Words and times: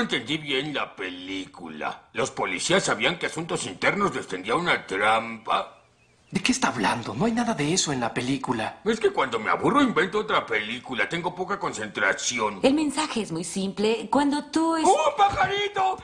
no 0.00 0.04
entendí 0.04 0.38
bien 0.38 0.72
la 0.72 0.96
película. 0.96 2.08
¿Los 2.14 2.30
policías 2.30 2.84
sabían 2.84 3.18
que 3.18 3.26
Asuntos 3.26 3.66
Internos 3.66 4.14
les 4.14 4.26
tendía 4.26 4.54
una 4.54 4.86
trampa? 4.86 5.82
¿De 6.30 6.40
qué 6.40 6.52
está 6.52 6.68
hablando? 6.68 7.12
No 7.14 7.26
hay 7.26 7.32
nada 7.32 7.52
de 7.52 7.74
eso 7.74 7.92
en 7.92 8.00
la 8.00 8.14
película. 8.14 8.80
Es 8.86 8.98
que 8.98 9.10
cuando 9.10 9.38
me 9.38 9.50
aburro 9.50 9.82
invento 9.82 10.20
otra 10.20 10.46
película. 10.46 11.06
Tengo 11.06 11.34
poca 11.34 11.58
concentración. 11.58 12.60
El 12.62 12.72
mensaje 12.72 13.20
es 13.20 13.30
muy 13.30 13.44
simple. 13.44 14.08
Cuando 14.10 14.42
tú 14.46 14.74
es... 14.76 14.84
¡Oh, 14.86 15.14
pajarito! 15.18 15.98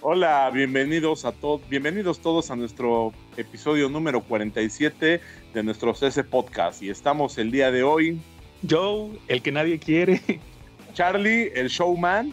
Hola, 0.00 0.50
bienvenidos 0.54 1.26
a 1.26 1.32
todos, 1.32 1.68
bienvenidos 1.68 2.20
todos 2.20 2.50
a 2.50 2.56
nuestro 2.56 3.12
episodio 3.36 3.90
número 3.90 4.22
47 4.22 5.20
de 5.52 5.62
nuestro 5.62 5.92
CS 5.92 6.22
Podcast. 6.22 6.82
Y 6.82 6.88
estamos 6.88 7.36
el 7.36 7.50
día 7.50 7.70
de 7.70 7.82
hoy. 7.82 8.22
Joe, 8.68 9.10
el 9.28 9.42
que 9.42 9.52
nadie 9.52 9.78
quiere. 9.78 10.20
Charlie, 10.94 11.50
el 11.54 11.68
showman. 11.68 12.32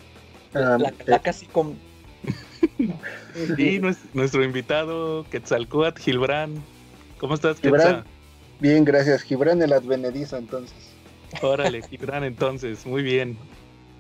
La, 0.54 0.78
la 1.06 1.20
casi 1.20 1.46
con. 1.48 1.76
y 3.58 3.80
nuestro 4.14 4.44
invitado, 4.44 5.26
Quetzalcoatl 5.30 6.00
Gilbrán. 6.02 6.54
¿Cómo 7.18 7.36
estás, 7.36 7.60
Gibran, 7.60 7.82
Quetzal? 7.82 8.04
Bien, 8.60 8.86
gracias. 8.86 9.24
Gibran 9.24 9.62
el 9.62 9.74
advenedizo, 9.74 10.38
entonces. 10.38 10.76
Órale, 11.42 11.82
Gibran, 11.82 12.24
entonces, 12.24 12.86
muy 12.86 13.02
bien. 13.02 13.38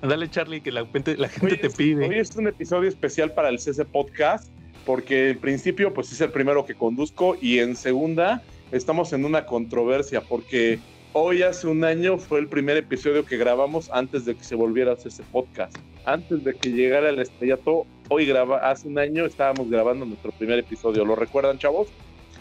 Dale, 0.02 0.30
Charlie, 0.30 0.61
que 0.61 0.71
la 0.71 0.85
gente, 0.85 1.17
la 1.17 1.30
gente 1.30 1.53
Hoy 1.55 1.58
te 1.58 1.67
es- 1.67 1.75
pide. 1.75 2.08
Hoy 2.08 2.19
es 2.19 2.35
un 2.35 2.47
episodio 2.47 2.89
especial 2.89 3.31
para 3.31 3.49
el 3.49 3.58
CS 3.58 3.83
Podcast, 3.85 4.49
porque 4.85 5.31
en 5.31 5.39
principio, 5.39 5.94
pues 5.94 6.11
es 6.11 6.21
el 6.21 6.30
primero 6.31 6.66
que 6.66 6.75
conduzco, 6.75 7.38
y 7.41 7.59
en 7.59 7.75
segunda, 7.75 8.44
estamos 8.71 9.13
en 9.13 9.25
una 9.25 9.45
controversia, 9.45 10.21
porque 10.21 10.80
hoy 11.13 11.44
hace 11.44 11.67
un 11.67 11.84
año 11.84 12.17
fue 12.17 12.40
el 12.40 12.48
primer 12.48 12.77
episodio 12.77 13.26
que 13.26 13.38
grabamos 13.38 13.90
antes 13.91 14.26
de 14.26 14.35
que 14.35 14.44
se 14.44 14.55
volviera 14.55 14.94
a 14.94 14.95
CS 14.95 15.22
Podcast. 15.31 15.76
Antes 16.05 16.44
de 16.44 16.53
que 16.55 16.70
llegara 16.72 17.09
el 17.09 17.20
estrellato, 17.20 17.86
hoy 18.09 18.25
graba, 18.25 18.70
hace 18.70 18.88
un 18.88 19.00
año 19.00 19.25
estábamos 19.25 19.70
grabando 19.70 20.05
nuestro 20.05 20.31
primer 20.31 20.59
episodio. 20.59 21.05
¿Lo 21.05 21.16
recuerdan, 21.16 21.58
chavos? 21.58 21.88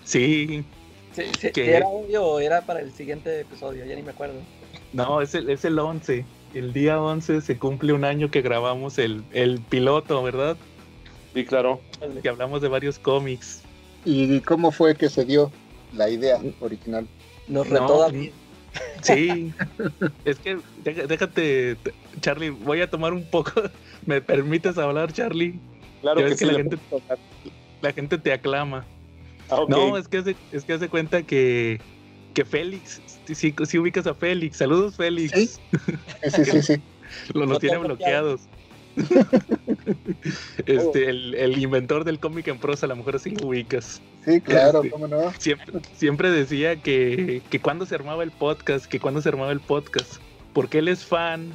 Sí, 0.05 0.64
Sí. 1.14 1.51
¿Era 1.56 1.87
hoy 1.87 2.17
o 2.17 2.41
era 2.41 2.62
para 2.62 2.81
el 2.81 2.91
siguiente 2.92 3.41
episodio? 3.41 3.84
Ya 3.84 3.95
ni 3.95 4.03
me 4.03 4.12
acuerdo. 4.12 4.34
no, 4.95 5.20
es 5.20 5.34
el, 5.34 5.51
es 5.51 5.64
el 5.64 5.79
11. 5.79 6.25
El 6.55 6.73
día 6.73 7.01
11 7.01 7.42
se 7.42 7.59
cumple 7.59 7.92
un 7.92 8.05
año 8.05 8.31
que 8.31 8.41
grabamos 8.41 8.98
el, 8.98 9.23
el 9.33 9.61
piloto, 9.61 10.23
¿verdad? 10.23 10.57
Sí, 11.34 11.45
claro. 11.45 11.81
Que 12.23 12.29
hablamos 12.29 12.62
de 12.62 12.69
varios 12.69 12.98
cómics. 12.98 13.62
¿Y 14.07 14.41
cómo 14.41 14.70
fue 14.70 14.95
que 14.97 15.09
se 15.09 15.25
dio 15.25 15.53
la 15.95 16.09
idea 16.09 16.41
original? 16.61 17.07
Nos 17.47 17.69
No, 17.69 17.81
retó 17.81 18.01
David. 18.01 18.31
Sí, 19.03 19.53
es 20.25 20.39
que 20.39 20.59
déjate, 20.84 21.77
Charlie, 22.20 22.51
voy 22.51 22.81
a 22.81 22.89
tomar 22.91 23.12
un 23.12 23.25
poco. 23.25 23.53
¿Me 24.06 24.20
permites 24.23 24.79
hablar, 24.79 25.12
Charlie? 25.12 25.59
Claro 26.01 26.20
Ya 26.20 26.29
que 26.29 26.37
sí. 26.37 26.47
que 26.47 26.53
la 26.53 26.59
gente-. 26.59 26.79
La 27.81 27.92
te 28.19 28.33
aclama. 28.33 28.84
Ah. 29.51 29.64
No, 29.69 29.97
es 29.98 30.09
que 30.09 30.19
hace, 30.19 30.37
es 30.53 30.64
que 30.64 30.73
hace 30.75 30.89
cuenta 30.89 31.23
que, 31.25 31.81
que 32.33 32.45
Félix, 32.45 33.03
sí, 33.27 33.55
sí 33.64 33.79
ubicas 33.79 34.06
a 34.06 34.14
Félix. 34.14 34.56
Saludos, 34.56 34.97
Félix. 34.97 35.33
Sí. 35.36 35.47
Sí, 35.47 36.31
sí, 36.31 36.45
sí. 36.45 36.62
sí. 36.62 36.83
Lo- 37.34 37.47
No 37.47 37.59
tiene 37.59 37.79
bloqueados. 37.79 38.48
este, 40.67 41.09
el, 41.09 41.34
el 41.34 41.59
inventor 41.59 42.05
del 42.05 42.19
cómic 42.20 42.48
en 42.48 42.59
prosa, 42.59 42.86
a 42.86 42.89
lo 42.89 42.97
mejor 42.97 43.19
sí 43.20 43.31
lo 43.31 43.48
ubicas. 43.48 44.01
Sí, 44.25 44.41
claro, 44.41 44.78
Este. 44.78 44.91
cómo 44.91 45.09
no. 45.09 45.33
Siempre, 45.39 45.81
siempre 45.95 46.31
decía 46.31 46.77
que, 46.77 47.42
que 47.51 47.61
cuando 47.61 47.87
se 47.87 47.95
armaba 47.95 48.23
el 48.23 48.31
podcast, 48.31 48.87
que 48.87 49.01
cuando 49.01 49.20
se 49.20 49.29
armaba 49.29 49.53
el 49.53 49.61
podcast, 49.61 50.17
porque 50.53 50.79
él 50.79 50.89
es 50.89 51.05
fan 51.05 51.53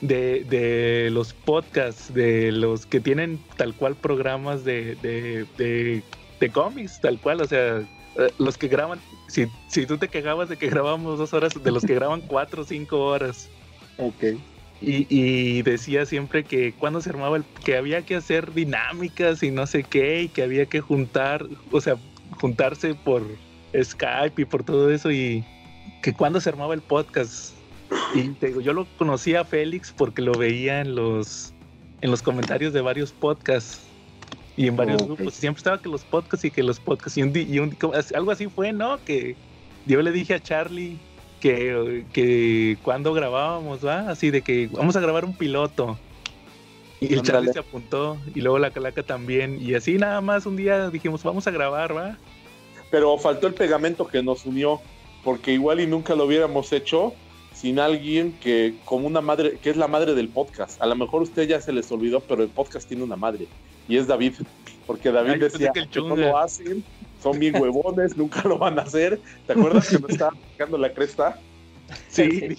de, 0.00 0.44
de 0.44 1.10
los 1.10 1.32
podcasts, 1.32 2.12
de 2.12 2.52
los 2.52 2.86
que 2.86 3.00
tienen 3.00 3.38
tal 3.56 3.74
cual 3.74 3.94
programas 3.94 4.64
de, 4.64 4.96
de, 4.96 5.46
de, 5.56 6.02
de 6.40 6.50
cómics, 6.50 7.00
tal 7.00 7.18
cual, 7.20 7.40
o 7.42 7.46
sea, 7.46 7.78
eh, 8.16 8.32
los 8.38 8.58
que 8.58 8.68
graban, 8.68 8.98
si, 9.28 9.46
si 9.68 9.86
tú 9.86 9.98
te 9.98 10.08
quejabas 10.08 10.48
de 10.48 10.56
que 10.56 10.68
grabamos 10.68 11.18
dos 11.18 11.32
horas, 11.32 11.52
de 11.62 11.70
los 11.70 11.84
que 11.84 11.94
graban 11.94 12.22
cuatro 12.22 12.62
o 12.62 12.64
cinco 12.64 13.04
horas. 13.04 13.48
Ok. 13.98 14.24
Y, 14.82 15.06
y 15.10 15.60
decía 15.60 16.06
siempre 16.06 16.42
que 16.44 16.72
cuando 16.72 17.02
se 17.02 17.10
armaba 17.10 17.36
el, 17.36 17.44
que 17.64 17.76
había 17.76 18.00
que 18.00 18.16
hacer 18.16 18.54
dinámicas 18.54 19.42
y 19.42 19.50
no 19.50 19.66
sé 19.66 19.84
qué, 19.84 20.22
y 20.22 20.28
que 20.30 20.42
había 20.42 20.64
que 20.64 20.80
juntar, 20.80 21.46
o 21.70 21.80
sea, 21.82 21.96
juntarse 22.38 22.94
por 22.94 23.22
Skype 23.80 24.42
y 24.42 24.44
por 24.44 24.62
todo 24.64 24.90
eso, 24.90 25.10
y 25.10 25.44
que 26.02 26.12
cuando 26.12 26.40
se 26.40 26.48
armaba 26.48 26.74
el 26.74 26.82
podcast. 26.82 27.54
Y 28.14 28.28
te 28.30 28.48
digo, 28.48 28.60
yo 28.60 28.72
lo 28.72 28.86
conocía 28.98 29.40
a 29.40 29.44
Félix 29.44 29.92
porque 29.96 30.22
lo 30.22 30.32
veía 30.32 30.80
en 30.80 30.94
los 30.94 31.52
en 32.02 32.10
los 32.10 32.22
comentarios 32.22 32.72
de 32.72 32.80
varios 32.80 33.12
podcasts 33.12 33.82
y 34.56 34.66
en 34.68 34.76
varios 34.76 35.02
grupos. 35.04 35.34
Siempre 35.34 35.58
estaba 35.58 35.82
que 35.82 35.88
los 35.88 36.04
podcasts 36.04 36.44
y 36.44 36.50
que 36.50 36.62
los 36.62 36.80
podcasts. 36.80 37.18
Y, 37.18 37.22
un, 37.22 37.32
y 37.36 37.58
un- 37.58 37.76
algo 38.14 38.30
así 38.30 38.46
fue, 38.46 38.72
¿no? 38.72 38.98
Que 39.04 39.36
yo 39.86 40.00
le 40.02 40.12
dije 40.12 40.34
a 40.34 40.40
Charlie 40.40 40.98
que, 41.40 42.04
que 42.12 42.78
cuando 42.82 43.12
grabábamos, 43.12 43.84
¿va? 43.84 44.08
Así 44.10 44.30
de 44.30 44.42
que 44.42 44.68
vamos 44.72 44.96
a 44.96 45.00
grabar 45.00 45.24
un 45.24 45.36
piloto. 45.36 45.98
Y 47.00 47.14
el. 47.14 47.22
Charlie 47.22 47.52
se 47.52 47.58
apuntó 47.58 48.18
y 48.34 48.40
luego 48.40 48.58
la 48.58 48.70
Calaca 48.70 49.02
también. 49.02 49.58
Y 49.60 49.74
así 49.74 49.94
nada 49.94 50.20
más 50.20 50.46
un 50.46 50.56
día 50.56 50.90
dijimos, 50.90 51.22
vamos 51.22 51.46
a 51.46 51.50
grabar, 51.50 51.96
¿va? 51.96 52.18
Pero 52.90 53.16
faltó 53.18 53.46
el 53.46 53.54
pegamento 53.54 54.06
que 54.06 54.22
nos 54.22 54.44
unió, 54.46 54.80
porque 55.24 55.52
igual 55.52 55.80
y 55.80 55.86
nunca 55.86 56.14
lo 56.14 56.24
hubiéramos 56.24 56.72
hecho 56.72 57.14
sin 57.54 57.78
alguien 57.78 58.32
que, 58.40 58.74
como 58.84 59.06
una 59.06 59.20
madre, 59.20 59.58
que 59.62 59.70
es 59.70 59.76
la 59.76 59.86
madre 59.86 60.14
del 60.14 60.28
podcast. 60.28 60.80
A 60.80 60.86
lo 60.86 60.96
mejor 60.96 61.20
a 61.20 61.24
usted 61.24 61.46
ya 61.46 61.60
se 61.60 61.72
les 61.72 61.90
olvidó, 61.92 62.20
pero 62.20 62.42
el 62.42 62.48
podcast 62.48 62.88
tiene 62.88 63.02
una 63.02 63.16
madre, 63.16 63.46
y 63.88 63.96
es 63.96 64.06
David. 64.06 64.34
Porque 64.86 65.10
David 65.10 65.40
decía 65.40 65.70
que 65.72 65.80
el 65.80 65.88
que 65.88 66.00
no 66.00 66.16
lo 66.16 66.38
hacen, 66.38 66.82
son 67.22 67.38
bien 67.38 67.60
huevones, 67.60 68.16
nunca 68.16 68.42
lo 68.48 68.58
van 68.58 68.78
a 68.78 68.82
hacer. 68.82 69.20
¿Te 69.46 69.52
acuerdas 69.52 69.88
que 69.88 69.98
nos 69.98 70.10
estaba 70.10 70.32
sacando 70.52 70.78
la 70.78 70.92
cresta? 70.92 71.38
Sí, 72.08 72.56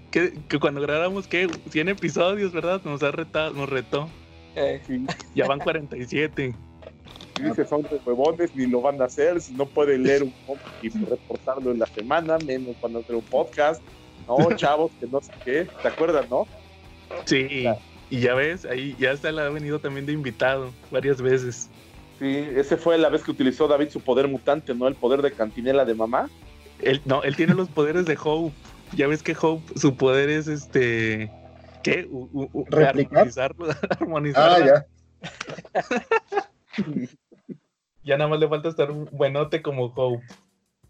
que, 0.10 0.34
que 0.48 0.58
cuando 0.58 0.80
grabamos, 0.80 1.26
¿qué? 1.26 1.48
100 1.70 1.88
episodios, 1.88 2.52
¿verdad? 2.52 2.80
Nos 2.84 3.02
ha 3.02 3.10
retado, 3.10 3.52
nos 3.52 3.68
retó. 3.68 4.08
Eh, 4.54 4.80
Sí, 4.86 5.06
Ya 5.34 5.46
van 5.46 5.58
47. 5.60 6.54
y 7.38 7.42
dice, 7.42 7.64
son 7.64 7.82
de 7.82 8.00
huevones, 8.04 8.54
ni 8.54 8.66
lo 8.66 8.80
van 8.82 9.00
a 9.00 9.06
hacer, 9.06 9.40
si 9.40 9.54
no 9.54 9.66
pueden 9.66 10.02
leer 10.02 10.22
un 10.22 10.32
y 10.82 10.88
reportarlo 10.90 11.70
en 11.72 11.78
la 11.78 11.86
semana, 11.86 12.38
menos 12.38 12.76
van 12.80 12.96
a 12.96 12.98
hacer 12.98 13.16
un 13.16 13.22
podcast. 13.22 13.82
No, 14.28 14.36
chavos, 14.56 14.92
que 15.00 15.06
no 15.06 15.20
sé 15.20 15.32
qué. 15.44 15.68
¿Te 15.82 15.88
acuerdas, 15.88 16.28
no? 16.30 16.46
Sí. 17.24 17.66
Y 18.10 18.20
ya 18.20 18.34
ves, 18.34 18.66
ahí 18.66 18.94
ya 18.98 19.12
hasta 19.12 19.32
la 19.32 19.46
ha 19.46 19.48
venido 19.48 19.78
también 19.78 20.04
de 20.04 20.12
invitado 20.12 20.70
varias 20.90 21.22
veces. 21.22 21.70
Sí, 22.18 22.46
ese 22.54 22.76
fue 22.76 22.98
la 22.98 23.08
vez 23.08 23.22
que 23.24 23.30
utilizó 23.30 23.66
David 23.66 23.88
su 23.88 24.00
poder 24.00 24.28
mutante, 24.28 24.74
¿no? 24.74 24.86
El 24.86 24.94
poder 24.94 25.22
de 25.22 25.32
cantinela 25.32 25.84
de 25.84 25.94
mamá. 25.94 26.28
Él, 26.80 27.00
no, 27.04 27.22
él 27.22 27.36
tiene 27.36 27.54
los 27.54 27.68
poderes 27.68 28.04
de 28.04 28.18
Hope. 28.22 28.54
Ya 28.96 29.06
ves 29.06 29.22
que 29.22 29.36
Hope, 29.40 29.78
su 29.78 29.96
poder 29.96 30.28
es 30.28 30.48
este. 30.48 31.30
¿Qué? 31.82 32.06
U- 32.10 32.28
u- 32.32 32.48
u- 32.52 32.64
¿Replicar? 32.66 33.18
Armonizarlo. 33.18 33.66
armonizar 34.00 34.62
Ah, 34.62 34.66
ya. 34.66 34.86
Ya 38.04 38.16
nada 38.18 38.28
más 38.30 38.40
le 38.40 38.48
falta 38.48 38.68
estar 38.68 38.90
un 38.90 39.08
buenote 39.12 39.62
como 39.62 39.84
Hope. 39.86 40.24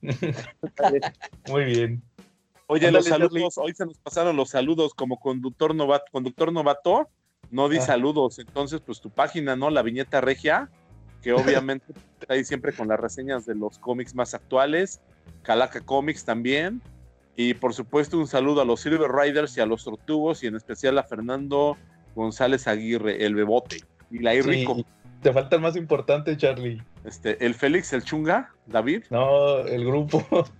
Muy 1.48 1.64
bien. 1.64 2.02
Oye, 2.68 2.90
los 2.90 3.04
saludos, 3.04 3.58
hoy 3.58 3.74
se 3.74 3.84
nos 3.84 3.98
pasaron 3.98 4.34
los 4.34 4.48
saludos 4.48 4.94
como 4.94 5.20
conductor 5.20 5.74
novato, 5.74 6.06
conductor 6.10 6.50
novato, 6.50 7.10
no 7.50 7.68
di 7.68 7.76
Ah. 7.76 7.82
saludos, 7.82 8.38
entonces 8.38 8.80
pues 8.80 8.98
tu 9.02 9.10
página, 9.10 9.56
¿no? 9.56 9.68
La 9.68 9.82
viñeta 9.82 10.22
regia, 10.22 10.70
que 11.20 11.34
obviamente 11.34 11.84
está 12.18 12.32
ahí 12.32 12.44
siempre 12.44 12.72
con 12.72 12.88
las 12.88 12.98
reseñas 12.98 13.44
de 13.44 13.56
los 13.56 13.78
cómics 13.78 14.14
más 14.14 14.32
actuales, 14.32 15.02
Calaca 15.42 15.82
Comics 15.82 16.24
también, 16.24 16.80
y 17.36 17.54
por 17.54 17.74
supuesto 17.74 18.18
un 18.18 18.26
saludo 18.26 18.60
a 18.60 18.64
los 18.64 18.80
Silver 18.80 19.10
Riders 19.10 19.56
y 19.56 19.60
a 19.60 19.66
los 19.66 19.84
Tortugos, 19.84 20.42
y 20.42 20.46
en 20.46 20.56
especial 20.56 20.98
a 20.98 21.02
Fernando 21.04 21.76
González 22.14 22.66
Aguirre, 22.68 23.24
el 23.24 23.34
Bebote, 23.34 23.78
y 24.10 24.18
la 24.18 24.32
Rico, 24.32 24.74
Sí. 24.76 24.86
Te 25.22 25.32
falta 25.32 25.56
el 25.56 25.62
más 25.62 25.76
importante, 25.76 26.36
Charlie. 26.36 26.82
este, 27.04 27.44
el 27.46 27.54
Félix, 27.54 27.92
el 27.92 28.02
Chunga, 28.02 28.52
David. 28.66 29.04
No, 29.10 29.58
el 29.60 29.84
grupo. 29.86 30.24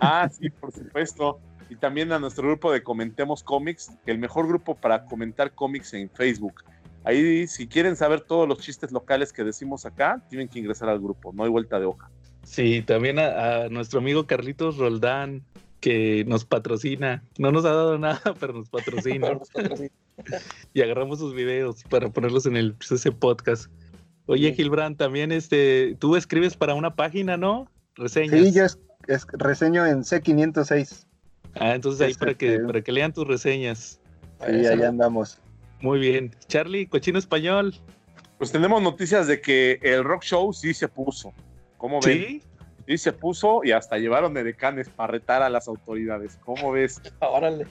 Ah, 0.00 0.28
sí, 0.30 0.50
por 0.50 0.70
supuesto. 0.72 1.40
Y 1.68 1.74
también 1.74 2.12
a 2.12 2.20
nuestro 2.20 2.46
grupo 2.46 2.70
de 2.70 2.84
Comentemos 2.84 3.42
Cómics, 3.42 3.90
el 4.06 4.18
mejor 4.18 4.46
grupo 4.46 4.76
para 4.76 5.04
comentar 5.06 5.52
cómics 5.52 5.94
en 5.94 6.08
Facebook. 6.10 6.62
Ahí, 7.02 7.48
si 7.48 7.66
quieren 7.66 7.96
saber 7.96 8.20
todos 8.20 8.48
los 8.48 8.58
chistes 8.58 8.92
locales 8.92 9.32
que 9.32 9.42
decimos 9.42 9.84
acá, 9.84 10.22
tienen 10.28 10.48
que 10.48 10.60
ingresar 10.60 10.88
al 10.88 11.00
grupo, 11.00 11.32
no 11.32 11.42
hay 11.42 11.50
vuelta 11.50 11.80
de 11.80 11.86
hoja. 11.86 12.08
Sí, 12.44 12.82
también 12.82 13.18
a, 13.18 13.62
a 13.64 13.68
nuestro 13.68 13.98
amigo 13.98 14.26
Carlitos 14.28 14.76
Roldán, 14.78 15.42
que 15.84 16.24
nos 16.26 16.46
patrocina. 16.46 17.22
No 17.36 17.52
nos 17.52 17.66
ha 17.66 17.74
dado 17.74 17.98
nada, 17.98 18.22
pero 18.40 18.54
nos 18.54 18.70
patrocina. 18.70 19.38
y 20.72 20.80
agarramos 20.80 21.18
sus 21.18 21.34
videos 21.34 21.84
para 21.90 22.08
ponerlos 22.08 22.46
en 22.46 22.56
el 22.56 22.74
ese 22.90 23.12
podcast. 23.12 23.66
Oye, 24.24 24.54
Gilbrand, 24.54 24.96
también 24.96 25.30
este, 25.30 25.94
tú 25.98 26.16
escribes 26.16 26.56
para 26.56 26.72
una 26.72 26.96
página, 26.96 27.36
¿no? 27.36 27.70
Reseñas. 27.96 28.40
Sí, 28.40 28.52
yo 28.52 28.64
es, 28.64 28.78
es- 29.08 29.26
reseño 29.34 29.84
en 29.86 29.98
C506. 30.04 31.04
Ah, 31.56 31.74
entonces 31.74 32.00
ahí 32.00 32.14
para 32.14 32.32
que, 32.32 32.54
Este- 32.54 32.64
para 32.64 32.80
que 32.80 32.90
lean 32.90 33.12
tus 33.12 33.26
reseñas. 33.26 34.00
Sí, 34.40 34.66
allá 34.66 34.88
andamos. 34.88 35.38
Muy 35.82 35.98
bien. 35.98 36.34
Charlie, 36.48 36.86
cochino 36.86 37.18
español. 37.18 37.74
Pues 38.38 38.50
tenemos 38.52 38.80
noticias 38.80 39.26
de 39.26 39.42
que 39.42 39.78
el 39.82 40.02
rock 40.02 40.22
show 40.22 40.50
sí 40.54 40.72
se 40.72 40.88
puso. 40.88 41.34
¿Cómo 41.76 42.00
ven? 42.00 42.18
Sí. 42.18 42.42
Sí 42.86 42.98
se 42.98 43.12
puso 43.12 43.62
y 43.64 43.72
hasta 43.72 43.96
llevaron 43.98 44.36
edecanes 44.36 44.88
para 44.88 45.12
retar 45.12 45.42
a 45.42 45.48
las 45.48 45.68
autoridades. 45.68 46.38
¿Cómo 46.44 46.72
ves? 46.72 47.00
Órale. 47.20 47.66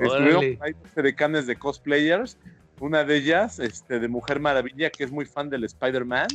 Estuvieron 0.00 0.58
dos 0.58 0.96
edecanes 0.96 1.46
de 1.46 1.56
cosplayers. 1.56 2.38
Una 2.80 3.04
de 3.04 3.16
ellas, 3.16 3.58
este, 3.60 4.00
de 4.00 4.08
Mujer 4.08 4.40
Maravilla, 4.40 4.90
que 4.90 5.04
es 5.04 5.12
muy 5.12 5.26
fan 5.26 5.48
del 5.50 5.64
Spider-Man. 5.64 6.28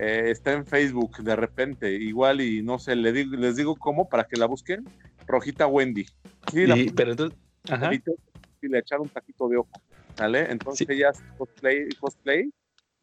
eh, 0.00 0.30
está 0.30 0.52
en 0.52 0.64
Facebook 0.64 1.16
de 1.24 1.34
repente, 1.34 1.90
igual 1.90 2.40
y 2.40 2.62
no 2.62 2.78
sé, 2.78 2.94
le 2.94 3.10
digo, 3.10 3.34
les 3.36 3.56
digo 3.56 3.74
cómo 3.74 4.08
para 4.08 4.22
que 4.24 4.36
la 4.36 4.46
busquen. 4.46 4.84
Rojita 5.26 5.66
Wendy. 5.66 6.06
Sí, 6.52 6.66
la 6.68 6.76
Y- 6.76 6.90
pero 6.90 7.10
entonces, 7.10 7.36
ajá. 7.68 7.90
Y 7.92 8.68
le 8.68 8.78
echaron 8.78 9.06
un 9.06 9.08
taquito 9.08 9.48
de 9.48 9.56
ojo, 9.56 9.70
¿vale? 10.16 10.46
Entonces 10.52 10.86
Sí. 10.86 10.92
ella 10.94 11.10
cosplay, 11.36 11.88
cosplay 11.98 12.48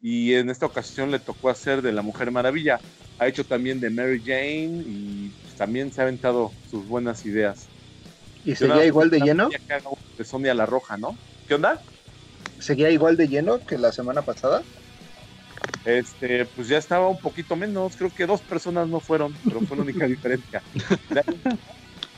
y 0.00 0.34
en 0.34 0.50
esta 0.50 0.66
ocasión 0.66 1.10
le 1.10 1.18
tocó 1.18 1.48
hacer 1.48 1.82
de 1.82 1.92
la 1.92 2.02
Mujer 2.02 2.30
Maravilla. 2.30 2.80
Ha 3.18 3.28
hecho 3.28 3.44
también 3.44 3.80
de 3.80 3.90
Mary 3.90 4.20
Jane 4.24 4.82
y 4.86 5.30
pues, 5.30 5.54
también 5.56 5.92
se 5.92 6.00
ha 6.00 6.04
aventado 6.04 6.52
sus 6.68 6.86
buenas 6.86 7.24
ideas. 7.24 7.68
¿Y 8.44 8.54
seguía 8.54 8.84
igual 8.84 9.10
de 9.10 9.20
lleno? 9.20 9.48
De 10.16 10.24
Sonia 10.24 10.54
la 10.54 10.66
Roja, 10.66 10.96
¿no? 10.96 11.16
¿Qué 11.46 11.54
onda? 11.54 11.82
¿Seguía 12.58 12.90
igual 12.90 13.16
de 13.16 13.28
lleno 13.28 13.58
que 13.64 13.78
la 13.78 13.92
semana 13.92 14.22
pasada? 14.22 14.62
Este, 15.84 16.46
pues 16.46 16.68
ya 16.68 16.78
estaba 16.78 17.08
un 17.08 17.18
poquito 17.18 17.54
menos, 17.54 17.96
creo 17.96 18.12
que 18.12 18.26
dos 18.26 18.42
personas 18.42 18.88
no 18.88 19.00
fueron, 19.00 19.32
pero 19.44 19.60
fue 19.60 19.76
la 19.76 19.84
única 19.84 20.06
diferencia. 20.06 20.62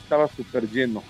Estaba 0.02 0.26
súper 0.28 0.68
lleno. 0.70 1.04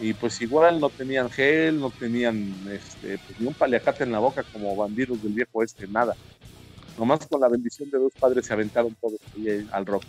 Y 0.00 0.12
pues 0.14 0.40
igual 0.40 0.80
no 0.80 0.90
tenían 0.90 1.28
gel, 1.28 1.80
no 1.80 1.90
tenían 1.90 2.54
este, 2.70 3.18
pues, 3.18 3.40
ni 3.40 3.46
un 3.46 3.54
paliacate 3.54 4.04
en 4.04 4.12
la 4.12 4.20
boca 4.20 4.44
como 4.44 4.76
bandidos 4.76 5.22
del 5.22 5.32
viejo 5.32 5.62
este, 5.62 5.88
nada. 5.88 6.14
Nomás 6.96 7.26
con 7.26 7.40
la 7.40 7.48
bendición 7.48 7.90
de 7.90 7.98
dos 7.98 8.12
padres 8.18 8.46
se 8.46 8.52
aventaron 8.52 8.94
todos 9.00 9.18
ahí 9.36 9.66
al 9.72 9.86
rock. 9.86 10.04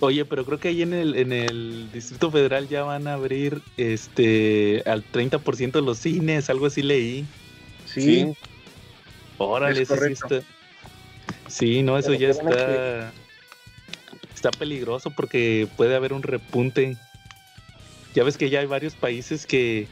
Oye, 0.00 0.24
pero 0.24 0.44
creo 0.44 0.58
que 0.58 0.68
ahí 0.68 0.82
en 0.82 0.94
el, 0.94 1.14
en 1.14 1.32
el 1.32 1.88
Distrito 1.92 2.30
Federal 2.30 2.68
ya 2.68 2.82
van 2.82 3.06
a 3.06 3.14
abrir 3.14 3.62
este 3.76 4.82
al 4.84 5.04
30% 5.04 5.72
de 5.72 5.82
los 5.82 5.98
cines, 5.98 6.50
algo 6.50 6.66
así 6.66 6.82
leí. 6.82 7.24
Sí. 7.86 8.34
Órale, 9.38 9.82
Es 9.82 9.90
ese 9.90 10.06
sí 10.06 10.12
está. 10.12 10.40
Sí, 11.46 11.82
no, 11.82 11.98
eso 11.98 12.08
Pero 12.08 12.20
ya 12.20 12.28
está. 12.30 13.12
Está 14.34 14.50
peligroso 14.50 15.10
porque 15.10 15.68
puede 15.76 15.94
haber 15.94 16.12
un 16.12 16.22
repunte. 16.22 16.96
Ya 18.14 18.24
ves 18.24 18.36
que 18.36 18.50
ya 18.50 18.60
hay 18.60 18.66
varios 18.66 18.94
países 18.94 19.46
que, 19.46 19.88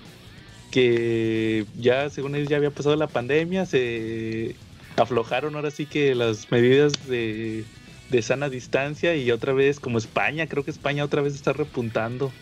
que 0.71 1.65
ya, 1.79 2.11
según 2.11 2.35
ellos, 2.35 2.49
ya 2.49 2.57
había 2.57 2.71
pasado 2.71 2.97
la 2.97 3.07
pandemia, 3.07 3.67
se 3.67 4.55
aflojaron 4.97 5.57
ahora 5.57 5.71
sí 5.71 5.87
que 5.87 6.15
las 6.15 6.51
medidas 6.51 6.93
de, 7.09 7.65
de 8.11 8.23
sana 8.23 8.49
distancia 8.49 9.15
y 9.17 9.31
otra 9.31 9.53
vez, 9.53 9.81
como 9.81 9.99
España, 9.99 10.47
creo 10.47 10.65
que 10.65 10.71
España 10.71 11.05
otra 11.05 11.23
vez 11.23 11.35
está 11.35 11.53
repuntando. 11.53 12.33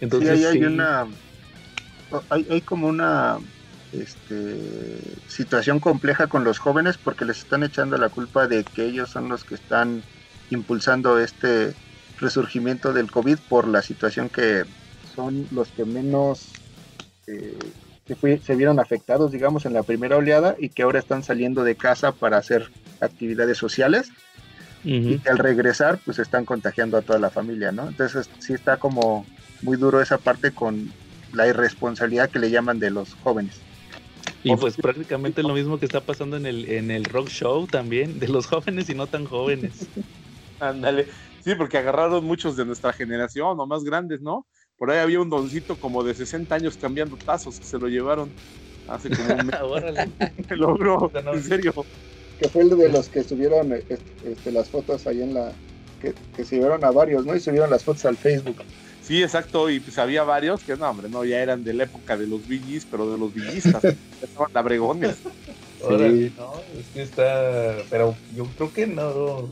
Entonces, 0.00 0.38
sí, 0.38 0.44
hay 0.46 0.58
sí. 0.58 0.64
una. 0.64 1.06
Hay, 2.30 2.46
hay 2.48 2.60
como 2.60 2.86
una 2.86 3.38
este, 3.92 4.98
situación 5.28 5.80
compleja 5.80 6.28
con 6.28 6.44
los 6.44 6.58
jóvenes 6.58 6.98
porque 6.98 7.24
les 7.24 7.38
están 7.38 7.62
echando 7.62 7.96
la 7.98 8.08
culpa 8.08 8.46
de 8.46 8.64
que 8.64 8.84
ellos 8.84 9.10
son 9.10 9.28
los 9.28 9.44
que 9.44 9.54
están 9.54 10.02
impulsando 10.50 11.18
este 11.18 11.74
resurgimiento 12.18 12.92
del 12.92 13.10
COVID 13.10 13.38
por 13.48 13.68
la 13.68 13.82
situación 13.82 14.28
que 14.28 14.64
son 15.16 15.48
los 15.50 15.72
que 15.72 15.86
menos 15.86 16.52
eh, 17.28 17.74
fue- 18.20 18.40
se 18.40 18.56
vieron 18.56 18.80
afectados, 18.80 19.32
digamos, 19.32 19.66
en 19.66 19.74
la 19.74 19.84
primera 19.84 20.16
oleada 20.18 20.56
y 20.58 20.70
que 20.70 20.84
ahora 20.84 21.00
están 21.00 21.24
saliendo 21.24 21.64
de 21.64 21.76
casa 21.76 22.12
para 22.12 22.38
hacer 22.38 22.70
actividades 23.00 23.58
sociales 23.58 24.10
y 24.84 25.18
que 25.20 25.30
al 25.30 25.38
regresar 25.38 26.00
pues 26.04 26.18
están 26.20 26.44
contagiando 26.44 26.96
a 26.98 27.02
toda 27.02 27.18
la 27.18 27.30
familia, 27.30 27.72
¿no? 27.72 27.88
Entonces 27.88 28.30
sí 28.38 28.54
está 28.54 28.78
como 28.78 29.26
muy 29.62 29.76
duro 29.76 30.00
esa 30.00 30.18
parte 30.18 30.52
con 30.52 30.92
la 31.32 31.48
irresponsabilidad 31.48 32.30
que 32.30 32.38
le 32.38 32.50
llaman 32.50 32.78
de 32.78 32.90
los 32.90 33.14
jóvenes. 33.14 33.62
Y 34.42 34.54
pues 34.56 34.76
prácticamente 34.76 35.42
lo 35.42 35.54
mismo 35.54 35.78
que 35.78 35.86
está 35.86 36.04
pasando 36.04 36.36
en 36.36 36.46
el, 36.46 36.70
en 36.70 36.90
el 36.90 37.04
rock 37.06 37.28
show 37.28 37.66
también, 37.66 38.18
de 38.20 38.28
los 38.28 38.46
jóvenes 38.46 38.88
y 38.88 38.94
no 38.94 39.08
tan 39.08 39.24
jóvenes. 39.24 39.90
Ándale. 40.58 41.08
Sí, 41.40 41.54
porque 41.54 41.78
agarraron 41.78 42.24
muchos 42.24 42.56
de 42.56 42.64
nuestra 42.64 42.92
generación 42.92 43.58
o 43.60 43.66
más 43.66 43.84
grandes, 43.84 44.20
¿no? 44.22 44.46
Por 44.78 44.90
ahí 44.90 44.98
había 44.98 45.20
un 45.20 45.30
doncito 45.30 45.76
como 45.76 46.02
de 46.04 46.14
60 46.14 46.54
años 46.54 46.76
cambiando 46.76 47.16
tazos 47.16 47.58
que 47.58 47.64
se 47.64 47.78
lo 47.78 47.88
llevaron 47.88 48.30
hace 48.88 49.10
como 49.10 49.34
un 49.34 49.46
mes. 49.46 49.56
Órale. 49.62 50.10
Te 50.46 50.56
lo 50.56 50.76
juro, 50.76 51.10
No, 51.14 51.22
no. 51.22 51.34
en 51.34 51.42
serio. 51.42 51.72
Que 52.38 52.48
fue 52.48 52.62
el 52.62 52.76
de 52.76 52.88
los 52.90 53.08
que 53.08 53.24
subieron 53.24 53.72
este, 53.72 54.52
las 54.52 54.68
fotos 54.68 55.06
ahí 55.06 55.22
en 55.22 55.34
la... 55.34 55.52
Que, 56.00 56.12
que 56.36 56.44
subieron 56.44 56.84
a 56.84 56.90
varios, 56.90 57.24
¿no? 57.24 57.34
Y 57.34 57.40
subieron 57.40 57.70
las 57.70 57.84
fotos 57.84 58.04
al 58.04 58.18
Facebook. 58.18 58.62
Sí, 59.00 59.22
exacto, 59.22 59.70
y 59.70 59.78
pues 59.80 59.98
había 59.98 60.24
varios 60.24 60.64
que 60.64 60.76
no, 60.76 60.90
hombre, 60.90 61.08
no, 61.08 61.24
ya 61.24 61.40
eran 61.40 61.62
de 61.62 61.72
la 61.72 61.84
época 61.84 62.16
de 62.16 62.26
los 62.26 62.40
VGs, 62.46 62.86
pero 62.90 63.10
de 63.10 63.16
los 63.16 63.32
villistas, 63.32 63.80
ya 63.82 63.94
estaban 64.20 64.50
labregones. 64.52 65.18
Órale, 65.80 66.32
no, 66.36 66.52
es 66.76 66.86
que 66.92 67.02
está, 67.02 67.76
pero 67.88 68.16
yo 68.34 68.46
creo 68.56 68.72
que 68.72 68.86
no, 68.88 69.48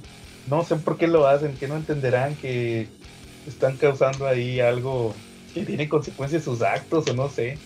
no 0.49 0.65
sé 0.65 0.75
por 0.77 0.99
qué 0.99 1.07
lo 1.07 1.29
hacen, 1.29 1.57
que 1.57 1.69
no 1.69 1.77
entenderán 1.77 2.35
que 2.35 2.89
están 3.47 3.77
causando 3.77 4.27
ahí 4.27 4.61
algo 4.61 5.15
que 5.53 5.65
tiene 5.65 5.89
consecuencias 5.89 6.45
sus 6.45 6.63
actos 6.63 7.09
o 7.09 7.15
no 7.15 7.29
sé. 7.29 7.59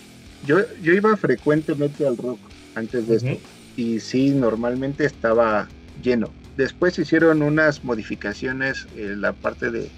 Yo, 0.47 0.59
yo 0.83 0.93
iba 0.93 1.17
frecuentemente 1.17 2.07
al 2.07 2.17
rock 2.17 2.39
antes 2.75 3.09
de 3.09 3.17
esto. 3.17 3.41
Y 3.77 4.01
sí, 4.01 4.31
normalmente 4.31 5.05
estaba 5.05 5.69
lleno. 6.03 6.31
Después 6.57 6.99
hicieron 6.99 7.43
unas 7.43 7.85
modificaciones 7.85 8.87
en 8.97 9.21
la 9.21 9.33
parte 9.33 9.71
de 9.71 9.89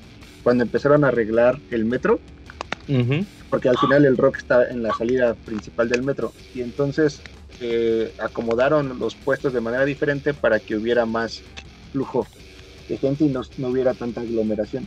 cuando 0.43 0.65
empezaron 0.65 1.05
a 1.05 1.09
arreglar 1.09 1.59
el 1.71 1.85
metro, 1.85 2.21
porque 3.49 3.69
al 3.69 3.79
final 3.79 4.05
el 4.05 4.17
rock 4.17 4.39
está 4.39 4.69
en 4.69 4.83
la 4.83 4.93
salida 4.95 5.35
principal 5.35 5.89
del 5.89 6.03
metro. 6.03 6.33
Y 6.55 6.61
entonces 6.61 7.21
eh, 7.61 8.13
acomodaron 8.19 8.99
los 8.99 9.15
puestos 9.15 9.53
de 9.53 9.61
manera 9.61 9.85
diferente 9.85 10.35
para 10.35 10.61
que 10.61 10.77
hubiera 10.77 11.07
más 11.07 11.43
flujo 11.93 12.27
de 12.89 12.97
gente 12.99 13.25
y 13.25 13.29
no, 13.29 13.43
no 13.59 13.69
hubiera 13.69 13.95
tanta 13.95 14.21
aglomeración. 14.21 14.87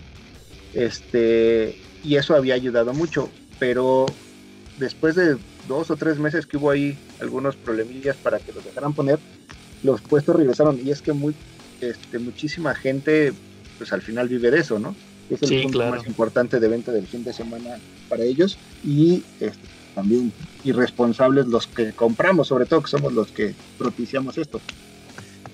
Este, 0.73 1.77
y 2.01 2.15
eso 2.17 2.35
había 2.35 2.55
ayudado 2.55 2.93
mucho, 2.93 3.31
pero 3.59 4.05
después 4.75 5.15
de 5.15 5.37
dos 5.61 5.91
o 5.91 5.97
tres 5.97 6.19
meses 6.19 6.45
que 6.47 6.57
hubo 6.57 6.71
ahí 6.71 6.99
algunos 7.19 7.57
problemillas 7.57 8.17
para 8.17 8.39
que 8.39 8.51
los 8.51 8.63
dejaran 8.63 8.93
poner, 8.93 9.19
los 9.81 10.01
puestos 10.01 10.35
regresaron 10.35 10.79
y 10.85 10.91
es 10.91 11.01
que 11.01 11.13
muy, 11.13 11.35
este, 11.79 12.19
muchísima 12.19 12.75
gente 12.75 13.33
pues 13.77 13.93
al 13.93 14.01
final 14.01 14.29
vive 14.29 14.51
de 14.51 14.59
eso, 14.59 14.79
¿no? 14.79 14.95
Es 15.29 15.41
el 15.43 15.49
Sí, 15.49 15.61
punto 15.61 15.79
claro. 15.79 15.95
más 15.95 16.05
importante 16.07 16.59
de 16.59 16.67
venta 16.67 16.91
del 16.91 17.07
fin 17.07 17.23
de 17.23 17.33
semana 17.33 17.81
para 18.07 18.23
ellos 18.23 18.59
y 18.81 19.23
este, 19.39 19.67
también 19.93 20.33
irresponsables 20.63 21.47
los 21.47 21.67
que 21.67 21.93
compramos, 21.93 22.47
sobre 22.47 22.65
todo 22.65 22.81
que 22.81 22.89
somos 22.89 23.13
los 23.13 23.31
que 23.31 23.55
propiciamos 23.77 24.37
esto. 24.37 24.61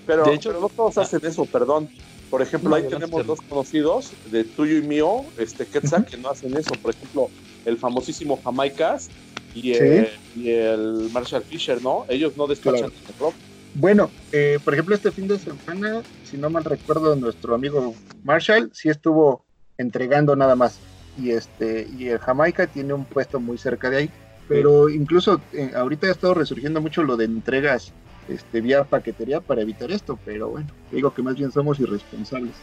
Pero, 0.05 0.23
De 0.25 0.33
hecho- 0.35 0.49
pero 0.49 0.61
no 0.61 0.69
todos 0.69 0.97
hacen 0.97 1.19
eso, 1.23 1.45
perdón. 1.45 1.89
Por 2.29 2.41
ejemplo, 2.41 2.69
No, 2.69 2.75
ahí 2.75 2.87
tenemos 2.87 3.25
dos 3.25 3.39
conocidos, 3.41 4.17
de 4.23 4.45
tuyo 4.45 4.77
y 4.77 4.83
mío, 4.83 5.33
este 5.35 5.67
Quetzal, 5.67 6.05
que 6.05 6.17
no 6.17 6.29
hacen 6.29 6.55
eso. 6.55 6.79
Por 6.79 6.93
ejemplo, 6.95 7.33
el 7.65 7.77
famosísimo 7.77 8.37
Jamaicas 8.41 9.13
y, 9.51 9.73
el, 9.73 10.07
y 10.33 10.51
el 10.51 11.09
Marshall 11.11 11.43
Fisher, 11.45 11.81
¿no? 11.81 12.05
Ellos 12.07 12.35
no 12.35 12.47
despachan 12.47 12.89
Claro. 12.89 12.93
el 13.07 13.15
rock. 13.17 13.39
Bueno, 13.73 14.15
eh, 14.31 14.59
por 14.63 14.73
ejemplo, 14.73 14.95
este 14.95 15.11
fin 15.11 15.27
de 15.27 15.39
semana, 15.39 16.05
si 16.21 16.37
no 16.37 16.49
mal 16.49 16.63
recuerdo, 16.65 17.15
nuestro 17.15 17.55
amigo 17.55 17.99
Marshall 18.23 18.69
sí 18.73 18.89
estuvo 18.89 19.45
entregando 19.77 20.35
nada 20.35 20.55
más. 20.55 20.83
Y 21.15 21.31
este 21.31 21.85
y 21.89 22.07
el 22.09 22.19
Jamaica 22.19 22.67
tiene 22.71 22.93
un 22.93 23.07
puesto 23.07 23.39
muy 23.39 23.57
cerca 23.57 23.89
de 23.89 23.97
ahí. 23.97 24.13
Pero 24.47 24.89
incluso 24.89 25.45
eh, 25.51 25.71
ahorita 25.75 26.07
ha 26.07 26.11
estado 26.11 26.33
resurgiendo 26.33 26.81
mucho 26.81 27.03
lo 27.03 27.17
de 27.17 27.25
entregas 27.25 27.95
este, 28.29 28.61
vía 28.61 28.83
paquetería 28.83 29.41
para 29.41 29.61
evitar 29.61 29.91
esto. 29.91 30.17
Pero 30.25 30.49
bueno, 30.49 30.67
digo 30.91 31.13
que 31.13 31.21
más 31.21 31.35
bien 31.35 31.51
somos 31.51 31.79
irresponsables. 31.79 32.55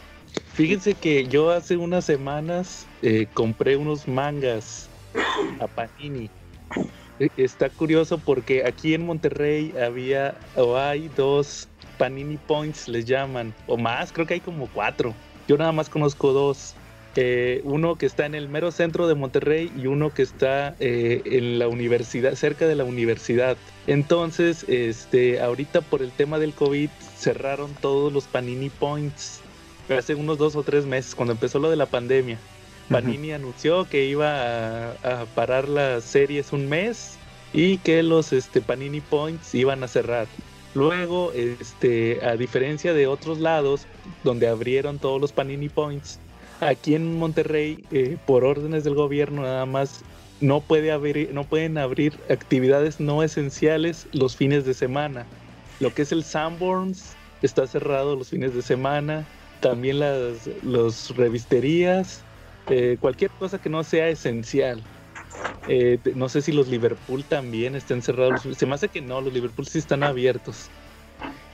Fíjense 0.55 0.95
que 0.95 1.27
yo 1.27 1.51
hace 1.51 1.77
unas 1.77 2.05
semanas 2.05 2.87
eh, 3.03 3.27
compré 3.35 3.77
unos 3.77 4.09
mangas 4.09 4.89
a 5.61 5.67
Panini. 5.67 6.31
Eh, 7.19 7.29
Está 7.37 7.69
curioso 7.69 8.19
porque 8.19 8.65
aquí 8.65 8.95
en 8.95 9.05
Monterrey 9.05 9.75
había 9.77 10.39
o 10.55 10.77
hay 10.77 11.11
dos 11.17 11.69
Panini 11.99 12.37
Points, 12.37 12.89
les 12.89 13.07
llaman, 13.07 13.55
o 13.67 13.77
más, 13.77 14.13
creo 14.13 14.27
que 14.27 14.35
hay 14.35 14.41
como 14.41 14.69
cuatro. 14.69 15.15
Yo 15.49 15.57
nada 15.57 15.73
más 15.73 15.89
conozco 15.89 16.33
dos. 16.33 16.75
Eh, 17.19 17.63
uno 17.65 17.97
que 17.97 18.05
está 18.05 18.27
en 18.27 18.35
el 18.35 18.49
mero 18.49 18.71
centro 18.71 19.09
de 19.09 19.15
Monterrey 19.15 19.73
y 19.77 19.87
uno 19.87 20.13
que 20.13 20.23
está 20.23 20.77
eh, 20.81 21.23
en 21.25 21.59
la 21.59 21.67
universidad, 21.67 22.35
cerca 22.35 22.67
de 22.67 22.75
la 22.75 22.85
universidad. 22.85 23.57
Entonces, 23.87 24.65
este, 24.69 25.41
ahorita 25.41 25.81
por 25.81 26.03
el 26.03 26.11
tema 26.11 26.39
del 26.39 26.53
COVID 26.53 26.91
cerraron 27.17 27.75
todos 27.81 28.13
los 28.13 28.25
Panini 28.25 28.69
Points 28.69 29.41
hace 29.89 30.15
unos 30.15 30.37
dos 30.37 30.57
o 30.57 30.63
tres 30.63 30.85
meses, 30.85 31.15
cuando 31.15 31.33
empezó 31.33 31.59
lo 31.59 31.71
de 31.71 31.77
la 31.77 31.87
pandemia. 31.87 32.39
Panini 32.91 33.33
anunció 33.33 33.89
que 33.89 34.05
iba 34.05 34.91
a, 34.93 35.23
a 35.23 35.25
parar 35.35 35.69
las 35.69 36.05
series 36.05 36.53
un 36.53 36.69
mes 36.69 37.17
y 37.53 37.79
que 37.79 38.03
los 38.03 38.33
este, 38.33 38.61
Panini 38.61 39.01
Points 39.01 39.55
iban 39.55 39.83
a 39.83 39.89
cerrar. 39.89 40.29
Luego, 40.75 41.33
este, 41.33 42.23
a 42.23 42.37
diferencia 42.37 42.93
de 42.93 43.07
otros 43.07 43.39
lados 43.39 43.87
donde 44.23 44.47
abrieron 44.47 44.99
todos 44.99 45.21
los 45.21 45.33
Panini 45.33 45.71
Points, 45.71 46.21
aquí 46.61 46.95
en 46.95 47.19
Monterrey, 47.19 47.85
eh, 47.91 48.17
por 48.27 48.45
órdenes 48.45 48.85
del 48.85 48.95
gobierno, 48.95 49.43
nada 49.43 49.67
más 49.67 50.03
no, 50.41 50.61
puede 50.61 50.93
abrir, 50.93 51.31
no 51.33 51.45
pueden 51.45 51.79
abrir 51.79 52.19
actividades 52.31 53.01
no 53.01 53.23
esenciales 53.23 54.07
los 54.13 54.37
fines 54.37 54.65
de 54.65 54.75
semana. 54.75 55.27
Lo 55.81 55.93
que 55.93 56.03
es 56.03 56.13
el 56.13 56.25
Sanborns 56.25 57.15
está 57.43 57.67
cerrado 57.67 58.17
los 58.17 58.31
fines 58.31 58.55
de 58.55 58.63
semana. 58.63 59.27
También 59.61 60.01
las 60.01 60.49
los 60.63 61.17
revisterías, 61.17 62.23
eh, 62.69 62.99
cualquier 63.01 63.31
cosa 63.33 63.59
que 63.59 63.71
no 63.71 63.85
sea 63.85 64.09
esencial. 64.09 64.83
Eh, 65.69 65.99
no 66.15 66.29
sé 66.29 66.43
si 66.43 66.53
los 66.53 66.69
Liverpool 66.69 67.25
también 67.25 67.75
están 67.75 68.03
cerrados. 68.03 68.43
Se 68.57 68.67
me 68.67 68.75
hace 68.75 68.89
que 68.89 69.01
no, 69.01 69.21
los 69.21 69.33
Liverpool 69.33 69.67
sí 69.67 69.79
están 69.79 70.03
abiertos. 70.03 70.69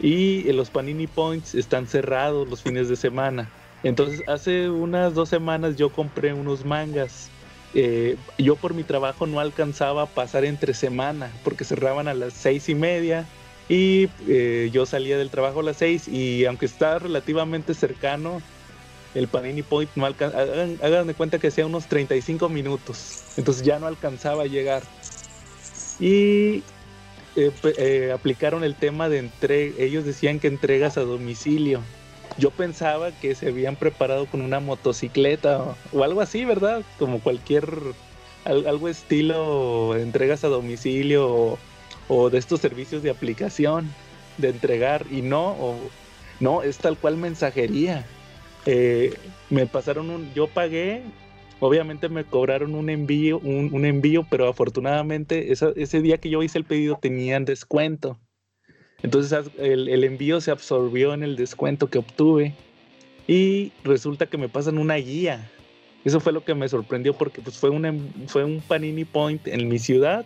Y 0.01 0.49
eh, 0.49 0.53
los 0.53 0.71
Panini 0.71 1.07
Points 1.07 1.55
están 1.55 1.87
cerrados 1.87 2.49
los 2.49 2.63
fines 2.63 2.89
de 2.89 2.97
semana. 2.97 3.49
Entonces, 3.83 4.23
hace 4.29 4.71
unas 4.71 5.15
dos 5.15 5.29
semanas 5.29 5.77
yo 5.77 5.91
compré 5.91 6.33
unos 6.33 6.65
mangas. 6.65 7.31
Eh, 7.75 8.17
yo 8.39 8.57
por 8.57 8.75
mi 8.75 8.85
trabajo 8.85 9.27
no 9.27 9.41
alcanzaba 9.41 10.03
a 10.03 10.07
pasar 10.07 10.45
entre 10.45 10.75
semana 10.75 11.33
porque 11.43 11.65
cerraban 11.65 12.07
a 12.07 12.15
las 12.15 12.35
seis 12.35 12.69
y 12.69 12.75
media 12.75 13.27
y 13.69 14.09
yo 14.71 14.85
salía 14.85 15.17
del 15.17 15.31
trabajo 15.31 15.61
a 15.61 15.63
las 15.63 15.79
seis 15.79 16.07
y 16.07 16.45
aunque 16.45 16.67
está 16.67 16.99
relativamente 16.99 17.73
cercano, 17.73 18.43
el 19.15 19.29
Panini 19.29 19.63
Point 19.63 19.91
no 19.95 20.07
alcanza, 20.07 20.39
hagan, 20.39 21.07
de 21.07 21.15
cuenta 21.15 21.39
que 21.39 21.49
hacía 21.49 21.67
unos 21.67 21.87
35 21.87 22.49
minutos, 22.49 23.23
entonces 23.37 23.65
ya 23.65 23.79
no 23.79 23.87
alcanzaba 23.87 24.45
a 24.45 24.47
llegar. 24.47 24.83
Y 26.01 26.63
eh, 27.37 27.53
eh, 27.77 28.13
aplicaron 28.15 28.65
el 28.65 28.75
tema 28.75 29.09
de 29.09 29.19
entrega, 29.19 29.75
ellos 29.79 30.05
decían 30.05 30.41
que 30.41 30.49
entregas 30.49 30.97
a 30.97 31.03
domicilio. 31.03 31.83
Yo 32.39 32.51
pensaba 32.51 33.13
que 33.13 33.35
se 33.35 33.49
habían 33.49 33.77
preparado 33.77 34.27
con 34.27 34.41
una 34.41 34.61
motocicleta 34.61 35.77
o, 35.93 36.03
algo 36.03 36.21
así, 36.21 36.45
¿verdad? 36.45 36.83
Como 36.99 37.21
cualquier, 37.21 37.69
algo 38.45 38.89
estilo 38.89 39.97
entregas 39.97 40.45
a 40.45 40.49
domicilio 40.49 41.59
o, 42.09 42.31
de 42.31 42.39
estos 42.39 42.61
servicios 42.61 43.03
de 43.03 43.11
aplicación 43.11 43.93
de 44.39 44.49
entregar 44.49 45.05
y 45.11 45.23
no, 45.23 45.51
o, 45.53 45.77
no, 46.41 46.63
es 46.63 46.79
tal 46.79 46.97
cual 46.97 47.17
mensajería. 47.17 48.07
Eh, 48.67 49.15
me 49.51 49.67
pasaron 49.67 50.11
un, 50.11 50.33
yo 50.35 50.47
pagué, 50.47 51.03
obviamente 51.61 52.09
me 52.09 52.25
cobraron 52.25 52.75
un 52.75 52.91
envío, 52.91 53.39
un, 53.39 53.85
envío, 53.85 54.27
pero 54.29 54.49
afortunadamente 54.49 55.53
ese 55.53 56.03
día 56.03 56.19
que 56.19 56.31
yo 56.31 56.43
hice 56.43 56.59
el 56.59 56.65
pedido 56.65 56.99
tenían 57.01 57.45
descuento. 57.45 58.19
Entonces 59.03 59.51
el, 59.59 60.05
envío 60.05 60.41
se 60.41 60.51
absorbió 60.51 61.15
en 61.15 61.23
el 61.23 61.37
descuento 61.37 61.89
que 61.89 61.99
obtuve 61.99 62.55
y 63.27 63.73
resulta 63.85 64.27
que 64.27 64.39
me 64.39 64.49
pasan 64.49 64.79
una 64.79 64.95
guía. 64.97 65.51
Eso 66.05 66.21
fue 66.21 66.33
lo 66.33 66.45
que 66.45 66.55
me 66.55 66.69
sorprendió 66.69 67.15
porque 67.15 67.41
pues 67.41 67.59
fue 67.59 67.71
un, 67.71 68.13
fue 68.27 68.45
un 68.45 68.61
Panini 68.61 69.05
Point 69.05 69.47
en 69.49 69.69
mi 69.69 69.79
ciudad 69.79 70.25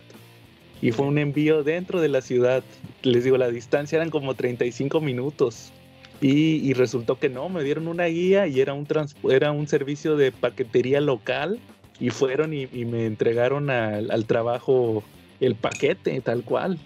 y 0.81 0.91
fue 0.91 1.05
un 1.07 1.17
envío 1.17 1.63
dentro 1.63 2.01
de 2.01 2.09
la 2.09 2.21
ciudad. 2.21 2.63
Les 3.03 3.23
digo, 3.23 3.37
la 3.37 3.49
distancia 3.49 3.95
eran 3.95 4.09
como 4.09 4.35
35 4.35 5.01
minutos. 5.01 5.71
Y, 6.19 6.73
resultó 6.73 7.19
que 7.19 7.29
no, 7.29 7.47
me 7.47 7.63
dieron 7.63 7.87
una 7.87 8.05
guía 8.05 8.47
y 8.47 8.59
era 8.59 8.73
un, 8.73 8.87
era 9.29 9.51
un 9.51 9.67
servicio 9.67 10.17
de 10.17 10.31
paquetería 10.31 10.99
local 10.99 11.59
y 11.99 12.09
fueron 12.09 12.53
y, 12.55 12.65
me 12.65 13.05
entregaron 13.05 13.69
al, 13.69 14.25
trabajo 14.25 15.03
el 15.39 15.53
paquete 15.53 16.19
tal 16.21 16.43
cual. 16.43 16.79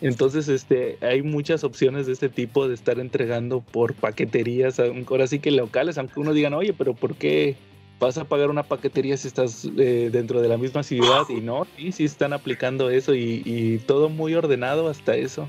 Entonces, 0.00 0.48
este, 0.48 0.98
hay 1.00 1.22
muchas 1.22 1.64
opciones 1.64 2.06
de 2.06 2.12
este 2.12 2.28
tipo 2.28 2.68
de 2.68 2.74
estar 2.74 2.98
entregando 2.98 3.60
por 3.60 3.94
paqueterías, 3.94 4.78
ahora 4.78 5.26
sí 5.26 5.38
que 5.38 5.50
locales, 5.50 5.98
aunque 5.98 6.20
uno 6.20 6.32
diga, 6.32 6.54
oye, 6.56 6.74
pero 6.74 6.94
¿por 6.94 7.14
qué 7.14 7.56
vas 7.98 8.18
a 8.18 8.24
pagar 8.24 8.50
una 8.50 8.62
paquetería 8.62 9.16
si 9.16 9.28
estás 9.28 9.66
eh, 9.78 10.10
dentro 10.12 10.42
de 10.42 10.48
la 10.48 10.58
misma 10.58 10.82
ciudad? 10.82 11.22
Y 11.28 11.40
no, 11.40 11.66
sí, 11.76 11.92
sí 11.92 12.04
están 12.04 12.32
aplicando 12.32 12.90
eso 12.90 13.14
y, 13.14 13.42
y 13.44 13.78
todo 13.78 14.08
muy 14.08 14.34
ordenado 14.34 14.88
hasta 14.88 15.16
eso. 15.16 15.48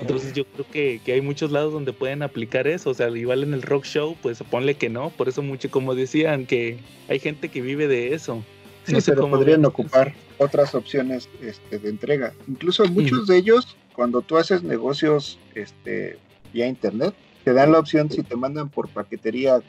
Entonces 0.00 0.32
yo 0.32 0.44
creo 0.44 0.66
que, 0.72 1.00
que, 1.04 1.12
hay 1.12 1.20
muchos 1.20 1.52
lados 1.52 1.72
donde 1.72 1.92
pueden 1.92 2.24
aplicar 2.24 2.66
eso, 2.66 2.90
o 2.90 2.94
sea, 2.94 3.08
igual 3.10 3.44
en 3.44 3.54
el 3.54 3.62
rock 3.62 3.84
show, 3.84 4.16
pues 4.20 4.42
ponle 4.50 4.74
que 4.74 4.88
no, 4.88 5.10
por 5.10 5.28
eso 5.28 5.40
mucho, 5.40 5.70
como 5.70 5.94
decían, 5.94 6.46
que 6.46 6.78
hay 7.08 7.20
gente 7.20 7.48
que 7.48 7.60
vive 7.60 7.86
de 7.86 8.12
eso. 8.12 8.42
Sí, 8.84 8.94
no 8.94 8.98
pero 9.04 9.30
podrían 9.30 9.64
ocupar 9.64 10.14
otras 10.38 10.74
opciones 10.74 11.28
este, 11.42 11.78
de 11.78 11.88
entrega. 11.88 12.32
Incluso 12.46 12.86
muchos 12.86 13.26
de 13.26 13.36
ellos, 13.36 13.76
cuando 13.94 14.22
tú 14.22 14.36
haces 14.36 14.62
negocios 14.62 15.38
este, 15.54 16.18
vía 16.52 16.66
internet, 16.66 17.14
te 17.44 17.52
dan 17.52 17.72
la 17.72 17.78
opción 17.78 18.10
si 18.10 18.22
te 18.22 18.36
mandan 18.36 18.68
por 18.68 18.88
paquetería 18.88 19.60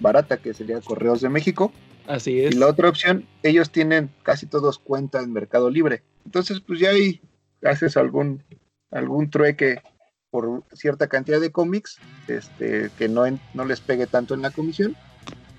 barata, 0.00 0.36
que 0.36 0.54
sería 0.54 0.80
Correos 0.80 1.20
de 1.20 1.28
México. 1.28 1.72
Así 2.06 2.40
es. 2.40 2.54
Y 2.54 2.58
la 2.58 2.66
otra 2.66 2.88
opción, 2.88 3.26
ellos 3.42 3.70
tienen 3.70 4.10
casi 4.22 4.46
todos 4.46 4.78
cuenta 4.78 5.20
en 5.20 5.32
Mercado 5.32 5.70
Libre. 5.70 6.02
Entonces, 6.24 6.60
pues 6.60 6.80
ya 6.80 6.90
ahí 6.90 7.20
haces 7.62 7.96
algún 7.96 8.42
algún 8.90 9.30
trueque 9.30 9.82
por 10.30 10.62
cierta 10.72 11.08
cantidad 11.08 11.40
de 11.40 11.52
cómics 11.52 11.98
este, 12.26 12.90
que 12.98 13.08
no, 13.08 13.24
no 13.54 13.64
les 13.64 13.80
pegue 13.80 14.06
tanto 14.06 14.34
en 14.34 14.42
la 14.42 14.50
comisión 14.50 14.96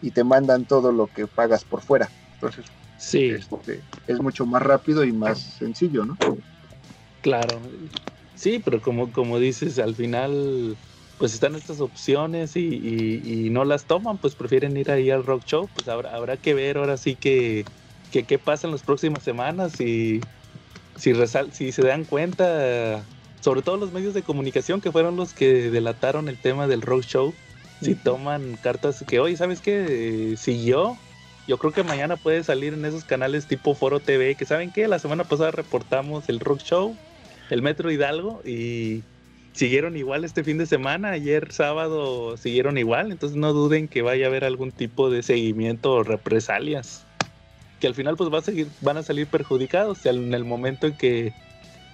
y 0.01 0.11
te 0.11 0.23
mandan 0.23 0.65
todo 0.65 0.91
lo 0.91 1.07
que 1.07 1.27
pagas 1.27 1.63
por 1.63 1.81
fuera. 1.81 2.09
Entonces, 2.35 2.65
sí. 2.99 3.29
Este, 3.29 3.83
es 4.05 4.21
mucho 4.21 4.45
más 4.45 4.61
rápido 4.61 5.03
y 5.03 5.11
más 5.11 5.39
sencillo, 5.39 6.05
¿no? 6.05 6.17
Claro. 7.21 7.61
Sí, 8.35 8.61
pero 8.63 8.81
como, 8.81 9.11
como 9.11 9.39
dices, 9.39 9.79
al 9.79 9.95
final 9.95 10.77
pues 11.17 11.33
están 11.33 11.55
estas 11.55 11.81
opciones 11.81 12.55
y, 12.55 13.49
no 13.51 13.65
las 13.65 13.85
toman, 13.85 14.17
pues 14.19 14.35
prefieren 14.35 14.77
ir 14.77 14.89
ahí 14.89 15.11
al 15.11 15.25
rock 15.25 15.43
show, 15.43 15.69
pues 15.75 15.89
habrá, 15.89 16.15
habrá 16.15 16.37
que 16.37 16.53
ver 16.53 16.77
ahora 16.77 16.95
sí 16.95 17.17
que, 17.17 17.65
que 18.09 18.23
qué 18.23 18.39
pasa 18.39 18.67
en 18.67 18.71
las 18.71 18.83
próximas 18.83 19.21
semanas 19.21 19.81
y 19.81 20.21
si, 20.95 21.13
si 21.51 21.71
se 21.73 21.81
dan 21.81 22.05
cuenta 22.05 23.05
sobre 23.41 23.61
todo 23.61 23.75
los 23.75 23.91
medios 23.91 24.13
de 24.13 24.23
comunicación 24.23 24.79
que 24.79 24.93
fueron 24.93 25.17
los 25.17 25.33
que 25.33 25.69
delataron 25.69 26.29
el 26.29 26.37
tema 26.37 26.67
del 26.67 26.81
rock 26.81 27.03
show, 27.03 27.33
si 27.81 27.95
toman 27.95 28.55
cartas 28.55 29.03
que 29.07 29.19
hoy, 29.19 29.35
¿sabes 29.35 29.59
qué? 29.61 30.35
siguió. 30.37 30.97
Yo 31.49 31.57
creo 31.57 31.73
que 31.73 31.81
mañana 31.81 32.15
puede 32.15 32.43
salir 32.43 32.75
en 32.75 32.85
esos 32.85 33.03
canales 33.03 33.47
tipo 33.47 33.73
Foro 33.73 33.99
TV, 33.99 34.35
que 34.35 34.45
saben 34.45 34.71
que 34.71 34.87
la 34.87 34.99
semana 34.99 35.23
pasada 35.23 35.49
reportamos 35.49 36.29
el 36.29 36.39
rock 36.39 36.59
show, 36.59 36.95
el 37.49 37.63
Metro 37.63 37.89
Hidalgo, 37.89 38.43
y 38.45 39.01
siguieron 39.53 39.97
igual 39.97 40.23
este 40.25 40.43
fin 40.43 40.59
de 40.59 40.67
semana. 40.67 41.09
Ayer 41.09 41.51
sábado 41.51 42.37
siguieron 42.37 42.77
igual, 42.77 43.11
entonces 43.11 43.35
no 43.35 43.51
duden 43.51 43.87
que 43.87 44.03
vaya 44.03 44.25
a 44.25 44.29
haber 44.29 44.43
algún 44.43 44.71
tipo 44.71 45.09
de 45.09 45.23
seguimiento 45.23 45.91
o 45.91 46.03
represalias. 46.03 47.03
Que 47.79 47.87
al 47.87 47.95
final 47.95 48.15
pues 48.15 48.31
va 48.31 48.37
a 48.37 48.43
seguir, 48.43 48.67
van 48.81 48.97
a 48.97 49.03
salir 49.03 49.25
perjudicados 49.25 50.05
en 50.05 50.35
el 50.35 50.45
momento 50.45 50.85
en 50.85 50.95
que 50.97 51.33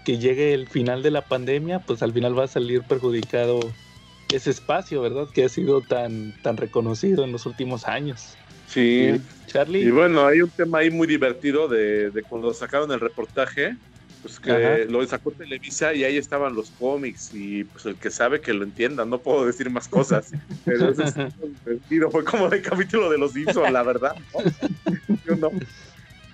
que 0.04 0.18
llegue 0.18 0.54
el 0.54 0.68
final 0.68 1.02
de 1.02 1.12
la 1.12 1.22
pandemia, 1.22 1.80
pues 1.80 2.04
al 2.04 2.12
final 2.12 2.38
va 2.38 2.44
a 2.44 2.48
salir 2.48 2.84
perjudicado 2.84 3.62
ese 4.34 4.52
espacio, 4.52 5.02
¿verdad? 5.02 5.28
Que 5.34 5.46
ha 5.46 5.50
sido 5.50 5.80
tan, 5.80 6.34
tan 6.44 6.58
reconocido 6.58 7.24
en 7.24 7.32
los 7.32 7.46
últimos 7.46 7.88
años. 7.88 8.36
Sí. 8.76 9.22
Charlie. 9.48 9.84
Y 9.84 9.90
bueno, 9.90 10.28
hay 10.28 10.42
un 10.42 10.50
tema 10.50 10.80
ahí 10.80 10.92
muy 10.92 11.08
divertido 11.08 11.70
de, 11.70 12.12
cuando 12.28 12.54
sacaron 12.54 12.92
el 12.92 13.00
reportaje, 13.00 13.78
pues 14.22 14.38
que 14.38 14.86
lo 14.90 15.06
sacó 15.08 15.32
Televisa 15.32 15.94
y 15.94 16.04
ahí 16.04 16.18
estaban 16.18 16.56
los 16.56 16.72
cómics 16.72 17.32
y 17.34 17.64
pues 17.64 17.86
el 17.86 17.96
que 17.96 18.12
sabe 18.12 18.42
que 18.42 18.54
lo 18.54 18.66
entienda, 18.66 19.06
no 19.06 19.20
puedo 19.20 19.46
decir 19.46 19.70
más 19.70 19.88
cosas, 19.88 20.32
pero 20.66 20.90
ese 20.90 21.04
es 21.04 21.16
divertido, 21.64 22.12
fue 22.12 22.26
como 22.26 22.52
el 22.52 22.62
capítulo 22.62 23.10
de 23.10 23.18
los 23.18 23.32
Simpsons, 23.32 23.72
la 23.72 23.84
verdad, 23.84 24.16
Yo 25.26 25.36
no. 25.38 25.48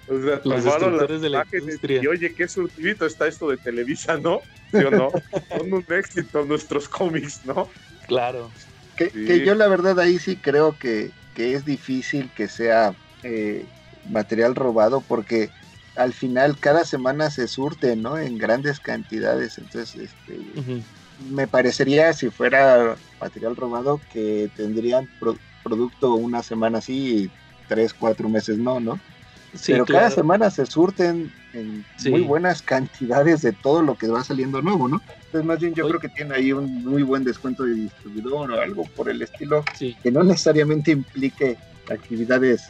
O 0.07 0.21
sea, 0.21 0.41
los 0.43 0.63
tomaron 0.63 1.21
de 1.21 1.29
la 1.29 1.45
industria. 1.53 2.01
Y 2.03 2.07
oye, 2.07 2.33
qué 2.33 2.47
surtidito 2.47 3.05
está 3.05 3.27
esto 3.27 3.49
de 3.49 3.57
Televisa, 3.57 4.17
¿no? 4.17 4.41
¿Sí 4.71 4.77
o 4.77 4.89
no? 4.89 5.09
Son 5.57 5.71
un 5.71 5.85
éxito 5.89 6.43
nuestros 6.43 6.89
cómics, 6.89 7.41
¿no? 7.45 7.69
Claro. 8.07 8.49
Que, 8.97 9.43
yo 9.45 9.55
la 9.55 9.67
verdad 9.67 9.99
ahí 9.99 10.17
sí 10.19 10.35
creo 10.35 10.77
que, 10.77 11.11
que 11.35 11.53
es 11.53 11.65
difícil 11.65 12.29
que 12.35 12.47
sea 12.47 12.93
eh, 13.23 13.65
material 14.09 14.55
robado 14.55 15.01
porque 15.01 15.49
al 15.95 16.13
final 16.13 16.57
cada 16.57 16.85
semana 16.85 17.29
se 17.29 17.47
surte, 17.47 17.95
¿no? 17.95 18.17
En 18.17 18.37
grandes 18.37 18.79
cantidades. 18.79 19.57
Entonces, 19.57 19.95
este, 19.95 20.39
me 21.29 21.47
parecería 21.47 22.13
si 22.13 22.29
fuera 22.29 22.95
material 23.19 23.55
robado 23.55 23.99
que 24.11 24.49
tendrían 24.55 25.09
producto 25.63 26.15
una 26.15 26.43
semana 26.43 26.79
así 26.79 27.23
y 27.23 27.31
tres, 27.67 27.93
cuatro 27.93 28.29
meses 28.29 28.57
no, 28.57 28.79
¿no? 28.79 28.99
Pero 29.65 29.85
cada 29.85 30.09
semana 30.09 30.49
se 30.49 30.65
surten 30.65 31.31
en 31.53 31.85
muy 32.09 32.21
buenas 32.21 32.61
cantidades 32.61 33.41
de 33.41 33.53
todo 33.53 33.81
lo 33.81 33.95
que 33.95 34.07
va 34.07 34.23
saliendo 34.23 34.61
nuevo, 34.61 34.87
¿no? 34.87 35.01
Entonces, 35.25 35.45
más 35.45 35.59
bien 35.59 35.73
yo 35.73 35.87
creo 35.87 35.99
que 35.99 36.09
tiene 36.09 36.35
ahí 36.35 36.51
un 36.51 36.83
muy 36.83 37.03
buen 37.03 37.23
descuento 37.23 37.63
de 37.63 37.73
distribuidor 37.73 38.51
o 38.51 38.61
algo 38.61 38.83
por 38.95 39.09
el 39.09 39.21
estilo, 39.21 39.63
que 39.77 40.11
no 40.11 40.23
necesariamente 40.23 40.91
implique 40.91 41.57
actividades 41.89 42.69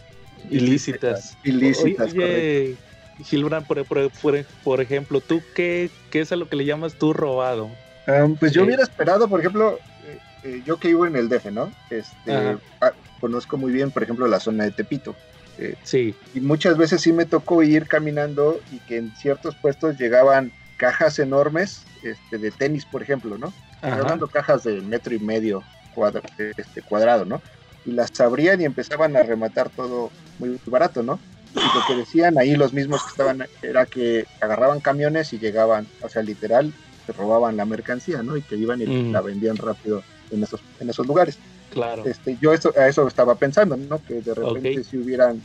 ilícitas. 0.49 1.37
Ilícitas, 1.43 2.11
Oye, 2.13 2.77
Gilbrand, 3.23 3.67
por, 3.67 3.85
por, 3.85 4.45
por, 4.63 4.81
ejemplo, 4.81 5.21
¿tú 5.21 5.41
qué, 5.55 5.89
qué 6.09 6.21
es 6.21 6.31
a 6.31 6.35
lo 6.35 6.49
que 6.49 6.55
le 6.55 6.65
llamas 6.65 6.95
tú 6.95 7.13
robado? 7.13 7.69
Um, 8.07 8.35
pues 8.35 8.51
yo 8.51 8.61
Sí. 8.61 8.67
hubiera 8.67 8.83
esperado, 8.83 9.27
por 9.27 9.39
ejemplo, 9.39 9.77
eh, 10.07 10.19
eh, 10.43 10.61
yo 10.65 10.77
que 10.77 10.87
vivo 10.87 11.05
en 11.05 11.15
el 11.15 11.29
DF, 11.29 11.51
¿no? 11.51 11.71
Este, 11.89 12.57
ah, 12.81 12.93
conozco 13.19 13.57
muy 13.57 13.71
bien, 13.71 13.91
por 13.91 14.01
ejemplo, 14.01 14.27
la 14.27 14.39
zona 14.39 14.63
de 14.63 14.71
Tepito. 14.71 15.15
Eh, 15.61 15.75
Sí, 15.83 16.15
y 16.33 16.41
muchas 16.41 16.77
veces 16.77 17.01
sí 17.01 17.13
me 17.13 17.25
tocó 17.25 17.61
ir 17.63 17.87
caminando 17.87 18.61
y 18.69 18.79
que 18.81 18.97
en 18.97 19.15
ciertos 19.15 19.55
puestos 19.55 19.95
llegaban 19.97 20.53
cajas 20.77 21.19
enormes 21.19 21.85
este, 22.01 22.37
de 22.39 22.51
tenis, 22.51 22.85
por 22.85 23.03
ejemplo, 23.03 23.37
¿no? 23.37 23.53
Hablando 23.81 24.27
cajas 24.27 24.63
de 24.63 24.81
metro 24.81 25.13
y 25.13 25.19
medio 25.19 25.67
cuadra- 25.91 26.21
este, 26.57 26.81
cuadrado, 26.81 27.25
¿no? 27.25 27.41
Y 27.83 27.91
las 27.91 28.09
abrían 28.19 28.61
y 28.61 28.65
empezaban 28.65 29.15
a 29.15 29.23
rematar 29.23 29.69
todo 29.69 30.11
muy 30.37 30.57
barato, 30.65 31.03
¿no? 31.03 31.21
Y 31.53 31.59
lo 31.59 31.85
que 31.87 31.95
decían 31.95 32.39
ahí 32.39 32.55
los 32.55 32.73
mismos 32.73 33.03
que 33.03 33.09
estaban 33.09 33.45
era 33.61 33.85
que 33.85 34.25
agarraban 34.39 34.79
camiones 34.81 35.33
y 35.33 35.39
llegaban, 35.39 35.91
o 35.99 36.09
sea, 36.09 36.23
literal, 36.23 36.73
se 37.05 37.11
robaban 37.11 37.57
la 37.57 37.65
mercancía, 37.65 38.23
¿no? 38.23 38.37
Y 38.37 38.43
que 38.43 38.55
iban 38.55 38.81
y 38.81 38.85
Mm. 38.87 39.11
la 39.11 39.21
vendían 39.21 39.57
rápido 39.57 40.05
en 40.29 40.43
esos, 40.43 40.63
en 40.79 40.89
esos 40.89 41.05
lugares. 41.05 41.39
Claro. 41.71 42.03
Este, 42.05 42.37
yo 42.41 42.53
eso, 42.53 42.71
a 42.77 42.87
eso 42.87 43.07
estaba 43.07 43.35
pensando, 43.35 43.75
¿no? 43.77 44.03
Que 44.03 44.21
de 44.21 44.33
repente 44.33 44.83
si 44.83 44.97
hubieran, 44.97 45.41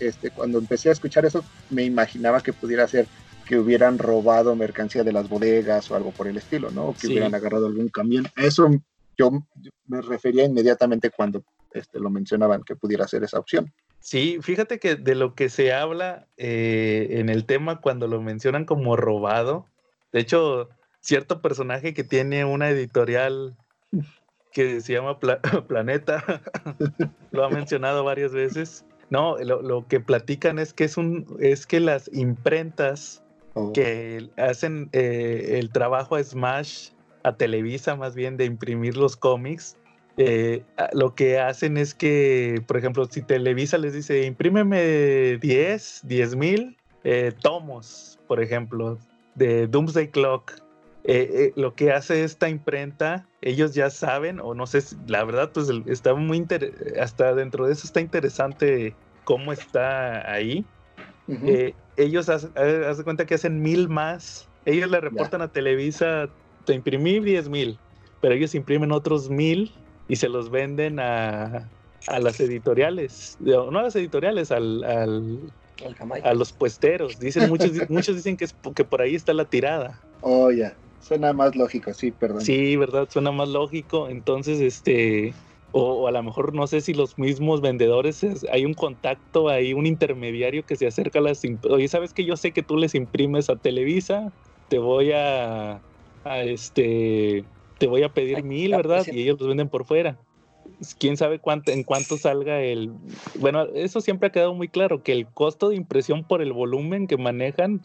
este, 0.00 0.30
cuando 0.30 0.58
empecé 0.58 0.88
a 0.88 0.92
escuchar 0.92 1.24
eso, 1.24 1.44
me 1.70 1.84
imaginaba 1.84 2.40
que 2.42 2.52
pudiera 2.52 2.86
ser 2.88 3.06
que 3.46 3.58
hubieran 3.58 3.98
robado 3.98 4.54
mercancía 4.54 5.02
de 5.02 5.12
las 5.12 5.28
bodegas 5.28 5.90
o 5.90 5.96
algo 5.96 6.12
por 6.12 6.28
el 6.28 6.36
estilo, 6.36 6.70
¿no? 6.70 6.86
O 6.86 6.92
que 6.94 7.00
Sí. 7.00 7.06
hubieran 7.08 7.34
agarrado 7.34 7.66
algún 7.66 7.88
camión. 7.88 8.26
A 8.36 8.44
eso 8.44 8.68
yo 9.18 9.30
me 9.86 10.00
refería 10.02 10.44
inmediatamente 10.44 11.10
cuando 11.10 11.42
este, 11.72 12.00
lo 12.00 12.10
mencionaban 12.10 12.62
que 12.62 12.74
pudiera 12.76 13.06
ser 13.06 13.22
esa 13.24 13.38
opción. 13.38 13.72
Sí, 14.00 14.38
fíjate 14.40 14.78
que 14.78 14.96
de 14.96 15.14
lo 15.14 15.34
que 15.34 15.48
se 15.48 15.72
habla 15.72 16.26
eh, 16.36 17.08
en 17.10 17.28
el 17.28 17.44
tema 17.44 17.80
cuando 17.80 18.08
lo 18.08 18.20
mencionan 18.20 18.64
como 18.64 18.96
robado, 18.96 19.66
de 20.12 20.20
hecho, 20.20 20.68
cierto 21.00 21.42
personaje 21.42 21.92
que 21.92 22.02
tiene 22.04 22.44
una 22.44 22.70
editorial 22.70 23.56
que 24.52 24.80
se 24.80 24.92
llama 24.92 25.18
Pla- 25.18 25.40
Planeta, 25.68 26.24
lo 27.30 27.44
ha 27.44 27.50
mencionado 27.50 28.04
varias 28.04 28.32
veces. 28.32 28.84
No, 29.10 29.36
lo, 29.38 29.60
lo 29.62 29.86
que 29.88 29.98
platican 30.00 30.58
es 30.58 30.72
que 30.72 30.84
es 30.84 30.96
un, 30.96 31.26
es 31.40 31.66
que 31.66 31.80
las 31.80 32.08
imprentas 32.12 33.22
O- 33.54 33.72
que 33.72 34.30
hacen 34.36 34.88
eh, 34.92 35.58
el 35.58 35.70
trabajo 35.70 36.14
a 36.16 36.22
Smash, 36.22 36.90
a 37.24 37.36
Televisa 37.36 37.96
más 37.96 38.14
bien, 38.14 38.36
de 38.36 38.44
imprimir 38.44 38.96
los 38.96 39.16
cómics, 39.16 39.76
eh, 40.16 40.64
lo 40.92 41.14
que 41.14 41.38
hacen 41.38 41.76
es 41.76 41.94
que, 41.94 42.62
por 42.66 42.76
ejemplo, 42.76 43.06
si 43.06 43.22
Televisa 43.22 43.78
les 43.78 43.94
dice, 43.94 44.24
imprímeme 44.26 45.38
10, 45.38 46.00
10 46.04 46.36
mil 46.36 46.76
eh, 47.04 47.32
tomos, 47.42 48.18
por 48.28 48.42
ejemplo, 48.42 48.98
de 49.34 49.66
Doomsday 49.66 50.08
Clock, 50.10 50.52
eh, 51.04 51.30
eh, 51.32 51.52
lo 51.56 51.74
que 51.74 51.92
hace 51.92 52.22
esta 52.24 52.48
imprenta, 52.48 53.26
ellos 53.42 53.74
ya 53.74 53.90
saben, 53.90 54.40
o 54.40 54.54
no 54.54 54.66
sé, 54.66 54.82
la 55.06 55.24
verdad, 55.24 55.50
pues 55.52 55.68
está 55.86 56.14
muy 56.14 56.36
inter- 56.36 56.74
hasta 57.00 57.34
dentro 57.34 57.66
de 57.66 57.72
eso 57.72 57.86
está 57.86 58.00
interesante 58.00 58.96
cómo 59.24 59.52
está 59.52 60.30
ahí. 60.30 60.64
Ujú. 61.26 61.46
Eh, 61.46 61.74
ellos 61.96 62.28
haz, 62.28 62.50
haz 62.54 62.98
de 62.98 63.04
cuenta 63.04 63.26
que 63.26 63.34
hacen 63.34 63.60
mil 63.62 63.88
más. 63.88 64.48
Ellos 64.64 64.90
le 64.90 65.00
reportan 65.00 65.42
a 65.42 65.48
Televisa, 65.48 66.28
te 66.64 66.74
imprimí 66.74 67.20
10 67.20 67.48
mil, 67.48 67.78
pero 68.20 68.34
ellos 68.34 68.54
imprimen 68.54 68.92
otros 68.92 69.30
mil 69.30 69.72
y 70.08 70.16
se 70.16 70.28
los 70.28 70.50
venden 70.50 71.00
a, 71.00 71.70
a 72.08 72.18
las 72.18 72.40
editoriales. 72.40 73.36
No 73.40 73.78
a 73.78 73.82
las 73.82 73.96
editoriales, 73.96 74.50
al, 74.50 74.84
al- 74.84 75.52
a 76.22 76.34
los 76.34 76.52
puesteros. 76.52 77.18
Dicen, 77.18 77.48
muchos, 77.48 77.70
muchos 77.88 78.16
dicen 78.16 78.36
que, 78.36 78.44
es, 78.44 78.54
que 78.74 78.84
por 78.84 79.00
ahí 79.00 79.14
está 79.14 79.32
la 79.32 79.46
tirada. 79.46 80.00
Oh, 80.20 80.50
ya. 80.50 80.76
Suena 81.00 81.32
más 81.32 81.56
lógico, 81.56 81.92
sí, 81.92 82.12
perdón. 82.12 82.40
Sí, 82.42 82.76
¿verdad? 82.76 83.08
Suena 83.10 83.32
más 83.32 83.48
lógico. 83.48 84.08
Entonces, 84.08 84.60
este, 84.60 85.34
o, 85.72 85.82
o 86.02 86.06
a 86.06 86.10
lo 86.12 86.22
mejor 86.22 86.54
no 86.54 86.66
sé 86.66 86.80
si 86.80 86.94
los 86.94 87.18
mismos 87.18 87.60
vendedores, 87.60 88.22
es- 88.22 88.46
hay 88.52 88.64
un 88.64 88.74
contacto, 88.74 89.48
hay 89.48 89.72
un 89.72 89.86
intermediario 89.86 90.64
que 90.64 90.76
se 90.76 90.86
acerca 90.86 91.18
a 91.18 91.22
las... 91.22 91.42
Oye, 91.68 91.88
¿sabes 91.88 92.12
que 92.14 92.24
Yo 92.24 92.36
sé 92.36 92.52
que 92.52 92.62
tú 92.62 92.76
les 92.76 92.94
imprimes 92.94 93.50
a 93.50 93.56
Televisa, 93.56 94.32
te 94.68 94.78
voy 94.78 95.12
a, 95.12 95.82
a 96.24 96.42
este, 96.42 97.48
te 97.78 97.86
voy 97.86 98.02
a 98.02 98.12
pedir 98.14 98.36
Ay, 98.38 98.42
mil, 98.42 98.70
¿verdad? 98.74 99.04
Y 99.10 99.22
ellos 99.22 99.38
los 99.40 99.48
venden 99.48 99.68
por 99.68 99.84
fuera. 99.84 100.18
Quién 100.98 101.16
sabe 101.16 101.40
cuánto, 101.40 101.72
en 101.72 101.84
cuánto 101.84 102.16
salga 102.16 102.62
el. 102.62 102.90
Bueno, 103.34 103.64
eso 103.74 104.00
siempre 104.00 104.28
ha 104.28 104.32
quedado 104.32 104.54
muy 104.54 104.68
claro, 104.68 105.02
que 105.02 105.12
el 105.12 105.26
costo 105.26 105.68
de 105.68 105.76
impresión 105.76 106.24
por 106.24 106.40
el 106.42 106.52
volumen 106.52 107.06
que 107.06 107.16
manejan 107.18 107.82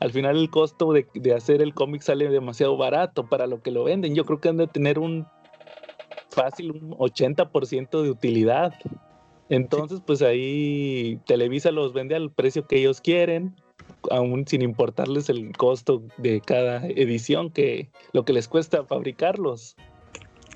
al 0.00 0.10
final 0.10 0.36
el 0.36 0.50
costo 0.50 0.92
de, 0.92 1.06
de 1.14 1.34
hacer 1.34 1.62
el 1.62 1.74
cómic 1.74 2.02
sale 2.02 2.28
demasiado 2.28 2.76
barato 2.76 3.28
para 3.28 3.46
lo 3.46 3.62
que 3.62 3.70
lo 3.70 3.84
venden. 3.84 4.14
Yo 4.14 4.24
creo 4.24 4.40
que 4.40 4.48
han 4.48 4.56
de 4.56 4.66
tener 4.66 4.98
un 4.98 5.26
fácil 6.30 6.72
un 6.72 6.90
80% 6.98 8.02
de 8.02 8.10
utilidad. 8.10 8.74
Entonces, 9.48 10.00
pues 10.04 10.22
ahí 10.22 11.20
Televisa 11.26 11.70
los 11.70 11.92
vende 11.92 12.16
al 12.16 12.30
precio 12.30 12.66
que 12.66 12.78
ellos 12.78 13.00
quieren, 13.00 13.54
aún 14.10 14.46
sin 14.46 14.62
importarles 14.62 15.28
el 15.28 15.56
costo 15.56 16.02
de 16.16 16.40
cada 16.40 16.86
edición, 16.88 17.50
que 17.50 17.88
lo 18.12 18.24
que 18.24 18.32
les 18.32 18.48
cuesta 18.48 18.84
fabricarlos. 18.84 19.76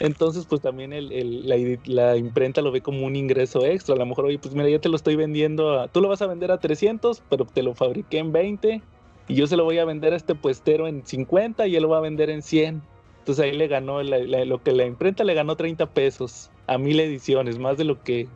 Entonces, 0.01 0.47
pues 0.47 0.61
también 0.63 0.93
el- 0.93 1.13
el- 1.13 1.49
la, 1.49 1.57
la 1.87 2.17
imprenta 2.17 2.63
lo 2.63 2.71
ve 2.71 2.81
como 2.81 3.05
un 3.05 3.17
ingreso 3.17 3.65
extra. 3.67 3.95
A 3.95 3.99
lo 3.99 4.07
mejor, 4.07 4.27
oye, 4.27 4.39
pues 4.39 4.55
mira, 4.55 4.69
ya 4.69 4.79
te 4.81 4.89
lo 4.89 4.97
estoy 4.97 5.17
vendiendo 5.17 5.79
a... 5.79 5.89
Tú 5.89 6.01
lo 6.01 6.09
vas 6.09 6.23
a 6.23 6.27
vender 6.29 6.51
a 6.53 6.59
300, 6.59 7.21
pero 7.29 7.45
te 7.47 7.63
lo 7.63 7.75
fabriqué 7.75 8.19
en 8.19 8.33
20 8.33 8.83
y 9.29 9.35
yo 9.35 9.47
se 9.47 9.57
lo 9.57 9.65
voy 9.65 9.79
a 9.79 9.85
vender 9.85 10.13
a 10.13 10.17
este 10.17 10.35
puestero 10.35 10.87
en 10.89 11.05
50 11.07 11.67
y 11.67 11.77
él 11.77 11.83
lo 11.83 11.91
va 11.91 11.99
a 11.99 12.03
vender 12.03 12.31
en 12.31 12.43
100. 12.43 12.83
Entonces 13.21 13.45
ahí 13.45 13.53
le 13.53 13.69
ganó, 13.69 14.03
la- 14.03 14.19
la- 14.19 14.45
lo 14.45 14.63
que 14.63 14.73
la 14.73 14.87
imprenta 14.87 15.23
le 15.25 15.35
ganó 15.35 15.55
30 15.57 15.87
pesos 15.87 16.51
a 16.67 16.79
mil 16.79 16.99
ediciones, 16.99 17.59
más 17.59 17.77
de 17.77 17.85
lo 17.85 18.03
que, 18.03 18.27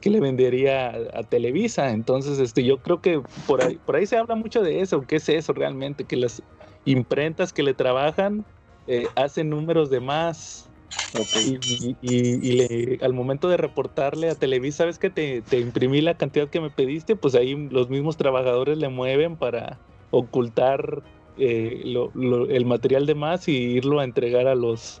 que 0.00 0.10
le 0.10 0.20
vendería 0.20 0.88
a, 0.88 1.18
a 1.20 1.22
Televisa. 1.22 1.90
Entonces, 1.90 2.38
este, 2.38 2.64
yo 2.64 2.78
creo 2.78 3.00
que 3.00 3.20
por 3.46 3.60
ahí, 3.60 3.76
por 3.76 3.96
ahí 3.96 4.06
se 4.06 4.16
habla 4.16 4.34
mucho 4.36 4.62
de 4.62 4.80
eso. 4.80 5.02
¿Qué 5.02 5.16
es 5.16 5.28
eso 5.28 5.52
realmente? 5.52 6.04
Que 6.04 6.16
las 6.16 6.42
imprentas 6.84 7.52
que 7.52 7.62
le 7.62 7.74
trabajan 7.74 8.46
eh, 8.86 9.06
hacen 9.16 9.50
números 9.50 9.90
de 9.90 10.00
más 10.00 10.70
Ok. 11.12 11.36
y, 11.36 11.56
y- 11.56 11.96
y- 12.00 12.48
y 12.48 12.52
le- 12.52 12.98
al 13.04 13.12
momento 13.12 13.48
de 13.48 13.56
reportarle 13.58 14.30
a 14.30 14.34
Televisa, 14.34 14.78
¿sabes 14.78 14.98
que 14.98 15.10
te, 15.10 15.42
te 15.42 15.58
imprimí 15.58 16.00
la 16.00 16.16
cantidad 16.16 16.48
que 16.48 16.60
me 16.60 16.70
pediste? 16.70 17.16
Pues 17.16 17.34
ahí 17.34 17.54
los 17.68 17.88
mismos 17.90 18.16
trabajadores 18.16 18.78
le 18.78 18.88
mueven 18.88 19.36
para 19.36 19.80
ocultar 20.10 21.02
eh, 21.40 21.82
lo- 21.84 22.10
lo- 22.14 22.48
el 22.48 22.64
material 22.66 23.06
de 23.06 23.14
más 23.14 23.46
y 23.48 23.52
irlo 23.56 24.00
a 24.00 24.04
entregar 24.04 24.48
a 24.48 24.56
los, 24.56 25.00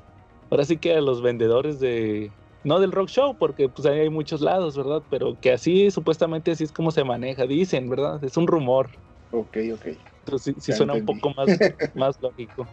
ahora 0.50 0.64
sí 0.64 0.76
que 0.76 0.92
a 0.94 1.00
los 1.00 1.20
vendedores 1.20 1.80
de, 1.80 2.30
no 2.62 2.78
del 2.78 2.92
rock 2.92 3.08
show, 3.08 3.36
porque 3.36 3.68
pues 3.68 3.86
ahí 3.86 4.00
hay 4.00 4.08
muchos 4.10 4.40
lados, 4.40 4.76
¿verdad? 4.76 5.02
Pero 5.10 5.36
que 5.40 5.50
así, 5.50 5.90
supuestamente 5.90 6.52
así 6.52 6.62
es 6.62 6.70
como 6.72 6.92
se 6.92 7.02
maneja, 7.02 7.44
dicen, 7.46 7.88
¿verdad? 7.90 8.22
Es 8.22 8.36
un 8.36 8.46
rumor. 8.46 8.88
Ok, 9.32 9.56
ok. 9.74 9.86
Entonces 10.24 10.54
sí, 10.60 10.72
suena 10.72 10.92
un 10.94 11.04
poco 11.04 11.32
más, 11.36 11.48
más 11.94 12.20
lógico. 12.20 12.68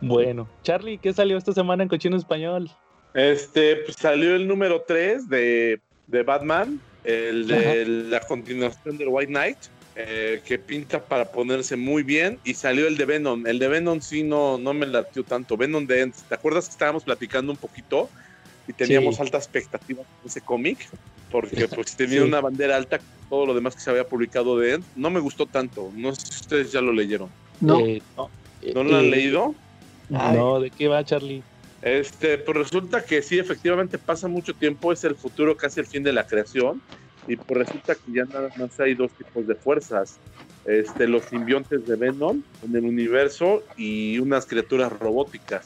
Bueno, 0.00 0.48
Charlie, 0.62 0.98
¿qué 0.98 1.12
salió 1.12 1.36
esta 1.36 1.52
semana 1.52 1.82
en 1.82 1.88
Cochino 1.88 2.16
Español? 2.16 2.70
Este, 3.14 3.76
pues 3.76 3.96
salió 3.98 4.36
el 4.36 4.46
número 4.46 4.84
3 4.86 5.28
de, 5.28 5.80
de 6.06 6.22
Batman, 6.22 6.80
el 7.02 7.48
de 7.48 7.84
la 7.86 8.20
continuación 8.20 8.96
del 8.96 9.08
White 9.08 9.32
Knight, 9.32 9.58
eh, 10.00 10.40
que 10.46 10.58
pinta 10.60 11.04
para 11.04 11.24
ponerse 11.24 11.76
muy 11.76 12.04
bien. 12.04 12.38
Y 12.44 12.54
salió 12.54 12.86
el 12.86 12.96
de 12.96 13.04
Venom. 13.04 13.46
El 13.46 13.58
de 13.58 13.66
Venom 13.66 14.00
sí 14.00 14.22
no, 14.22 14.56
no 14.56 14.72
me 14.72 14.86
latió 14.86 15.24
tanto. 15.24 15.56
Venom 15.56 15.86
de 15.86 16.02
End. 16.02 16.14
¿Te 16.28 16.34
acuerdas 16.36 16.66
que 16.66 16.72
estábamos 16.72 17.02
platicando 17.02 17.50
un 17.50 17.58
poquito? 17.58 18.08
Y 18.68 18.72
teníamos 18.74 19.16
Sí. 19.16 19.22
altas 19.22 19.44
expectativas 19.44 20.06
con 20.06 20.28
ese 20.30 20.40
cómic. 20.40 20.78
Porque 21.32 21.66
pues 21.82 21.96
tenía 21.96 22.20
Sí. 22.22 22.28
una 22.28 22.40
bandera 22.40 22.76
alta 22.76 22.98
con 22.98 23.06
todo 23.28 23.46
lo 23.46 23.54
demás 23.54 23.74
que 23.74 23.80
se 23.80 23.90
había 23.90 24.04
publicado 24.04 24.56
de 24.58 24.74
End. 24.74 24.84
No 24.94 25.10
me 25.10 25.18
gustó 25.20 25.46
tanto. 25.46 25.90
No 25.94 26.14
sé 26.14 26.26
si 26.26 26.40
ustedes 26.42 26.70
ya 26.70 26.80
lo 26.80 26.92
leyeron. 26.92 27.28
No, 27.60 27.80
Eh, 27.80 28.00
no, 28.16 28.30
¿No 28.74 28.84
lo 28.84 28.96
han 28.98 29.06
eh, 29.06 29.10
leído? 29.10 29.54
No, 30.08 30.60
¿de 30.60 30.70
qué 30.70 30.86
va, 30.86 31.04
Charlie? 31.04 31.42
Este, 31.82 32.38
pues 32.38 32.56
resulta 32.56 33.04
que 33.04 33.20
sí, 33.22 33.38
efectivamente 33.38 33.98
pasa 33.98 34.26
mucho 34.28 34.54
tiempo, 34.54 34.92
es 34.92 35.04
el 35.04 35.14
futuro, 35.16 35.56
casi 35.56 35.80
el 35.80 35.86
fin 35.86 36.02
de 36.02 36.12
la 36.12 36.26
creación, 36.26 36.80
y 37.28 37.36
pues 37.36 37.58
resulta 37.58 37.94
que 37.94 38.12
ya 38.12 38.24
nada 38.24 38.48
más 38.56 38.80
hay 38.80 38.94
dos 38.94 39.12
tipos 39.12 39.46
de 39.46 39.54
fuerzas, 39.54 40.18
este, 40.64 41.06
los 41.06 41.24
simbiontes 41.24 41.86
de 41.86 41.96
Venom 41.96 42.42
en 42.62 42.74
el 42.74 42.84
universo 42.84 43.62
y 43.76 44.18
unas 44.18 44.46
criaturas 44.46 44.90
robóticas. 44.98 45.64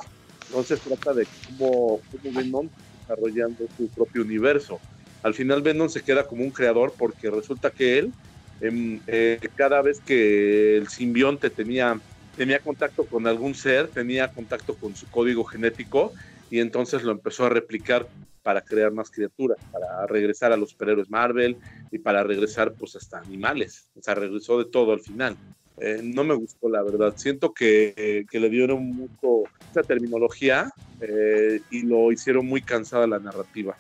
Entonces 0.48 0.80
trata 0.80 1.14
de 1.14 1.26
cómo, 1.46 2.00
cómo 2.10 2.36
Venom 2.36 2.66
está 2.66 3.14
desarrollando 3.14 3.66
su 3.76 3.88
propio 3.88 4.22
universo. 4.22 4.80
Al 5.22 5.34
final 5.34 5.62
Venom 5.62 5.88
se 5.88 6.02
queda 6.02 6.26
como 6.26 6.42
un 6.42 6.50
creador 6.50 6.94
porque 6.98 7.30
resulta 7.30 7.70
que 7.70 7.98
él, 8.00 8.12
em, 8.60 9.00
eh, 9.06 9.38
cada 9.54 9.80
vez 9.82 10.00
que 10.04 10.76
el 10.76 10.88
simbionte 10.88 11.48
tenía 11.48 11.98
tenía 12.34 12.60
contacto 12.60 13.06
con 13.06 13.26
algún 13.26 13.54
ser, 13.54 13.88
tenía 13.88 14.28
contacto 14.28 14.74
con 14.76 14.96
su 14.96 15.06
código 15.08 15.44
genético 15.44 16.12
y 16.50 16.60
entonces 16.60 17.02
lo 17.02 17.12
empezó 17.12 17.44
a 17.44 17.50
replicar 17.50 18.08
para 18.42 18.60
crear 18.60 18.92
más 18.92 19.10
criaturas, 19.10 19.58
para 19.70 20.06
regresar 20.06 20.52
a 20.52 20.56
los 20.56 20.70
superhéroes 20.70 21.10
Marvel 21.10 21.56
y 21.90 21.98
para 21.98 22.22
regresar 22.24 22.72
pues 22.74 22.96
hasta 22.96 23.18
animales. 23.18 23.88
O 23.98 24.02
sea, 24.02 24.14
regresó 24.14 24.58
de 24.58 24.66
todo 24.70 24.92
al 24.92 25.00
final. 25.00 25.36
Eh, 25.78 26.00
no 26.02 26.24
me 26.24 26.34
gustó, 26.34 26.68
la 26.68 26.82
verdad. 26.82 27.14
Siento 27.16 27.52
que, 27.54 28.24
que 28.30 28.40
le 28.40 28.50
dieron 28.50 28.84
mucho 28.84 29.44
esa 29.70 29.82
terminología 29.82 30.70
eh, 31.00 31.60
y 31.70 31.82
lo 31.82 32.12
hicieron 32.12 32.46
muy 32.46 32.60
cansada 32.62 33.06
la 33.06 33.18
narrativa. 33.18 33.76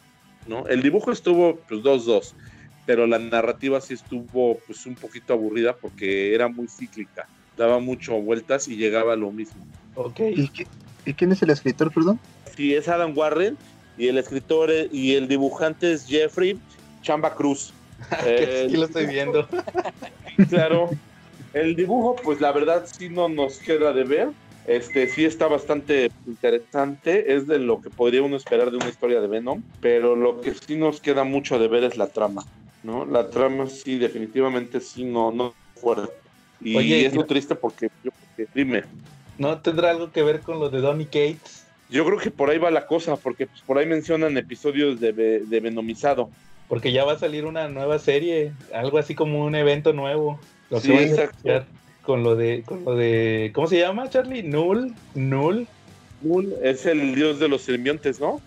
¿no? 0.46 0.66
El 0.66 0.82
dibujo 0.82 1.12
estuvo 1.12 1.56
pues 1.68 1.82
2-2, 1.82 2.34
pero 2.86 3.06
la 3.06 3.18
narrativa 3.18 3.80
sí 3.80 3.94
estuvo 3.94 4.58
pues 4.66 4.86
un 4.86 4.94
poquito 4.94 5.32
aburrida 5.34 5.76
porque 5.76 6.34
era 6.34 6.48
muy 6.48 6.68
cíclica. 6.68 7.26
Daba 7.56 7.78
mucho 7.78 8.14
vueltas 8.20 8.66
y 8.68 8.76
llegaba 8.76 9.12
a 9.12 9.16
lo 9.16 9.30
mismo. 9.30 9.64
Ok. 9.94 10.20
¿Y, 10.34 10.48
qué- 10.48 10.66
y 11.04 11.14
quién 11.14 11.32
es 11.32 11.42
el 11.42 11.50
escritor, 11.50 11.92
perdón? 11.92 12.18
Sí, 12.56 12.74
es 12.74 12.88
Adam 12.88 13.16
Warren 13.16 13.56
y 13.96 14.08
el 14.08 14.18
escritor 14.18 14.70
eh, 14.70 14.88
y 14.90 15.14
el 15.14 15.28
dibujante 15.28 15.92
es 15.92 16.06
Jeffrey 16.06 16.58
Chamba 17.02 17.34
Cruz. 17.34 17.72
Eh, 18.26 18.68
lo 18.72 18.84
estoy 18.86 19.06
viendo. 19.06 19.48
claro. 20.48 20.90
El 21.52 21.76
dibujo, 21.76 22.16
pues 22.16 22.40
la 22.40 22.50
verdad 22.50 22.84
sí 22.86 23.08
no 23.08 23.28
nos 23.28 23.58
queda 23.58 23.92
de 23.92 24.02
ver. 24.04 24.28
Este 24.66 25.06
sí 25.06 25.24
está 25.24 25.46
bastante 25.48 26.10
interesante, 26.26 27.34
es 27.34 27.46
de 27.46 27.58
lo 27.58 27.80
que 27.80 27.90
podría 27.90 28.22
uno 28.22 28.36
esperar 28.36 28.70
de 28.70 28.76
una 28.76 28.88
historia 28.88 29.20
de 29.20 29.26
Venom, 29.26 29.62
pero 29.80 30.14
lo 30.16 30.40
que 30.40 30.54
sí 30.54 30.76
nos 30.76 31.00
queda 31.00 31.24
mucho 31.24 31.58
de 31.58 31.68
ver 31.68 31.84
es 31.84 31.96
la 31.96 32.08
trama, 32.08 32.44
¿no? 32.82 33.04
La 33.04 33.28
trama 33.28 33.68
sí 33.68 33.98
definitivamente 33.98 34.80
sí 34.80 35.04
no 35.04 35.32
no 35.32 35.54
fuerte. 35.76 36.12
Y 36.60 36.76
Oye, 36.76 37.06
es 37.06 37.14
muy 37.14 37.24
triste 37.24 37.54
porque 37.56 37.88
yo 38.04 38.10
porque- 38.12 38.48
dime, 38.54 38.84
¿No 39.38 39.60
tendrá 39.60 39.90
algo 39.90 40.12
que 40.12 40.22
ver 40.22 40.40
con 40.40 40.60
lo 40.60 40.70
de 40.70 40.80
Donny 40.80 41.06
Cates? 41.06 41.61
Yo 41.92 42.04
creo 42.04 42.18
que 42.18 42.30
por 42.30 42.50
ahí 42.50 42.58
va 42.58 42.70
la 42.70 42.86
cosa, 42.86 43.16
porque 43.16 43.46
pues, 43.46 43.60
por 43.62 43.78
ahí 43.78 43.86
mencionan 43.86 44.36
episodios 44.36 44.98
de, 45.00 45.12
Ve- 45.12 45.42
de 45.44 45.60
Venomizado. 45.60 46.30
Porque 46.68 46.90
ya 46.92 47.04
va 47.04 47.12
a 47.12 47.18
salir 47.18 47.44
una 47.44 47.68
nueva 47.68 47.98
serie, 47.98 48.52
algo 48.72 48.98
así 48.98 49.14
como 49.14 49.44
un 49.44 49.54
evento 49.54 49.92
nuevo. 49.92 50.40
Lo 50.70 50.80
Sí, 50.80 50.88
que 50.88 51.04
exacto. 51.04 51.66
con 52.02 52.22
lo 52.22 52.34
de, 52.34 52.62
con 52.64 52.84
lo 52.84 52.96
de, 52.96 53.50
¿cómo 53.54 53.66
se 53.66 53.78
llama, 53.78 54.08
Charlie? 54.08 54.42
Null, 54.42 54.94
Null, 55.14 55.66
Null 56.22 56.54
es 56.62 56.86
el 56.86 57.14
dios 57.14 57.38
de 57.38 57.48
los 57.48 57.62
simbiontes, 57.62 58.20
¿no? 58.20 58.40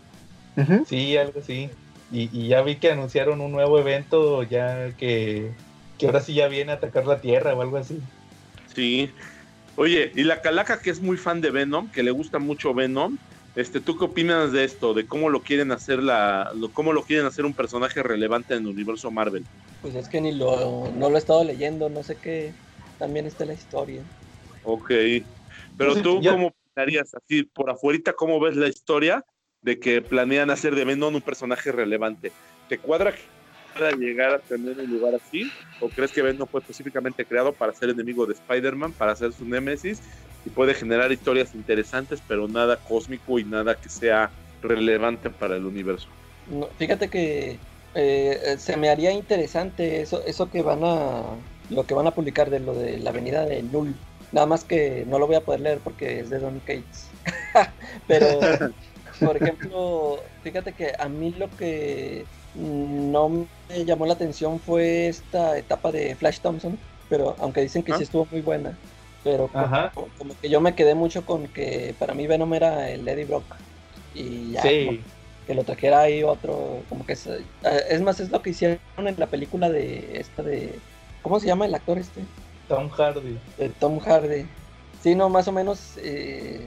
Sí, 0.87 1.15
algo 1.17 1.39
así. 1.39 1.69
Y, 2.11 2.29
y 2.31 2.47
ya 2.47 2.61
vi 2.63 2.77
que 2.77 2.91
anunciaron 2.91 3.41
un 3.41 3.51
nuevo 3.51 3.79
evento 3.79 4.41
ya 4.43 4.91
que, 4.97 5.51
que 5.99 6.05
ahora 6.07 6.21
sí 6.21 6.33
ya 6.33 6.47
viene 6.47 6.71
a 6.71 6.75
atacar 6.75 7.05
la 7.05 7.21
Tierra 7.21 7.53
o 7.53 7.61
algo 7.61 7.77
así. 7.77 7.99
Sí. 8.73 9.11
Oye, 9.75 10.11
y 10.15 10.23
la 10.23 10.41
Calaca, 10.41 10.81
que 10.81 10.89
es 10.89 11.01
muy 11.01 11.17
fan 11.17 11.41
de 11.41 11.51
Venom, 11.51 11.91
que 11.91 12.01
le 12.01 12.11
gusta 12.11 12.39
mucho 12.39 12.73
Venom, 12.73 13.17
este, 13.55 13.81
¿tú 13.81 13.97
qué 13.97 14.05
opinas 14.05 14.51
de 14.51 14.63
esto? 14.63 14.93
De 14.93 15.07
cómo 15.07 15.29
lo 15.29 15.41
quieren 15.41 15.71
hacer 15.71 16.03
la, 16.03 16.51
lo- 16.55 16.71
cómo 16.71 16.93
lo 16.93 17.03
quieren 17.03 17.25
hacer 17.25 17.45
un 17.45 17.53
personaje 17.53 18.03
relevante 18.03 18.53
en 18.53 18.61
el 18.61 18.67
universo 18.67 19.11
Marvel. 19.11 19.45
Pues 19.81 19.95
es 19.95 20.09
que 20.09 20.21
ni 20.21 20.33
lo, 20.33 20.91
no 20.93 21.09
lo 21.09 21.15
he 21.15 21.19
estado 21.19 21.43
leyendo, 21.43 21.89
no 21.89 22.03
sé 22.03 22.17
qué 22.19 22.55
también 22.97 23.25
está 23.25 23.45
la 23.45 23.53
historia. 23.53 24.05
Ok. 24.63 24.89
Pero 25.77 25.93
Pues, 25.93 26.03
tú, 26.03 26.21
ya- 26.21 26.31
¿cómo 26.31 26.53
opinarías 26.73 27.13
así 27.15 27.43
por 27.43 27.69
afuerita, 27.69 28.13
cómo 28.13 28.39
ves 28.39 28.55
la 28.55 28.67
historia 28.67 29.25
de 29.61 29.79
que 29.79 30.01
planean 30.01 30.49
hacer 30.49 30.75
de 30.75 30.85
Venom 30.85 31.15
un 31.15 31.21
personaje 31.21 31.71
relevante? 31.71 32.35
¿Te 32.67 32.79
cuadra 32.79 33.13
pueda 33.75 33.91
llegar 33.91 34.33
a 34.33 34.39
tener 34.39 34.77
un 34.79 34.89
lugar 34.89 35.15
así? 35.15 35.51
¿O 35.79 35.89
crees 35.89 36.11
que 36.11 36.21
Venom 36.21 36.47
fue 36.47 36.61
específicamente 36.61 37.25
creado 37.25 37.51
para 37.51 37.73
ser 37.73 37.89
enemigo 37.89 38.25
de 38.25 38.33
Spider-Man, 38.33 38.93
para 38.93 39.15
ser 39.15 39.33
su 39.33 39.45
némesis 39.45 40.01
y 40.45 40.49
puede 40.49 40.73
generar 40.73 41.11
historias 41.11 41.53
interesantes, 41.53 42.21
pero 42.27 42.47
nada 42.47 42.77
cósmico 42.77 43.39
y 43.39 43.43
nada 43.43 43.75
que 43.75 43.89
sea 43.89 44.31
relevante 44.61 45.29
para 45.29 45.55
el 45.55 45.65
universo? 45.65 46.07
No, 46.49 46.67
fíjate 46.77 47.09
que 47.09 47.57
eh, 47.93 48.55
se 48.57 48.77
me 48.77 48.89
haría 48.89 49.11
interesante 49.11 50.01
eso, 50.01 50.23
eso 50.25 50.49
que 50.49 50.61
van 50.61 50.83
a 50.83 51.23
lo 51.69 51.83
que 51.85 51.95
van 51.95 52.07
a 52.07 52.11
publicar 52.11 52.49
de 52.49 52.59
lo 52.59 52.75
de 52.75 52.99
la 52.99 53.09
avenida 53.09 53.45
de 53.45 53.63
Null. 53.63 53.95
Nada 54.31 54.45
más 54.47 54.63
que 54.63 55.05
no 55.07 55.17
lo 55.17 55.27
voy 55.27 55.35
a 55.35 55.41
poder 55.41 55.61
leer 55.61 55.79
porque 55.83 56.19
es 56.19 56.29
de 56.29 56.39
Don 56.39 56.59
Cates. 56.59 57.09
Pero, 58.07 58.39
por 59.19 59.37
ejemplo, 59.37 60.19
fíjate 60.43 60.73
que 60.73 60.93
a 60.97 61.09
mí 61.09 61.33
lo 61.37 61.49
que 61.49 62.25
no 62.57 63.47
me 63.69 63.85
llamó 63.85 64.05
la 64.05 64.13
atención 64.13 64.59
fue 64.59 65.07
esta 65.07 65.57
etapa 65.57 65.91
de 65.91 66.15
Flash 66.15 66.39
Thompson. 66.39 66.77
Pero 67.09 67.35
aunque 67.39 67.61
dicen 67.61 67.83
que 67.83 67.93
Ah. 67.93 67.97
sí 67.97 68.03
estuvo 68.03 68.27
muy 68.31 68.41
buena. 68.41 68.77
Pero 69.23 69.49
como 70.17 70.39
que 70.39 70.49
yo 70.49 70.61
me 70.61 70.75
quedé 70.75 70.93
mucho 70.95 71.25
con 71.25 71.47
que 71.47 71.95
para 71.97 72.13
mí 72.13 72.27
Venom 72.27 72.53
era 72.53 72.89
el 72.91 73.07
Eddie 73.07 73.25
Brock. 73.25 73.43
Y 74.13 74.51
ya, 74.51 74.61
Sí, 74.61 75.01
que 75.47 75.53
lo 75.55 75.63
trajera 75.63 76.01
ahí 76.01 76.23
otro, 76.23 76.81
como 76.89 77.05
que 77.05 77.13
es, 77.13 77.27
eh, 77.27 77.43
es 77.89 78.01
más, 78.01 78.19
es 78.19 78.29
lo 78.29 78.41
que 78.41 78.51
hicieron 78.51 78.79
en 78.97 79.15
la 79.17 79.27
película 79.27 79.69
de 79.69 80.19
esta 80.19 80.41
de, 80.41 80.73
¿cómo 81.21 81.39
se 81.39 81.47
llama 81.47 81.65
el 81.65 81.75
actor 81.75 81.97
este? 81.97 82.21
Tom 82.67 82.89
Hardy. 82.89 83.37
De 83.57 83.69
Tom 83.69 83.99
Hardy. 83.99 84.45
Sí, 85.03 85.13
no, 85.15 85.29
más 85.29 85.47
o 85.47 85.51
menos 85.51 85.97
eh, 85.97 86.61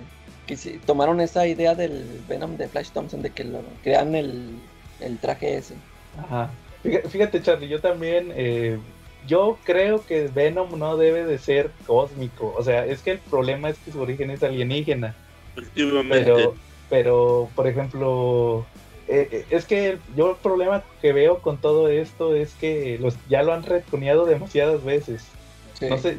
que 0.46 0.57
sí, 0.57 0.81
tomaron 0.87 1.20
esa 1.20 1.46
idea 1.46 1.74
del 1.74 2.20
Venom 2.29 2.57
de 2.57 2.68
Flash 2.68 2.90
Thompson, 2.90 3.22
de 3.22 3.31
que 3.31 3.44
lo 3.44 3.61
crean 3.83 4.14
el, 4.14 4.51
el 5.00 5.18
traje 5.18 5.56
ese. 5.56 5.74
Ajá. 6.18 6.50
Fíjate, 6.82 7.42
Charlie, 7.42 7.68
yo 7.68 7.80
también, 7.80 8.32
eh, 8.34 8.78
yo 9.26 9.58
creo 9.64 10.04
que 10.06 10.28
Venom 10.28 10.78
no 10.78 10.96
debe 10.96 11.24
de 11.24 11.38
ser 11.38 11.70
cósmico. 11.87 12.54
O 12.56 12.62
sea, 12.62 12.87
es 12.87 13.02
que 13.02 13.12
el 13.12 13.18
problema 13.18 13.68
es 13.68 13.78
que 13.78 13.92
su 13.92 14.00
origen 14.00 14.30
es 14.30 14.42
alienígena. 14.42 15.14
Efectivamente. 15.56 16.24
Pero, 16.24 16.54
pero 16.88 17.50
por 17.54 17.66
ejemplo, 17.66 18.66
eh, 19.08 19.28
eh, 19.30 19.46
es 19.50 19.66
que 19.66 19.90
el- 19.90 20.00
yo 20.16 20.30
el 20.30 20.37
problema 20.37 20.84
que 21.02 21.12
veo 21.12 21.38
con 21.40 21.58
todo 21.61 21.88
esto 21.88 22.34
es 22.37 22.54
que 22.54 22.96
los 23.00 23.16
ya 23.28 23.42
lo 23.42 23.52
han 23.52 23.64
retconeado 23.64 24.24
demasiadas 24.24 24.84
veces. 24.84 25.26
Sí. 25.74 25.87
No 25.88 25.98
sé, 25.98 26.18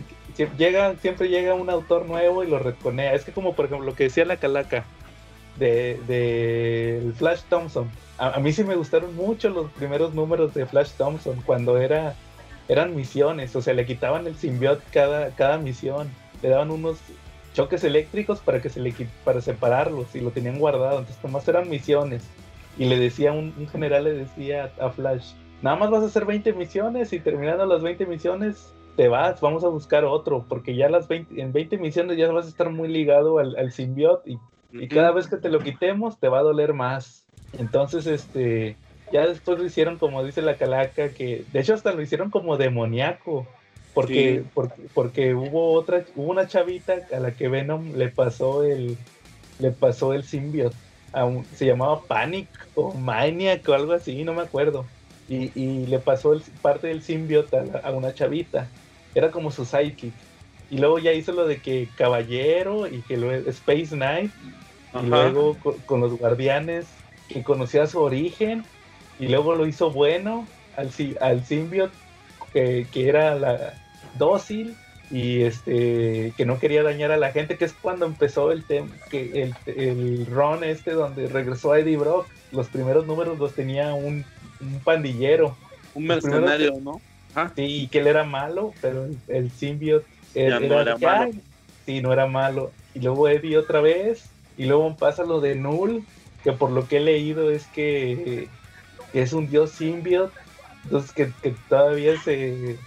llega, 0.57 0.95
siempre 0.97 1.27
llega 1.29 1.53
un 1.53 1.69
autor 1.69 2.05
nuevo 2.05 2.43
y 2.43 2.47
lo 2.47 2.59
retconea. 2.59 3.13
Es 3.13 3.23
que 3.23 3.31
como 3.31 3.55
por 3.55 3.65
ejemplo 3.65 3.85
lo 3.85 3.95
que 3.95 4.05
decía 4.05 4.25
la 4.25 4.37
calaca 4.37 4.85
de, 5.59 7.11
Flash 7.17 7.41
Thompson. 7.49 7.89
A, 8.17 8.39
mí 8.39 8.51
sí 8.51 8.63
me 8.63 8.75
gustaron 8.75 9.15
mucho 9.15 9.49
los 9.49 9.71
primeros 9.71 10.13
números 10.13 10.53
de 10.53 10.65
Flash 10.65 10.91
Thompson 10.97 11.41
cuando 11.45 11.77
era 11.77 12.15
eran 12.67 12.95
misiones, 12.95 13.55
o 13.55 13.63
sea, 13.63 13.73
le 13.73 13.85
quitaban 13.85 14.27
el 14.27 14.35
simbionte 14.35 14.83
cada, 14.93 15.31
cada 15.31 15.57
misión, 15.57 16.07
le 16.43 16.49
daban 16.49 16.69
unos 16.69 16.99
choques 17.53 17.83
eléctricos 17.83 18.39
para 18.41 18.61
que 18.61 18.69
se 18.69 18.79
le 18.79 18.93
para 19.23 19.41
separarlos 19.41 20.15
y 20.15 20.21
lo 20.21 20.29
tenían 20.29 20.59
guardado, 20.59 20.99
entonces 20.99 21.23
nomás 21.23 21.47
eran 21.47 21.67
misiones. 21.67 22.23
Y 22.77 22.85
le 22.85 22.97
decía 22.97 23.31
un, 23.33 23.67
general 23.71 24.03
le 24.03 24.13
decía 24.13 24.71
a 24.79 24.91
Flash, 24.91 25.33
nada 25.63 25.77
más 25.77 25.89
vas 25.89 26.03
a 26.03 26.05
hacer 26.05 26.25
20 26.25 26.53
misiones 26.53 27.11
y 27.11 27.19
terminando 27.19 27.65
las 27.65 27.81
20 27.81 28.05
misiones 28.05 28.71
te 28.95 29.07
vas, 29.07 29.41
vamos 29.41 29.63
a 29.63 29.69
buscar 29.69 30.05
otro, 30.05 30.45
porque 30.47 30.75
ya 30.75 30.89
las 30.89 31.07
20, 31.07 31.41
en 31.41 31.51
20 31.51 31.77
misiones 31.79 32.17
ya 32.17 32.31
vas 32.31 32.45
a 32.45 32.49
estar 32.49 32.69
muy 32.69 32.87
ligado 32.87 33.39
al, 33.39 33.55
al 33.57 33.73
y 34.25 34.37
y 34.71 34.87
cada 34.87 35.11
vez 35.11 35.27
que 35.27 35.37
te 35.37 35.49
lo 35.49 35.59
quitemos 35.59 36.19
te 36.19 36.27
va 36.29 36.39
a 36.39 36.43
doler 36.43 36.73
más. 36.73 37.25
Entonces, 37.57 38.05
este, 38.07 38.77
ya 39.11 39.27
después 39.27 39.57
lo 39.57 39.65
hicieron 39.65 39.97
como 39.97 40.23
dice 40.23 40.41
la 40.41 40.57
calaca, 40.57 41.09
que 41.13 41.45
de 41.51 41.59
hecho 41.59 41.73
hasta 41.73 41.93
lo 41.93 42.01
hicieron 42.01 42.29
como 42.29 42.57
demoníaco, 42.57 43.47
porque, 43.93 44.41
Sí. 44.43 44.49
porque, 44.53 44.81
porque 44.93 45.35
hubo 45.35 45.73
otra, 45.73 46.05
hubo 46.15 46.29
una 46.31 46.47
chavita 46.47 46.95
a 47.11 47.19
la 47.19 47.31
que 47.31 47.47
Venom 47.47 47.93
le 47.95 48.09
pasó 48.09 48.63
el, 48.63 48.97
le 49.57 49.71
pasó 49.71 50.13
el 50.13 50.23
symbiote, 50.23 50.75
un- 51.13 51.45
se 51.45 51.65
llamaba 51.65 52.01
Panic 52.07 52.47
o 52.75 52.93
Maniac 52.93 53.67
o 53.67 53.73
algo 53.73 53.93
así, 53.93 54.23
no 54.23 54.33
me 54.33 54.43
acuerdo, 54.43 54.85
y, 55.27 55.51
y 55.59 55.87
le 55.87 55.99
pasó 55.99 56.33
el- 56.33 56.43
parte 56.61 56.87
del 56.87 57.01
symbiote 57.01 57.57
a, 57.83 57.91
una 57.91 58.13
chavita, 58.13 58.69
era 59.15 59.31
como 59.31 59.49
su 59.51 59.65
sidekick. 59.65 60.13
Y 60.71 60.77
luego 60.77 60.99
ya 60.99 61.11
hizo 61.13 61.31
lo 61.31 61.47
de 61.47 61.57
que 61.63 61.87
Caballero 61.97 62.85
y 62.87 63.01
que 63.01 63.17
luego 63.17 63.49
Space 63.49 63.87
Knight 63.95 64.31
Ajá. 64.91 65.07
y 65.07 65.09
luego 65.09 65.59
co- 65.59 65.83
con, 65.85 66.01
los 66.01 66.15
guardianes 66.17 67.05
que 67.27 67.43
conocía 67.43 67.87
su 67.87 67.99
origen 68.01 68.71
y 69.17 69.27
luego 69.27 69.55
lo 69.55 69.67
hizo 69.67 69.91
bueno 69.93 70.53
al, 70.71 70.91
si- 70.91 71.15
al 71.19 71.45
symbiote 71.45 71.99
que, 72.53 72.89
que 72.91 73.07
era 73.09 73.35
la 73.35 73.81
dócil 74.11 74.81
y 75.09 75.41
este 75.43 76.33
que 76.37 76.45
no 76.45 76.59
quería 76.59 76.83
dañar 76.83 77.11
a 77.11 77.17
la 77.17 77.31
gente 77.31 77.57
que 77.57 77.65
es 77.65 77.73
cuando 77.73 78.05
empezó 78.05 78.51
el 78.51 78.65
tema 78.65 78.99
que 79.09 79.43
el, 79.43 79.59
el 79.65 80.25
run 80.25 80.63
este 80.63 80.91
donde 80.91 81.27
regresó 81.29 81.71
a 81.71 81.79
Eddie 81.79 81.97
Brock 81.97 82.33
los 82.51 82.69
primeros 82.69 83.05
números 83.07 83.37
los 83.39 83.55
tenía 83.55 83.93
un, 83.93 84.31
un 84.59 84.83
pandillero 84.83 85.61
un 85.93 86.05
mercenario, 86.07 86.79
¿no? 86.81 87.03
Sí, 87.55 87.83
y 87.83 87.89
que 87.89 87.99
él 87.99 88.07
era 88.07 88.23
malo, 88.23 88.77
pero 88.81 89.05
el, 89.05 89.21
el 89.27 89.51
symbiote 89.51 90.07
Ya 90.45 90.59
no 90.59 90.79
era 90.81 90.97
que, 90.97 91.07
malo. 91.17 91.33
Sí, 91.85 92.01
no 92.01 92.13
era 92.13 92.27
malo. 92.27 92.77
Y 92.93 93.01
luego 93.01 93.27
Eddie 93.27 93.57
otra 93.57 93.81
vez, 93.81 94.38
y 94.59 94.65
luego 94.65 94.93
pasa 94.97 95.23
lo 95.23 95.39
de 95.39 95.55
Null, 95.55 96.05
que 96.43 96.51
por 96.51 96.69
lo 96.71 96.85
que 96.85 96.97
he 96.97 96.99
leído 96.99 97.49
es 97.49 97.65
que, 97.67 98.49
que 99.13 99.21
es 99.21 99.31
un 99.31 99.47
dios 99.47 99.71
symbiote, 99.71 100.37
entonces 100.83 101.13
que, 101.13 101.31
que 101.41 101.55
todavía 101.69 102.17
se, 102.17 102.77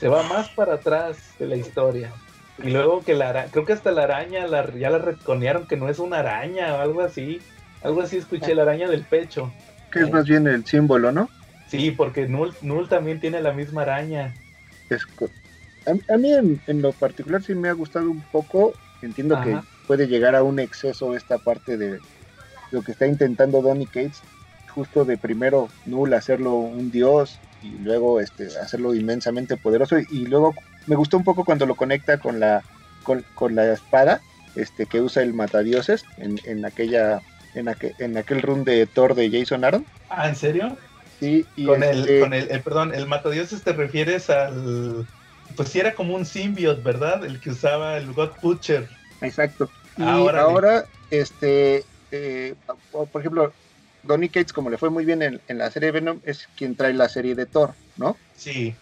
se 0.00 0.08
va 0.08 0.22
más 0.22 0.48
para 0.48 0.76
atrás 0.76 1.34
de 1.38 1.46
la 1.46 1.56
historia. 1.56 2.14
Y 2.56 2.70
luego 2.70 3.02
que 3.04 3.14
la 3.14 3.28
araña, 3.28 3.50
creo 3.52 3.66
que 3.66 3.74
hasta 3.74 3.92
la 3.92 4.04
araña 4.04 4.46
la, 4.46 4.74
ya 4.74 4.88
la 4.88 4.98
retconearon 4.98 5.66
que 5.66 5.76
no 5.76 5.90
es 5.90 5.98
una 5.98 6.20
araña 6.20 6.74
o 6.74 6.78
algo 6.78 7.02
así. 7.02 7.38
Algo 7.82 8.00
así 8.00 8.16
escuché, 8.16 8.54
la 8.54 8.62
araña 8.62 8.88
del 8.88 9.04
pecho. 9.04 9.52
que 9.92 10.00
es 10.00 10.10
más 10.10 10.24
bien 10.26 10.46
el 10.46 10.64
símbolo, 10.64 11.12
¿no? 11.12 11.28
Sí, 11.68 11.90
porque 11.90 12.26
Null, 12.26 12.54
Null 12.62 12.88
también 12.88 13.20
tiene 13.20 13.42
la 13.42 13.52
misma 13.52 13.82
araña. 13.82 14.34
Es 14.88 15.06
a, 15.86 16.14
a 16.14 16.16
mí 16.16 16.32
en, 16.32 16.60
en 16.66 16.82
lo 16.82 16.92
particular 16.92 17.42
sí 17.42 17.54
me 17.54 17.68
ha 17.68 17.72
gustado 17.74 18.10
un 18.10 18.22
poco. 18.32 18.72
Entiendo 19.02 19.36
Ajá. 19.36 19.62
que 19.62 19.77
puede 19.88 20.08
llegar 20.08 20.36
a 20.36 20.44
un 20.44 20.60
exceso 20.60 21.16
esta 21.16 21.38
parte 21.40 21.78
de 21.78 22.02
lo 22.70 22.82
que 22.82 22.92
está 22.92 23.06
intentando 23.06 23.62
Donny 23.62 23.88
Cates, 23.88 24.24
justo 24.68 25.04
de 25.04 25.18
primero 25.18 25.68
Null 25.84 26.14
hacerlo 26.14 26.54
un 26.56 26.90
dios 26.90 27.42
y 27.60 27.78
luego 27.78 28.20
este 28.20 28.48
hacerlo 28.62 28.94
inmensamente 28.94 29.56
poderoso 29.56 29.98
y, 29.98 30.06
y 30.10 30.26
luego 30.26 30.54
me 30.86 30.96
gustó 30.96 31.16
un 31.16 31.24
poco 31.24 31.44
cuando 31.44 31.66
lo 31.66 31.76
conecta 31.76 32.18
con 32.18 32.40
la 32.40 32.64
con, 33.02 33.26
con 33.34 33.54
la 33.54 33.72
espada 33.72 34.22
este 34.54 34.86
que 34.86 35.00
usa 35.00 35.22
el 35.22 35.34
matadioses 35.34 36.08
en, 36.16 36.40
en 36.44 36.64
aquella 36.66 37.22
en, 37.54 37.68
aquel, 37.68 37.94
en 37.98 38.16
aquel 38.18 38.42
run 38.42 38.64
de 38.64 38.86
Thor 38.86 39.14
de 39.14 39.30
Jason 39.30 39.64
Aaron 39.64 39.88
Ah, 40.08 40.28
¿en 40.28 40.36
serio? 40.36 40.78
sí 41.20 41.46
y 41.54 41.70
con 41.70 41.82
el, 41.82 42.14
este, 42.14 42.16
con 42.16 42.34
el, 42.34 42.50
el- 42.50 42.62
perdón, 42.62 42.94
el 42.94 43.06
matadioses 43.08 43.64
te 43.64 43.72
refieres 43.74 44.30
al. 44.30 45.08
Pues 45.56 45.70
sí, 45.70 45.80
era 45.80 45.94
como 45.94 46.14
un 46.16 46.26
symbiote, 46.26 46.82
¿verdad? 46.82 47.24
El 47.24 47.40
que 47.40 47.50
usaba 47.50 47.98
el 47.98 48.12
God 48.14 48.38
Butcher. 48.42 48.90
Exacto. 49.20 49.70
Y 49.98 50.02
Ah, 50.02 50.20
órale. 50.20 50.38
ahora, 50.44 50.84
este, 51.10 51.84
eh, 52.12 52.54
por 52.90 53.20
ejemplo, 53.20 53.52
Donny 54.04 54.28
Cates, 54.28 54.52
como 54.52 54.70
le 54.70 54.78
fue 54.78 54.90
muy 54.90 55.04
bien 55.04 55.22
en, 55.22 55.40
en 55.48 55.58
la 55.58 55.70
serie 55.70 55.90
Venom, 55.90 56.20
es 56.24 56.48
quien 56.56 56.76
trae 56.76 56.94
la 56.94 57.08
serie 57.08 57.34
de 57.34 57.46
Thor, 57.46 57.74
¿no? 57.96 58.16
Sí. 58.36 58.74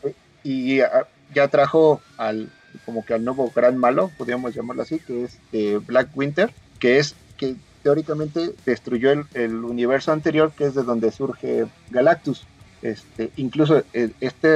Y 0.45 0.81
ah, 0.81 1.07
ya 1.35 1.49
trajo 1.49 2.01
al, 2.19 2.49
como 2.85 3.05
que 3.05 3.15
al 3.15 3.25
nuevo 3.25 3.51
gran 3.55 3.77
malo, 3.79 4.11
podríamos 4.19 4.55
llamarlo 4.55 4.83
así, 4.83 4.99
que 5.01 5.25
es 5.25 5.39
eh, 5.53 5.81
Black 5.87 6.11
Winter, 6.15 6.53
que 6.79 6.99
es 6.99 7.15
que 7.37 7.57
teóricamente 7.83 8.53
destruyó 8.67 9.11
el, 9.13 9.25
el 9.35 9.55
universo 9.65 10.13
anterior, 10.13 10.53
que 10.57 10.65
es 10.67 10.75
de 10.75 10.83
donde 10.83 11.11
surge 11.13 11.67
Galactus. 11.91 12.45
Este, 12.83 13.31
incluso 13.37 13.83
eh, 13.95 14.11
esta 14.21 14.49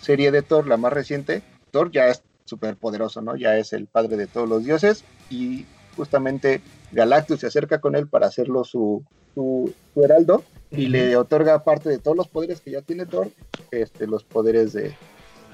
serie 0.00 0.30
de 0.32 0.42
Thor, 0.42 0.66
la 0.66 0.76
más 0.76 0.92
reciente, 0.92 1.42
Thor 1.70 1.90
ya 1.92 2.08
es 2.08 2.22
súper 2.44 2.76
poderoso, 2.76 3.22
¿no? 3.22 3.36
Ya 3.36 3.56
es 3.56 3.72
el 3.72 3.86
padre 3.86 4.16
de 4.16 4.26
todos 4.26 4.48
los 4.48 4.64
dioses 4.64 5.04
y 5.30 5.64
justamente 5.96 6.60
Galactus 6.92 7.40
se 7.40 7.46
acerca 7.46 7.80
con 7.80 7.94
él 7.96 8.06
para 8.06 8.26
hacerlo 8.26 8.64
su, 8.64 9.02
su, 9.34 9.72
su 9.94 10.04
heraldo 10.04 10.44
y 10.70 10.86
le 10.86 11.16
otorga 11.16 11.64
parte 11.64 11.88
de 11.88 11.98
todos 11.98 12.16
los 12.16 12.28
poderes 12.28 12.60
que 12.60 12.70
ya 12.70 12.82
tiene 12.82 13.06
Thor, 13.06 13.30
este, 13.70 14.06
los 14.06 14.24
poderes 14.24 14.72
de, 14.72 14.94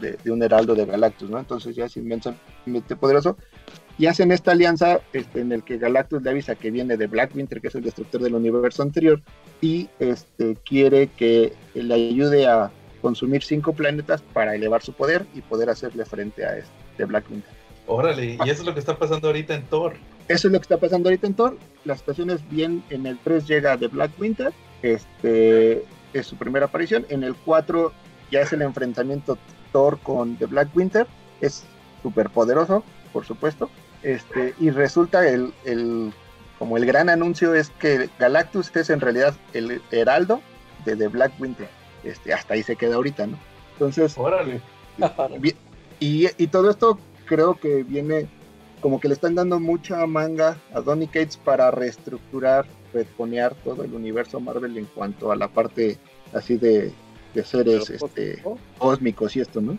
de, 0.01 0.17
de 0.23 0.31
un 0.31 0.43
heraldo 0.43 0.75
de 0.75 0.87
Galactus, 0.87 1.29
¿no? 1.29 1.39
Entonces 1.39 1.75
ya 1.75 1.87
es 1.87 1.97
inmensamente 1.97 2.97
poderoso. 2.97 3.37
Y 3.99 4.07
hacen 4.07 4.31
esta 4.31 4.53
alianza 4.53 5.01
este, 5.13 5.41
en 5.41 5.51
el 5.51 5.65
que 5.65 5.77
Galactus 5.77 6.23
le 6.23 6.31
avisa 6.31 6.55
que 6.55 6.71
viene 6.71 6.97
de 6.97 7.09
Black 7.09 7.35
Winter, 7.35 7.61
que 7.61 7.67
es 7.67 7.75
el 7.75 7.83
destructor 7.83 8.23
del 8.23 8.37
universo 8.37 8.85
anterior, 8.85 9.21
y 9.61 9.89
este, 9.99 10.57
quiere 10.65 11.09
que 11.09 11.53
le 11.75 11.95
ayude 11.95 12.47
a 12.47 12.71
consumir 13.03 13.43
cinco 13.43 13.73
planetas 13.73 14.23
para 14.23 14.55
elevar 14.55 14.83
su 14.83 14.93
poder 14.93 15.27
y 15.35 15.41
poder 15.41 15.69
hacerle 15.69 16.05
frente 16.05 16.45
a 16.45 16.59
este 16.59 17.05
Black 17.07 17.29
Winter. 17.29 17.51
Órale, 17.89 18.39
y 18.45 18.51
eso 18.51 18.61
es 18.63 18.65
lo 18.65 18.75
que 18.75 18.81
está 18.81 18.97
pasando 18.97 19.29
ahorita 19.29 19.55
en 19.55 19.65
Thor. 19.65 19.95
Eso 20.29 20.49
es 20.49 20.53
lo 20.53 20.59
que 20.59 20.65
está 20.65 20.77
pasando 20.77 21.09
ahorita 21.09 21.27
en 21.27 21.35
Thor. 21.35 21.57
La 21.85 21.97
situación 21.97 22.31
es 22.31 22.47
bien, 22.51 22.85
en 22.91 23.07
el 23.07 23.19
3 23.19 23.47
llega 23.47 23.77
de 23.77 23.89
Black 23.89 24.13
Winter, 24.19 24.53
este 24.83 25.85
es 26.13 26.27
su 26.27 26.37
primera 26.37 26.67
aparición. 26.67 27.07
En 27.09 27.25
el 27.25 27.35
4 27.35 27.93
ya 28.31 28.41
es 28.41 28.53
el 28.53 28.63
enfrentamiento 28.63 29.39
Thor 29.73 29.99
con 30.01 30.37
The 30.37 30.47
Black 30.47 30.75
Winter. 30.75 31.07
Es 31.41 31.65
súper 32.03 32.31
poderoso, 32.31 32.85
por 33.13 33.25
supuesto. 33.25 33.71
Este, 34.03 34.55
y 34.61 34.71
resulta 34.71 35.27
el, 35.29 35.53
el, 35.65 36.13
como 36.59 36.77
el 36.77 36.87
gran 36.87 37.09
anuncio 37.09 37.55
es 37.55 37.71
que 37.71 38.09
Galactus 38.19 38.75
es 38.77 38.91
en 38.91 39.01
realidad 39.01 39.35
el 39.55 39.81
heraldo 39.91 40.41
de 40.85 40.97
The 40.97 41.09
Black 41.09 41.33
Winter. 41.41 41.69
Este, 42.05 42.33
hasta 42.33 42.55
ahí 42.55 42.63
se 42.63 42.77
queda 42.77 42.97
ahorita, 42.97 43.27
¿no? 43.27 43.39
Entonces, 43.73 44.17
Órale. 44.17 44.61
Y 46.01 46.47
todo 46.49 46.71
esto 46.71 46.99
creo 47.27 47.55
que 47.55 47.83
viene 47.83 48.29
como 48.81 49.01
que 49.01 49.09
le 49.09 49.15
están 49.15 49.35
dando 49.35 49.59
mucha 49.61 50.07
manga 50.07 50.57
a 50.75 50.81
Donny 50.81 51.07
Cates 51.07 51.37
para 51.37 51.71
reestructurar, 51.71 52.67
retconear 52.93 53.55
todo 53.65 53.83
el 53.85 53.93
universo 53.95 54.41
Marvel 54.41 54.77
en 54.77 54.87
cuanto 54.87 55.31
a 55.33 55.37
la 55.37 55.49
parte 55.49 55.99
así 56.33 56.57
de, 56.57 56.93
de 57.35 57.45
seres 57.45 57.91
este, 57.91 58.43
cósmicos 58.79 59.37
y 59.37 59.41
esto, 59.41 59.61
¿no? 59.61 59.73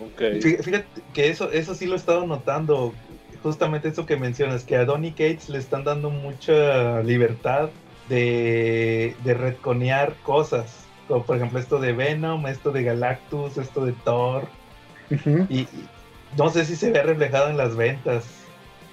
Ok. 0.00 0.20
Fí- 0.40 0.62
Fíjate 0.62 0.86
que 1.12 1.28
eso, 1.28 1.50
eso 1.52 1.74
sí 1.74 1.86
lo 1.86 1.94
he 1.94 1.98
estado 1.98 2.26
notando. 2.26 2.94
Justamente 3.42 3.88
eso 3.88 4.04
que 4.04 4.16
mencionas, 4.16 4.64
que 4.64 4.74
a 4.76 4.84
Donny 4.84 5.12
Cates 5.12 5.48
le 5.48 5.58
están 5.58 5.84
dando 5.84 6.10
mucha 6.10 7.02
libertad 7.02 7.70
de, 8.08 9.14
de 9.24 9.34
retconear 9.34 10.14
cosas. 10.24 10.84
Como 11.06 11.24
por 11.24 11.36
ejemplo 11.36 11.58
esto 11.58 11.78
de 11.78 11.92
Venom, 11.92 12.46
esto 12.48 12.72
de 12.72 12.82
Galactus, 12.82 13.56
esto 13.58 13.84
de 13.84 13.92
Thor. 14.04 14.46
Y, 15.48 15.60
y 15.60 15.68
no 16.36 16.50
sé 16.50 16.64
si 16.64 16.76
se 16.76 16.90
ve 16.90 17.02
reflejado 17.02 17.50
en 17.50 17.56
las 17.56 17.76
ventas. 17.76 18.24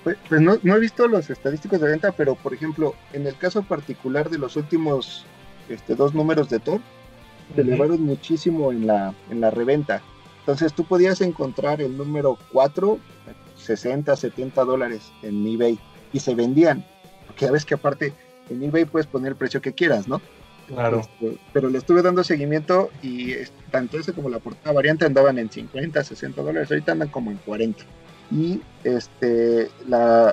Pues, 0.04 0.18
pues 0.30 0.42
no, 0.42 0.58
no 0.62 0.76
he 0.76 0.80
visto 0.80 1.08
los 1.08 1.30
estadísticos 1.30 1.82
de 1.82 1.90
venta, 1.90 2.12
pero 2.12 2.36
por 2.36 2.54
ejemplo, 2.54 2.94
en 3.14 3.26
el 3.26 3.36
caso 3.38 3.64
particular 3.64 4.30
de 4.30 4.38
los 4.38 4.56
últimos 4.56 5.26
este, 5.68 5.96
dos 5.96 6.14
números 6.14 6.50
de 6.50 6.60
Thor, 6.60 6.80
se 7.56 7.62
elevaron 7.62 8.02
muchísimo 8.02 8.72
en 8.72 8.88
la, 8.88 9.14
en 9.30 9.42
la 9.42 9.52
reventa. 9.52 10.02
Entonces 10.40 10.74
tú 10.74 10.84
podías 10.86 11.22
encontrar 11.22 11.82
el 11.82 11.98
número 11.98 12.38
4, 12.52 13.00
60, 13.58 14.16
70 14.16 14.64
dólares 14.64 15.12
en 15.24 15.46
eBay 15.46 15.80
y 16.14 16.20
se 16.20 16.36
vendían. 16.36 16.86
Porque 17.26 17.46
ya 17.46 17.52
ves 17.52 17.66
que 17.66 17.74
aparte 17.74 18.14
en 18.50 18.62
eBay 18.62 18.86
puedes 18.86 19.08
poner 19.08 19.30
el 19.30 19.36
precio 19.36 19.62
que 19.62 19.74
quieras, 19.74 20.08
¿no? 20.08 20.22
Claro. 20.68 21.02
Este, 21.02 21.38
pero 21.54 21.70
le 21.70 21.78
estuve 21.78 22.02
dando 22.02 22.24
seguimiento 22.24 22.90
y 23.04 23.34
tanto 23.72 24.00
ese 24.00 24.14
como 24.14 24.30
la 24.30 24.40
portada 24.40 24.74
variante 24.74 25.06
andaban 25.06 25.38
en 25.38 25.50
50, 25.50 26.04
60 26.04 26.42
dólares. 26.42 26.72
Ahorita 26.72 26.92
andan 26.94 27.10
como 27.10 27.32
en 27.32 27.38
40. 27.38 27.84
Y 28.32 28.62
este, 28.84 29.70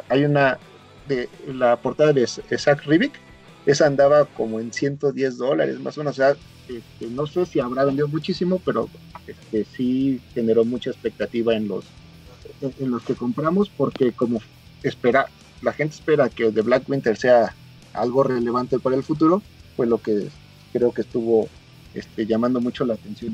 hay 0.08 0.24
una 0.24 0.58
de 1.08 1.28
la 1.46 1.76
portada 1.76 2.12
de 2.12 2.26
Zach 2.26 2.84
Rivik. 2.86 3.12
Esa 3.66 3.86
andaba 3.86 4.24
como 4.24 4.58
en 4.58 4.72
110 4.72 5.38
dólares, 5.38 5.78
más 5.78 5.96
o 5.96 6.00
menos. 6.00 6.18
O 6.18 6.22
sea, 6.22 6.36
este, 6.68 7.06
no 7.10 7.26
sé 7.26 7.44
si 7.46 7.60
habrá 7.60 7.84
vendido 7.84 8.08
muchísimo, 8.08 8.60
pero 8.64 8.88
este, 9.26 9.64
sí 9.76 10.20
generó 10.34 10.64
mucha 10.64 10.90
expectativa 10.90 11.54
en 11.54 11.68
los, 11.68 11.84
en 12.60 12.90
los 12.90 13.02
que 13.02 13.14
compramos, 13.14 13.68
porque 13.68 14.12
como 14.12 14.40
espera, 14.82 15.26
la 15.60 15.72
gente 15.72 15.94
espera 15.94 16.28
que 16.28 16.50
The 16.50 16.62
Black 16.62 16.88
Winter 16.88 17.16
sea 17.16 17.54
algo 17.92 18.24
relevante 18.24 18.78
para 18.78 18.96
el 18.96 19.02
futuro, 19.02 19.42
fue 19.76 19.86
lo 19.86 19.98
que 19.98 20.28
creo 20.72 20.92
que 20.92 21.02
estuvo 21.02 21.48
este, 21.94 22.26
llamando 22.26 22.60
mucho 22.60 22.84
la 22.84 22.94
atención. 22.94 23.32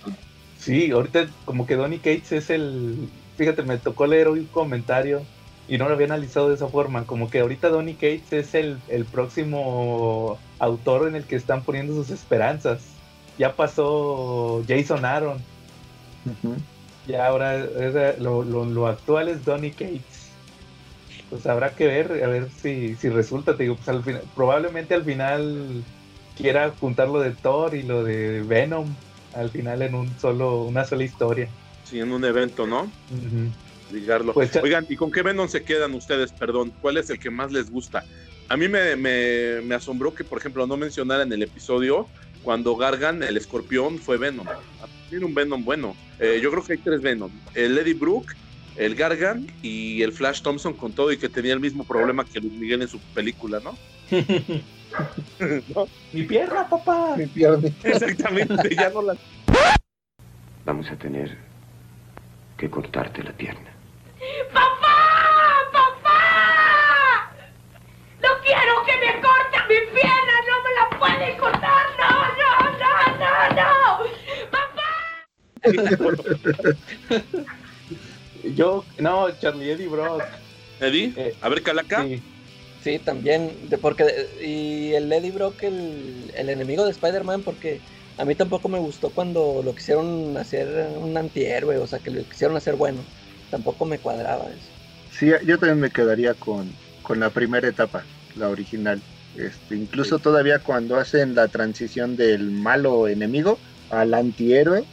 todo. 0.00 0.14
Sí, 0.58 0.90
ahorita 0.90 1.28
como 1.44 1.66
que 1.66 1.76
Donny 1.76 1.98
Cates 1.98 2.32
es 2.32 2.50
el... 2.50 3.08
Fíjate, 3.36 3.62
me 3.62 3.78
tocó 3.78 4.06
leer 4.06 4.28
un 4.28 4.44
comentario 4.46 5.22
y 5.68 5.78
no 5.78 5.86
lo 5.88 5.94
había 5.94 6.06
analizado 6.06 6.48
de 6.48 6.56
esa 6.56 6.66
forma. 6.68 7.04
Como 7.04 7.30
que 7.30 7.40
ahorita 7.40 7.68
Donny 7.68 7.94
Cates 7.94 8.32
es 8.32 8.54
el, 8.54 8.78
el 8.88 9.04
próximo 9.04 10.38
autor 10.58 11.06
en 11.08 11.14
el 11.14 11.24
que 11.24 11.36
están 11.36 11.62
poniendo 11.62 11.94
sus 11.94 12.10
esperanzas. 12.10 12.82
Ya 13.38 13.54
pasó 13.54 14.64
Jason 14.66 15.04
Aaron. 15.04 15.38
Ujú. 16.26 16.56
Ya 17.06 17.26
ahora 17.26 17.56
es- 17.58 18.18
lo, 18.20 18.42
lo- 18.42 18.64
lo 18.64 18.88
actual 18.88 19.28
es 19.28 19.44
Donny 19.44 19.70
Cates. 19.70 20.17
Pues 21.30 21.46
habrá 21.46 21.74
que 21.74 21.86
ver, 21.86 22.24
a 22.24 22.28
ver 22.28 22.48
si, 22.50 22.94
si 22.96 23.08
resulta. 23.08 23.56
Te 23.56 23.64
digo, 23.64 23.76
pues 23.76 23.88
al 23.88 24.02
final, 24.02 24.22
probablemente 24.34 24.94
al 24.94 25.04
final 25.04 25.84
quiera 26.36 26.70
juntar 26.80 27.08
lo 27.08 27.20
de 27.20 27.32
Thor 27.32 27.74
y 27.74 27.82
lo 27.82 28.04
de 28.04 28.42
Venom 28.42 28.94
al 29.34 29.50
final 29.50 29.82
en 29.82 29.94
un 29.94 30.18
solo, 30.18 30.62
una 30.62 30.84
sola 30.84 31.04
historia. 31.04 31.48
Sí, 31.84 32.00
en 32.00 32.12
un 32.12 32.24
evento, 32.24 32.66
¿no? 32.66 32.90
Ligarlo. 33.92 34.32
Pues, 34.34 34.54
Oigan, 34.56 34.86
¿y 34.88 34.96
con 34.96 35.10
qué 35.10 35.22
Venom 35.22 35.48
se 35.48 35.62
quedan 35.64 35.94
ustedes? 35.94 36.32
Perdón, 36.32 36.72
¿cuál 36.80 36.96
es 36.96 37.08
el 37.10 37.18
que 37.18 37.30
más 37.30 37.52
les 37.52 37.70
gusta? 37.70 38.04
A 38.48 38.56
mí 38.56 38.68
me, 38.68 38.96
me- 38.96 39.60
me 39.62 39.74
asombró 39.74 40.14
que, 40.14 40.24
por 40.24 40.38
ejemplo, 40.38 40.66
no 40.66 40.76
mencionara 40.76 41.22
en 41.22 41.32
el 41.32 41.42
episodio 41.42 42.08
cuando 42.42 42.76
Gargan, 42.76 43.22
el 43.22 43.36
escorpión, 43.36 43.98
fue 43.98 44.16
Venom. 44.16 44.46
Era 45.10 45.26
un 45.26 45.34
Venom 45.34 45.64
bueno. 45.64 45.94
Eh, 46.18 46.40
yo 46.42 46.50
creo 46.50 46.62
que 46.64 46.72
hay 46.74 46.78
tres 46.78 47.00
Venom. 47.00 47.30
El 47.54 47.76
Eddie 47.78 47.94
Brooke, 47.94 48.34
el 48.78 48.94
Gargan 48.94 49.46
y 49.60 50.02
el 50.02 50.12
Flash 50.12 50.40
Thompson 50.40 50.72
con 50.72 50.92
todo 50.92 51.10
y 51.12 51.18
que 51.18 51.28
tenía 51.28 51.52
el 51.52 51.60
mismo 51.60 51.84
problema 51.84 52.24
que 52.24 52.40
Luis 52.40 52.52
Miguel 52.52 52.82
en 52.82 52.88
su 52.88 53.00
película, 53.12 53.60
¿no? 53.60 53.76
¿No? 55.74 55.88
Mi 56.12 56.22
pierna, 56.22 56.68
papá. 56.68 57.14
Mi 57.16 57.26
pierna. 57.26 57.68
Exactamente, 57.84 58.74
ya 58.74 58.90
no 58.90 59.02
la... 59.02 59.16
Vamos 60.64 60.90
a 60.90 60.96
tener 60.96 61.36
que 62.56 62.70
cortarte 62.70 63.22
la 63.22 63.32
pierna. 63.32 63.72
¡Papá! 64.52 64.96
¡Papá! 65.72 67.32
¡No 68.22 68.28
quiero 68.44 68.84
que 68.84 68.96
me 69.04 69.20
corten 69.20 69.62
mi 69.68 69.76
pierna! 69.94 70.34
¡No 70.48 70.54
me 70.64 70.70
la 70.74 70.84
pueden 70.98 71.38
cortar! 71.38 71.84
¡No, 71.98 72.10
no, 72.40 72.52
no, 73.18 73.32
no! 73.54 73.72
¡Papá! 74.50 74.88
Yo, 78.54 78.84
no, 78.98 79.30
Charlie 79.38 79.72
Eddie 79.72 79.88
Brock. 79.88 80.22
Eddie, 80.80 81.12
Eh, 81.16 81.34
a 81.40 81.48
ver, 81.48 81.62
Calaca. 81.62 82.04
Sí. 82.04 82.22
Sí, 82.82 82.98
también, 83.00 83.50
de, 83.68 83.76
porque 83.76 84.06
y 84.40 84.92
el 84.94 85.12
Eddie 85.12 85.32
Brock, 85.32 85.62
el, 85.64 86.30
el 86.34 86.48
enemigo 86.48 86.84
de 86.84 86.92
Spider-Man, 86.92 87.42
porque 87.42 87.80
a 88.16 88.24
mí 88.24 88.34
tampoco 88.34 88.68
me 88.68 88.78
gustó 88.78 89.10
cuando 89.10 89.62
lo 89.64 89.74
quisieron 89.74 90.36
hacer 90.36 90.88
un 90.96 91.16
antihéroe, 91.16 91.78
o 91.78 91.86
sea, 91.86 91.98
que 91.98 92.10
lo 92.10 92.22
quisieron 92.22 92.56
hacer 92.56 92.76
bueno. 92.76 93.00
Tampoco 93.50 93.84
me 93.84 93.98
cuadraba 93.98 94.46
eso. 94.50 94.70
Sí, 95.10 95.30
yo 95.44 95.58
también 95.58 95.80
me 95.80 95.90
quedaría 95.90 96.34
con, 96.34 96.70
con 97.02 97.18
la 97.18 97.30
primera 97.30 97.66
etapa, 97.66 98.04
la 98.36 98.48
original. 98.48 99.00
Este, 99.36 99.74
incluso 99.74 100.18
todavía 100.18 100.58
cuando 100.60 100.96
hacen 100.96 101.34
la 101.34 101.48
transición 101.48 102.16
del 102.16 102.50
malo 102.50 103.08
enemigo 103.08 103.58
al 103.90 104.14
antihéroe, 104.14 104.84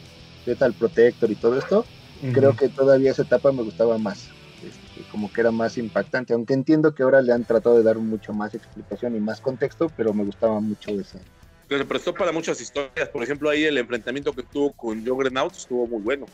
Lethal 0.44 0.72
Protector 0.74 1.30
y 1.30 1.34
todo 1.36 1.58
esto, 1.58 1.84
creo 2.32 2.54
que 2.56 2.68
todavía 2.68 3.10
esa 3.10 3.22
etapa 3.22 3.52
me 3.52 3.62
gustaba 3.62 3.98
más. 3.98 4.30
Este, 4.62 5.04
como 5.10 5.30
que 5.30 5.42
era 5.42 5.52
más 5.52 5.76
impactante, 5.76 6.32
aunque 6.32 6.54
entiendo 6.54 6.94
que 6.94 7.02
ahora 7.02 7.20
le 7.20 7.32
han 7.32 7.44
tratado 7.44 7.76
de 7.76 7.82
dar 7.82 7.98
mucho 7.98 8.32
más 8.32 8.54
explicación 8.54 9.14
y 9.14 9.20
más 9.20 9.40
contexto, 9.40 9.88
pero 9.96 10.14
me 10.14 10.24
gustaba 10.24 10.60
mucho 10.60 10.92
ese. 10.92 11.20
Se 11.68 11.84
prestó 11.84 12.14
para 12.14 12.32
muchas 12.32 12.60
historias, 12.60 13.08
por 13.12 13.22
ejemplo 13.22 13.50
ahí 13.50 13.64
el 13.64 13.76
enfrentamiento 13.76 14.32
que 14.32 14.44
tuvo 14.44 14.72
con 14.72 15.04
Juggernaut 15.04 15.52
estuvo 15.54 15.86
muy 15.86 16.02
bueno. 16.02 16.26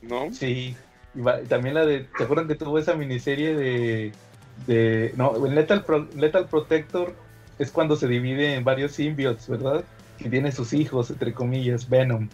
¿No? 0.00 0.32
Sí, 0.32 0.76
y 1.14 1.20
va- 1.20 1.40
también 1.42 1.74
la 1.74 1.84
de, 1.84 2.08
¿se 2.16 2.24
acuerdan 2.24 2.48
que 2.48 2.54
tuvo 2.54 2.78
esa 2.78 2.94
miniserie 2.94 3.54
de, 3.54 4.12
de 4.66 5.12
no, 5.16 5.46
en 5.46 5.54
Lethal, 5.54 5.84
Pro- 5.84 6.08
Lethal 6.16 6.48
Protector 6.48 7.16
es 7.58 7.70
cuando 7.70 7.96
se 7.96 8.08
divide 8.08 8.54
en 8.54 8.64
varios 8.64 8.92
symbiotes, 8.92 9.48
¿verdad? 9.48 9.84
Que 10.18 10.28
tiene 10.30 10.50
sus 10.52 10.72
hijos, 10.72 11.10
entre 11.10 11.32
comillas, 11.34 11.88
Venom, 11.88 12.28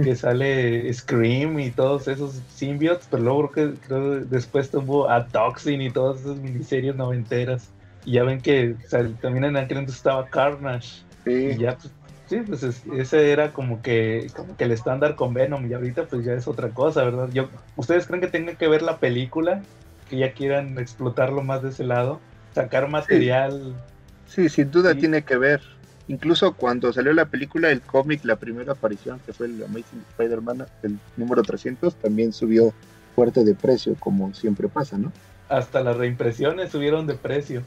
que 0.00 0.14
sale 0.16 0.92
Scream 0.92 1.58
y 1.60 1.74
todos 1.74 2.08
esos 2.08 2.44
symbiotes, 2.48 3.08
pero 3.08 3.22
luego 3.22 3.50
creo 3.50 3.74
que 3.74 3.80
creo 3.80 4.20
que 4.20 4.26
después 4.26 4.70
tuvo 4.70 5.10
a 5.10 5.30
Toxin 5.30 5.80
y 5.82 5.92
todas 5.92 6.20
esas 6.20 6.36
miniseries 6.38 6.94
noventeras. 6.96 7.74
Y 8.04 8.14
ya 8.14 8.24
ven 8.24 8.42
que 8.42 8.74
o 8.74 8.78
sea, 8.84 9.02
también 9.18 9.44
en 9.44 9.56
aquel 9.56 9.78
entonces 9.78 9.96
estaba 9.98 10.28
Carnage. 10.30 11.06
Y 11.44 11.56
Sí, 11.56 11.58
ya, 11.58 11.76
pues, 11.78 11.96
sí, 12.24 12.42
pues 12.42 12.62
es- 12.62 12.84
ese 12.86 13.30
era 13.32 13.52
como 13.52 13.82
que, 13.82 14.32
como 14.34 14.56
que 14.56 14.64
el 14.64 14.72
estándar 14.72 15.16
con 15.16 15.32
Venom 15.34 15.66
y 15.66 15.74
ahorita 15.74 16.08
pues 16.08 16.24
ya 16.24 16.32
es 16.34 16.46
otra 16.48 16.72
cosa, 16.72 17.04
¿verdad? 17.04 17.28
Yo, 17.32 17.50
¿Ustedes 17.74 18.06
creen 18.06 18.20
que 18.22 18.28
tengan 18.28 18.56
que 18.56 18.68
ver 18.68 18.82
la 18.82 18.98
película? 19.00 19.66
Que 20.06 20.18
ya 20.18 20.34
quieran 20.34 20.78
explotarlo 20.78 21.42
más 21.42 21.62
de 21.62 21.70
ese 21.70 21.84
lado, 21.84 22.26
sacar 22.54 22.88
material. 22.88 23.82
sí, 24.24 24.48
sin 24.48 24.70
duda 24.70 24.96
tiene 24.96 25.24
que 25.24 25.36
ver. 25.38 25.62
Incluso 26.08 26.52
cuando 26.54 26.92
salió 26.92 27.12
la 27.12 27.24
película, 27.24 27.70
el 27.70 27.80
cómic, 27.80 28.24
la 28.24 28.36
primera 28.36 28.72
aparición, 28.72 29.20
que 29.26 29.32
fue 29.32 29.46
el 29.46 29.62
Amazing 29.62 30.04
Spider-Man, 30.10 30.66
el 30.84 30.98
número 31.16 31.42
300, 31.42 31.94
también 31.96 32.32
subió 32.32 32.72
fuerte 33.14 33.44
de 33.44 33.54
precio, 33.54 33.96
como 33.98 34.32
siempre 34.34 34.68
pasa, 34.68 34.98
¿no? 34.98 35.10
Hasta 35.48 35.80
las 35.80 35.96
reimpresiones 35.96 36.70
subieron 36.70 37.06
de 37.06 37.14
precio. 37.14 37.62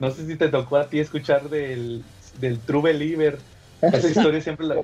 No 0.00 0.10
sé 0.10 0.26
si 0.26 0.36
te 0.36 0.48
tocó 0.48 0.76
a 0.76 0.88
ti 0.88 1.00
escuchar 1.00 1.48
del, 1.48 2.02
del 2.40 2.58
True 2.58 2.82
Believer. 2.82 3.38
Esa 3.80 4.08
historia 4.08 4.40
siempre 4.40 4.66
la, 4.66 4.76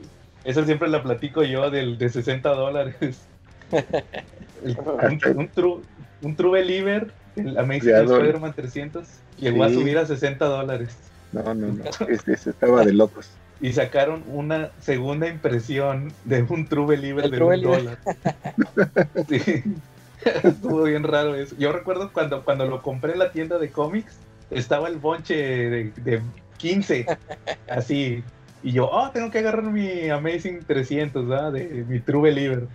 esa 0.45 0.65
siempre 0.65 0.89
la 0.89 1.03
platico 1.03 1.43
yo 1.43 1.71
del 1.71 1.99
de 1.99 2.09
60 2.09 2.49
dólares. 2.51 3.19
El- 4.65 4.77
un, 4.79 5.39
un 5.39 5.49
true, 5.49 5.81
un 6.23 6.37
True 6.37 6.61
Believer, 6.61 7.13
el 7.37 7.59
Amazing. 7.59 7.91
Spider-Man 8.19 8.53
300, 8.55 9.07
llegó 9.39 9.65
a 9.65 9.69
subir 9.81 9.99
a 9.99 10.07
60 10.07 10.45
dólares. 10.47 10.97
No, 11.35 11.55
no, 11.55 11.73
no, 11.73 11.85
este, 12.09 12.33
este 12.33 12.51
estaba 12.51 12.85
de 12.85 12.93
locos. 12.93 13.31
Y 13.61 13.73
sacaron 13.73 14.23
una 14.29 14.71
segunda 14.81 15.29
impresión 15.29 16.13
de 16.25 16.43
un 16.43 16.67
True 16.67 16.87
Believer 16.87 17.25
El 17.25 17.31
de 17.31 17.37
True 17.37 17.57
un 17.57 17.63
Believer. 17.63 17.83
dólar. 17.85 17.99
Sí. 19.29 19.63
Estuvo 20.43 20.85
bien 20.85 21.03
raro 21.03 21.35
eso. 21.35 21.55
Yo 21.59 21.73
recuerdo 21.73 22.13
cuando, 22.13 22.45
cuando 22.45 22.67
lo 22.67 22.83
compré 22.83 23.13
en 23.13 23.19
la 23.19 23.33
tienda 23.33 23.59
de 23.59 23.71
cómics, 23.71 24.17
estaba 24.51 24.89
el 24.89 24.97
bonche 24.97 25.35
de, 25.37 25.93
de 25.97 26.23
15, 26.59 27.07
así. 27.69 28.23
Y 28.63 28.73
yo, 28.73 28.89
oh, 28.91 29.11
tengo 29.11 29.31
que 29.31 29.39
agarrar 29.39 29.65
mi 29.65 30.09
Amazing 30.09 30.61
300, 30.67 31.29
¿verdad? 31.29 31.53
De 31.53 31.85
mi 31.89 32.01
True 32.01 32.23
Believer. 32.23 32.67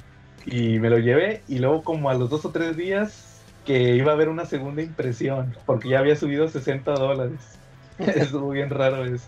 Y 0.45 0.79
me 0.79 0.89
lo 0.89 0.99
llevé 0.99 1.41
y 1.47 1.59
luego 1.59 1.83
como 1.83 2.09
a 2.09 2.13
los 2.13 2.29
dos 2.29 2.45
o 2.45 2.51
tres 2.51 2.77
días 2.77 3.41
que 3.65 3.95
iba 3.95 4.11
a 4.11 4.15
haber 4.15 4.29
una 4.29 4.45
segunda 4.45 4.81
impresión, 4.81 5.55
porque 5.65 5.89
ya 5.89 5.99
había 5.99 6.15
subido 6.15 6.47
60 6.47 6.91
dólares. 6.93 7.58
Estuvo 8.15 8.49
bien 8.51 8.69
raro 8.69 9.03
eso. 9.05 9.25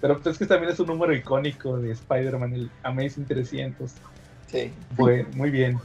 Pero 0.00 0.14
pues 0.18 0.26
es 0.34 0.38
que 0.38 0.46
también 0.46 0.72
es 0.72 0.80
un 0.80 0.88
número 0.88 1.14
icónico 1.14 1.78
de 1.78 1.92
Spider-Man, 1.92 2.54
el 2.54 2.70
Amazing 2.82 3.24
300. 3.26 3.92
Sí. 4.48 4.72
Fue 4.96 5.24
muy 5.34 5.50
bien. 5.50 5.78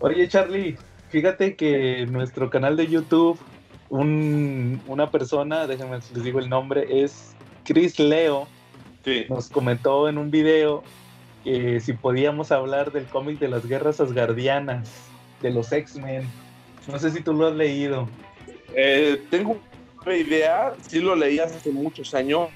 Oye, 0.00 0.28
Charlie, 0.28 0.76
fíjate 1.08 1.56
que 1.56 2.02
en 2.02 2.12
nuestro 2.12 2.50
canal 2.50 2.76
de 2.76 2.86
YouTube, 2.86 3.38
un- 3.88 4.80
una 4.86 5.10
persona, 5.10 5.66
déjenme 5.66 5.98
les 6.14 6.22
digo 6.24 6.38
el 6.38 6.48
nombre, 6.50 7.02
es 7.02 7.34
Chris 7.64 7.98
Leo, 7.98 8.46
Sí. 9.04 9.24
nos 9.28 9.48
comentó 9.48 10.08
en 10.08 10.18
un 10.18 10.30
video 10.30 10.82
que 11.44 11.80
si 11.80 11.92
podíamos 11.92 12.50
hablar 12.52 12.90
del 12.92 13.04
cómic 13.06 13.38
de 13.38 13.48
las 13.48 13.64
guerras 13.66 14.00
asgardianas, 14.00 14.88
de 15.40 15.50
los 15.50 15.70
X-Men. 15.72 16.28
No 16.88 16.98
sé 16.98 17.10
si 17.10 17.20
tú 17.22 17.32
lo 17.32 17.46
has 17.46 17.54
leído. 17.54 18.08
Eh, 18.74 19.22
tengo 19.30 19.58
idea, 20.14 20.74
sí 20.88 21.00
lo 21.00 21.16
leí 21.16 21.38
hace 21.38 21.70
muchos 21.70 22.14
años. 22.14 22.48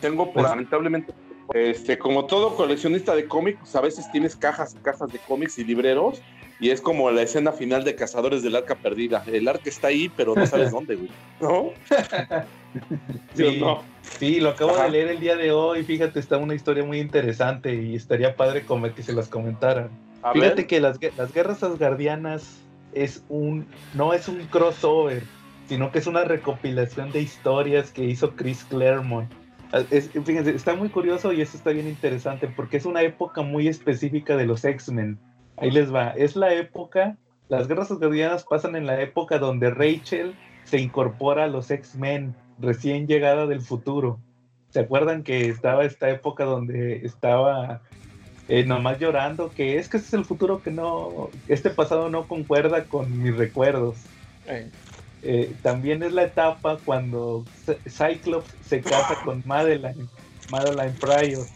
Tengo, 0.00 0.32
Pues- 0.32 0.44
lamentablemente, 0.46 1.12
este, 1.52 1.98
como 1.98 2.26
todo 2.26 2.54
coleccionista 2.56 3.14
de 3.14 3.26
cómics, 3.26 3.74
a 3.74 3.80
veces 3.80 4.10
tienes 4.12 4.36
cajas 4.36 4.74
y 4.78 4.82
cajas 4.82 5.12
de 5.12 5.18
cómics 5.18 5.58
y 5.58 5.64
libreros, 5.64 6.22
y 6.60 6.70
es 6.70 6.80
como 6.80 7.10
la 7.10 7.22
escena 7.22 7.52
final 7.52 7.84
de 7.84 7.94
Cazadores 7.94 8.42
del 8.42 8.54
Arca 8.54 8.74
Perdida. 8.74 9.24
El 9.26 9.48
arca 9.48 9.68
está 9.70 9.88
ahí, 9.88 10.10
pero 10.14 10.34
no 10.34 10.46
sabes 10.46 10.70
dónde, 10.72 10.94
güey. 10.96 11.10
¿No? 11.40 11.70
¿Sí 13.34 13.56
no? 13.58 13.82
sí, 14.02 14.40
lo 14.40 14.50
acabo 14.50 14.72
Ajá. 14.72 14.84
de 14.84 14.90
leer 14.90 15.08
el 15.08 15.20
día 15.20 15.36
de 15.36 15.52
hoy. 15.52 15.82
Fíjate, 15.84 16.20
está 16.20 16.36
una 16.36 16.54
historia 16.54 16.84
muy 16.84 17.00
interesante 17.00 17.74
y 17.74 17.94
estaría 17.96 18.36
padre 18.36 18.62
como 18.62 18.92
que 18.94 19.02
se 19.02 19.12
las 19.12 19.28
comentaran. 19.28 19.88
A 20.22 20.32
Fíjate 20.32 20.54
ver. 20.56 20.66
que 20.66 20.80
las, 20.80 20.98
las 21.16 21.32
guerras 21.32 21.62
asgardianas 21.62 22.58
es 22.92 23.24
un, 23.28 23.66
no 23.94 24.12
es 24.12 24.28
un 24.28 24.44
crossover, 24.46 25.22
sino 25.70 25.92
que 25.92 26.00
es 26.00 26.08
una 26.08 26.24
recopilación 26.24 27.12
de 27.12 27.22
historias 27.22 27.92
que 27.92 28.04
hizo 28.04 28.34
Chris 28.34 28.64
Claremont. 28.64 29.30
Ah, 29.72 29.82
fíjense, 29.88 30.50
está 30.50 30.74
muy 30.74 30.88
curioso 30.88 31.32
y 31.32 31.42
esto 31.42 31.56
está 31.56 31.70
bien 31.70 31.86
interesante 31.86 32.48
porque 32.48 32.76
es 32.76 32.86
una 32.86 33.02
época 33.02 33.42
muy 33.42 33.68
específica 33.68 34.36
de 34.36 34.46
los 34.46 34.64
X-Men. 34.64 35.16
Ahí 35.58 35.70
les 35.70 35.94
va. 35.94 36.10
Es 36.10 36.34
la 36.34 36.52
época, 36.54 37.16
las 37.48 37.68
guerras 37.68 37.92
asgardianas 37.92 38.42
pasan 38.42 38.74
en 38.74 38.84
la 38.84 39.00
época 39.00 39.38
donde 39.38 39.70
Rachel 39.70 40.34
se 40.64 40.80
incorpora 40.80 41.44
a 41.44 41.46
los 41.46 41.70
X-Men, 41.70 42.34
recién 42.58 43.06
llegada 43.06 43.46
del 43.46 43.60
futuro. 43.60 44.18
¿Se 44.70 44.80
acuerdan 44.80 45.22
que 45.22 45.50
estaba 45.50 45.84
esta 45.84 46.10
época 46.10 46.46
donde 46.46 47.06
estaba 47.06 47.80
eh, 48.48 48.64
nomás 48.64 48.98
llorando? 48.98 49.50
Que 49.50 49.78
es 49.78 49.88
que 49.88 49.98
ese 49.98 50.08
es 50.08 50.14
el 50.14 50.24
futuro 50.24 50.64
que 50.64 50.72
no, 50.72 51.30
este 51.46 51.70
pasado 51.70 52.10
no 52.10 52.26
concuerda 52.26 52.82
con 52.86 53.22
mis 53.22 53.36
recuerdos. 53.36 53.98
Eh, 55.22 55.54
también 55.62 56.02
es 56.02 56.12
la 56.12 56.22
etapa 56.24 56.78
cuando 56.84 57.44
Cy- 57.66 57.78
Cyclops 57.88 58.48
se 58.66 58.80
casa 58.80 59.14
con 59.16 59.42
Madeline, 59.44 60.08
Madeline 60.48 60.94
Pryor. 60.98 61.46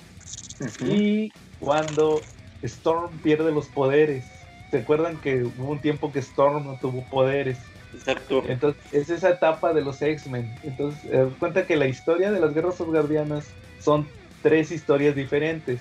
Y 0.80 1.32
cuando 1.58 2.22
Storm 2.62 3.18
pierde 3.18 3.52
los 3.52 3.66
poderes. 3.66 4.24
¿Se 4.70 4.78
acuerdan 4.78 5.18
que 5.18 5.44
hubo 5.44 5.70
un 5.70 5.80
tiempo 5.80 6.10
que 6.12 6.18
Storm 6.18 6.66
no 6.66 6.76
tuvo 6.80 7.04
poderes? 7.04 7.58
Exacto. 7.94 8.42
Entonces, 8.48 8.82
es 8.92 9.08
esa 9.10 9.30
etapa 9.30 9.72
de 9.72 9.82
los 9.82 10.02
X-Men. 10.02 10.50
Entonces, 10.64 11.00
eh, 11.12 11.28
cuenta 11.38 11.66
que 11.66 11.76
la 11.76 11.86
historia 11.86 12.32
de 12.32 12.40
las 12.40 12.54
guerras 12.54 12.80
asgardianas 12.80 13.46
son 13.80 14.08
tres 14.42 14.72
historias 14.72 15.14
diferentes. 15.14 15.80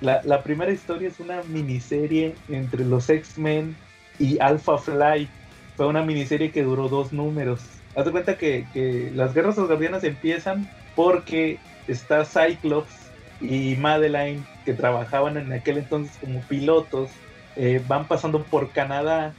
La, 0.00 0.20
la 0.24 0.42
primera 0.42 0.72
historia 0.72 1.08
es 1.08 1.20
una 1.20 1.42
miniserie 1.44 2.34
entre 2.48 2.84
los 2.84 3.08
X-Men 3.08 3.76
y 4.18 4.38
Alpha 4.40 4.76
Flight. 4.78 5.30
Fue 5.76 5.86
una 5.88 6.04
miniserie 6.04 6.52
que 6.52 6.62
duró 6.62 6.88
dos 6.88 7.12
números. 7.12 7.84
Haz 7.94 8.04
de 8.06 8.12
cuenta 8.12 8.38
que, 8.38 8.70
que 8.70 9.10
las 9.12 9.34
guerras 9.34 9.58
asgardianas 9.58 10.04
empiezan 10.04 10.72
porque 10.94 11.64
está 11.86 12.24
Cyclops 12.24 13.14
y 13.40 13.76
Madeline, 13.76 14.48
que 14.64 14.74
trabajaban 14.74 15.36
en 15.36 15.52
aquel 15.52 15.78
entonces 15.78 16.18
como 16.18 16.46
pilotos, 16.46 17.24
eh, 17.56 17.82
van 17.84 18.06
pasando 18.08 18.48
por 18.48 18.72
Canadá 18.72 19.38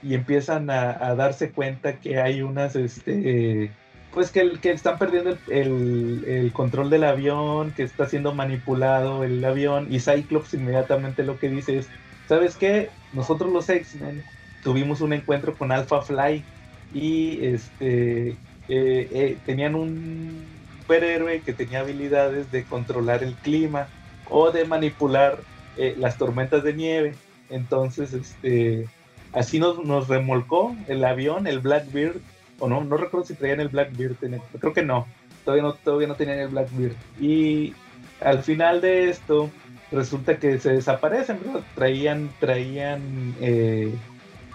y 0.00 0.14
empiezan 0.14 0.70
a, 0.70 1.14
darse 1.16 1.52
cuenta 1.52 1.98
que 2.00 2.20
hay 2.20 2.42
unas, 2.42 2.76
este, 2.76 3.78
pues 4.12 4.30
que, 4.32 4.60
que 4.60 4.70
están 4.72 4.98
perdiendo 4.98 5.30
el, 5.30 5.42
el- 5.48 6.24
el 6.26 6.52
control 6.52 6.90
del 6.90 7.04
avión, 7.04 7.74
que 7.74 7.82
está 7.82 8.06
siendo 8.06 8.34
manipulado 8.34 9.24
el 9.24 9.44
avión, 9.44 9.86
y 9.92 10.00
Cyclops 10.00 10.54
inmediatamente 10.54 11.22
lo 11.24 11.38
que 11.38 11.48
dice 11.48 11.78
es, 11.78 11.92
¿sabes 12.26 12.56
qué? 12.56 12.94
Nosotros 13.10 13.52
los 13.52 13.68
X-Men 13.68 14.26
tuvimos 14.66 15.00
un 15.00 15.12
encuentro 15.12 15.54
con 15.54 15.70
Alpha 15.70 16.02
Flight 16.02 16.44
y 16.92 17.38
este, 17.46 18.30
eh, 18.30 18.36
eh, 18.68 19.38
tenían 19.46 19.76
un 19.76 20.44
superhéroe 20.80 21.40
que 21.42 21.52
tenía 21.52 21.78
habilidades 21.78 22.50
de 22.50 22.64
controlar 22.64 23.22
el 23.22 23.34
clima 23.34 23.86
o 24.28 24.50
de 24.50 24.64
manipular 24.64 25.38
eh, 25.76 25.94
las 25.96 26.18
tormentas 26.18 26.64
de 26.64 26.74
nieve. 26.74 27.14
Entonces, 27.48 28.12
este, 28.12 28.88
así 29.32 29.60
nos, 29.60 29.84
nos 29.84 30.08
remolcó 30.08 30.74
el 30.88 31.04
avión, 31.04 31.46
el 31.46 31.60
Blackbeard, 31.60 32.16
o 32.58 32.68
no, 32.68 32.82
no 32.82 32.96
recuerdo 32.96 33.24
si 33.24 33.34
traían 33.34 33.60
el 33.60 33.68
Blackbeard, 33.68 34.16
creo 34.58 34.72
que 34.72 34.82
no, 34.82 35.06
todavía 35.44 35.62
no, 35.62 35.74
todavía 35.74 36.08
no 36.08 36.16
tenían 36.16 36.40
el 36.40 36.48
Blackbeard. 36.48 36.96
Y 37.20 37.72
al 38.20 38.42
final 38.42 38.80
de 38.80 39.10
esto, 39.10 39.48
resulta 39.92 40.38
que 40.38 40.58
se 40.58 40.72
desaparecen, 40.72 41.38
Traían, 41.76 42.30
traían 42.40 43.36
eh, 43.40 43.94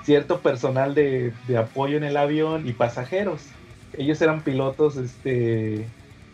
cierto 0.03 0.41
personal 0.41 0.95
de, 0.95 1.33
apoyo 1.57 1.97
en 1.97 2.03
el 2.03 2.17
avión 2.17 2.67
y 2.67 2.73
pasajeros. 2.73 3.41
Ellos 3.97 4.21
eran 4.21 4.43
pilotos, 4.43 4.97
este, 4.97 5.87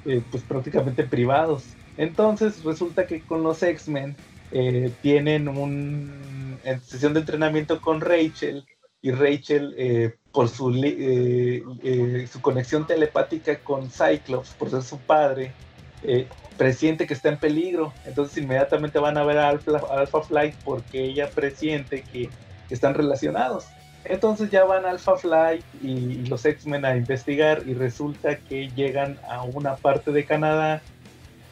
eh, 0.05 0.21
pues 0.31 0.43
prácticamente 0.43 1.03
privados. 1.03 1.65
Entonces 1.97 2.63
resulta 2.63 3.07
que 3.07 3.21
con 3.21 3.43
los 3.43 3.63
X-Men 3.63 4.15
eh, 4.51 4.91
tienen 5.01 5.47
un 5.47 6.57
sesión 6.83 7.13
de 7.13 7.21
entrenamiento 7.21 7.81
con 7.81 8.01
Rachel 8.01 8.65
y 9.01 9.11
Rachel 9.11 9.73
eh, 9.77 10.15
por 10.31 10.49
su, 10.49 10.71
su 12.31 12.41
conexión 12.41 12.85
telepática 12.85 13.59
con 13.59 13.89
Cyclops, 13.89 14.49
por 14.51 14.69
ser 14.69 14.83
su 14.83 14.99
padre, 14.99 15.51
presiente 16.57 17.07
que 17.07 17.15
está 17.15 17.29
en 17.29 17.39
peligro. 17.39 17.93
Entonces 18.05 18.37
inmediatamente 18.37 18.99
van 18.99 19.17
a 19.17 19.23
ver 19.23 19.39
a 19.39 19.49
Alpha, 19.49 19.81
Alpha 19.89 20.21
Flight 20.21 20.55
porque 20.63 21.03
ella 21.03 21.29
presiente 21.31 22.03
que 22.03 22.29
están 22.69 22.93
relacionados. 22.93 23.65
Entonces 24.05 24.49
ya 24.49 24.63
van 24.63 24.85
Alpha 24.85 25.17
Flight 25.17 25.63
y, 25.81 26.25
los 26.27 26.45
X-Men 26.45 26.85
a 26.85 26.95
investigar 26.95 27.63
y 27.65 27.73
resulta 27.73 28.37
que 28.37 28.69
llegan 28.69 29.17
a 29.29 29.43
una 29.43 29.75
parte 29.75 30.11
de 30.11 30.25
Canadá 30.25 30.81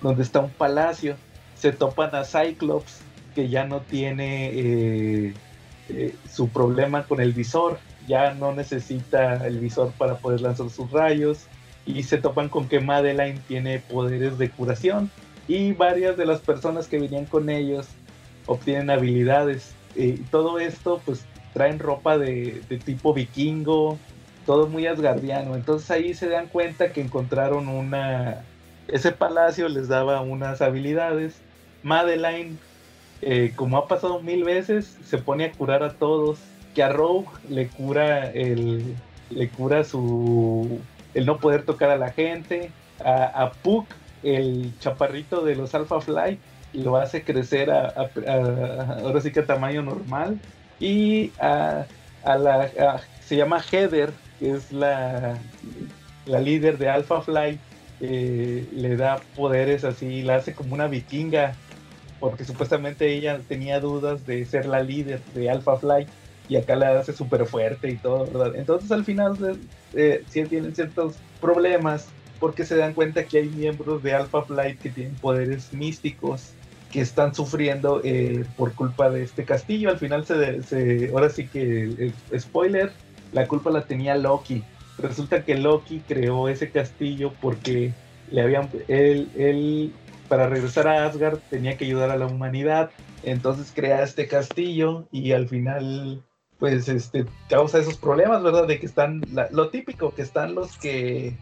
donde 0.02 0.24
está 0.24 0.40
un 0.40 0.52
palacio. 0.52 1.18
Se 1.56 1.72
topan 1.72 2.16
a 2.16 2.24
Cyclops 2.24 3.02
que 3.34 3.50
ya 3.50 3.66
no 3.66 3.82
tiene 3.82 4.50
eh, 4.54 5.34
eh, 5.90 6.16
su 6.32 6.48
problema 6.48 7.04
con 7.04 7.20
el 7.20 7.34
visor, 7.34 7.80
ya 8.08 8.34
no 8.34 8.54
necesita 8.54 9.46
el 9.46 9.60
visor 9.60 9.92
para 9.98 10.16
poder 10.18 10.42
lanzar 10.42 10.70
sus 10.70 10.90
rayos 10.92 11.48
y 11.86 12.04
se 12.04 12.18
topan 12.18 12.50
con 12.50 12.68
que 12.68 12.80
Madeline 12.80 13.40
tiene 13.48 13.80
poderes 13.80 14.38
de 14.38 14.50
curación 14.50 15.12
y 15.48 15.74
varias 15.74 16.18
de 16.18 16.26
las 16.26 16.40
personas 16.40 16.88
que 16.88 17.00
venían 17.00 17.26
con 17.26 17.50
ellos 17.50 17.88
obtienen 18.46 18.90
habilidades. 18.90 19.74
Y 19.96 20.14
todo 20.32 20.60
esto 20.60 21.02
pues 21.06 21.26
traen 21.54 21.80
ropa 21.80 22.18
de, 22.18 22.62
tipo 22.84 23.14
vikingo, 23.14 23.98
todo 24.46 24.68
muy 24.68 24.88
asgardiano. 24.88 25.56
Entonces 25.56 25.90
ahí 25.90 26.14
se 26.14 26.28
dan 26.28 26.48
cuenta 26.48 26.92
que 26.92 27.02
encontraron 27.02 27.68
una... 27.70 28.44
Ese 28.88 29.12
palacio 29.12 29.70
les 29.70 29.88
daba 29.88 30.22
unas 30.22 30.62
habilidades. 30.62 31.36
Madeline, 31.82 32.58
eh, 33.22 33.54
como 33.56 33.78
ha 33.78 33.88
pasado 33.88 34.22
mil 34.22 34.44
veces, 34.44 34.98
se 35.06 35.18
pone 35.18 35.46
a 35.46 35.52
curar 35.52 35.82
a 35.82 35.94
todos. 35.94 36.40
Que 36.76 36.84
a 36.84 36.90
Rogue 36.90 37.30
le 37.50 37.70
cura 37.70 38.30
el, 38.32 38.96
le 39.30 39.50
cura 39.50 39.86
su 39.86 40.82
el 41.14 41.26
no 41.26 41.38
poder 41.38 41.64
tocar 41.64 41.90
a 41.90 41.98
la 41.98 42.12
gente. 42.12 42.70
A, 43.04 43.44
a 43.44 43.52
Puck, 43.52 43.88
el 44.24 44.74
chaparrito 44.80 45.42
de 45.46 45.56
los 45.56 45.74
Alpha 45.74 46.02
Flight, 46.02 46.40
lo 46.76 46.98
hace 46.98 47.24
crecer 47.24 47.72
a, 47.72 47.94
ahora 49.02 49.22
sí 49.22 49.32
que 49.32 49.42
a 49.42 49.46
tamaño 49.46 49.82
normal 49.82 50.40
y 50.80 51.32
a, 51.40 51.86
la 52.24 53.02
se 53.26 53.36
llama 53.36 53.64
Heather, 53.72 54.12
que 54.40 54.52
es 54.52 54.72
la, 54.72 55.38
la 56.26 56.40
líder 56.40 56.78
de 56.78 56.90
Alpha 56.90 57.22
Flight, 57.22 57.60
eh, 58.02 58.68
le 58.72 58.98
da 58.98 59.22
poderes 59.36 59.84
así, 59.84 60.22
la 60.22 60.36
hace 60.36 60.54
como 60.54 60.74
una 60.74 60.88
vikinga, 60.88 61.56
porque 62.20 62.46
supuestamente 62.46 63.14
ella 63.14 63.40
tenía 63.48 63.80
dudas 63.80 64.26
de 64.26 64.46
ser 64.46 64.66
la 64.66 64.84
líder 64.84 65.22
de 65.34 65.50
Alpha 65.50 65.78
Flight 65.78 66.10
y 66.48 66.58
acá 66.58 66.76
la 66.76 67.00
hace 67.00 67.14
súper 67.14 67.46
fuerte 67.46 67.90
y 67.90 67.96
todo, 67.96 68.26
¿verdad? 68.26 68.56
Entonces 68.56 68.92
al 68.92 69.06
final 69.06 69.60
eh, 69.94 70.24
sí 70.30 70.44
tienen 70.44 70.76
ciertos 70.76 71.16
problemas 71.42 72.08
porque 72.40 72.66
se 72.66 72.76
dan 72.76 72.94
cuenta 72.94 73.24
que 73.24 73.40
hay 73.40 73.50
miembros 73.50 74.04
de 74.04 74.14
Alpha 74.14 74.44
Flight 74.44 74.80
que 74.80 74.90
tienen 74.90 75.16
poderes 75.16 75.74
místicos 75.74 76.52
que 76.96 77.02
están 77.02 77.36
sufriendo 77.36 78.00
eh, 78.06 78.46
por 78.56 78.74
culpa 78.74 79.10
de 79.10 79.22
este 79.22 79.44
castillo. 79.44 79.90
Al 79.90 80.00
final 80.00 80.26
se, 80.26 81.12
ahora 81.14 81.30
sí 81.30 81.46
que 81.46 82.14
spoiler, 82.40 82.94
la 83.34 83.50
culpa 83.50 83.70
la 83.70 83.84
tenía 83.84 84.16
Loki. 84.16 84.64
Resulta 84.98 85.44
que 85.44 85.56
Loki 85.56 86.02
creó 86.08 86.48
ese 86.48 86.72
castillo 86.72 87.34
porque 87.42 87.92
le 88.32 88.42
habían 88.42 88.70
él, 88.88 89.30
él 89.36 89.92
para 90.30 90.48
regresar 90.48 90.88
a 90.88 91.06
Asgard 91.06 91.40
tenía 91.50 91.76
que 91.76 91.84
ayudar 91.84 92.12
a 92.12 92.18
la 92.18 92.28
humanidad. 92.28 92.92
Entonces 93.24 93.74
crea 93.76 94.02
este 94.02 94.30
castillo 94.30 95.06
y 95.12 95.34
al 95.34 95.50
final 95.50 96.24
pues 96.60 96.88
este 96.88 97.26
causa 97.50 97.80
esos 97.80 97.98
problemas, 97.98 98.42
¿verdad? 98.42 98.68
De 98.68 98.80
que 98.80 98.86
están 98.86 99.22
lo 99.52 99.68
típico, 99.68 100.16
que 100.16 100.22
están 100.22 100.56
los 100.56 100.78
que 100.78 101.36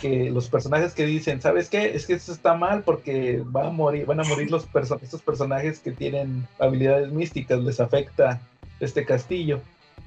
que 0.00 0.30
los 0.30 0.48
personajes 0.48 0.94
que 0.94 1.06
dicen, 1.06 1.40
¿sabes 1.40 1.68
qué? 1.68 1.94
Es 1.94 2.06
que 2.06 2.14
esto 2.14 2.32
está 2.32 2.54
mal 2.54 2.82
porque 2.82 3.42
va 3.54 3.68
a 3.68 3.70
morir, 3.70 4.06
van 4.06 4.20
a 4.20 4.24
morir 4.24 4.50
los 4.50 4.66
estos 5.02 5.22
personajes 5.22 5.80
que 5.80 5.90
tienen 5.90 6.46
habilidades 6.58 7.10
místicas, 7.10 7.60
les 7.60 7.80
afecta 7.80 8.40
este 8.80 9.04
castillo. 9.04 9.60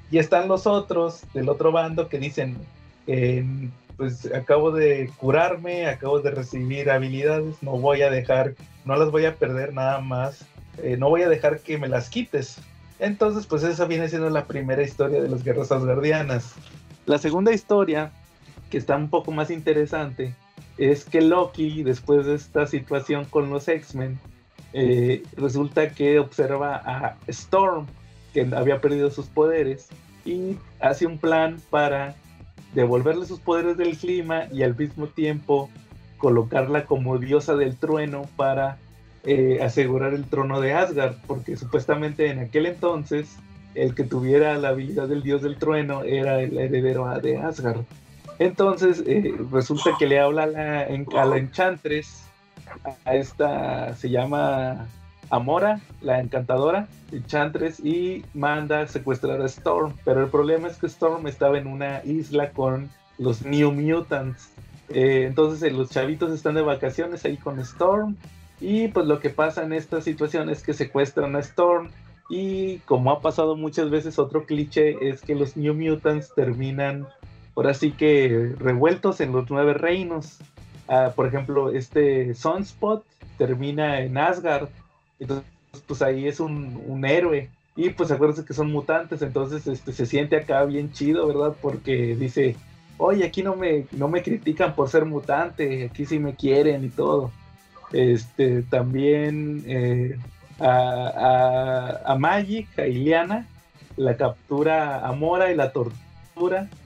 Y 0.10 0.18
están 0.18 0.48
los 0.48 0.68
otros 0.68 1.24
del 1.34 1.50
otro 1.50 1.72
bando 1.72 2.10
que 2.10 2.20
dicen, 2.20 2.58
pues 3.98 4.34
acabo 4.34 4.72
de 4.72 5.10
curarme, 5.18 5.88
acabo 5.88 6.20
de 6.20 6.32
recibir 6.32 6.90
habilidades, 6.90 7.62
no 7.62 7.72
voy 7.72 8.02
a 8.02 8.10
dejar, 8.10 8.56
no 8.86 8.96
las 8.96 9.12
voy 9.12 9.26
a 9.26 9.36
perder 9.36 9.74
nada 9.74 10.00
más, 10.00 10.46
eh, 10.82 10.98
no 10.98 11.10
voy 11.10 11.24
a 11.24 11.30
dejar 11.30 11.60
que 11.60 11.78
me 11.78 11.88
las 11.88 12.10
quites. 12.10 12.58
Entonces, 13.00 13.46
pues 13.46 13.64
esa 13.64 13.86
viene 13.86 14.10
siendo 14.10 14.30
la 14.30 14.46
primera 14.46 14.84
historia 14.84 15.22
de 15.22 15.30
las 15.30 15.44
guerras 15.44 15.72
asgardianas. 15.72 16.54
La 17.06 17.18
segunda 17.18 17.52
historia 17.52 18.12
que 18.72 18.80
está 18.80 18.96
un 18.96 19.10
poco 19.10 19.32
más 19.32 19.52
interesante 19.52 20.34
es 20.78 21.06
que 21.06 21.22
Loki, 21.22 21.84
después 21.84 22.26
de 22.26 22.34
esta 22.34 22.66
situación 22.66 23.26
con 23.26 23.52
los 23.52 23.68
X-Men, 23.68 24.18
eh, 24.74 25.22
resulta 25.36 25.92
que 25.92 26.18
observa 26.18 26.78
a 26.78 27.18
Storm, 27.28 27.86
que 28.34 28.50
había 28.56 28.82
perdido 28.82 29.12
sus 29.12 29.28
poderes, 29.28 29.90
y 30.26 30.58
hace 30.80 31.06
un 31.06 31.20
plan 31.20 31.58
para 31.70 32.16
devolverle 32.74 33.26
sus 33.26 33.40
poderes 33.40 33.78
del 33.78 33.98
clima 33.98 34.46
y 34.52 34.64
al 34.64 34.76
mismo 34.76 35.08
tiempo 35.08 35.70
colocarla 36.18 36.86
como 36.86 37.18
diosa 37.18 37.56
del 37.56 37.76
trueno 37.76 38.24
para 38.38 38.78
eh, 39.26 39.60
asegurar 39.62 40.14
el 40.14 40.24
trono 40.24 40.62
de 40.62 40.74
Asgard, 40.74 41.16
porque 41.28 41.58
supuestamente 41.58 42.28
en 42.28 42.40
aquel 42.40 42.66
entonces 42.66 43.36
el 43.76 43.94
que 43.94 44.04
tuviera 44.04 44.58
la 44.58 44.70
habilidad 44.70 45.08
del 45.08 45.24
dios 45.24 45.42
del 45.42 45.58
trueno 45.58 46.04
era 46.04 46.42
el 46.42 46.58
heredero 46.58 47.08
de 47.20 47.38
Asgard. 47.38 47.82
Entonces 48.42 49.04
eh, 49.06 49.36
resulta 49.52 49.92
que 50.00 50.08
le 50.08 50.20
habla 50.20 50.44
a 50.44 50.48
la, 50.48 50.82
a 50.82 51.26
la 51.26 51.38
Enchantress, 51.38 52.24
a 53.06 53.14
esta 53.14 53.96
se 53.96 54.10
llama 54.10 54.88
Amora, 55.30 55.80
la 56.02 56.20
encantadora, 56.20 56.88
Enchantress, 57.12 57.80
y 57.82 58.26
manda 58.34 58.82
a 58.82 58.88
secuestrar 58.88 59.40
a 59.44 59.46
Storm. 59.46 59.94
Pero 60.04 60.24
el 60.24 60.30
problema 60.32 60.70
es 60.70 60.78
que 60.78 60.88
Storm 60.88 61.28
estaba 61.28 61.60
en 61.60 61.68
una 61.68 62.04
isla 62.04 62.50
con 62.50 62.90
los 63.20 63.46
New 63.46 63.74
Mutants. 63.74 64.50
Eh, 64.90 65.26
entonces 65.28 65.62
eh, 65.62 65.70
los 65.70 65.92
chavitos 65.92 66.32
están 66.32 66.56
de 66.56 66.64
vacaciones 66.64 67.24
ahí 67.26 67.38
con 67.38 67.60
Storm. 67.60 68.16
Y 68.60 68.88
pues 68.88 69.06
lo 69.06 69.20
que 69.20 69.30
pasa 69.30 69.62
en 69.62 69.72
esta 69.72 70.02
situación 70.02 70.50
es 70.50 70.64
que 70.64 70.74
secuestran 70.74 71.36
a 71.36 71.42
Storm. 71.42 71.92
Y 72.28 72.80
como 72.86 73.12
ha 73.12 73.22
pasado 73.22 73.56
muchas 73.56 73.92
veces, 73.92 74.18
otro 74.18 74.48
cliché 74.48 75.10
es 75.10 75.22
que 75.22 75.36
los 75.36 75.56
New 75.56 75.76
Mutants 75.76 76.34
terminan 76.34 77.08
ahora 77.56 77.74
sí 77.74 77.92
que 77.92 78.54
revueltos 78.58 79.22
en 79.22 79.32
los 79.32 79.50
nueve 79.50 79.74
reinos. 79.74 80.40
Ah, 80.88 81.14
por 81.16 81.28
ejemplo, 81.28 81.72
este 81.72 82.34
Sunspot 82.34 83.06
termina 83.38 84.02
en 84.02 84.18
Asgard, 84.18 84.70
entonces 85.20 85.46
pues 85.88 86.02
ahí 86.02 86.28
es 86.28 86.40
un, 86.40 87.04
héroe. 87.06 87.50
Y 87.76 87.90
pues 87.92 88.12
acuérdense 88.12 88.46
que 88.46 88.54
son 88.54 88.72
mutantes, 88.72 89.22
entonces 89.22 89.66
este, 89.66 89.94
se 89.94 90.06
siente 90.06 90.36
acá 90.36 90.66
bien 90.66 90.92
chido, 90.92 91.26
¿verdad? 91.28 91.56
Porque 91.62 92.16
dice, 92.16 92.58
oye, 92.98 93.26
aquí 93.26 93.42
no 93.42 93.56
me, 93.56 93.86
no 93.92 94.10
me 94.10 94.22
critican 94.22 94.76
por 94.76 94.90
ser 94.90 95.06
mutante, 95.06 95.86
aquí 95.86 96.06
sí 96.06 96.20
me 96.20 96.36
quieren 96.36 96.84
y 96.84 96.90
todo. 96.90 97.32
Este, 97.94 98.64
también 98.64 99.64
eh, 99.66 100.18
a, 100.60 102.02
a, 102.06 102.12
a, 102.14 102.16
Magic, 102.18 102.68
a 102.78 102.88
Iliana, 102.88 103.48
la 103.96 104.18
captura 104.18 105.08
a 105.08 105.12
Mora 105.14 105.52
y 105.52 105.56
la 105.56 105.72
tortura 105.72 106.11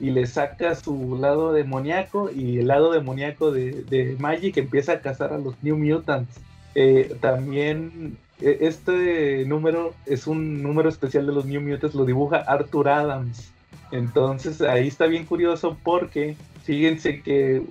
y 0.00 0.10
le 0.10 0.26
saca 0.26 0.74
su 0.74 1.16
lado 1.18 1.52
demoníaco 1.52 2.30
y 2.30 2.58
el 2.58 2.68
lado 2.68 2.92
demoníaco 2.92 3.50
de, 3.50 3.84
de 3.84 4.16
Magic 4.18 4.56
empieza 4.58 4.92
a 4.92 5.00
cazar 5.00 5.32
a 5.32 5.38
los 5.38 5.54
New 5.62 5.78
Mutants. 5.78 6.40
Eh, 6.74 7.16
también 7.20 8.18
e, 8.40 8.58
este 8.60 9.44
número 9.46 9.94
es 10.04 10.26
un 10.26 10.62
número 10.62 10.88
especial 10.90 11.26
de 11.26 11.32
los 11.32 11.46
New 11.46 11.62
Mutants, 11.62 11.94
lo 11.94 12.04
dibuja 12.04 12.38
Arthur 12.38 12.88
Adams. 12.88 13.50
Entonces 13.92 14.60
ahí 14.60 14.88
está 14.88 15.06
bien 15.06 15.24
curioso 15.24 15.76
porque 15.82 16.36
fíjense 16.64 17.22
que 17.22 17.62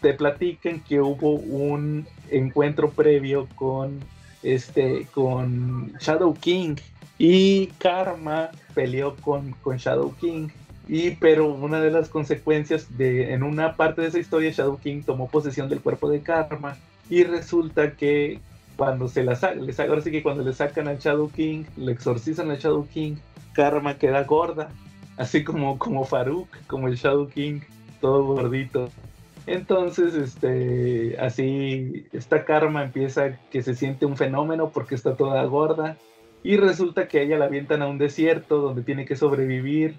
te 0.00 0.14
platican 0.14 0.80
que 0.80 1.00
hubo 1.00 1.32
un 1.32 2.06
encuentro 2.30 2.90
previo 2.90 3.46
con 3.56 4.00
este 4.42 5.06
con 5.12 5.92
Shadow 6.00 6.34
King 6.34 6.76
y 7.18 7.66
Karma 7.78 8.50
peleó 8.74 9.14
con, 9.16 9.50
con 9.62 9.76
Shadow 9.76 10.14
King 10.18 10.48
Y 10.92 11.12
pero 11.12 11.46
una 11.46 11.80
de 11.80 11.92
las 11.92 12.08
consecuencias 12.08 12.98
de 12.98 13.32
en 13.32 13.44
una 13.44 13.76
parte 13.76 14.02
de 14.02 14.08
esa 14.08 14.18
historia 14.18 14.50
Shadow 14.50 14.76
King 14.76 15.02
tomó 15.06 15.28
posesión 15.28 15.68
del 15.68 15.80
cuerpo 15.80 16.10
de 16.10 16.20
Karma 16.20 16.76
y 17.08 17.22
resulta 17.22 17.92
que 17.92 18.40
cuando 18.74 19.06
se 19.06 19.22
la 19.22 19.38
que 19.38 20.22
cuando 20.24 20.42
le 20.42 20.52
sacan 20.52 20.88
al 20.88 20.98
Shadow 20.98 21.30
King, 21.30 21.62
le 21.76 21.92
exorcizan 21.92 22.50
al 22.50 22.58
Shadow 22.58 22.88
King, 22.88 23.14
Karma 23.52 23.98
queda 23.98 24.24
gorda, 24.24 24.70
así 25.16 25.44
como 25.44 25.78
como 25.78 26.04
Farouk, 26.04 26.48
como 26.66 26.88
el 26.88 26.96
Shadow 26.96 27.28
King, 27.28 27.60
todo 28.00 28.24
gordito. 28.24 28.88
Entonces, 29.46 30.14
este, 30.14 31.16
así, 31.20 32.06
esta 32.12 32.44
karma 32.44 32.82
empieza 32.82 33.38
que 33.52 33.62
se 33.62 33.76
siente 33.76 34.06
un 34.06 34.16
fenómeno 34.16 34.70
porque 34.70 34.96
está 34.96 35.14
toda 35.14 35.44
gorda. 35.44 35.96
Y 36.42 36.56
resulta 36.56 37.06
que 37.06 37.20
a 37.20 37.22
ella 37.22 37.38
la 37.38 37.44
avientan 37.44 37.80
a 37.82 37.86
un 37.86 37.98
desierto 37.98 38.60
donde 38.60 38.82
tiene 38.82 39.04
que 39.04 39.14
sobrevivir. 39.14 39.96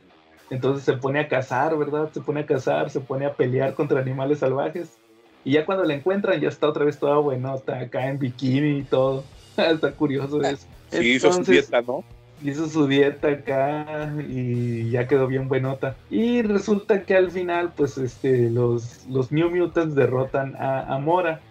Entonces 0.51 0.83
se 0.83 0.93
pone 0.93 1.19
a 1.19 1.27
cazar, 1.27 1.75
¿verdad? 1.77 2.11
Se 2.13 2.21
pone 2.21 2.41
a 2.41 2.45
cazar, 2.45 2.91
se 2.91 2.99
pone 2.99 3.25
a 3.25 3.33
pelear 3.33 3.73
contra 3.73 3.99
animales 3.99 4.39
salvajes. 4.39 4.97
Y 5.43 5.53
ya 5.53 5.65
cuando 5.65 5.83
la 5.85 5.95
encuentran, 5.95 6.39
ya 6.39 6.49
está 6.49 6.67
otra 6.67 6.85
vez 6.85 6.99
toda 6.99 7.17
buenota, 7.17 7.79
acá 7.79 8.07
en 8.07 8.19
bikini 8.19 8.79
y 8.79 8.83
todo. 8.83 9.23
está 9.57 9.91
curioso 9.93 10.39
eso. 10.41 10.67
Sí, 10.91 11.13
hizo 11.13 11.31
su 11.31 11.43
dieta, 11.43 11.81
¿no? 11.81 12.03
hizo 12.43 12.67
su 12.67 12.87
dieta 12.87 13.29
acá 13.29 14.11
y 14.27 14.89
ya 14.89 15.07
quedó 15.07 15.27
bien 15.27 15.47
buenota. 15.47 15.95
Y 16.09 16.41
resulta 16.41 17.03
que 17.03 17.15
al 17.15 17.31
final, 17.31 17.71
pues, 17.75 17.97
este, 17.97 18.49
los, 18.49 19.05
los 19.07 19.31
New 19.31 19.49
Mutants 19.49 19.95
derrotan 19.95 20.55
a, 20.59 20.97
Mora. 20.99 21.41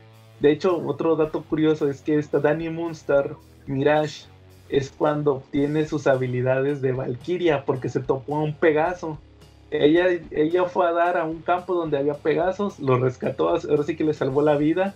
De 0.41 0.51
hecho, 0.51 0.77
otro 0.77 1.17
dato 1.17 1.43
curioso 1.43 1.89
es 1.89 2.01
que 2.01 2.19
esta 2.19 2.39
Danny 2.39 2.71
Moonstar, 2.71 3.37
Mirage, 3.67 4.25
es 4.71 4.91
cuando 4.91 5.35
obtiene 5.37 5.87
sus 5.87 6.07
habilidades 6.07 6.81
de 6.81 6.93
Valkyria, 6.93 7.65
porque 7.65 7.89
se 7.89 8.01
topó 8.01 8.37
a 8.37 8.43
un 8.43 8.55
Pegaso. 8.55 9.19
Ella, 9.71 10.07
ella 10.31 10.65
fue 10.65 10.89
a 10.89 10.93
dar 10.93 11.17
a 11.17 11.25
un 11.25 11.43
campo 11.43 11.75
donde 11.75 11.99
había 11.99 12.15
Pegasos, 12.15 12.81
lo 12.81 12.99
rescató, 12.99 13.49
ahora 13.49 13.83
sí 13.85 13.97
que 13.97 14.05
le 14.05 14.15
salvó 14.15 14.43
la 14.43 14.57
vida, 14.57 14.95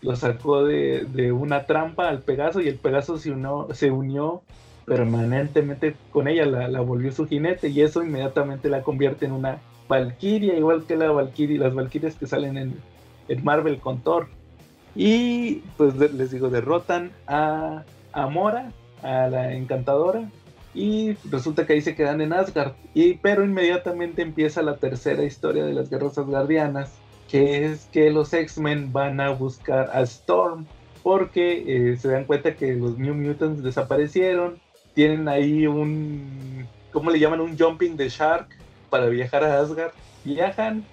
lo 0.00 0.16
sacó 0.16 0.64
de, 0.64 1.06
de 1.12 1.32
una 1.32 1.66
trampa 1.66 2.08
al 2.08 2.20
Pegaso 2.20 2.60
y 2.60 2.68
el 2.68 2.76
Pegaso 2.76 3.18
se, 3.18 3.30
unió, 3.30 3.68
se 3.72 3.90
unió 3.90 4.42
permanentemente 4.88 5.94
con 6.10 6.28
ella, 6.28 6.46
la, 6.46 6.80
volvió 6.80 7.12
su 7.12 7.26
jinete 7.26 7.68
y 7.68 7.82
eso 7.82 8.02
inmediatamente 8.02 8.68
la 8.68 8.82
convierte 8.82 9.26
en 9.26 9.32
una 9.32 9.58
Valkyria, 9.88 10.56
igual 10.56 10.84
que 10.84 10.96
la 10.96 11.10
Valkyria, 11.10 11.60
las 11.60 11.74
Valkyrias 11.74 12.16
que 12.16 12.26
salen 12.26 12.56
en, 12.56 12.74
en 13.28 13.44
Marvel 13.44 13.78
con 13.78 14.00
Thor. 14.00 14.28
Y 14.94 15.56
pues 15.76 15.94
les 15.96 16.30
digo, 16.30 16.48
derrotan 16.48 17.12
a, 17.26 17.84
a 18.12 18.26
Mora, 18.26 18.72
a 19.02 19.28
la 19.28 19.54
encantadora, 19.54 20.28
y 20.74 21.14
resulta 21.30 21.66
que 21.66 21.72
ahí 21.74 21.80
se 21.80 21.94
quedan 21.94 22.20
en 22.20 22.32
Asgard. 22.32 22.72
Y, 22.94 23.14
pero 23.14 23.44
inmediatamente 23.44 24.22
empieza 24.22 24.62
la 24.62 24.76
tercera 24.76 25.24
historia 25.24 25.64
de 25.64 25.74
las 25.74 25.90
guerras 25.90 26.18
asgardianas, 26.18 26.92
que 27.28 27.64
es 27.64 27.86
que 27.92 28.10
los 28.10 28.32
X-Men 28.32 28.92
van 28.92 29.20
a 29.20 29.30
buscar 29.30 29.90
a 29.92 30.02
Storm, 30.02 30.66
porque 31.02 31.92
eh, 31.92 31.96
se 31.96 32.08
dan 32.08 32.24
cuenta 32.24 32.54
que 32.54 32.74
los 32.74 32.98
New 32.98 33.14
Mutants 33.14 33.62
desaparecieron 33.62 34.60
tienen 34.98 35.28
ahí 35.28 35.64
un, 35.66 36.66
¿cómo 36.92 37.10
le 37.10 37.20
llaman? 37.20 37.40
Un 37.40 37.56
jumping 37.56 37.96
de 37.96 38.08
shark 38.08 38.48
para 38.90 39.06
viajar 39.06 39.44
a 39.44 39.60
Asgard. 39.60 39.92
Viajan 40.24 40.84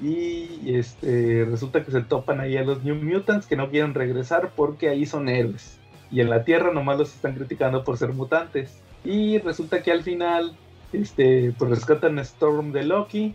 y 0.00 0.74
este, 0.76 1.44
resulta 1.44 1.84
que 1.84 1.90
se 1.90 2.02
topan 2.02 2.40
ahí 2.40 2.56
a 2.56 2.62
los 2.62 2.84
New 2.84 2.94
Mutants 2.94 3.46
que 3.46 3.56
no 3.56 3.68
quieren 3.68 3.94
regresar 3.94 4.52
porque 4.54 4.88
ahí 4.88 5.06
son 5.06 5.28
héroes. 5.28 5.77
Y 6.10 6.20
en 6.20 6.30
la 6.30 6.44
Tierra 6.44 6.72
nomás 6.72 6.98
los 6.98 7.14
están 7.14 7.34
criticando 7.34 7.84
por 7.84 7.98
ser 7.98 8.12
mutantes. 8.12 8.80
Y 9.04 9.38
resulta 9.38 9.82
que 9.82 9.92
al 9.92 10.02
final 10.02 10.56
este, 10.92 11.52
pues 11.58 11.70
rescatan 11.70 12.18
a 12.18 12.22
Storm 12.22 12.72
de 12.72 12.84
Loki 12.84 13.34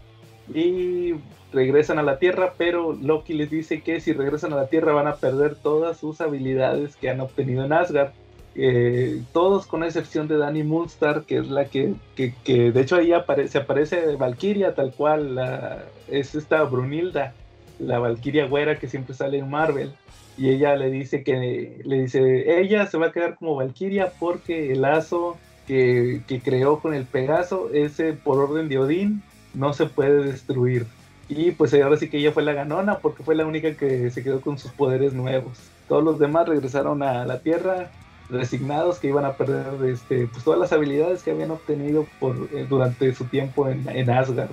y 0.54 1.14
regresan 1.54 2.00
a 2.00 2.04
la 2.04 2.18
Tierra, 2.18 2.54
pero 2.58 2.94
Loki 2.94 3.34
les 3.34 3.50
dice 3.50 3.82
que 3.82 4.02
si 4.02 4.14
regresan 4.14 4.54
a 4.54 4.58
la 4.58 4.68
Tierra 4.68 4.94
van 4.94 5.08
a 5.08 5.16
perder 5.16 5.56
todas 5.56 5.98
sus 5.98 6.20
habilidades 6.20 6.96
que 6.96 7.10
han 7.10 7.22
obtenido 7.22 7.64
en 7.66 7.74
Asgard. 7.74 8.12
Eh, 8.56 9.24
todos 9.34 9.66
con 9.66 9.84
excepción 9.84 10.28
de 10.28 10.38
Danny 10.38 10.64
Moonstar, 10.64 11.24
que 11.24 11.38
es 11.38 11.48
la 11.48 11.66
que, 11.66 11.96
que, 12.16 12.72
de 12.72 12.82
hecho 12.82 12.98
ahí 12.98 13.12
aparece, 13.12 13.58
aparece 13.58 14.16
Valkyria 14.16 14.76
tal 14.76 14.94
cual, 14.94 15.84
es 16.08 16.36
esta 16.36 16.62
Brunilda, 16.64 17.34
la 17.80 17.98
Valkyria 17.98 18.46
güera 18.46 18.78
que 18.78 18.88
siempre 18.88 19.16
sale 19.16 19.40
en 19.40 19.50
Marvel. 19.50 19.94
Y 20.38 20.50
ella 20.50 20.76
le 20.76 20.90
dice 20.90 21.24
que, 21.24 21.82
le 21.84 22.02
dice, 22.02 22.60
ella 22.60 22.88
se 22.88 22.98
va 22.98 23.08
a 23.08 23.12
quedar 23.12 23.36
como 23.36 23.56
Valkyria 23.56 24.14
porque 24.20 24.72
el 24.72 24.82
lazo 24.82 25.38
que, 25.68 26.22
que 26.28 26.42
creó 26.42 26.80
con 26.80 26.94
el 26.94 27.06
Pegaso, 27.06 27.70
ese 27.72 28.14
por 28.14 28.40
orden 28.40 28.68
de 28.68 28.80
Odín, 28.80 29.22
no 29.54 29.74
se 29.74 29.86
puede 29.86 30.24
destruir. 30.24 30.88
Y 31.30 31.52
pues 31.52 31.74
ahora 31.74 31.98
sí 31.98 32.10
que 32.10 32.18
ella 32.18 32.32
fue 32.32 32.44
la 32.44 32.54
ganona 32.54 33.00
porque 33.00 33.24
fue 33.24 33.36
la 33.36 33.46
única 33.46 33.74
que 33.76 34.10
se 34.12 34.24
quedó 34.24 34.42
con 34.42 34.58
sus 34.58 34.72
poderes 34.72 35.14
nuevos. 35.14 35.58
Todos 35.88 36.04
los 36.04 36.20
demás 36.20 36.48
regresaron 36.48 37.04
a 37.04 37.26
la 37.26 37.40
Tierra 37.40 37.92
resignados 38.30 39.00
que 39.00 39.08
iban 39.08 39.26
a 39.26 39.34
perder 39.34 39.90
este, 39.90 40.28
pues, 40.28 40.44
todas 40.44 40.60
las 40.60 40.74
habilidades 40.74 41.24
que 41.24 41.32
habían 41.32 41.52
obtenido 41.52 42.08
por, 42.20 42.50
eh, 42.54 42.66
durante 42.68 43.14
su 43.14 43.26
tiempo 43.26 43.68
en, 43.68 43.88
en, 43.90 44.10
Asgard. 44.10 44.50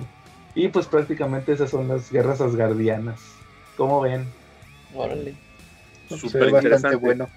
Y 0.55 0.67
pues 0.67 0.85
prácticamente 0.87 1.53
esas 1.53 1.69
son 1.69 1.87
las 1.87 2.11
guerras 2.11 2.41
asgardianas. 2.41 3.21
¿Cómo 3.77 4.01
ven? 4.01 4.25
Órale. 4.93 5.35
Súper 6.17 6.49
interesante. 6.49 6.95
bueno. 6.95 7.27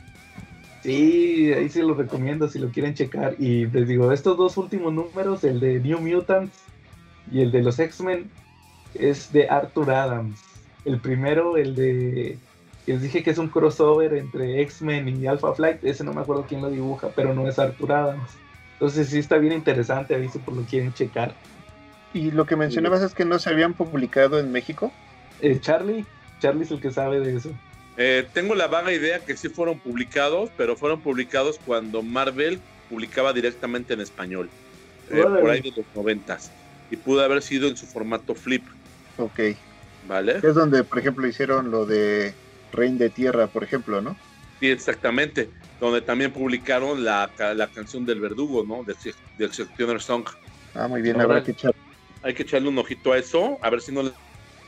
Sí, 0.83 1.53
ahí 1.53 1.69
se 1.71 1.83
los 1.83 1.97
recomiendo 1.97 2.49
si 2.49 2.59
lo 2.59 2.69
quieren 2.69 2.95
checar. 2.95 3.37
Y 3.39 3.67
les 3.67 3.89
digo, 3.89 4.13
estos 4.13 4.37
dos 4.37 4.57
últimos 4.57 4.93
números, 4.93 5.43
el 5.45 5.61
de 5.61 5.81
New 5.81 5.99
Mutants 6.01 6.53
y 7.33 7.41
el 7.41 7.51
de 7.51 7.63
los 7.63 7.79
X-Men, 7.79 8.31
es 8.95 9.33
de 9.33 9.49
Arthur 9.49 9.91
Adams. 9.91 10.41
El 10.85 11.01
primero, 11.01 11.57
el 11.57 11.75
de 11.75 12.39
les 12.87 13.01
dije 13.01 13.23
que 13.23 13.31
es 13.31 13.39
un 13.39 13.49
crossover 13.49 14.13
entre 14.15 14.61
X-Men 14.63 15.23
y 15.23 15.27
Alpha 15.27 15.55
Flight. 15.55 15.83
Ese 15.85 16.05
no 16.05 16.13
me 16.13 16.21
acuerdo 16.21 16.45
quién 16.47 16.61
lo 16.61 16.71
dibuja, 16.71 17.09
pero 17.17 17.35
no 17.35 17.49
es 17.49 17.59
Arthur 17.59 17.93
Adams. 17.93 18.31
Entonces 18.75 19.09
sí 19.09 19.19
está 19.19 19.39
bien 19.39 19.55
interesante, 19.55 20.15
aviso 20.15 20.39
por 20.41 20.55
lo 20.55 20.63
que 20.63 20.69
quieren 20.69 20.93
checar. 20.93 21.35
¿Y 22.13 22.31
lo 22.31 22.45
que 22.45 22.57
mencionabas 22.57 23.03
es 23.03 23.15
que 23.15 23.25
no 23.25 23.39
se 23.39 23.51
habían 23.51 23.73
publicado 23.73 24.39
en 24.39 24.53
México? 24.53 24.93
Eh, 25.41 25.59
Charlie, 25.61 26.05
Charlie 26.41 26.65
es 26.65 26.71
el 26.71 26.81
que 26.81 26.91
sabe 26.91 27.21
de 27.21 27.37
eso. 27.37 27.51
Eh, 27.97 28.27
tengo 28.33 28.55
la 28.55 28.67
vaga 28.67 28.93
idea 28.93 29.21
que 29.21 29.37
sí 29.37 29.49
fueron 29.49 29.79
publicados, 29.79 30.51
pero 30.57 30.77
fueron 30.77 31.01
publicados 31.01 31.61
cuando 31.65 32.03
Marvel 32.03 32.61
publicaba 32.91 33.33
directamente 33.33 33.95
en 33.95 34.01
español, 34.01 34.49
eh, 35.11 35.23
por 35.23 35.51
ahí 35.51 35.61
de 35.61 35.71
los 35.71 35.87
noventas, 35.95 36.51
y 36.91 36.97
pudo 36.97 37.23
haber 37.23 37.41
sido 37.43 37.69
en 37.69 37.77
su 37.77 37.87
formato 37.87 38.35
flip. 38.35 38.65
Ok. 39.19 39.41
¿Vale? 40.09 40.41
Es 40.43 40.55
donde, 40.55 40.85
por 40.85 40.99
ejemplo, 40.99 41.27
hicieron 41.27 41.71
lo 41.71 41.87
de 41.87 42.35
Rein 42.73 42.99
de 42.99 43.11
Tierra, 43.11 43.47
por 43.47 43.65
ejemplo, 43.65 44.03
¿no? 44.03 44.17
Sí, 44.61 44.69
exactamente. 44.69 45.49
Donde 45.81 46.01
también 46.01 46.33
publicaron 46.33 47.05
la, 47.05 47.31
la 47.55 47.67
canción 47.69 48.05
del 48.05 48.21
verdugo, 48.21 48.65
¿no? 48.65 48.85
Del, 48.85 48.97
del 49.39 50.01
Song. 50.01 50.29
Ah, 50.75 50.89
muy 50.89 51.01
bien, 51.01 51.21
habrá 51.21 51.43
que 51.43 51.53
echar. 51.53 51.75
Hay 52.23 52.35
que 52.35 52.43
echarle 52.43 52.69
un 52.69 52.79
ojito 52.79 53.13
a 53.13 53.19
eso, 53.19 53.59
a 53.63 53.71
ver 53.71 53.81
si 53.81 53.93
no 53.93 54.03
le 54.03 54.13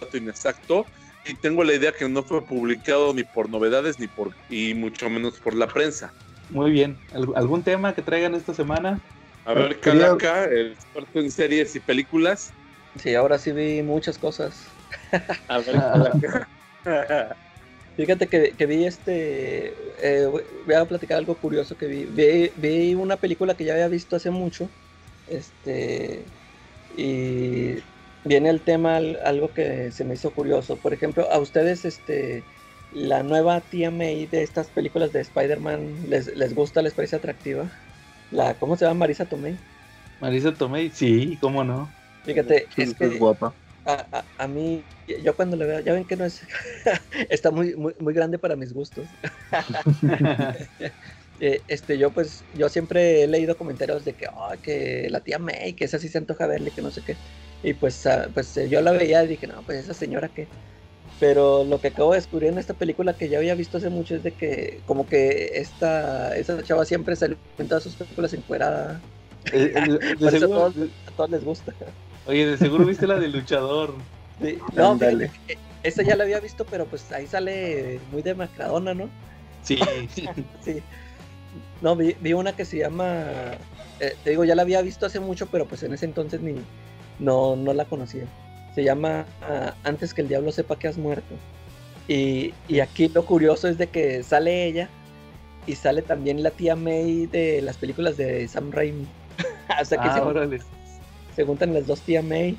dato 0.01 0.17
inexacto. 0.17 0.87
Y 1.29 1.35
tengo 1.35 1.65
la 1.65 1.75
idea 1.75 1.93
que 1.93 2.09
no 2.09 2.23
fue 2.23 2.43
publicado 2.45 3.13
ni 3.13 3.25
por 3.25 3.51
novedades 3.51 3.99
ni 3.99 4.07
por 4.07 4.33
y 4.49 4.75
mucho 4.75 5.11
menos 5.11 5.39
por 5.39 5.55
la 5.55 5.67
prensa. 5.67 6.13
Muy 6.51 6.71
bien. 6.71 6.97
¿Algún 7.35 7.63
tema 7.63 7.95
que 7.95 8.03
traigan 8.03 8.35
esta 8.35 8.55
semana? 8.55 9.01
A 9.45 9.55
ver, 9.55 9.81
Calaca, 9.81 10.45
el 10.45 10.73
experto 10.73 11.21
en 11.21 11.31
series 11.31 11.75
y 11.75 11.81
películas. 11.81 12.53
Sí, 13.01 13.15
ahora 13.15 13.39
sí 13.39 13.53
vi 13.53 13.83
muchas 13.83 14.19
cosas. 14.19 14.67
A 15.49 15.59
ver, 15.59 15.75
Calaca. 15.75 16.49
Fíjate 17.97 18.27
que, 18.27 18.67
vi 18.67 18.85
este. 18.85 19.75
Eh, 20.03 20.27
voy 20.67 20.75
a 20.75 20.85
platicar 20.85 21.17
algo 21.17 21.35
curioso 21.35 21.79
que 21.79 21.87
vi. 21.87 22.53
vi. 22.57 22.95
una 22.95 23.17
película 23.17 23.55
que 23.55 23.65
ya 23.65 23.73
había 23.73 23.89
visto 23.89 24.17
hace 24.17 24.31
mucho. 24.31 24.69
Este. 25.29 26.23
Y 26.97 27.77
viene 28.27 28.51
el 28.51 28.61
tema, 28.61 28.97
algo 28.97 29.53
que 29.55 29.91
se 29.91 30.05
me 30.05 30.15
hizo 30.15 30.31
curioso. 30.33 30.77
Por 30.77 30.93
ejemplo, 30.93 31.31
a 31.31 31.39
ustedes, 31.39 31.85
este. 31.85 32.43
La 32.93 33.23
nueva 33.23 33.61
tía 33.61 33.91
May 33.91 34.27
de 34.27 34.43
estas 34.43 34.69
películas 34.69 35.13
de 35.13 35.21
Spider-Man, 35.21 36.09
¿les, 36.09 36.55
gusta? 36.55 36.83
¿Les 36.83 36.95
parece 36.95 37.17
atractiva? 37.17 37.69
La, 38.31 38.55
¿Cómo 38.55 38.77
se 38.77 38.85
llama? 38.85 39.01
Marisa 39.01 39.27
Tomei. 39.27 39.57
Marisa 40.21 40.55
Tomei, 40.55 40.91
sí, 40.91 41.37
cómo 41.41 41.65
no. 41.65 41.91
Fíjate, 42.25 42.69
es 42.77 42.95
que. 42.95 43.07
Es 43.07 43.19
guapa 43.19 43.53
a, 43.87 44.25
a, 44.39 44.49
mí, 44.49 44.83
yo 45.23 45.37
cuando 45.37 45.57
le 45.57 45.65
veo, 45.65 45.81
ya 45.81 45.93
ven 45.93 46.05
que 46.05 46.17
no 46.17 46.25
es, 46.25 46.43
está 47.31 47.51
muy, 47.51 47.77
muy, 47.77 47.95
muy 47.99 48.13
grande 48.13 48.39
para 48.39 48.57
mis 48.57 48.73
gustos. 48.73 49.07
Eh, 51.39 51.61
este, 51.69 51.99
yo 51.99 52.13
pues, 52.13 52.45
yo 52.55 52.71
siempre 52.71 53.23
he 53.23 53.27
leído 53.27 53.59
comentarios 53.59 54.07
de 54.07 54.15
que, 54.15 54.27
oh, 54.27 54.55
que 54.63 55.09
la 55.11 55.21
tía 55.21 55.39
May, 55.39 55.75
que 55.75 55.85
esa 55.85 55.99
sí 55.99 56.09
se 56.09 56.17
antoja 56.17 56.47
verle, 56.47 56.71
que 56.71 56.81
no 56.81 56.91
sé 56.91 57.03
qué. 57.03 57.15
Y 57.63 57.75
pues, 57.75 58.07
ah, 58.07 58.29
pues 58.33 58.57
eh, 58.57 58.69
yo 58.69 58.81
la 58.81 58.93
veía 58.93 59.23
y 59.25 59.29
dije, 59.29 59.47
no, 59.47 59.63
pues 59.63 59.79
esa 59.79 59.95
señora 59.95 60.29
que... 60.29 60.49
Pero 61.19 61.65
lo 61.65 61.81
que 61.81 61.89
acabo 61.89 62.13
de 62.13 62.19
descubrir 62.19 62.51
en 62.51 62.59
esta 62.59 62.75
película 62.75 63.15
que 63.15 63.29
ya 63.31 63.39
había 63.39 63.55
visto 63.55 63.79
hace 63.79 63.89
mucho 63.89 64.17
es 64.17 64.23
de 64.23 64.33
que 64.33 64.83
como 64.85 65.07
que 65.09 65.53
esta, 65.55 66.37
esa 66.37 66.63
chava 66.63 66.85
siempre 66.85 67.17
salió 67.17 67.39
en 67.59 67.69
todas 67.69 67.85
sus 67.85 67.97
películas 67.97 68.35
encuerada. 68.35 69.01
Eh, 69.53 69.73
Por 70.19 70.35
eso 70.35 70.67
a 70.67 71.11
todos 71.17 71.31
les 71.31 71.43
gusta. 71.43 71.73
Oye, 72.27 72.47
de 72.47 72.59
seguro 72.59 72.85
viste 72.85 73.07
la 73.07 73.19
de 73.19 73.29
luchador. 73.33 73.95
Sí, 74.43 74.59
No, 74.75 74.99
fíjate, 74.99 75.31
eh, 75.49 75.57
esa 75.83 76.03
ya 76.03 76.17
la 76.17 76.25
había 76.25 76.41
visto, 76.41 76.67
pero 76.67 76.85
pues 76.85 77.11
ahí 77.13 77.27
sale 77.27 77.99
muy 78.11 78.21
demacradona, 78.23 78.93
¿no? 78.93 79.09
Sí. 79.63 79.79
Sí. 80.61 80.83
No, 81.81 81.97
vi, 81.97 82.15
vi 82.21 82.33
una 82.35 82.55
que 82.55 82.65
se 82.65 82.79
llama. 82.79 83.25
eh, 84.01 84.15
te 84.23 84.31
digo, 84.31 84.45
ya 84.45 84.55
la 84.55 84.63
había 84.63 84.83
visto 84.83 85.07
hace 85.07 85.21
mucho, 85.21 85.47
pero 85.51 85.67
pues 85.67 85.83
en 85.83 85.95
ese 85.95 86.05
entonces 86.05 86.41
ni 86.43 86.55
no, 87.19 87.57
no 87.57 87.73
la 87.73 87.85
conocía. 87.85 88.25
Se 88.75 88.85
llama 88.85 89.27
ah, 89.43 89.75
Antes 89.85 90.13
que 90.15 90.23
el 90.23 90.29
diablo 90.29 90.53
sepa 90.53 90.79
que 90.79 90.89
has 90.89 90.99
muerto. 90.99 91.35
Y, 92.09 92.53
y 92.69 92.81
aquí 92.81 93.09
lo 93.09 93.25
curioso 93.25 93.69
es 93.69 93.79
de 93.79 93.89
que 93.89 94.23
sale 94.23 94.67
ella 94.67 94.89
y 95.67 95.75
sale 95.75 96.03
también 96.03 96.43
la 96.43 96.51
tía 96.51 96.77
May 96.77 97.27
de 97.27 97.61
las 97.63 97.77
películas 97.79 98.17
de 98.17 98.47
Sam 98.49 98.71
Raimi. 98.71 99.07
o 99.81 99.85
sea 99.85 99.99
que 100.01 100.09
Ah, 100.09 100.15
se, 100.15 100.21
órale. 100.21 100.59
se 101.35 101.45
juntan 101.45 101.75
las 101.75 101.87
dos 101.87 102.01
tía 102.03 102.23
May. 102.23 102.57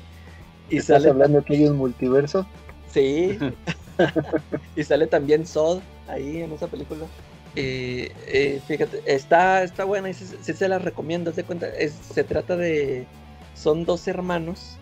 Y 0.70 0.78
¿Estás 0.78 0.98
sale 1.02 1.10
hablando 1.10 1.42
que 1.44 1.54
hay 1.54 1.64
un 1.66 1.76
multiverso? 1.78 2.46
Sí. 2.92 3.38
y 4.76 4.84
sale 4.84 5.06
también 5.06 5.46
Sod 5.46 5.80
ahí 6.08 6.42
en 6.42 6.52
esa 6.52 6.66
película. 6.66 7.06
Y 7.56 8.08
eh, 8.26 8.60
fíjate, 8.68 9.02
está, 9.06 9.62
está 9.62 9.84
buena 9.84 10.10
y 10.10 10.14
sí, 10.14 10.26
sí 10.42 10.52
se 10.52 10.68
la 10.68 10.78
recomiendo. 10.78 11.30
haz 11.30 11.36
de 11.36 11.44
cuenta, 11.44 11.68
es- 11.68 11.94
se 12.12 12.22
trata 12.24 12.56
de. 12.56 13.06
Son 13.58 13.84
dos 13.84 14.06
hermanos 14.06 14.76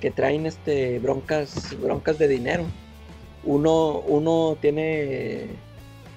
que 0.00 0.10
traen 0.10 0.46
este 0.46 0.98
broncas, 0.98 1.74
broncas 1.80 2.18
de 2.18 2.28
dinero. 2.28 2.64
Uno, 3.44 4.00
uno 4.00 4.58
tiene 4.60 5.46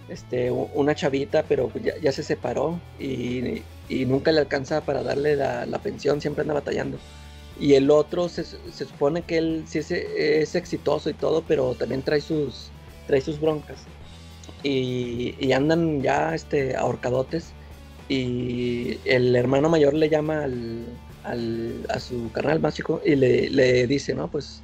este, 0.10 0.52
una 0.52 0.94
chavita, 0.94 1.44
pero 1.48 1.72
ya, 1.82 1.98
ya 2.00 2.12
se 2.12 2.24
separó 2.24 2.80
y, 3.00 3.62
y 3.88 4.06
nunca 4.06 4.32
le 4.32 4.42
alcanza 4.42 4.82
para 4.82 5.04
darle 5.04 5.36
la, 5.38 5.66
la 5.66 5.80
pensión, 5.80 6.20
siempre 6.20 6.42
anda 6.42 6.54
batallando. 6.54 6.98
Y 7.60 7.76
el 7.76 7.90
otro 7.90 8.28
se, 8.28 8.44
se 8.44 8.86
supone 8.86 9.22
que 9.22 9.38
él 9.38 9.64
sí 9.68 9.80
es, 9.80 9.92
es 9.92 10.56
exitoso 10.56 11.10
y 11.10 11.14
todo, 11.14 11.44
pero 11.48 11.76
también 11.76 12.02
trae 12.02 12.20
sus, 12.20 12.72
trae 13.08 13.22
sus 13.22 13.40
broncas. 13.40 13.84
Y, 14.64 15.36
y 15.40 15.54
andan 15.54 16.02
ya 16.02 16.36
este, 16.36 16.76
ahorcadotes. 16.76 17.54
Y 18.10 18.98
el 19.06 19.36
hermano 19.36 19.70
mayor 19.70 19.94
le 19.94 20.10
llama 20.10 20.44
al, 20.44 20.86
al- 21.24 21.86
a 21.90 22.00
su 22.00 22.32
carnal 22.32 22.60
más 22.60 22.76
chico 22.76 23.02
y 23.06 23.16
le, 23.16 23.88
dice, 23.88 24.14
no, 24.16 24.30
pues 24.30 24.62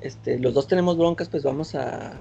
este, 0.00 0.38
los 0.38 0.54
dos 0.54 0.66
tenemos 0.66 0.96
broncas, 0.96 1.28
pues 1.28 1.42
vamos 1.42 1.74
a... 1.74 2.18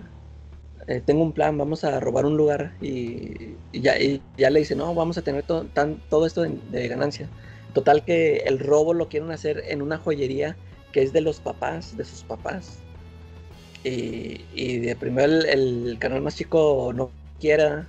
eh, 0.87 1.01
tengo 1.05 1.23
un 1.23 1.33
plan, 1.33 1.57
vamos 1.57 1.83
a 1.83 1.99
robar 1.99 2.25
un 2.25 2.37
lugar 2.37 2.73
y, 2.81 3.55
ya, 3.73 3.99
y 3.99 4.21
ya 4.37 4.49
le 4.49 4.59
dice, 4.59 4.75
no, 4.75 4.93
vamos 4.93 5.17
a 5.17 5.21
tener 5.21 5.43
to- 5.43 5.65
tan- 5.65 5.99
todo 6.09 6.25
esto 6.25 6.43
de- 6.43 6.87
ganancia. 6.87 7.29
Total 7.73 8.05
que 8.05 8.37
el 8.45 8.59
robo 8.59 8.93
lo 8.93 9.09
quieren 9.09 9.31
hacer 9.31 9.63
en 9.67 9.81
una 9.81 9.97
joyería 9.97 10.55
que 10.93 11.01
es 11.01 11.11
de 11.11 11.21
los 11.21 11.39
papás, 11.41 11.97
de 11.97 12.05
sus 12.05 12.23
papás. 12.23 12.77
Y, 13.83 14.45
y 14.55 14.79
de 14.79 14.95
primero 14.95 15.31
el, 15.31 15.97
canal 15.99 16.21
más 16.21 16.35
chico 16.35 16.91
no 16.95 17.11
quiera. 17.39 17.87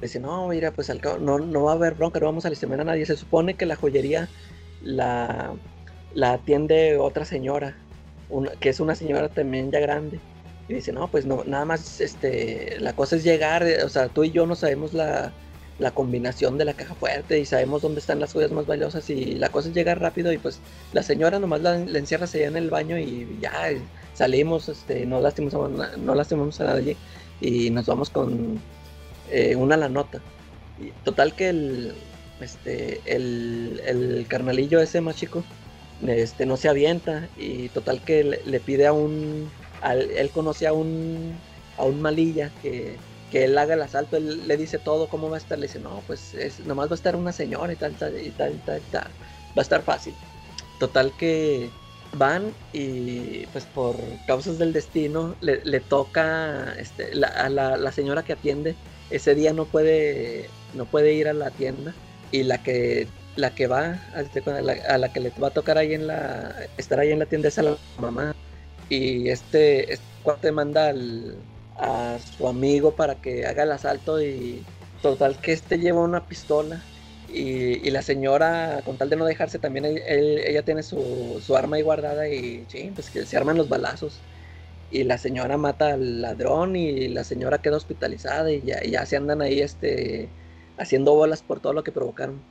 Dice, 0.00 0.20
no, 0.20 0.46
mira, 0.46 0.70
pues 0.70 0.88
al 0.88 1.00
cabo 1.00 1.18
no, 1.18 1.38
no 1.40 1.64
va 1.64 1.72
a 1.72 1.74
haber 1.74 1.94
bronca, 1.94 2.20
no 2.20 2.26
vamos 2.26 2.46
a 2.46 2.50
lastimar 2.50 2.80
a 2.80 2.84
nadie. 2.84 3.04
Se 3.04 3.16
supone 3.16 3.54
que 3.54 3.66
la 3.66 3.74
joyería 3.74 4.28
la, 4.82 5.52
la 6.14 6.32
atiende 6.34 6.98
otra 6.98 7.24
señora, 7.24 7.76
que 8.60 8.68
es 8.68 8.80
una 8.80 8.94
señora 8.94 9.28
también 9.28 9.70
ya 9.70 9.80
grande. 9.80 10.18
Y 10.68 10.74
dice, 10.74 10.92
no, 10.92 11.08
pues 11.08 11.26
no, 11.26 11.42
nada 11.44 11.64
más, 11.64 12.00
este, 12.00 12.78
la 12.78 12.94
cosa 12.94 13.16
es 13.16 13.24
llegar, 13.24 13.64
eh, 13.64 13.82
o 13.82 13.88
sea, 13.88 14.08
tú 14.08 14.22
y 14.22 14.30
yo 14.30 14.46
no 14.46 14.54
sabemos 14.54 14.94
la, 14.94 15.32
la 15.80 15.90
combinación 15.90 16.58
de 16.58 16.64
la 16.64 16.74
caja 16.74 16.94
fuerte 16.94 17.40
y 17.40 17.44
sabemos 17.44 17.82
dónde 17.82 18.00
están 18.00 18.20
las 18.20 18.32
joyas 18.32 18.52
más 18.52 18.66
valiosas 18.66 19.08
y 19.10 19.34
la 19.34 19.48
cosa 19.48 19.68
es 19.68 19.74
llegar 19.74 20.00
rápido 20.00 20.32
y 20.32 20.38
pues 20.38 20.60
la 20.92 21.02
señora 21.02 21.40
nomás 21.40 21.62
la, 21.62 21.76
la 21.78 21.98
encierras 21.98 22.34
allá 22.34 22.46
en 22.46 22.56
el 22.56 22.70
baño 22.70 22.98
y 22.98 23.38
ya 23.40 23.70
eh, 23.70 23.80
salimos, 24.14 24.68
este, 24.68 25.06
no 25.06 25.20
lastimamos 25.20 25.80
a, 25.80 25.96
no 25.96 26.14
lastimamos 26.14 26.60
a 26.60 26.64
nadie 26.64 26.96
y 27.40 27.70
nos 27.70 27.86
vamos 27.86 28.10
con 28.10 28.60
eh, 29.30 29.56
una 29.56 29.76
la 29.76 29.88
nota. 29.88 30.20
Total 31.04 31.34
que 31.34 31.48
el, 31.48 31.94
este, 32.40 33.00
el, 33.06 33.80
el 33.84 34.26
carnalillo 34.28 34.80
ese 34.80 35.00
más 35.00 35.16
chico, 35.16 35.44
este, 36.06 36.46
no 36.46 36.56
se 36.56 36.68
avienta 36.68 37.28
y 37.36 37.68
total 37.70 38.00
que 38.00 38.24
le, 38.44 38.60
pide 38.60 38.86
a 38.86 38.92
un, 38.92 39.50
al- 39.82 40.10
él 40.10 40.30
conoce 40.30 40.66
a 40.66 40.72
un, 40.72 41.38
a 41.76 41.84
un 41.84 42.00
malilla 42.00 42.50
que, 42.62 42.96
que 43.30 43.44
él 43.44 43.56
haga 43.58 43.74
el 43.74 43.82
asalto, 43.82 44.16
él 44.16 44.46
le 44.48 44.56
dice 44.56 44.78
todo 44.78 45.08
cómo 45.08 45.28
va 45.28 45.36
a 45.36 45.38
estar, 45.38 45.58
le 45.58 45.66
dice, 45.66 45.78
no, 45.78 46.02
pues 46.06 46.34
es, 46.34 46.60
nomás 46.60 46.88
va 46.88 46.92
a 46.92 46.94
estar 46.96 47.16
una 47.16 47.32
señora 47.32 47.72
y 47.72 47.76
tal, 47.76 47.94
tal, 47.94 48.18
y 48.20 48.30
tal, 48.30 48.54
y 48.54 48.58
tal, 48.58 48.78
y 48.78 48.90
tal. 48.90 49.04
va 49.56 49.60
a 49.60 49.62
estar 49.62 49.82
fácil. 49.82 50.14
Total 50.78 51.12
que 51.12 51.70
van 52.16 52.52
y 52.72 53.46
pues 53.52 53.64
por 53.66 53.96
causas 54.26 54.58
del 54.58 54.72
destino 54.72 55.36
le, 55.40 55.60
le 55.64 55.78
toca 55.80 56.74
este, 56.78 57.14
la, 57.14 57.28
a 57.28 57.48
la, 57.48 57.76
la 57.76 57.92
señora 57.92 58.24
que 58.24 58.32
atiende, 58.32 58.74
ese 59.10 59.34
día 59.34 59.52
no 59.52 59.64
puede, 59.66 60.48
no 60.74 60.86
puede 60.86 61.12
ir 61.12 61.28
a 61.28 61.34
la 61.34 61.50
tienda 61.50 61.94
y 62.30 62.44
la 62.44 62.62
que 62.62 63.14
la 63.34 63.54
que 63.54 63.66
va 63.66 64.02
cuenta, 64.44 64.62
la- 64.62 64.72
a 64.88 64.98
la 64.98 65.12
que 65.12 65.20
le 65.20 65.30
va 65.32 65.48
a 65.48 65.52
tocar 65.52 65.78
ahí 65.78 65.94
en 65.94 66.06
la 66.06 66.54
estar 66.76 67.00
ahí 67.00 67.10
en 67.12 67.18
la 67.20 67.26
tienda 67.26 67.48
es 67.48 67.58
a 67.58 67.62
la 67.62 67.80
mamá. 67.96 68.32
Y 68.88 69.28
este, 69.30 69.92
este 69.94 70.16
cuate 70.22 70.52
manda 70.52 70.88
al- 70.88 71.48
a 71.76 72.18
su 72.20 72.48
amigo 72.48 72.96
para 72.96 73.20
que 73.20 73.46
haga 73.46 73.62
el 73.64 73.72
asalto 73.72 74.20
y 74.22 74.68
total 75.00 75.40
que 75.40 75.52
este 75.52 75.78
lleva 75.78 76.02
una 76.02 76.26
pistola. 76.28 76.90
Y, 77.26 77.86
y 77.86 77.90
la 77.92 78.02
señora 78.02 78.82
con 78.84 78.98
tal 78.98 79.08
de 79.10 79.16
no 79.16 79.24
dejarse 79.26 79.58
también 79.60 79.84
él- 79.86 79.98
ella 80.44 80.64
tiene 80.64 80.82
su, 80.82 81.38
su 81.40 81.56
arma 81.56 81.76
ahí 81.76 81.82
guardada 81.82 82.28
y 82.28 82.66
sí, 82.68 82.90
pues 82.94 83.10
que 83.10 83.24
se 83.26 83.36
arman 83.36 83.56
los 83.56 83.68
balazos. 83.68 84.26
Y 84.88 85.04
la 85.04 85.18
señora 85.18 85.56
mata 85.56 85.92
al 85.94 86.20
ladrón 86.20 86.74
y 86.76 87.08
la 87.08 87.24
señora 87.24 87.62
queda 87.62 87.76
hospitalizada 87.76 88.50
y 88.52 88.62
ya, 88.62 88.80
y 88.84 88.90
ya 88.92 89.06
se 89.06 89.16
andan 89.16 89.40
ahí 89.42 89.60
este 89.60 90.34
haciendo 90.80 91.14
bolas 91.14 91.42
por 91.42 91.60
todo 91.60 91.72
lo 91.72 91.84
que 91.84 91.92
provocaron 91.92 92.42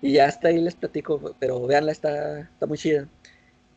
y 0.00 0.12
ya 0.12 0.26
hasta 0.26 0.48
ahí 0.48 0.58
les 0.60 0.74
platico 0.76 1.34
pero 1.38 1.66
véanla 1.66 1.92
está, 1.92 2.40
está 2.40 2.66
muy 2.66 2.78
chida 2.78 3.08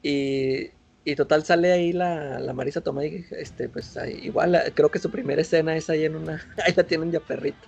y, 0.03 0.69
y 1.03 1.15
total 1.15 1.43
sale 1.43 1.71
ahí 1.71 1.91
la, 1.91 2.39
la 2.39 2.53
Marisa 2.53 2.81
Tomei, 2.81 3.25
este, 3.31 3.67
pues 3.67 3.97
ahí, 3.97 4.19
igual 4.23 4.61
creo 4.75 4.89
que 4.89 4.99
su 4.99 5.09
primera 5.11 5.41
escena 5.41 5.75
es 5.75 5.89
ahí 5.89 6.05
en 6.05 6.15
una, 6.15 6.41
ahí 6.65 6.73
la 6.75 6.83
tienen 6.83 7.11
ya 7.11 7.19
perrito. 7.19 7.67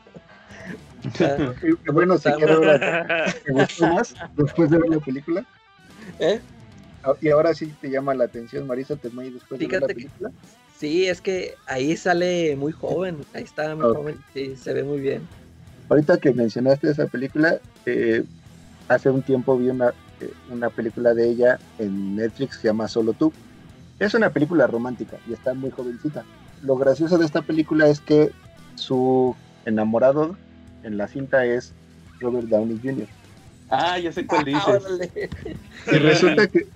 Bueno, 1.92 2.18
si 2.18 2.32
quiero 2.34 2.54
ahora, 2.56 3.26
¿te 3.44 3.52
gustó 3.52 3.88
más 3.88 4.14
después 4.38 4.70
de 4.70 4.78
ver 4.78 4.90
la 4.90 5.00
película? 5.00 5.46
¿eh? 6.20 6.40
Ah, 7.04 7.16
Y 7.20 7.30
ahora 7.30 7.54
sí 7.54 7.68
te 7.82 7.90
llama 7.90 8.14
la 8.14 8.26
atención 8.26 8.68
Marisa 8.68 8.96
Tomei 8.96 9.30
después 9.32 9.60
de 9.60 9.68
ver 9.68 9.82
la 9.82 9.88
que- 9.88 9.94
película. 9.96 10.32
Sí, 10.78 11.08
es 11.08 11.22
que 11.22 11.56
ahí 11.68 11.96
sale 11.98 12.56
muy 12.56 12.72
joven, 12.72 13.18
ahí 13.34 13.44
está 13.44 13.76
muy 13.76 13.86
joven, 13.94 14.18
sí, 14.34 14.56
se 14.56 14.74
ve 14.74 14.84
muy 14.84 15.00
bien. 15.00 15.28
Ahorita 15.92 16.18
que 16.20 16.34
mencionaste 16.34 16.90
esa 16.90 17.06
película, 17.08 17.58
eh, 17.86 18.24
hace 18.88 19.10
un 19.10 19.22
tiempo 19.24 19.58
vi 19.58 19.68
una, 19.68 19.90
eh, 20.22 20.32
una 20.50 20.70
película 20.70 21.14
de 21.14 21.28
ella 21.28 21.60
en 21.80 22.16
Netflix 22.16 22.56
que 22.56 22.62
se 22.62 22.68
llama 22.70 22.88
Solo 22.88 23.12
tú. 23.12 23.34
Es 24.00 24.14
una 24.14 24.30
película 24.30 24.68
romántica 24.68 25.18
y 25.28 25.34
está 25.34 25.54
muy 25.54 25.70
jovencita. 25.70 26.24
Lo 26.64 26.78
gracioso 26.78 27.18
de 27.18 27.26
esta 27.26 27.42
película 27.42 27.90
es 27.90 28.00
que 28.00 28.32
su 28.76 29.36
enamorado 29.66 30.38
en 30.84 30.96
la 30.96 31.10
cinta 31.10 31.44
es 31.44 31.74
Robert 32.22 32.48
Downey 32.48 32.80
Jr. 32.82 33.08
Ah, 33.70 34.00
ya 34.00 34.14
sé 34.14 34.26
cuál 34.26 34.46
Ah, 34.54 34.80
dices. 34.80 35.30
Y 35.92 35.98
resulta 35.98 36.48
que 36.48 36.68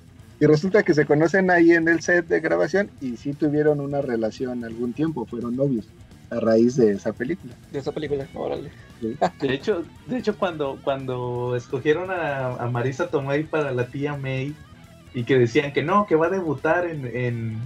y 0.41 0.45
resulta 0.45 0.83
que 0.83 0.93
se 0.93 1.05
conocen 1.05 1.51
ahí 1.51 1.71
en 1.71 1.87
el 1.87 2.01
set 2.01 2.27
de 2.27 2.41
grabación 2.41 2.89
y 2.99 3.15
sí 3.15 3.31
tuvieron 3.31 3.79
una 3.79 4.01
relación 4.01 4.65
algún 4.65 4.91
tiempo, 4.91 5.25
fueron 5.25 5.55
novios 5.55 5.85
a 6.29 6.39
raíz 6.39 6.75
de 6.75 6.91
esa 6.91 7.13
película. 7.13 7.53
De 7.71 7.79
esa 7.79 7.91
película, 7.91 8.27
órale. 8.33 8.71
De 9.41 9.53
hecho, 9.53 9.83
de 10.07 10.17
hecho 10.17 10.37
cuando, 10.37 10.79
cuando 10.83 11.55
escogieron 11.55 12.11
a, 12.11 12.55
a 12.55 12.69
Marisa 12.69 13.09
Tomei 13.09 13.43
para 13.43 13.71
la 13.71 13.87
tía 13.87 14.15
May 14.15 14.55
y 15.13 15.23
que 15.25 15.37
decían 15.37 15.73
que 15.73 15.83
no, 15.83 16.05
que 16.05 16.15
va 16.15 16.27
a 16.27 16.29
debutar 16.29 16.85
en, 16.85 17.05
en, 17.05 17.59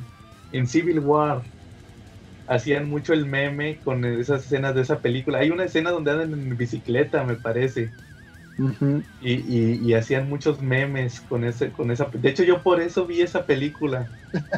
en 0.51 0.68
Civil 0.68 0.99
War, 0.99 1.43
hacían 2.47 2.89
mucho 2.89 3.14
el 3.14 3.26
meme 3.26 3.80
con 3.80 4.03
esas 4.05 4.43
escenas 4.45 4.74
de 4.76 4.82
esa 4.82 4.99
película. 4.99 5.39
Hay 5.39 5.51
una 5.51 5.66
escena 5.66 5.91
donde 5.91 6.12
andan 6.12 6.34
en 6.34 6.57
bicicleta, 6.57 7.24
me 7.24 7.36
parece. 7.36 7.91
Y, 9.22 9.34
y- 9.34 9.80
y 9.82 9.93
hacían 9.93 10.28
muchos 10.28 10.62
memes 10.62 11.22
con 11.22 11.43
ese, 11.45 11.72
con 11.72 11.91
esa 11.91 12.05
de 12.12 12.30
hecho 12.30 12.43
yo 12.43 12.62
por 12.62 12.82
eso 12.82 13.05
vi 13.05 13.22
esa 13.22 13.45
película. 13.45 14.07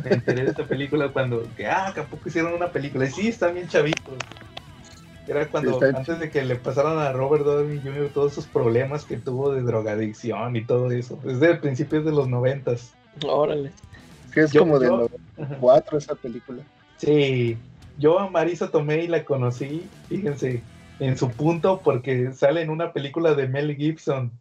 Me 0.03 0.11
enteré 0.15 0.45
de 0.45 0.51
esa 0.51 0.65
película 0.65 1.09
cuando 1.09 1.43
que 1.55 1.67
ah, 1.67 1.91
que 1.93 1.99
a 2.01 2.05
poco 2.05 2.27
hicieron 2.27 2.53
una 2.53 2.71
película. 2.71 3.05
Y 3.05 3.11
sí, 3.11 3.27
están 3.27 3.53
bien 3.53 3.67
chavitos. 3.67 4.15
Era 5.27 5.47
cuando, 5.47 5.79
Sí, 5.79 5.85
antes 5.95 6.19
de 6.19 6.31
que 6.31 6.43
le 6.43 6.55
pasaran 6.55 6.97
a 6.97 7.11
Robert 7.11 7.45
Downey 7.45 7.79
Jr. 7.83 8.09
todos 8.11 8.31
esos 8.31 8.47
problemas 8.47 9.05
que 9.05 9.17
tuvo 9.17 9.53
de 9.53 9.61
drogadicción 9.61 10.55
y 10.55 10.65
todo 10.65 10.89
eso. 10.91 11.19
Desde 11.23 11.55
principios 11.55 12.03
de 12.03 12.11
los 12.11 12.27
noventas. 12.27 12.93
Órale. 13.21 13.71
Que 14.33 14.41
es 14.41 14.51
Yo- 14.51 14.61
como 14.61 14.79
de 14.79 14.87
yo- 14.87 14.97
los 15.37 15.47
cuatro 15.59 15.97
esa 15.99 16.15
película. 16.15 16.63
Sí, 16.97 17.55
yo 17.97 18.19
a 18.19 18.29
Marisa 18.29 18.69
Tomei 18.71 19.07
la 19.07 19.23
conocí, 19.23 19.83
fíjense, 20.09 20.61
en 21.01 21.17
su 21.17 21.29
punto 21.29 21.81
porque 21.83 22.31
sale 22.33 22.61
en 22.61 22.69
una 22.69 22.93
película 22.93 23.33
de 23.33 23.47
Mel 23.47 23.75
Gibson 23.75 24.31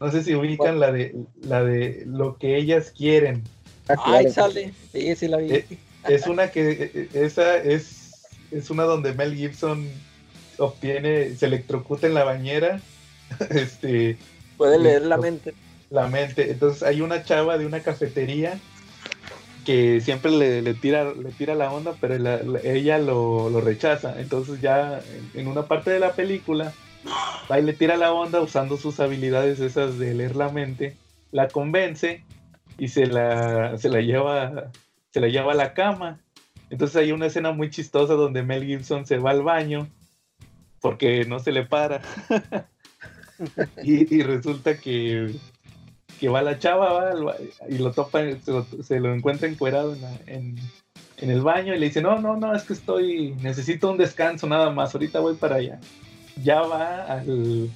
No 0.00 0.10
sé 0.10 0.22
si 0.22 0.34
ubican 0.34 0.80
la 0.80 0.90
de 0.92 1.14
la 1.42 1.62
de 1.62 2.04
lo 2.06 2.38
que 2.38 2.56
ellas 2.56 2.90
quieren. 2.96 3.42
Ah, 3.88 3.94
Ay, 4.04 4.24
claro. 4.26 4.30
sale. 4.30 4.72
Sí, 4.92 5.14
sí 5.16 5.28
la 5.28 5.36
vi. 5.38 5.52
Eh, 5.52 5.66
Es 6.08 6.26
una 6.26 6.50
que 6.50 6.90
eh, 6.94 7.08
esa 7.14 7.56
es 7.56 8.26
es 8.50 8.70
una 8.70 8.84
donde 8.84 9.12
Mel 9.14 9.34
Gibson 9.34 9.88
obtiene 10.58 11.34
se 11.34 11.46
electrocuta 11.46 12.06
en 12.06 12.14
la 12.14 12.24
bañera. 12.24 12.80
Este 13.50 14.16
Puede 14.56 14.78
leer 14.78 15.02
la 15.02 15.16
mente. 15.18 15.52
la 15.90 16.06
mente. 16.08 16.50
Entonces 16.50 16.82
hay 16.84 17.00
una 17.00 17.24
chava 17.24 17.58
de 17.58 17.66
una 17.66 17.80
cafetería 17.80 18.58
que 19.64 20.00
siempre 20.00 20.30
le, 20.30 20.74
tira 20.74 21.12
le 21.14 21.30
tira 21.32 21.54
la 21.54 21.72
onda, 21.72 21.94
pero 22.00 22.18
la- 22.18 22.42
la- 22.42 22.60
ella 22.60 22.98
lo, 22.98 23.48
lo 23.50 23.60
rechaza. 23.60 24.20
Entonces 24.20 24.60
ya 24.60 25.00
en, 25.34 25.48
una 25.48 25.62
parte 25.62 25.90
de 25.90 26.00
la 26.00 26.12
película 26.12 26.72
va 27.50 27.58
y 27.58 27.62
le 27.62 27.72
tira 27.72 27.96
la 27.96 28.12
onda 28.12 28.40
usando 28.40 28.76
sus 28.76 29.00
habilidades 29.00 29.60
esas 29.60 29.98
de 29.98 30.14
leer 30.14 30.36
la 30.36 30.50
mente, 30.50 30.96
la 31.32 31.48
convence 31.48 32.22
y 32.78 32.88
se 32.88 33.06
la, 33.06 33.76
se 33.78 33.88
la 33.88 34.00
lleva 34.00 34.72
se 35.12 35.20
la 35.20 35.28
lleva 35.28 35.52
a 35.52 35.56
la 35.56 35.74
cama. 35.74 36.18
Entonces 36.70 36.96
hay 36.96 37.12
una 37.12 37.26
escena 37.26 37.52
muy 37.52 37.70
chistosa 37.70 38.14
donde 38.14 38.42
Mel 38.42 38.64
Gibson 38.64 39.06
se 39.06 39.18
va 39.18 39.30
al 39.30 39.42
baño 39.42 39.86
porque 40.80 41.24
no 41.24 41.38
se 41.38 41.52
le 41.52 41.64
para. 41.64 42.02
y 43.82 44.22
resulta 44.22 44.76
que, 44.78 45.34
que 46.24 46.30
va 46.30 46.40
la 46.42 46.58
chava 46.58 47.12
va 47.12 47.34
y 47.68 47.76
lo 47.78 47.92
topa, 47.92 48.20
se 48.42 48.50
lo, 48.50 48.66
se 48.82 48.98
lo 48.98 49.12
encuentra 49.14 49.46
encuerado 49.46 49.94
en, 49.94 50.00
la- 50.00 50.20
en- 50.26 50.56
en 51.18 51.30
el 51.30 51.42
baño 51.42 51.74
y 51.74 51.78
le 51.78 51.86
dice, 51.86 52.00
no, 52.02 52.18
no, 52.18 52.36
no, 52.36 52.54
es 52.54 52.62
que 52.64 52.72
estoy, 52.72 53.34
necesito 53.42 53.90
un 53.90 53.98
descanso 53.98 54.46
nada 54.46 54.70
más, 54.70 54.94
ahorita 54.94 55.20
voy 55.20 55.34
para 55.34 55.56
allá. 55.56 55.78
Ya 56.42 56.62
va 56.62 57.04
al, 57.04 57.70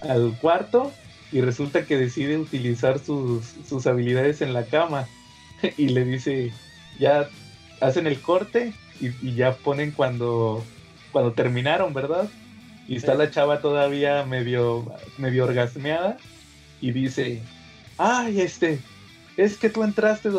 al 0.00 0.36
cuarto 0.40 0.92
y 1.30 1.40
resulta 1.40 1.86
que 1.86 1.96
decide 1.96 2.36
utilizar 2.38 2.98
sus, 2.98 3.46
sus 3.68 3.86
habilidades 3.86 4.42
en 4.42 4.52
la 4.52 4.64
cama 4.66 5.06
y 5.78 5.88
le 5.88 6.04
dice, 6.04 6.52
ya 6.98 7.28
hacen 7.80 8.06
el 8.08 8.20
corte 8.20 8.72
y, 9.00 9.06
y 9.26 9.34
ya 9.36 9.52
ponen 9.54 9.92
cuando, 9.92 10.62
cuando 11.12 11.32
terminaron, 11.32 11.94
¿verdad? 11.94 12.28
Y 12.88 12.96
está 12.96 13.14
la 13.14 13.30
chava 13.30 13.60
todavía 13.60 14.24
medio, 14.26 14.92
medio 15.18 15.44
orgasmeada 15.44 16.16
y 16.80 16.90
dice, 16.90 17.40
ay, 17.98 18.40
este, 18.40 18.80
es 19.36 19.56
que 19.56 19.70
tú 19.70 19.82
entraste 19.82 20.30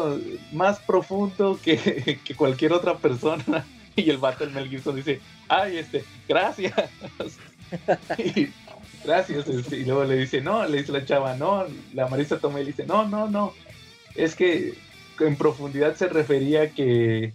más 0.51 0.79
profundo 0.79 1.59
que, 1.63 2.19
que 2.25 2.35
cualquier 2.35 2.73
otra 2.73 2.97
persona. 2.97 3.65
Y 3.95 4.09
el 4.09 4.17
vato, 4.17 4.43
el 4.43 4.49
Mel 4.49 4.69
Gibson, 4.69 4.95
dice, 4.95 5.21
ay, 5.47 5.77
este, 5.77 6.03
gracias. 6.27 6.73
Y, 8.17 8.49
gracias. 9.03 9.47
este, 9.47 9.77
y 9.77 9.85
luego 9.85 10.03
le 10.03 10.17
dice, 10.17 10.41
no, 10.41 10.65
le 10.65 10.79
dice 10.79 10.91
la 10.91 11.05
chava, 11.05 11.35
no, 11.35 11.65
la 11.93 12.07
Marisa 12.07 12.39
Tomei 12.39 12.63
le 12.63 12.71
dice, 12.71 12.87
no, 12.87 13.07
no, 13.07 13.29
no. 13.29 13.53
Es 14.15 14.33
que 14.35 14.73
en 15.19 15.35
profundidad 15.35 15.95
se 15.95 16.07
refería 16.07 16.71
que, 16.71 17.33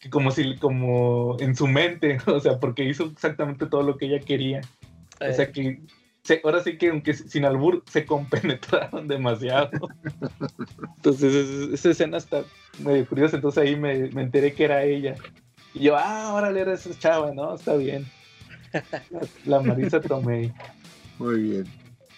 que 0.00 0.10
como 0.10 0.32
si, 0.32 0.56
como 0.56 1.36
en 1.38 1.54
su 1.54 1.68
mente, 1.68 2.18
o 2.26 2.40
sea, 2.40 2.58
porque 2.58 2.84
hizo 2.84 3.04
exactamente 3.04 3.66
todo 3.66 3.82
lo 3.84 3.96
que 3.96 4.06
ella 4.06 4.18
quería. 4.18 4.62
O 5.20 5.32
sea 5.32 5.44
Eh, 5.44 5.52
que 5.52 5.80
se- 6.24 6.40
ahora 6.42 6.62
sí 6.62 6.76
que 6.78 6.88
aunque 6.90 7.14
sin 7.14 7.44
albur 7.44 7.82
se 7.90 8.04
compenetraron 8.04 9.06
demasiado. 9.08 9.70
Entonces 10.96 11.34
es- 11.34 11.72
esa 11.74 11.90
escena 11.90 12.16
está 12.16 12.44
medio 12.78 13.06
curiosa, 13.06 13.36
entonces 13.36 13.62
ahí 13.62 13.76
me, 13.76 14.08
me 14.10 14.22
enteré 14.22 14.52
que 14.54 14.64
era 14.64 14.82
ella. 14.84 15.14
Y 15.74 15.80
yo, 15.84 15.96
ah, 15.96 16.32
órale, 16.34 16.60
era 16.60 16.72
esa 16.74 16.96
chava, 16.98 17.32
¿no? 17.32 17.54
Está 17.54 17.74
bien. 17.76 18.06
La 19.44 19.60
Marisa 19.60 20.00
Tomei. 20.00 20.52
Muy 21.18 21.40
bien. 21.42 21.66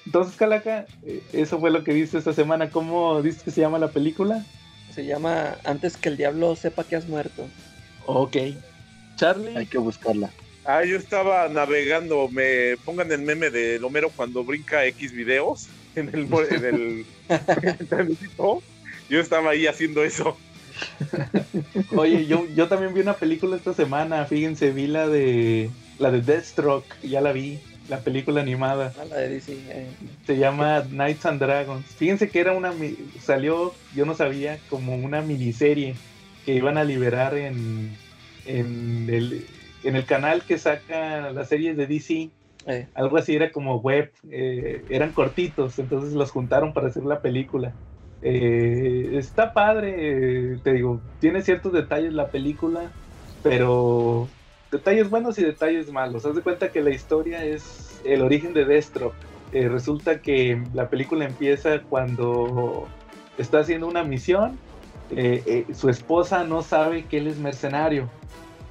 Entonces, 0.07 0.37
Calaca, 0.37 0.87
eh, 1.03 1.23
eso 1.33 1.59
fue 1.59 1.71
lo 1.71 1.83
que 1.83 1.93
viste 1.93 2.17
esta 2.19 2.33
semana. 2.33 2.71
¿Cómo 2.71 3.21
dices 3.23 3.43
que 3.43 3.51
se 3.51 3.61
llama 3.61 3.79
la 3.79 3.89
película? 3.89 4.45
se 4.95 5.05
llama 5.05 5.57
Antes 5.65 5.97
que 5.99 6.09
el 6.09 6.17
diablo 6.17 6.57
sepa 6.57 6.83
que 6.85 6.97
has 6.97 7.07
muerto. 7.07 7.47
Ok. 8.07 8.37
Charlie. 9.17 9.55
Hay 9.55 9.67
que 9.67 9.77
buscarla. 9.77 10.31
Ah, 10.67 10.85
yo 10.85 10.97
estaba 10.97 11.49
navegando, 11.49 12.29
me 12.29 12.77
pongan 12.85 13.13
el 13.13 13.23
meme 13.23 13.51
de 13.51 13.79
Homero 13.83 14.11
cuando 14.11 14.43
brinca 14.45 14.85
X 14.87 15.13
videos 15.13 15.69
en 15.95 16.09
el, 16.09 16.25
en 16.25 16.65
el, 16.65 17.07
en 17.29 17.99
el. 18.01 18.19
Yo 19.09 19.21
estaba 19.21 19.51
ahí 19.51 19.67
haciendo 19.67 20.03
eso. 20.03 20.37
Oye, 21.95 22.27
yo, 22.27 22.47
yo 22.55 22.69
también 22.69 22.93
vi 22.95 23.01
una 23.01 23.15
película 23.15 23.57
esta 23.57 23.73
semana. 23.75 24.25
Fíjense, 24.27 24.73
vi 24.73 24.87
la 24.89 25.09
de 25.09 25.71
la 25.99 26.11
de 26.11 26.21
Deathstroke, 26.21 26.87
ya 27.03 27.21
la 27.21 27.33
vi, 27.33 27.61
la 27.89 28.01
película 28.01 28.41
animada. 28.41 28.93
Ah, 28.99 29.05
la 29.05 29.17
de 29.19 29.29
DC. 29.29 29.53
eh. 29.53 29.87
Se 30.27 30.37
llama 30.37 30.83
Knights 30.83 31.27
and 31.27 31.41
Dragons. 31.41 31.87
Fíjense 31.97 32.29
que 32.31 32.41
era 32.41 32.53
una 32.53 32.73
mi- 32.73 32.97
salió, 33.23 33.73
yo 33.95 34.05
no 34.05 34.15
sabía, 34.15 34.59
como 34.69 34.97
una 34.97 35.23
miniserie 35.23 35.95
que 36.45 36.55
iban 36.55 36.77
a 36.77 36.85
liberar 36.85 37.37
en, 37.37 37.97
en 38.45 39.09
el 39.09 39.47
en 39.87 39.97
el 39.97 40.05
canal 40.05 40.43
que 40.43 40.59
saca 40.59 41.31
las 41.31 41.49
series 41.49 41.77
de 41.77 41.87
DC. 41.87 42.31
Eh, 42.67 42.89
Algo 42.95 43.17
así 43.17 43.35
era 43.37 43.53
como 43.53 43.81
web, 43.81 44.11
eh, 44.31 44.85
eran 44.91 45.13
cortitos, 45.13 45.79
entonces 45.79 46.13
los 46.15 46.31
juntaron 46.33 46.73
para 46.73 46.89
hacer 46.89 47.05
la 47.05 47.21
película. 47.21 47.73
Eh, 48.23 49.11
está 49.13 49.53
padre, 49.53 49.95
eh, 50.55 50.59
te 50.63 50.73
digo, 50.73 51.01
tiene 51.21 51.43
ciertos 51.43 51.73
detalles 51.73 52.13
la 52.13 52.29
película, 52.29 52.91
pero 53.43 54.29
detalles 54.73 55.09
buenos 55.11 55.39
y 55.39 55.45
detalles 55.45 55.93
malos. 55.93 56.27
Haz 56.27 56.35
de 56.35 56.43
cuenta 56.43 56.73
que 56.73 56.81
la 56.83 56.91
historia 56.91 57.45
es 57.45 58.01
el 58.05 58.23
origen 58.23 58.53
de 58.53 58.65
Destro. 58.65 59.13
Eh, 59.53 59.69
resulta 59.69 60.21
que 60.21 60.61
la 60.75 60.89
película 60.89 61.25
empieza 61.25 61.83
cuando 61.83 62.89
está 63.39 63.61
haciendo 63.61 63.87
una 63.87 64.03
misión. 64.03 64.59
eh, 65.11 65.67
su 65.73 65.89
esposa 65.89 66.43
no 66.43 66.63
sabe 66.63 67.05
que 67.05 67.19
él 67.19 67.29
es 67.29 67.39
mercenario. 67.39 68.11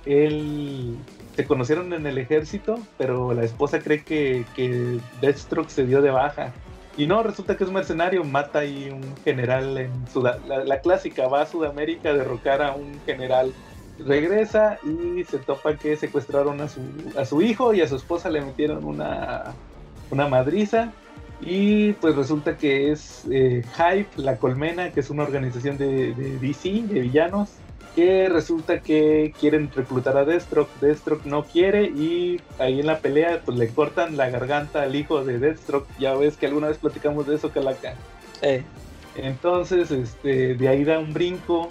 Él 0.06 0.96
se 1.36 1.46
conocieron 1.46 1.94
en 1.94 2.06
el 2.06 2.18
ejército, 2.18 2.80
pero 2.98 3.34
la 3.34 3.44
esposa 3.44 3.80
cree 3.80 4.04
que, 4.04 4.46
que 4.56 5.00
Deathstroke 5.22 5.70
se 5.70 5.86
dio 5.86 6.02
de 6.02 6.12
baja. 6.12 6.54
Y 6.98 7.08
no, 7.08 7.24
resulta 7.24 7.58
que 7.58 7.66
es 7.66 7.72
mercenario, 7.72 8.24
mata 8.24 8.60
ahí 8.60 8.90
un 8.90 9.04
general 9.24 9.78
en 9.78 10.08
Sud 10.08 10.28
la, 10.48 10.64
la 10.64 10.80
clásica, 10.80 11.28
va 11.28 11.42
a 11.42 11.46
Sudamérica 11.46 12.10
a 12.10 12.14
derrocar 12.14 12.62
a 12.62 12.74
un 12.74 13.00
general. 13.06 13.54
Regresa 14.00 14.78
y 14.84 15.24
se 15.26 15.40
topa 15.40 15.76
que 15.76 15.96
secuestraron 15.98 16.62
a 16.62 16.70
su, 16.70 16.82
a 17.18 17.26
su 17.26 17.42
hijo 17.42 17.74
y 17.74 17.82
a 17.82 17.88
su 17.88 17.98
esposa 17.98 18.30
le 18.30 18.42
metieron 18.42 18.86
una, 18.86 19.54
una 20.10 20.28
madriza. 20.28 20.94
Y 21.42 21.94
pues 21.94 22.16
resulta 22.16 22.56
que 22.56 22.92
es 22.92 23.26
eh, 23.30 23.62
Hype, 23.76 24.10
la 24.16 24.38
colmena, 24.38 24.92
que 24.92 25.02
es 25.02 25.10
una 25.10 25.24
organización 25.24 25.78
de, 25.78 26.14
de 26.14 26.38
DC, 26.40 26.84
de 26.84 27.02
villanos, 27.02 27.50
que 27.96 28.28
resulta 28.30 28.82
que 28.82 29.34
quieren 29.40 29.72
reclutar 29.74 30.18
a 30.18 30.26
Deathstroke. 30.26 30.70
Deathstroke 30.82 31.26
no 31.26 31.44
quiere 31.46 31.86
y 31.86 32.42
ahí 32.60 32.80
en 32.82 32.88
la 32.88 33.00
pelea 33.00 33.42
pues 33.46 33.58
le 33.58 33.70
cortan 33.70 34.18
la 34.18 34.30
garganta 34.30 34.82
al 34.84 34.96
hijo 34.96 35.24
de 35.24 35.40
Deathstroke. 35.40 35.88
Ya 35.98 36.14
ves 36.16 36.36
que 36.36 36.46
alguna 36.48 36.68
vez 36.68 36.78
platicamos 36.78 37.26
de 37.26 37.36
eso, 37.36 37.52
Calaca. 37.52 37.96
eh, 38.42 38.64
Entonces, 39.16 39.92
este, 39.92 40.56
de 40.56 40.68
ahí 40.68 40.84
da 40.84 41.00
un 41.00 41.14
brinco 41.14 41.70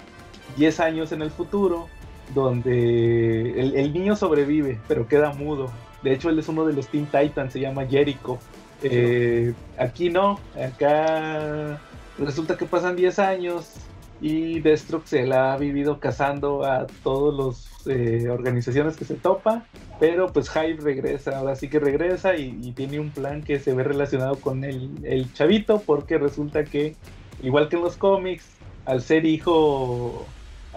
10 0.57 0.79
años 0.79 1.11
en 1.11 1.21
el 1.21 1.29
futuro, 1.29 1.87
donde 2.33 3.59
el, 3.59 3.75
el 3.75 3.93
niño 3.93 4.15
sobrevive, 4.15 4.79
pero 4.87 5.07
queda 5.07 5.31
mudo. 5.33 5.71
De 6.01 6.13
hecho, 6.13 6.29
él 6.29 6.39
es 6.39 6.47
uno 6.47 6.65
de 6.65 6.73
los 6.73 6.87
Teen 6.87 7.05
Titans, 7.05 7.53
se 7.53 7.59
llama 7.59 7.85
Jericho. 7.85 8.39
Eh, 8.81 9.53
aquí 9.77 10.09
no, 10.09 10.39
acá 10.59 11.79
resulta 12.17 12.57
que 12.57 12.65
pasan 12.65 12.95
10 12.95 13.19
años 13.19 13.73
y 14.21 14.59
Deathstroke 14.61 15.07
se 15.07 15.25
la 15.25 15.53
ha 15.53 15.57
vivido 15.57 15.99
cazando 15.99 16.63
a 16.65 16.87
todas 17.03 17.35
las 17.35 18.27
organizaciones 18.29 18.95
que 18.95 19.05
se 19.05 19.15
topa, 19.15 19.65
pero 19.99 20.31
pues 20.31 20.49
Hype 20.49 20.81
regresa, 20.81 21.37
ahora 21.37 21.55
sí 21.55 21.69
que 21.69 21.79
regresa 21.79 22.35
y, 22.35 22.71
tiene 22.71 22.99
un 22.99 23.11
plan 23.11 23.43
que 23.43 23.59
se 23.59 23.73
ve 23.73 23.83
relacionado 23.83 24.35
con 24.37 24.63
el, 24.63 24.89
el 25.03 25.31
chavito, 25.33 25.81
porque 25.85 26.17
resulta 26.17 26.63
que, 26.63 26.95
igual 27.43 27.69
que 27.69 27.75
en 27.75 27.83
los 27.83 27.97
cómics, 27.97 28.55
al 28.85 29.01
ser 29.01 29.25
hijo, 29.25 30.25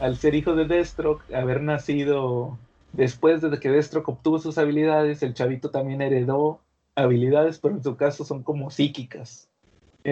al 0.01 0.17
ser 0.17 0.35
hijo 0.35 0.55
de 0.55 0.67
Deathstroke, 0.67 1.35
haber 1.35 1.63
nacido 1.63 2.59
después 2.93 3.41
de 3.43 3.59
que 3.59 3.71
Deathstroke 3.71 4.09
obtuvo 4.09 4.39
sus 4.39 4.59
habilidades, 4.59 5.23
el 5.23 5.35
chavito 5.35 5.71
también 5.71 6.03
heredó 6.03 6.61
habilidades, 6.95 7.59
pero 7.59 7.75
en 7.75 7.83
su 7.83 7.97
caso 7.97 8.25
son 8.25 8.43
como 8.43 8.71
psíquicas. 8.71 9.48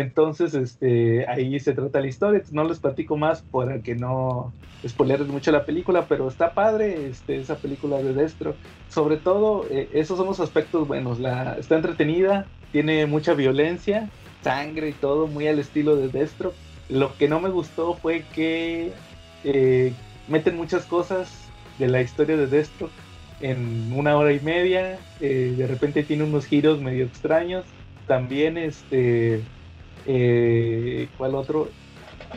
Entonces, 0.00 0.52
este, 0.52 1.26
ahí 1.26 1.58
se 1.58 1.72
trata 1.72 2.00
la 2.00 2.06
historia. 2.06 2.42
No 2.50 2.64
les 2.64 2.78
platico 2.78 3.16
más 3.16 3.40
para 3.40 3.80
que 3.80 3.94
no 3.94 4.52
spoilerles 4.86 5.28
mucho 5.28 5.50
la 5.52 5.64
película, 5.64 6.04
pero 6.06 6.28
está 6.28 6.52
padre 6.52 7.08
este, 7.08 7.38
esa 7.38 7.56
película 7.56 7.96
de 7.96 8.12
Destro. 8.12 8.54
Sobre 8.90 9.16
todo, 9.16 9.64
eh, 9.70 9.88
esos 9.94 10.18
son 10.18 10.26
los 10.26 10.38
aspectos 10.38 10.86
buenos. 10.86 11.18
La, 11.18 11.54
está 11.58 11.76
entretenida, 11.76 12.46
tiene 12.72 13.06
mucha 13.06 13.32
violencia, 13.32 14.10
sangre 14.42 14.90
y 14.90 14.92
todo, 14.92 15.28
muy 15.28 15.48
al 15.48 15.58
estilo 15.58 15.96
de 15.96 16.08
Destro. 16.08 16.52
Lo 16.90 17.16
que 17.16 17.26
no 17.26 17.40
me 17.40 17.48
gustó 17.48 17.94
fue 17.94 18.22
que 18.34 18.92
eh, 19.44 19.94
meten 20.28 20.58
muchas 20.58 20.84
cosas 20.84 21.48
de 21.78 21.88
la 21.88 22.02
historia 22.02 22.36
de 22.36 22.46
Destro 22.46 22.90
en 23.40 23.94
una 23.94 24.14
hora 24.14 24.34
y 24.34 24.40
media. 24.40 24.98
eh, 25.22 25.54
de 25.56 25.66
repente 25.66 26.02
tiene 26.02 26.24
unos 26.24 26.44
giros 26.44 26.82
medio 26.82 27.06
extraños. 27.06 27.64
También, 28.06 28.58
este 28.58 29.42
Eh, 30.06 31.08
¿Cuál 31.16 31.34
otro? 31.34 31.68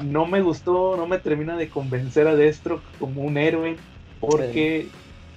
No 0.01 0.25
me 0.25 0.41
gustó, 0.41 0.95
no 0.97 1.07
me 1.07 1.19
termina 1.19 1.57
de 1.57 1.69
convencer 1.69 2.27
a 2.27 2.35
Destro 2.35 2.81
como 2.99 3.21
un 3.21 3.37
héroe, 3.37 3.77
porque 4.19 4.89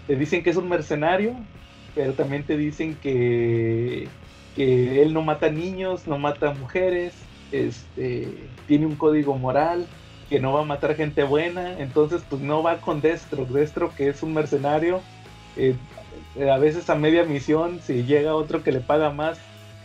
te 0.06 0.16
dicen 0.16 0.42
que 0.42 0.50
es 0.50 0.56
un 0.56 0.68
mercenario, 0.68 1.34
pero 1.94 2.12
también 2.14 2.44
te 2.44 2.56
dicen 2.56 2.96
que, 3.02 4.08
que 4.54 5.02
él 5.02 5.12
no 5.12 5.22
mata 5.22 5.50
niños, 5.50 6.06
no 6.06 6.18
mata 6.18 6.54
mujeres, 6.54 7.14
este, 7.50 8.48
tiene 8.66 8.86
un 8.86 8.96
código 8.96 9.36
moral, 9.36 9.86
que 10.30 10.40
no 10.40 10.52
va 10.54 10.62
a 10.62 10.64
matar 10.64 10.96
gente 10.96 11.24
buena, 11.24 11.78
entonces 11.78 12.22
pues 12.28 12.40
no 12.40 12.62
va 12.62 12.80
con 12.80 13.02
Destro, 13.02 13.44
Destro 13.44 13.94
que 13.94 14.08
es 14.08 14.22
un 14.22 14.32
mercenario, 14.32 15.02
eh, 15.56 15.74
a 16.50 16.56
veces 16.56 16.88
a 16.88 16.94
media 16.94 17.24
misión, 17.24 17.80
si 17.82 18.04
llega 18.04 18.34
otro 18.34 18.62
que 18.62 18.72
le 18.72 18.80
paga 18.80 19.10
más, 19.10 19.38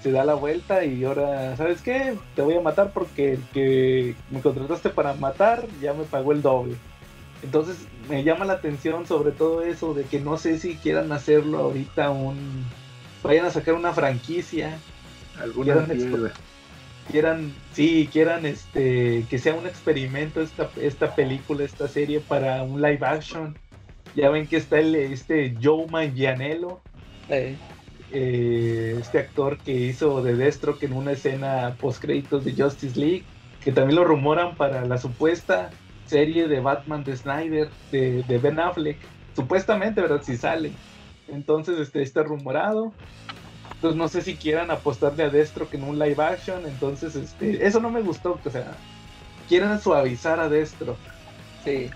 se 0.07 0.13
da 0.13 0.23
la 0.23 0.35
vuelta 0.35 0.85
y 0.85 1.03
ahora, 1.03 1.57
¿sabes 1.57 1.81
qué? 1.81 2.15
Te 2.33 2.41
voy 2.41 2.55
a 2.55 2.61
matar 2.61 2.91
porque 2.93 3.33
el 3.33 3.41
que 3.53 4.15
me 4.31 4.39
contrataste 4.39 4.89
para 4.89 5.13
matar 5.15 5.65
ya 5.81 5.91
me 5.93 6.05
pagó 6.05 6.31
el 6.31 6.41
doble. 6.41 6.75
Entonces 7.43 7.75
me 8.09 8.23
llama 8.23 8.45
la 8.45 8.53
atención 8.53 9.05
sobre 9.05 9.31
todo 9.31 9.63
eso 9.63 9.93
de 9.93 10.05
que 10.05 10.21
no 10.21 10.37
sé 10.37 10.59
si 10.59 10.75
quieran 10.75 11.11
hacerlo 11.11 11.57
ahorita 11.57 12.09
un... 12.09 12.63
Vayan 13.21 13.47
a 13.47 13.51
sacar 13.51 13.73
una 13.73 13.91
franquicia. 13.91 14.79
Alguna 15.41 15.85
quieran, 15.85 16.31
quieran, 17.11 17.53
sí, 17.73 18.09
quieran 18.09 18.45
este, 18.45 19.25
que 19.29 19.39
sea 19.39 19.55
un 19.55 19.67
experimento 19.67 20.41
esta, 20.41 20.69
esta 20.81 21.15
película, 21.15 21.65
esta 21.65 21.89
serie 21.89 22.21
para 22.21 22.63
un 22.63 22.81
live 22.81 23.05
action. 23.05 23.57
Ya 24.15 24.29
ven 24.29 24.47
que 24.47 24.55
está 24.55 24.79
el, 24.79 24.95
este 24.95 25.53
Joe 25.61 25.85
Manganiello, 25.87 26.79
Eh, 27.27 27.57
eh, 28.11 28.95
este 28.99 29.19
actor 29.19 29.57
que 29.59 29.73
hizo 29.73 30.21
de 30.21 30.35
Destro 30.35 30.77
que 30.77 30.85
en 30.85 30.93
una 30.93 31.11
escena 31.11 31.75
post 31.79 32.01
créditos 32.01 32.45
de 32.45 32.53
Justice 32.53 32.99
League, 32.99 33.25
que 33.61 33.71
también 33.71 33.95
lo 33.95 34.05
rumoran 34.05 34.55
para 34.55 34.85
la 34.85 34.97
supuesta 34.97 35.69
serie 36.05 36.47
de 36.47 36.59
Batman 36.59 37.03
de 37.03 37.17
Snyder, 37.17 37.69
de, 37.91 38.23
de 38.23 38.37
Ben 38.37 38.59
Affleck, 38.59 38.99
supuestamente, 39.35 40.01
¿verdad? 40.01 40.21
Si 40.23 40.37
sale. 40.37 40.71
Entonces, 41.27 41.79
este 41.79 42.01
está 42.01 42.23
rumorado. 42.23 42.93
Entonces 43.73 43.97
no 43.97 44.07
sé 44.07 44.21
si 44.21 44.37
quieran 44.37 44.71
apostarle 44.71 45.23
a 45.23 45.29
Destro 45.29 45.69
que 45.69 45.77
en 45.77 45.83
un 45.83 45.99
live 45.99 46.23
action. 46.23 46.65
Entonces, 46.65 47.15
este, 47.15 47.65
eso 47.65 47.79
no 47.79 47.91
me 47.91 48.01
gustó. 48.01 48.39
O 48.43 48.49
sea, 48.49 48.71
quieren 49.47 49.79
suavizar 49.79 50.39
a 50.39 50.49
Destro. 50.49 50.97
sí. 51.63 51.89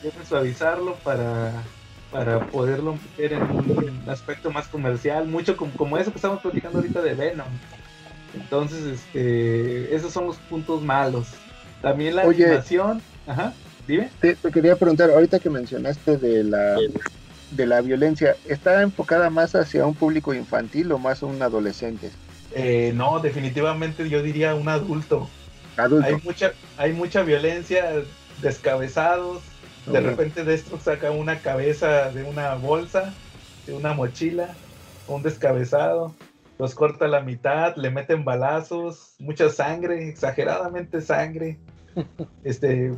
Quieren 0.00 0.24
suavizarlo 0.24 1.02
para, 1.02 1.75
para 2.16 2.40
poderlo 2.46 2.94
meter 2.94 3.34
en 3.34 3.42
un 3.42 4.02
aspecto 4.08 4.50
más 4.50 4.68
comercial. 4.68 5.26
Mucho 5.26 5.56
como, 5.56 5.70
como 5.72 5.98
eso 5.98 6.10
que 6.10 6.16
estamos 6.16 6.40
platicando 6.40 6.78
ahorita 6.78 7.02
de 7.02 7.14
Venom. 7.14 7.48
Entonces, 8.34 8.84
este, 8.84 9.94
esos 9.94 10.12
son 10.12 10.26
los 10.26 10.36
puntos 10.36 10.82
malos. 10.82 11.28
También 11.82 12.16
la 12.16 12.24
Oye. 12.24 12.46
animación. 12.46 13.02
Ajá, 13.26 13.52
dime. 13.86 14.10
Te, 14.20 14.34
te 14.34 14.50
quería 14.50 14.76
preguntar, 14.76 15.10
ahorita 15.10 15.38
que 15.40 15.50
mencionaste 15.50 16.16
de 16.16 16.44
la, 16.44 16.78
de 17.50 17.66
la 17.66 17.82
violencia, 17.82 18.34
¿está 18.46 18.80
enfocada 18.80 19.28
más 19.28 19.54
hacia 19.54 19.84
un 19.84 19.94
público 19.94 20.32
infantil 20.32 20.92
o 20.92 20.98
más 20.98 21.22
a 21.22 21.26
un 21.26 21.42
adolescente? 21.42 22.10
Eh, 22.52 22.92
no, 22.94 23.18
definitivamente 23.20 24.08
yo 24.08 24.22
diría 24.22 24.54
un 24.54 24.68
adulto. 24.68 25.28
Adulto. 25.76 26.06
Hay 26.06 26.16
mucha, 26.24 26.52
hay 26.78 26.92
mucha 26.94 27.22
violencia, 27.22 27.90
descabezados. 28.40 29.42
De 29.86 30.00
repente 30.00 30.44
Destro 30.44 30.78
saca 30.80 31.10
una 31.10 31.40
cabeza 31.40 32.10
de 32.10 32.24
una 32.24 32.54
bolsa, 32.56 33.16
de 33.66 33.72
una 33.72 33.94
mochila, 33.94 34.56
un 35.06 35.22
descabezado, 35.22 36.14
los 36.58 36.74
corta 36.74 37.04
a 37.04 37.08
la 37.08 37.20
mitad, 37.20 37.76
le 37.76 37.90
meten 37.90 38.24
balazos, 38.24 39.14
mucha 39.18 39.48
sangre, 39.48 40.08
exageradamente 40.08 41.00
sangre. 41.00 41.58
Este, 42.44 42.92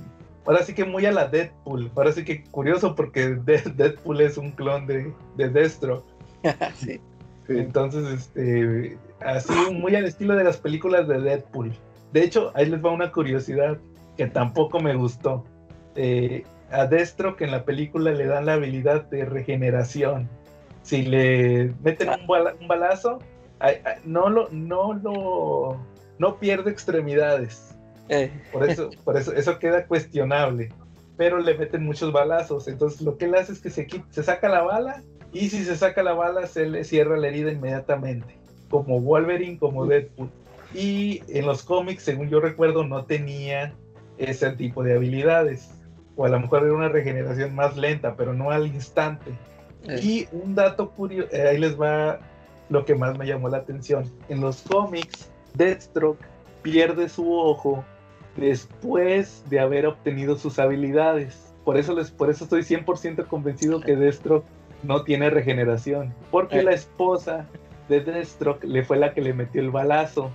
ahora 0.44 0.62
sí 0.62 0.74
que 0.74 0.84
muy 0.84 1.06
a 1.06 1.12
la 1.12 1.26
Deadpool. 1.26 1.90
Ahora 1.96 2.12
sí 2.12 2.24
que 2.24 2.44
curioso 2.44 2.94
porque 2.94 3.28
De- 3.44 3.62
Deadpool 3.76 4.20
es 4.20 4.36
un 4.36 4.50
clon 4.52 4.86
de, 4.86 5.12
de 5.36 5.48
Destro. 5.48 6.04
sí. 6.74 7.00
Sí. 7.46 7.56
Entonces, 7.56 8.04
este, 8.12 8.98
así 9.20 9.52
muy 9.72 9.94
al 9.94 10.04
estilo 10.04 10.36
de 10.36 10.44
las 10.44 10.58
películas 10.58 11.08
de 11.08 11.18
Deadpool. 11.20 11.72
De 12.12 12.22
hecho, 12.22 12.52
ahí 12.54 12.66
les 12.66 12.84
va 12.84 12.90
una 12.90 13.10
curiosidad 13.10 13.78
que 14.18 14.26
tampoco 14.26 14.80
me 14.80 14.94
gustó. 14.94 15.44
Eh, 15.94 16.44
a 16.70 16.86
Destro 16.86 17.36
que 17.36 17.44
en 17.44 17.50
la 17.50 17.64
película 17.64 18.12
le 18.12 18.26
dan 18.26 18.46
la 18.46 18.54
habilidad 18.54 19.04
de 19.04 19.24
regeneración. 19.24 20.28
Si 20.82 21.02
le 21.02 21.72
meten 21.82 22.08
un, 22.08 22.26
bala- 22.26 22.54
un 22.60 22.68
balazo, 22.68 23.18
no 24.04 24.28
lo, 24.30 24.48
no 24.50 24.94
lo, 24.94 25.76
no 26.18 26.36
pierde 26.38 26.70
extremidades. 26.70 27.74
Eh, 28.08 28.30
Por 28.52 28.68
eso, 28.68 28.90
por 29.04 29.16
eso, 29.16 29.32
eso 29.34 29.58
queda 29.58 29.86
cuestionable. 29.86 30.70
Pero 31.16 31.38
le 31.38 31.58
meten 31.58 31.84
muchos 31.84 32.12
balazos. 32.12 32.68
Entonces 32.68 33.00
lo 33.02 33.18
que 33.18 33.24
él 33.26 33.34
hace 33.34 33.52
es 33.52 33.60
que 33.60 33.70
se, 33.70 33.86
quita- 33.86 34.06
se 34.10 34.22
saca 34.22 34.48
la 34.48 34.62
bala 34.62 35.02
y 35.32 35.48
si 35.50 35.64
se 35.64 35.76
saca 35.76 36.02
la 36.02 36.12
bala 36.14 36.46
se 36.46 36.66
le 36.66 36.84
cierra 36.84 37.16
la 37.16 37.28
herida 37.28 37.50
inmediatamente. 37.52 38.36
Como 38.70 39.00
Wolverine, 39.00 39.58
como 39.58 39.84
Deadpool. 39.86 40.30
Y 40.74 41.22
en 41.28 41.46
los 41.46 41.62
cómics, 41.62 42.02
según 42.02 42.28
yo 42.28 42.40
recuerdo, 42.40 42.84
no 42.84 43.04
tenía 43.04 43.72
ese 44.18 44.50
tipo 44.52 44.82
de 44.84 44.94
habilidades. 44.94 45.70
O 46.18 46.24
a 46.26 46.28
lo 46.28 46.40
mejor 46.40 46.64
era 46.64 46.74
una 46.74 46.88
regeneración 46.88 47.54
más 47.54 47.76
lenta, 47.76 48.14
pero 48.16 48.34
no 48.34 48.50
al 48.50 48.66
instante. 48.66 49.30
eh, 49.86 50.00
Y 50.02 50.28
un 50.32 50.54
dato 50.56 50.90
curioso, 50.90 51.28
ahí 51.32 51.56
les 51.58 51.80
va 51.80 52.18
lo 52.68 52.84
que 52.84 52.94
más 52.96 53.16
me 53.16 53.24
llamó 53.24 53.48
la 53.48 53.58
atención. 53.58 54.04
En 54.28 54.40
los 54.40 54.62
cómics, 54.62 55.30
Deathstroke 55.54 56.18
pierde 56.62 57.08
su 57.08 57.32
ojo 57.32 57.84
después 58.36 59.44
de 59.48 59.60
haber 59.60 59.86
obtenido 59.86 60.36
sus 60.36 60.58
habilidades. 60.58 61.52
Por 61.64 61.76
eso, 61.76 61.94
les, 61.94 62.10
por 62.10 62.30
eso 62.30 62.44
estoy 62.44 62.62
100% 62.62 63.26
convencido 63.26 63.80
que 63.80 63.94
Deathstroke 63.94 64.44
no 64.82 65.04
tiene 65.04 65.30
regeneración. 65.30 66.12
Porque 66.30 66.58
Eh. 66.60 66.62
la 66.64 66.72
esposa 66.72 67.46
de 67.88 68.00
Deathstroke 68.00 68.64
le 68.64 68.82
fue 68.84 68.96
la 68.96 69.12
que 69.14 69.20
le 69.20 69.32
metió 69.34 69.60
el 69.60 69.70
balazo 69.70 70.30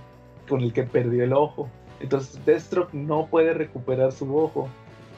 con 0.48 0.60
el 0.60 0.72
que 0.72 0.84
perdió 0.84 1.24
el 1.24 1.32
ojo. 1.32 1.68
Entonces 2.00 2.44
Deathstroke 2.44 2.92
no 2.94 3.26
puede 3.26 3.52
recuperar 3.54 4.12
su 4.12 4.34
ojo. 4.36 4.68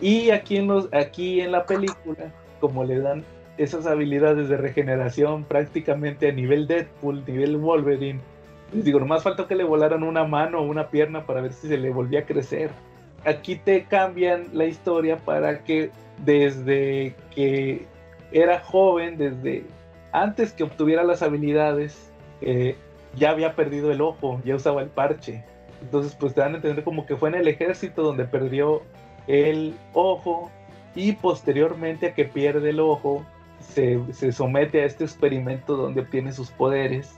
Y 0.01 0.31
aquí 0.31 0.57
en, 0.57 0.67
los, 0.67 0.89
aquí 0.93 1.41
en 1.41 1.53
la 1.53 1.65
película, 1.65 2.33
como 2.61 2.85
le 2.85 2.99
dan 2.99 3.25
esas 3.57 3.87
habilidades 3.87 4.49
de 4.49 4.57
regeneración 4.57 5.45
prácticamente 5.45 6.29
a 6.29 6.33
nivel 6.33 6.67
Deadpool, 6.67 7.25
nivel 7.27 7.57
Wolverine, 7.57 8.21
les 8.73 8.85
digo, 8.85 9.01
nomás 9.01 9.23
faltó 9.23 9.47
que 9.47 9.55
le 9.55 9.65
volaran 9.65 10.03
una 10.03 10.25
mano 10.25 10.61
o 10.61 10.63
una 10.63 10.89
pierna 10.89 11.25
para 11.25 11.41
ver 11.41 11.53
si 11.53 11.69
se 11.69 11.79
le 11.79 11.91
volvía 11.91 12.21
a 12.21 12.27
crecer. 12.27 12.71
Aquí 13.25 13.57
te 13.57 13.85
cambian 13.85 14.49
la 14.53 14.67
historia 14.67 15.17
para 15.19 15.65
que 15.65 15.91
desde 16.25 17.15
que 17.35 17.87
era 18.33 18.61
joven, 18.61 19.17
desde 19.17 19.65
antes 20.13 20.53
que 20.53 20.65
obtuviera 20.65 21.05
las 21.05 21.23
habilidades, 21.23 22.11
eh, 22.41 22.77
ya 23.17 23.31
había 23.31 23.55
perdido 23.55 23.91
el 23.91 24.01
ojo, 24.01 24.41
ya 24.45 24.57
usaba 24.57 24.83
el 24.83 24.89
parche. 24.89 25.45
Entonces, 25.81 26.15
pues 26.19 26.35
te 26.35 26.41
dan 26.41 26.55
a 26.55 26.57
entender 26.57 26.85
como 26.85 27.07
que 27.07 27.17
fue 27.17 27.29
en 27.29 27.37
el 27.37 27.49
ejército 27.49 28.03
donde 28.03 28.25
perdió 28.25 28.83
el 29.27 29.75
ojo 29.93 30.51
y 30.95 31.13
posteriormente 31.13 32.07
a 32.07 32.15
que 32.15 32.25
pierde 32.25 32.71
el 32.71 32.81
ojo, 32.81 33.25
se, 33.61 34.01
se 34.13 34.33
somete 34.33 34.83
a 34.83 34.85
este 34.85 35.05
experimento 35.05 35.77
donde 35.77 36.01
obtiene 36.01 36.33
sus 36.33 36.51
poderes, 36.51 37.17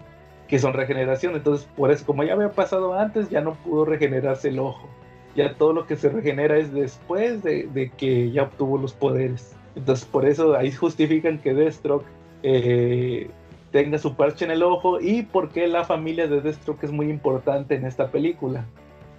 que 0.48 0.59
son 0.59 0.72
regeneración. 0.72 1.36
Entonces, 1.36 1.68
por 1.76 1.90
eso, 1.90 2.04
como 2.04 2.24
ya 2.24 2.32
había 2.32 2.52
pasado 2.52 2.94
antes, 2.98 3.28
ya 3.30 3.40
no 3.40 3.54
pudo 3.54 3.84
regenerarse 3.84 4.48
el 4.48 4.59
ojo. 4.59 4.88
Ya 5.36 5.54
todo 5.54 5.72
lo 5.72 5.86
que 5.86 5.96
se 5.96 6.09
regenera 6.09 6.56
es 6.59 6.72
después 6.72 7.42
de, 7.42 7.68
de 7.68 7.90
que 7.90 8.30
ya 8.30 8.44
obtuvo 8.44 8.78
los 8.78 8.92
poderes. 8.92 9.54
Entonces, 9.76 10.04
por 10.06 10.26
eso 10.26 10.56
ahí 10.56 10.72
justifican 10.72 11.38
que 11.38 11.54
Deathstroke 11.54 12.06
eh, 12.42 13.30
tenga 13.70 13.98
su 13.98 14.14
parche 14.14 14.44
en 14.44 14.50
el 14.50 14.62
ojo 14.62 15.00
y 15.00 15.22
por 15.22 15.50
qué 15.50 15.68
la 15.68 15.84
familia 15.84 16.26
de 16.26 16.40
Deathstroke 16.40 16.82
es 16.84 16.90
muy 16.90 17.11
importante 17.11 17.74
en 17.74 17.84
esta 17.84 18.09
película. 18.09 18.64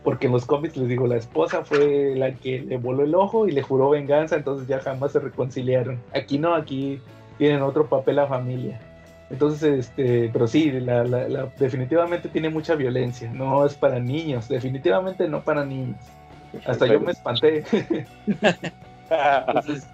Porque 0.09 0.25
en 0.25 0.33
los 0.33 0.45
cómics 0.47 0.75
les 0.75 0.87
digo, 0.89 1.05
la 1.05 1.17
esposa 1.17 1.63
fue 1.63 2.13
la 2.15 2.33
que 2.33 2.61
le 2.61 2.77
voló 2.77 3.03
el 3.03 3.13
ojo 3.13 3.47
y 3.47 3.51
le 3.51 3.61
juró 3.61 3.91
venganza, 3.91 4.35
entonces 4.37 4.67
ya 4.67 4.79
jamás 4.79 5.11
se 5.11 5.19
reconciliaron. 5.19 5.99
Aquí 6.15 6.39
no, 6.39 6.55
aquí 6.55 6.99
tienen 7.37 7.61
otro 7.61 7.85
papel 7.87 8.15
la 8.15 8.25
familia. 8.25 8.79
Entonces, 9.29 9.61
este, 9.87 10.29
pero 10.33 10.47
sí, 10.47 10.71
la, 10.71 11.03
la- 11.03 11.27
la- 11.29 11.45
definitivamente 11.59 12.27
tiene 12.29 12.49
mucha 12.49 12.73
violencia. 12.73 13.31
No 13.31 13.63
es 13.67 13.75
para 13.75 13.99
niños, 13.99 14.49
definitivamente 14.49 15.27
no 15.27 15.41
para 15.43 15.63
niños. 15.63 15.97
Hasta 16.65 16.87
yo 16.87 16.99
me 16.99 17.11
espanté. 17.11 17.63
Entonces, 19.47 19.87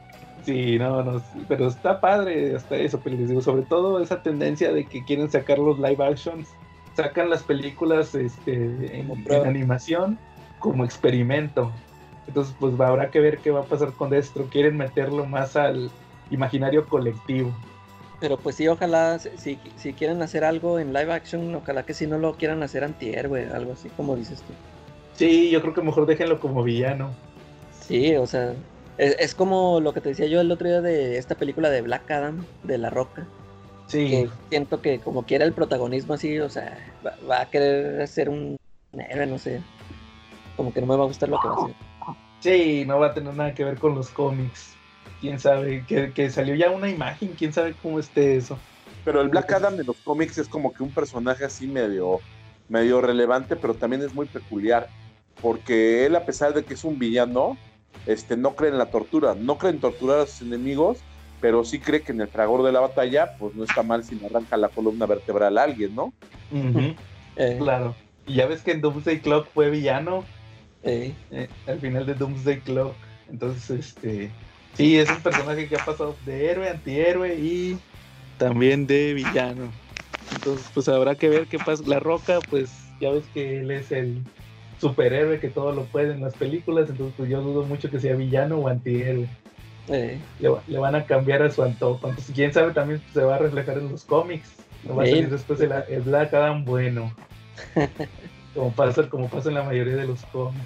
sí, 0.46 0.78
no, 0.80 1.04
no, 1.04 1.22
pero 1.50 1.68
está 1.68 2.00
padre 2.00 2.56
hasta 2.56 2.76
eso, 2.78 3.02
pero 3.04 3.18
les 3.18 3.28
digo, 3.28 3.42
sobre 3.42 3.64
todo 3.64 4.00
esa 4.02 4.22
tendencia 4.24 4.72
de 4.72 4.86
que 4.86 5.04
quieren 5.04 5.30
sacar 5.30 5.60
los 5.60 5.78
live 5.80 6.04
actions, 6.06 6.48
sacan 6.96 7.30
las 7.30 7.44
películas 7.44 8.16
este, 8.16 9.00
en, 9.00 9.12
animación 9.46 10.18
como 10.60 10.86
experimento. 10.86 11.72
Entonces, 12.28 12.56
pues 12.60 12.80
habrá 12.80 13.12
que 13.12 13.20
ver 13.20 13.38
qué 13.40 13.52
va 13.52 13.62
a 13.62 13.66
pasar 13.66 13.94
con 13.94 14.10
Destro. 14.10 14.46
Quieren 14.46 14.78
meterlo 14.78 15.26
más 15.26 15.56
al 15.56 15.92
imaginario 16.32 16.86
colectivo. 16.88 17.54
Pero 18.20 18.38
pues 18.38 18.56
sí, 18.56 18.68
ojalá, 18.68 19.20
si, 19.20 19.60
si 19.76 19.94
quieren 19.94 20.22
hacer 20.22 20.44
algo 20.44 20.80
en 20.80 20.94
live 20.94 21.14
action, 21.14 21.54
ojalá 21.54 21.84
que 21.84 21.94
si 21.94 22.08
no 22.08 22.18
lo 22.18 22.36
quieran 22.36 22.64
hacer 22.64 22.84
antihéroe, 22.84 23.50
algo 23.54 23.74
así 23.74 23.90
como 23.90 24.16
dices 24.16 24.40
tú. 24.40 24.54
Sí, 25.14 25.50
yo 25.50 25.62
creo 25.62 25.74
que 25.74 25.82
mejor 25.82 26.06
déjenlo 26.06 26.40
como 26.40 26.64
villano. 26.64 27.12
Sí, 27.82 28.16
o 28.16 28.26
sea, 28.26 28.54
es, 28.98 29.16
es 29.20 29.36
como 29.36 29.80
lo 29.82 29.94
que 29.94 30.02
te 30.02 30.10
decía 30.10 30.28
yo 30.28 30.42
el 30.42 30.52
otro 30.52 30.68
día 30.68 30.82
de 30.82 31.18
esta 31.18 31.36
película 31.36 31.70
de 31.70 31.82
Black 31.82 32.10
Adam, 32.10 32.46
de 32.64 32.78
La 32.78 32.90
Roca. 32.90 33.28
Sí. 33.88 34.10
Que 34.10 34.30
siento 34.50 34.82
que 34.82 35.00
como 35.00 35.24
quiera 35.24 35.46
el 35.46 35.54
protagonismo 35.54 36.16
así, 36.16 36.40
o 36.40 36.50
sea, 36.50 36.78
va, 37.06 37.16
va 37.30 37.42
a 37.42 37.50
querer 37.50 38.08
ser 38.08 38.30
un 38.30 38.58
héroe, 38.94 39.28
no 39.28 39.38
sé. 39.38 39.62
Como 40.56 40.74
que 40.74 40.82
no 40.82 40.88
me 40.88 40.96
va 40.96 41.04
a 41.04 41.08
gustar 41.08 41.30
lo 41.30 41.40
que 41.40 41.48
va 41.48 41.54
a 41.54 41.64
hacer. 41.64 41.76
Sí, 42.40 42.84
no 42.86 43.00
va 43.00 43.08
a 43.08 43.14
tener 43.14 43.34
nada 43.34 43.54
que 43.54 43.64
ver 43.64 43.78
con 43.78 43.96
los 43.96 44.10
cómics. 44.10 44.74
Quién 45.22 45.40
sabe, 45.40 45.84
que, 45.88 46.12
que 46.14 46.30
salió 46.30 46.56
ya 46.56 46.70
una 46.70 46.90
imagen, 46.90 47.34
quién 47.38 47.52
sabe 47.54 47.74
cómo 47.82 48.00
esté 48.00 48.36
eso. 48.38 48.58
Pero 49.04 49.22
el 49.22 49.30
Black 49.30 49.52
Adam 49.52 49.78
de 49.78 49.84
los 49.84 49.98
cómics 49.98 50.38
es 50.38 50.48
como 50.48 50.74
que 50.74 50.84
un 50.84 50.92
personaje 50.92 51.46
así 51.46 51.68
medio, 51.68 52.20
medio 52.70 53.02
relevante, 53.02 53.56
pero 53.56 53.76
también 53.76 54.02
es 54.04 54.14
muy 54.14 54.26
peculiar. 54.26 54.90
Porque 55.42 56.06
él, 56.06 56.16
a 56.16 56.26
pesar 56.26 56.54
de 56.54 56.64
que 56.64 56.74
es 56.74 56.84
un 56.84 56.98
villano, 56.98 57.58
este, 58.06 58.38
no 58.38 58.56
cree 58.56 58.72
en 58.72 58.78
la 58.78 58.88
tortura, 58.88 59.36
no 59.36 59.58
cree 59.58 59.72
en 59.72 59.80
torturar 59.80 60.20
a 60.20 60.26
sus 60.26 60.42
enemigos, 60.42 61.00
pero 61.46 61.64
sí 61.64 61.78
cree 61.78 62.02
que 62.02 62.12
en 62.12 62.22
el 62.22 62.28
fragor 62.28 62.64
de 62.64 62.72
la 62.72 62.80
batalla, 62.80 63.38
pues 63.38 63.54
no 63.54 63.66
está 63.66 63.84
mal 63.84 64.04
si 64.04 64.16
le 64.16 64.26
arranca 64.26 64.58
la 64.58 64.68
columna 64.68 65.06
vertebral 65.06 65.56
a 65.60 65.62
alguien, 65.62 65.94
¿no? 65.94 66.12
Eh, 67.38 67.58
Claro. 67.60 67.94
Y 68.26 68.34
ya 68.34 68.48
ves 68.48 68.64
que 68.64 68.72
en 68.72 68.82
Doomsday 68.82 69.20
Clock 69.20 69.50
fue 69.54 69.70
villano 69.70 70.24
eh, 70.82 71.14
eh, 71.30 71.48
al 71.68 71.80
final 71.80 72.04
de 72.08 72.16
Doomsday 72.16 72.62
Clock. 72.62 72.96
Entonces, 73.30 73.70
este. 73.70 74.32
Sí, 74.74 74.98
es 74.98 75.08
un 75.08 75.22
personaje 75.22 75.68
que 75.68 75.76
ha 75.76 75.86
pasado 75.86 76.16
de 76.26 76.50
héroe, 76.50 76.68
antihéroe 76.68 77.36
y 77.36 77.78
también 78.40 78.88
de 78.88 79.14
villano. 79.14 79.70
Entonces, 80.34 80.66
pues 80.74 80.90
habrá 80.90 81.14
que 81.14 81.30
ver 81.30 81.46
qué 81.46 81.60
pasa. 81.60 81.84
La 81.86 82.00
Roca, 82.00 82.40
pues 82.50 82.72
ya 83.00 83.12
ves 83.12 83.26
que 83.36 83.60
él 83.60 83.70
es 83.70 83.92
el 83.92 84.24
superhéroe 84.82 85.40
que 85.40 85.50
todo 85.50 85.74
lo 85.74 85.84
puede 85.84 86.14
en 86.14 86.22
las 86.22 86.34
películas. 86.34 86.90
Entonces, 86.90 87.14
pues 87.16 87.30
yo 87.30 87.42
dudo 87.42 87.66
mucho 87.66 87.92
que 87.92 88.00
sea 88.00 88.16
villano 88.16 88.58
o 88.58 88.68
antihéroe. 88.68 89.28
Eh. 89.90 90.20
Le, 90.40 90.50
va- 90.50 90.64
le 90.68 90.78
van 90.80 90.96
a 90.96 91.06
cambiar 91.06 91.42
a 91.44 91.52
su 91.52 91.64
antojo. 91.64 92.08
Entonces, 92.10 92.34
quién 92.36 92.52
sabe 92.54 92.74
también 92.74 93.02
se 93.14 93.22
va 93.22 93.36
a 93.36 93.40
reflejar 93.40 93.78
en 93.78 93.92
los 93.92 94.04
cómics. 94.04 94.50
No 94.84 94.96
va 94.96 95.04
a 95.04 95.06
Sí. 95.06 95.12
salir 95.14 95.30
después 95.30 95.60
el, 95.62 95.72
el 95.90 96.02
Black 96.02 96.34
Adam 96.34 96.64
bueno. 96.66 97.14
Como 98.54 98.72
pasa, 98.72 99.10
como 99.10 99.28
pasa 99.30 99.50
en 99.50 99.56
la 99.56 99.64
mayoría 99.64 99.96
de 99.98 100.08
los 100.08 100.22
cómics. 100.26 100.64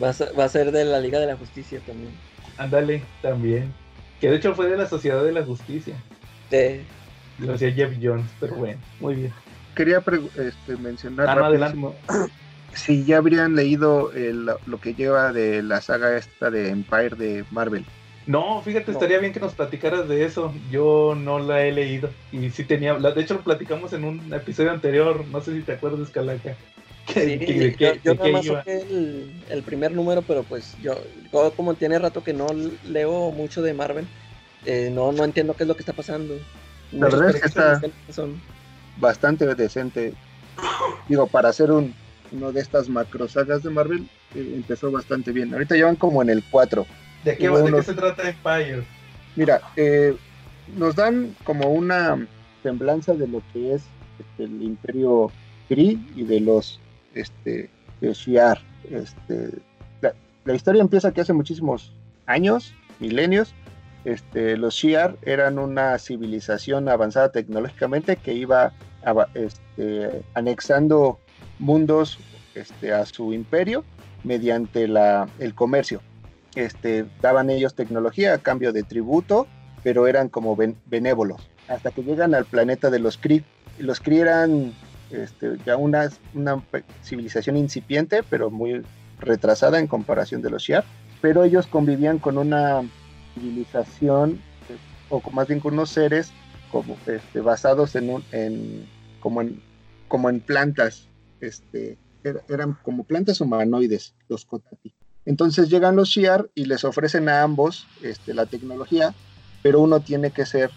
Va, 0.00 0.10
a 0.10 0.12
ser, 0.12 0.38
va 0.38 0.44
a 0.44 0.48
ser 0.48 0.70
de 0.70 0.84
la 0.84 1.00
Liga 1.00 1.18
de 1.18 1.26
la 1.26 1.36
Justicia 1.36 1.80
también. 1.84 2.12
Ándale, 2.56 3.02
también. 3.22 3.72
Que 4.20 4.30
de 4.30 4.36
hecho 4.36 4.54
fue 4.54 4.68
de 4.68 4.76
la 4.76 4.86
Sociedad 4.86 5.24
de 5.24 5.32
la 5.32 5.44
Justicia. 5.44 5.96
Eh, 6.52 6.84
Lo 7.40 7.54
hacía 7.54 7.72
Jeff 7.72 7.92
Jones, 8.00 8.26
pero 8.38 8.54
bueno, 8.54 8.80
muy 9.00 9.14
bien. 9.16 9.32
Quería 9.74 9.98
este, 10.36 10.76
mencionar 10.76 11.28
Ah, 11.28 11.50
no, 11.74 11.94
si 12.74 13.04
ya 13.04 13.16
habrían 13.18 13.54
leído 13.56 14.12
el- 14.12 14.46
lo 14.66 14.80
que 14.80 14.94
lleva 14.94 15.32
de 15.32 15.62
la 15.62 15.80
saga 15.80 16.16
esta 16.16 16.50
de 16.50 16.70
Empire 16.70 17.10
de 17.16 17.44
Marvel. 17.50 17.84
No, 18.28 18.60
fíjate, 18.62 18.92
No. 18.92 18.92
estaría 18.92 19.18
bien 19.18 19.32
que 19.32 19.40
nos 19.40 19.54
platicaras 19.54 20.06
de 20.08 20.24
eso. 20.24 20.52
Yo 20.70 21.14
no 21.16 21.38
la 21.38 21.64
he 21.64 21.72
leído. 21.72 22.10
Y 22.30 22.50
sí 22.50 22.62
tenía. 22.62 22.96
la- 22.98 23.10
De 23.12 23.22
hecho, 23.22 23.34
lo 23.34 23.40
platicamos 23.40 23.92
en 23.94 24.04
un 24.04 24.32
episodio 24.32 24.70
anterior. 24.70 25.24
No 25.32 25.40
sé 25.40 25.54
si 25.54 25.62
te 25.62 25.72
acuerdas, 25.72 26.10
Calaca. 26.10 26.54
Que, 27.06 27.24
sí, 27.38 27.38
que- 27.74 27.76
yo, 27.78 27.94
yo 28.04 28.14
nada 28.16 28.30
más 28.32 28.44
saqué 28.44 28.82
el, 28.82 29.32
el 29.48 29.62
primer 29.62 29.92
número, 29.92 30.20
pero 30.20 30.42
pues 30.42 30.76
yo, 30.82 30.92
yo 31.32 31.52
como 31.56 31.72
tiene 31.72 31.98
rato 31.98 32.22
que 32.22 32.34
no 32.34 32.46
leo 32.86 33.30
mucho 33.30 33.62
de 33.62 33.72
Marvel, 33.72 34.06
eh, 34.66 34.90
no, 34.92 35.10
no 35.12 35.24
entiendo 35.24 35.54
qué 35.54 35.64
es 35.64 35.68
lo 35.68 35.74
que 35.74 35.80
está 35.80 35.94
pasando. 35.94 36.34
La 36.92 37.06
Muchos 37.06 37.18
verdad 37.20 37.34
es 37.36 37.40
que 37.40 37.48
está- 37.48 37.80
son 38.12 38.38
Bastante 38.98 39.46
decente. 39.54 40.12
Digo, 41.08 41.26
para 41.28 41.48
hacer 41.48 41.70
un, 41.70 41.94
uno 42.32 42.52
de 42.52 42.60
estas 42.60 42.90
macro 42.90 43.26
sagas 43.26 43.62
de 43.62 43.70
Marvel, 43.70 44.06
eh, 44.34 44.52
empezó 44.56 44.90
bastante 44.90 45.32
bien. 45.32 45.50
Ahorita 45.54 45.76
llevan 45.76 45.96
como 45.96 46.20
en 46.20 46.28
el 46.28 46.42
4. 46.50 46.84
¿De 47.24 47.36
qué, 47.36 47.48
de 47.48 47.82
se 47.82 47.94
trata 47.94 48.28
Empire? 48.28 48.84
Mira, 49.36 49.60
eh, 49.76 50.16
nos 50.76 50.94
dan 50.94 51.34
como 51.44 51.70
una 51.72 52.26
semblanza 52.62 53.14
de 53.14 53.28
lo 53.28 53.42
que 53.52 53.74
es 53.74 53.82
este, 54.18 54.44
el 54.44 54.62
imperio 54.62 55.30
Kree 55.68 55.98
y 56.16 56.24
de 56.24 56.40
los 56.40 56.80
este, 57.14 57.70
de 58.00 58.12
Shi'ar. 58.12 58.60
Este, 58.90 59.50
la, 60.00 60.14
la 60.44 60.54
historia 60.54 60.80
empieza 60.80 61.12
que 61.12 61.20
hace 61.20 61.32
muchísimos 61.32 61.92
años, 62.26 62.74
milenios, 63.00 63.54
este, 64.04 64.56
los 64.56 64.74
Shi'ar 64.74 65.16
eran 65.22 65.58
una 65.58 65.98
civilización 65.98 66.88
avanzada 66.88 67.30
tecnológicamente 67.30 68.16
que 68.16 68.32
iba 68.32 68.72
este, 69.34 70.22
anexando 70.34 71.18
mundos 71.58 72.18
este, 72.54 72.92
a 72.92 73.04
su 73.06 73.32
imperio 73.32 73.84
mediante 74.24 74.88
la, 74.88 75.28
el 75.38 75.54
comercio 75.54 76.00
este, 76.54 77.04
daban 77.22 77.50
ellos 77.50 77.74
tecnología 77.74 78.34
a 78.34 78.38
cambio 78.38 78.72
de 78.72 78.82
tributo, 78.82 79.46
pero 79.82 80.06
eran 80.06 80.28
como 80.28 80.56
ben- 80.56 80.76
benévolos. 80.86 81.48
Hasta 81.68 81.90
que 81.90 82.02
llegan 82.02 82.34
al 82.34 82.44
planeta 82.44 82.90
de 82.90 82.98
los 82.98 83.18
Kree. 83.18 83.44
Los 83.78 84.00
Kree 84.00 84.20
eran 84.20 84.72
este, 85.10 85.58
ya 85.64 85.76
una, 85.76 86.10
civilización 87.02 87.56
incipiente, 87.56 88.22
pero 88.22 88.50
muy 88.50 88.82
retrasada 89.20 89.78
en 89.78 89.86
comparación 89.86 90.42
de 90.42 90.50
los 90.50 90.62
Shi'ar. 90.62 90.84
Pero 91.20 91.44
ellos 91.44 91.66
convivían 91.66 92.18
con 92.18 92.38
una 92.38 92.82
civilización, 93.34 94.40
o 95.08 95.20
más 95.30 95.46
bien 95.48 95.60
con 95.60 95.74
unos 95.74 95.90
seres 95.90 96.32
como, 96.70 96.96
este, 97.06 97.40
basados 97.40 97.96
en, 97.96 98.10
un, 98.10 98.24
en, 98.32 98.86
como 99.20 99.40
en 99.40 99.60
como 100.08 100.30
en 100.30 100.40
plantas. 100.40 101.06
Este, 101.40 101.98
er- 102.24 102.42
eran 102.48 102.76
como 102.82 103.04
plantas 103.04 103.40
humanoides, 103.40 104.14
los 104.28 104.44
Kotati. 104.44 104.92
Entonces 105.28 105.68
llegan 105.68 105.94
los 105.94 106.08
Shi'ar 106.08 106.48
y 106.54 106.64
les 106.64 106.84
ofrecen 106.84 107.28
a 107.28 107.42
ambos 107.42 107.86
este, 108.02 108.32
la 108.32 108.46
tecnología, 108.46 109.12
pero 109.62 109.78
uno 109.80 110.00
tiene 110.00 110.30
que 110.30 110.46
ser 110.46 110.70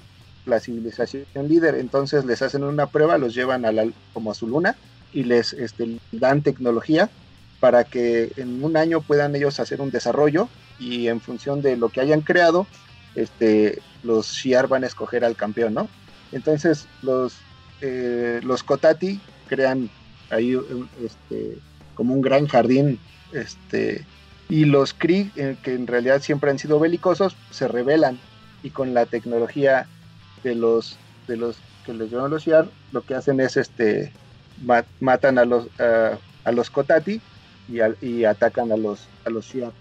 la 0.45 0.59
civilización 0.59 1.23
líder. 1.47 1.75
Entonces 1.75 2.25
les 2.25 2.41
hacen 2.41 2.65
una 2.65 2.87
prueba, 2.87 3.17
los 3.17 3.33
llevan 3.33 3.63
a 3.63 3.71
la, 3.71 3.85
como 4.13 4.29
a 4.29 4.33
su 4.33 4.47
luna 4.47 4.75
y 5.13 5.23
les 5.23 5.53
este, 5.53 5.99
dan 6.11 6.41
tecnología 6.41 7.09
para 7.61 7.85
que 7.85 8.33
en 8.35 8.61
un 8.61 8.75
año 8.75 8.99
puedan 8.99 9.33
ellos 9.37 9.61
hacer 9.61 9.79
un 9.79 9.89
desarrollo 9.89 10.49
y 10.79 11.07
en 11.07 11.21
función 11.21 11.61
de 11.61 11.77
lo 11.77 11.87
que 11.87 12.01
hayan 12.01 12.19
creado, 12.19 12.67
este, 13.15 13.81
los 14.03 14.33
Shi'ar 14.33 14.67
van 14.67 14.83
a 14.83 14.87
escoger 14.87 15.23
al 15.23 15.37
campeón, 15.37 15.75
¿no? 15.75 15.87
Entonces 16.33 16.89
los, 17.03 17.37
eh, 17.79 18.41
los 18.43 18.63
Kotati 18.63 19.21
crean 19.47 19.89
ahí 20.29 20.57
como 21.95 22.15
un 22.15 22.21
gran 22.21 22.47
jardín 22.47 22.99
este, 23.31 24.05
y 24.51 24.65
los 24.65 24.93
Kree, 24.93 25.31
eh, 25.37 25.55
que 25.63 25.73
en 25.73 25.87
realidad 25.87 26.21
siempre 26.21 26.51
han 26.51 26.59
sido 26.59 26.77
belicosos, 26.77 27.37
se 27.51 27.69
rebelan 27.69 28.19
y 28.63 28.69
con 28.69 28.93
la 28.93 29.05
tecnología 29.05 29.87
de 30.43 30.55
los 30.55 30.97
de 31.27 31.37
los 31.37 31.55
que 31.85 31.93
les 31.93 32.11
llaman 32.11 32.31
los 32.31 32.43
Shi'ar, 32.43 32.67
lo 32.91 33.01
que 33.01 33.15
hacen 33.15 33.39
es 33.39 33.55
este 33.55 34.11
ma- 34.65 34.83
matan 34.99 35.37
a 35.39 35.45
los 35.45 35.67
a, 35.79 36.17
a 36.43 36.51
los 36.51 36.69
Kotati 36.69 37.21
y, 37.69 38.05
y 38.05 38.25
atacan 38.25 38.73
a 38.73 38.77
los 38.77 39.07
a 39.25 39.29
los 39.29 39.45
Shi'ar. 39.45 39.71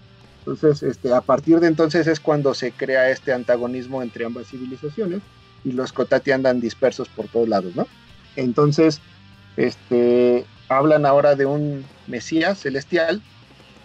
Entonces, 0.47 0.85
este, 0.85 1.13
a 1.13 1.21
partir 1.21 1.59
de 1.59 1.67
entonces 1.67 2.07
es 2.07 2.21
cuando 2.21 2.55
se 2.55 2.71
crea 2.71 3.11
este 3.11 3.33
antagonismo 3.33 4.03
entre 4.03 4.25
ambas 4.25 4.47
civilizaciones 4.47 5.21
y 5.65 5.73
los 5.73 5.93
Kotati 5.93 6.31
andan 6.31 6.61
dispersos 6.61 7.09
por 7.09 7.27
todos 7.27 7.49
lados, 7.49 7.75
¿no? 7.75 7.89
Entonces, 8.37 9.01
este, 9.57 10.47
hablan 10.69 11.05
ahora 11.07 11.35
de 11.35 11.47
un 11.47 11.85
Mesías 12.07 12.61
celestial 12.61 13.21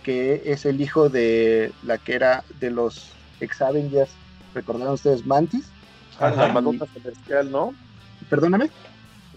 que 0.06 0.44
es 0.46 0.68
el 0.68 0.80
hijo 0.82 1.10
de 1.10 1.72
la 1.82 1.98
que 1.98 2.14
era 2.14 2.44
de 2.60 2.70
los 2.70 3.10
ex 3.40 3.60
Avengers, 3.60 4.12
¿recordaron 4.54 4.94
ustedes 4.94 5.26
Mantis? 5.26 5.66
Ah, 6.20 6.30
la. 6.30 6.54
Madonna 6.54 6.86
Celestial, 6.94 7.52
¿no? 7.52 7.74
Perdóname. 8.30 8.70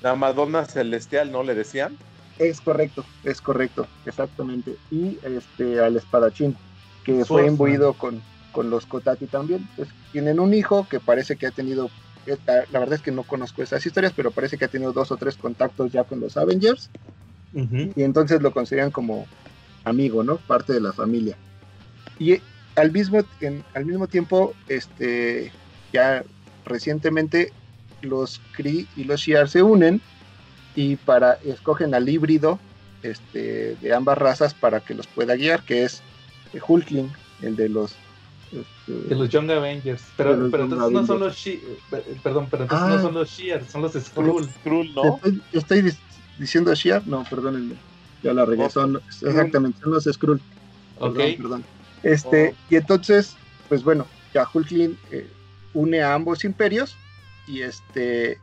La 0.02 0.14
Madonna 0.14 0.66
Celestial, 0.66 1.32
¿no? 1.32 1.42
Le 1.42 1.54
decían. 1.54 1.96
Es 2.38 2.60
correcto, 2.60 3.02
es 3.24 3.40
correcto, 3.40 3.86
exactamente. 4.04 4.76
Y 4.90 5.18
este 5.24 5.80
al 5.80 5.96
espadachín, 5.96 6.54
que 7.02 7.24
fue 7.24 7.46
imbuido 7.46 7.94
con, 7.94 8.20
con 8.52 8.68
los 8.68 8.84
Kotati 8.84 9.26
también. 9.26 9.66
Pues, 9.74 9.88
tienen 10.12 10.38
un 10.38 10.52
hijo 10.52 10.86
que 10.86 11.00
parece 11.00 11.36
que 11.36 11.46
ha 11.46 11.50
tenido, 11.50 11.88
la, 12.46 12.78
verdad 12.78 12.96
es 12.96 13.02
que 13.02 13.10
no 13.10 13.22
conozco 13.22 13.62
esas 13.62 13.84
historias, 13.86 14.12
pero 14.14 14.32
parece 14.32 14.58
que 14.58 14.66
ha 14.66 14.68
tenido 14.68 14.92
dos 14.92 15.10
o 15.12 15.16
tres 15.16 15.36
contactos 15.36 15.92
ya 15.92 16.04
con 16.04 16.20
los 16.20 16.36
Avengers. 16.36 16.90
Y 17.54 18.02
entonces 18.02 18.42
lo 18.42 18.52
consideran 18.52 18.90
como 18.90 19.26
amigo, 19.88 20.22
¿no? 20.22 20.36
Parte 20.36 20.72
de 20.72 20.80
la 20.80 20.92
familia. 20.92 21.36
Y 22.18 22.32
eh, 22.32 22.42
al 22.76 22.92
mismo, 22.92 23.20
en- 23.40 23.64
al 23.74 23.84
mismo 23.86 24.06
tiempo, 24.06 24.54
este, 24.68 25.52
ya 25.92 26.22
recientemente 26.64 27.52
los 28.02 28.40
Kree 28.52 28.86
y 28.96 29.04
los 29.04 29.20
Shi'ar 29.20 29.48
se 29.48 29.62
unen 29.62 30.00
y 30.74 30.96
para 30.96 31.34
escogen 31.44 31.94
al 31.94 32.08
híbrido 32.08 32.60
este, 33.02 33.76
de 33.80 33.94
ambas 33.94 34.18
razas 34.18 34.54
para 34.54 34.80
que 34.80 34.94
los 34.94 35.06
pueda 35.06 35.34
guiar, 35.36 35.62
que 35.64 35.84
es 35.84 36.02
eh, 36.52 36.60
Hulkling, 36.66 37.10
el 37.42 37.56
de 37.56 37.68
los 37.68 37.94
este, 38.50 38.92
De 39.08 39.14
los 39.14 39.28
Young 39.28 39.50
Avengers. 39.50 40.02
Pero, 40.16 40.48
pero 40.50 40.64
entonces 40.64 40.90
no 40.92 41.06
son 41.06 41.20
los 41.20 41.34
Shi- 41.36 41.60
eh, 41.92 42.16
Perdón, 42.22 42.48
pero 42.50 42.64
entonces 42.64 42.88
Ah. 42.88 42.96
no 42.96 43.02
son 43.02 43.14
los 43.14 43.28
Shear, 43.30 43.64
son 43.68 43.82
los 43.82 43.92
Skrull. 43.92 44.48
Skrull, 44.48 44.94
¿no? 44.94 45.16
Estoy, 45.16 45.42
estoy 45.52 45.78
dic- 45.82 45.98
diciendo 46.38 46.72
Shi'ar, 46.74 47.06
no, 47.06 47.24
perdónenme. 47.24 47.74
Ya 48.28 48.34
la 48.34 48.44
regué, 48.44 48.68
son, 48.70 49.00
exactamente, 49.22 49.78
son 49.82 49.92
los 49.92 50.04
Skrull. 50.04 50.42
Ok. 50.96 51.14
Perdón, 51.14 51.36
perdón. 51.36 51.64
Este, 52.02 52.54
y 52.68 52.76
entonces, 52.76 53.34
pues 53.68 53.82
bueno, 53.82 54.06
ya 54.34 54.46
Hulkling 54.52 54.98
eh, 55.10 55.30
une 55.74 56.02
a 56.02 56.12
ambos 56.14 56.44
imperios 56.44 56.94
y 57.46 57.62
este 57.62 58.38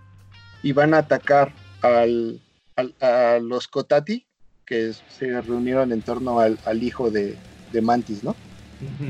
y 0.63 0.71
van 0.71 0.95
a 0.95 0.99
atacar 0.99 1.53
al, 1.81 2.39
al- 2.75 2.95
a 2.99 3.39
los 3.39 3.67
Kotati 3.67 4.25
que 4.65 4.87
es- 4.89 5.03
se 5.07 5.39
reunieron 5.41 5.91
en 5.91 6.01
torno 6.01 6.39
al, 6.39 6.57
al 6.65 6.81
hijo 6.81 7.11
de, 7.11 7.37
de 7.71 7.81
Mantis, 7.83 8.23
¿no? 8.23 8.35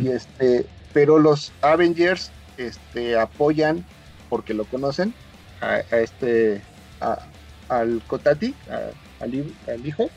Y 0.04 0.10
este, 0.12 0.68
pero 0.92 1.18
los 1.20 1.54
Avengers 1.62 2.34
este, 2.58 3.18
apoyan 3.18 3.86
porque 4.30 4.54
lo 4.54 4.66
conocen 4.66 5.16
a, 5.62 5.76
a 5.90 6.00
este 6.02 6.66
a- 7.00 7.32
al 7.70 8.04
Kotati, 8.06 8.54
a- 8.70 8.92
al, 9.24 9.34
hi- 9.34 9.56
al 9.68 9.86
hijo, 9.86 10.12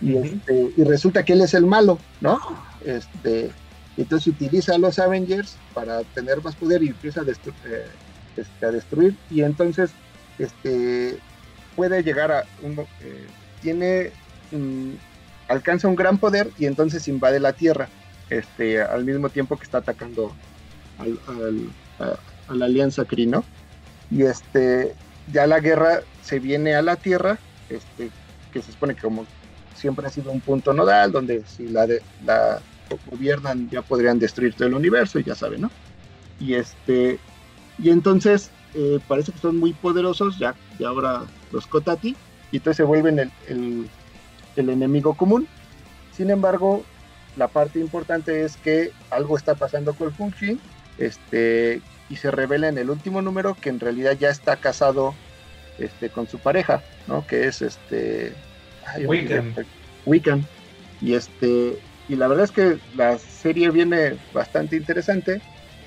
y, 0.00 0.16
este, 0.16 0.72
y 0.76 0.84
resulta 0.84 1.24
que 1.24 1.32
él 1.34 1.40
es 1.42 1.54
el 1.54 1.66
malo, 1.66 1.98
¿no? 2.20 2.38
Este, 2.84 3.50
entonces 3.96 4.28
utiliza 4.28 4.74
a 4.74 4.78
los 4.78 4.98
Avengers 4.98 5.56
para 5.74 6.02
tener 6.02 6.42
más 6.42 6.54
poder 6.56 6.82
y 6.82 6.88
empieza 6.88 7.20
a, 7.20 7.24
destru- 7.24 7.54
eh, 7.66 7.86
este, 8.36 8.66
a 8.66 8.70
destruir. 8.70 9.16
Y 9.30 9.42
entonces 9.42 9.90
este, 10.38 11.18
puede 11.76 12.02
llegar 12.02 12.30
a 12.32 12.44
un. 12.62 12.78
eh, 13.00 13.26
tiene. 13.60 14.12
mm, 14.52 14.92
alcanza 15.48 15.88
un 15.88 15.96
gran 15.96 16.18
poder 16.18 16.50
y 16.58 16.66
entonces 16.66 17.08
invade 17.08 17.40
la 17.40 17.52
Tierra. 17.52 17.88
Este, 18.30 18.80
al 18.82 19.04
mismo 19.04 19.30
tiempo 19.30 19.56
que 19.56 19.64
está 19.64 19.78
atacando 19.78 20.34
al- 20.98 21.18
al- 21.26 21.70
a, 21.98 22.18
a 22.52 22.54
la 22.54 22.66
Alianza 22.66 23.04
Kree, 23.04 23.26
¿no? 23.26 23.44
Y 24.10 24.22
este. 24.22 24.92
Ya 25.30 25.46
la 25.46 25.60
guerra 25.60 26.00
se 26.22 26.38
viene 26.38 26.74
a 26.74 26.82
la 26.82 26.96
Tierra. 26.96 27.38
Este, 27.68 28.10
que 28.52 28.62
se 28.62 28.72
supone 28.72 28.94
que 28.94 29.02
como 29.02 29.26
siempre 29.78 30.06
ha 30.06 30.10
sido 30.10 30.30
un 30.30 30.40
punto 30.40 30.72
nodal, 30.72 31.12
donde 31.12 31.42
si 31.46 31.68
la, 31.68 31.86
de, 31.86 32.02
la 32.24 32.60
gobiernan 33.10 33.68
ya 33.70 33.82
podrían 33.82 34.18
destruir 34.18 34.54
todo 34.54 34.68
el 34.68 34.74
universo, 34.74 35.18
y 35.18 35.24
ya 35.24 35.34
saben, 35.34 35.62
¿no? 35.62 35.70
Y 36.40 36.54
este, 36.54 37.18
y 37.78 37.90
entonces 37.90 38.50
eh, 38.74 38.98
parece 39.08 39.32
que 39.32 39.38
son 39.38 39.56
muy 39.56 39.72
poderosos, 39.72 40.38
ya, 40.38 40.54
y 40.78 40.84
ahora 40.84 41.22
los 41.52 41.66
Kotati, 41.66 42.16
y 42.50 42.56
entonces 42.56 42.78
se 42.78 42.82
vuelven 42.82 43.18
el, 43.18 43.30
el, 43.48 43.88
el 44.56 44.68
enemigo 44.70 45.14
común. 45.14 45.46
Sin 46.16 46.30
embargo, 46.30 46.84
la 47.36 47.48
parte 47.48 47.78
importante 47.78 48.44
es 48.44 48.56
que 48.56 48.90
algo 49.10 49.36
está 49.36 49.54
pasando 49.54 49.94
con 49.94 50.12
Funkin, 50.12 50.60
este, 50.98 51.80
y 52.10 52.16
se 52.16 52.30
revela 52.30 52.68
en 52.68 52.78
el 52.78 52.90
último 52.90 53.22
número 53.22 53.54
que 53.54 53.68
en 53.68 53.80
realidad 53.80 54.16
ya 54.18 54.30
está 54.30 54.56
casado 54.56 55.14
este, 55.78 56.10
con 56.10 56.26
su 56.26 56.38
pareja, 56.38 56.82
¿no? 57.06 57.26
Que 57.26 57.46
es 57.46 57.62
este. 57.62 58.32
Wiccan. 60.06 60.46
Y 61.00 61.14
este. 61.14 61.78
Y 62.08 62.16
la 62.16 62.28
verdad 62.28 62.44
es 62.44 62.52
que 62.52 62.78
la 62.96 63.18
serie 63.18 63.70
viene 63.70 64.16
bastante 64.32 64.76
interesante. 64.76 65.40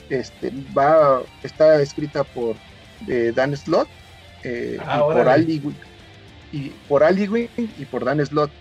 Este, 0.10 0.52
va, 0.78 1.22
está 1.42 1.82
escrita 1.82 2.24
por 2.24 2.56
eh, 3.08 3.32
Dan 3.34 3.56
Slott 3.56 3.88
eh, 4.44 4.78
Ah, 4.86 4.98
y 4.98 5.14
por. 5.14 5.30
Ali 5.30 5.62
y 6.52 6.70
por 6.90 7.04
Ali 7.04 7.28
Wing 7.28 7.48
y 7.58 7.86
por 7.86 8.06
Dan 8.06 8.24
Slott. 8.26 8.52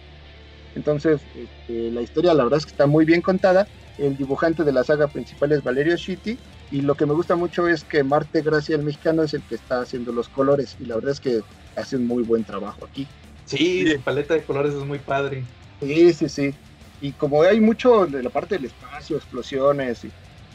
Entonces, 0.75 1.21
este, 1.37 1.91
la 1.91 2.03
historia 2.03 2.35
la 2.35 2.45
verdad 2.45 2.59
es 2.59 2.67
que 2.67 2.73
está 2.73 2.87
muy 2.87 3.05
bien 3.05 3.21
contada. 3.21 3.67
El 3.99 4.17
dibujante 4.17 4.65
de 4.65 4.73
la 4.73 4.85
saga 4.85 5.09
principal 5.09 5.53
es 5.53 5.63
Valerio 5.63 5.97
Schitti. 5.97 6.39
Y 6.71 6.83
lo 6.83 6.95
que 6.95 7.05
me 7.05 7.15
gusta 7.15 7.35
mucho 7.35 7.67
es 7.67 7.83
que 7.83 8.05
Marte 8.05 8.43
Gracia, 8.43 8.77
el 8.77 8.83
mexicano, 8.83 9.25
es 9.25 9.35
el 9.35 9.43
que 9.43 9.57
está 9.57 9.81
haciendo 9.81 10.13
los 10.13 10.29
colores. 10.29 10.77
Y 10.79 10.87
la 10.87 10.95
verdad 10.95 11.11
es 11.11 11.21
que 11.21 11.41
hace 11.77 11.97
un 11.97 12.07
muy 12.07 12.23
buen 12.23 12.45
trabajo 12.45 12.87
aquí. 12.87 13.09
Sí, 13.57 13.87
su 13.91 14.03
paleta 14.03 14.35
de 14.35 14.45
colores 14.45 14.75
es 14.75 14.85
muy 14.85 15.01
padre. 15.01 15.49
Sí, 15.81 16.13
sí, 16.13 16.29
sí. 16.29 16.59
Y 17.01 17.15
como 17.15 17.43
hay 17.43 17.61
mucho 17.61 18.07
de 18.07 18.23
la 18.23 18.31
parte 18.31 18.57
del 18.57 18.67
espacio, 18.67 19.17
explosiones 19.17 20.05
y 20.05 20.13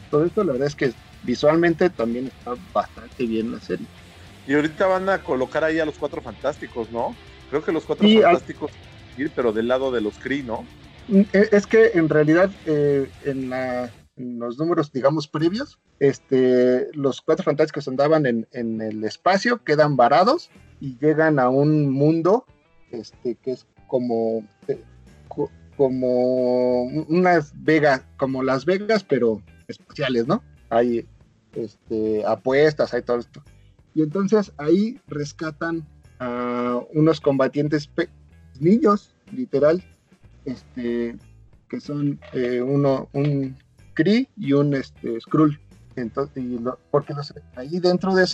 todo 0.08 0.24
esto, 0.24 0.44
la 0.44 0.52
verdad 0.52 0.68
es 0.68 0.76
que 0.76 0.92
visualmente 1.20 1.90
también 1.90 2.28
está 2.28 2.56
bastante 2.72 3.26
bien 3.26 3.50
la 3.50 3.60
serie. 3.60 3.88
Y 4.44 4.54
ahorita 4.54 4.86
van 4.86 5.08
a 5.08 5.22
colocar 5.22 5.64
ahí 5.64 5.80
a 5.80 5.84
los 5.84 5.98
cuatro 5.98 6.22
fantásticos, 6.22 6.90
¿no? 6.90 7.18
Creo 7.48 7.62
que 7.62 7.72
los 7.72 7.84
cuatro 7.84 8.06
Sí, 8.06 8.22
al- 8.22 8.30
fantásticos, 8.30 8.70
sí, 9.16 9.28
pero 9.30 9.52
del 9.52 9.66
lado 9.66 9.90
de 9.90 10.00
los 10.00 10.18
Kree, 10.18 10.44
¿no? 10.44 10.68
Mm, 11.08 11.22
e- 11.32 11.48
Es 11.52 11.66
que 11.66 11.90
en 11.94 12.08
realidad 12.08 12.54
eh, 12.64 13.12
en, 13.20 13.48
la- 13.48 13.92
en 14.16 14.38
los 14.38 14.58
números, 14.58 14.92
digamos, 14.92 15.28
previos, 15.28 15.78
este, 15.98 16.88
los 16.92 17.20
cuatro 17.22 17.44
fantásticos 17.44 17.88
andaban 17.88 18.26
en, 18.26 18.46
en 18.52 18.80
el 18.80 19.02
espacio, 19.04 19.62
quedan 19.64 19.96
varados 19.96 20.52
y 20.78 20.96
llegan 20.98 21.38
a 21.38 21.48
un 21.48 21.90
mundo 21.90 22.48
este, 22.96 23.34
que 23.36 23.52
es 23.52 23.66
como, 23.86 24.44
eh, 24.68 24.82
co- 25.28 25.50
como 25.76 26.82
unas 26.84 27.52
vegas, 27.62 28.02
como 28.16 28.42
Las 28.42 28.64
Vegas, 28.64 29.04
pero 29.04 29.42
espaciales, 29.68 30.26
¿no? 30.26 30.42
Hay 30.70 31.06
este, 31.54 32.24
apuestas, 32.26 32.94
hay 32.94 33.02
todo 33.02 33.18
esto. 33.18 33.42
Y 33.94 34.02
entonces 34.02 34.52
ahí 34.58 35.00
rescatan 35.08 35.86
a 36.18 36.80
unos 36.94 37.20
combatientes 37.20 37.90
niños, 38.60 39.14
literal, 39.32 39.82
este, 40.44 41.16
que 41.68 41.80
son 41.80 42.18
eh, 42.32 42.62
uno, 42.62 43.08
un 43.12 43.56
Kree 43.94 44.28
y 44.36 44.52
un 44.52 44.74
este, 44.74 45.20
Skrull. 45.20 45.58
Entonces, 45.96 46.44
porque 46.90 47.14
los, 47.14 47.32
ahí 47.54 47.80
dentro 47.80 48.14
de 48.14 48.24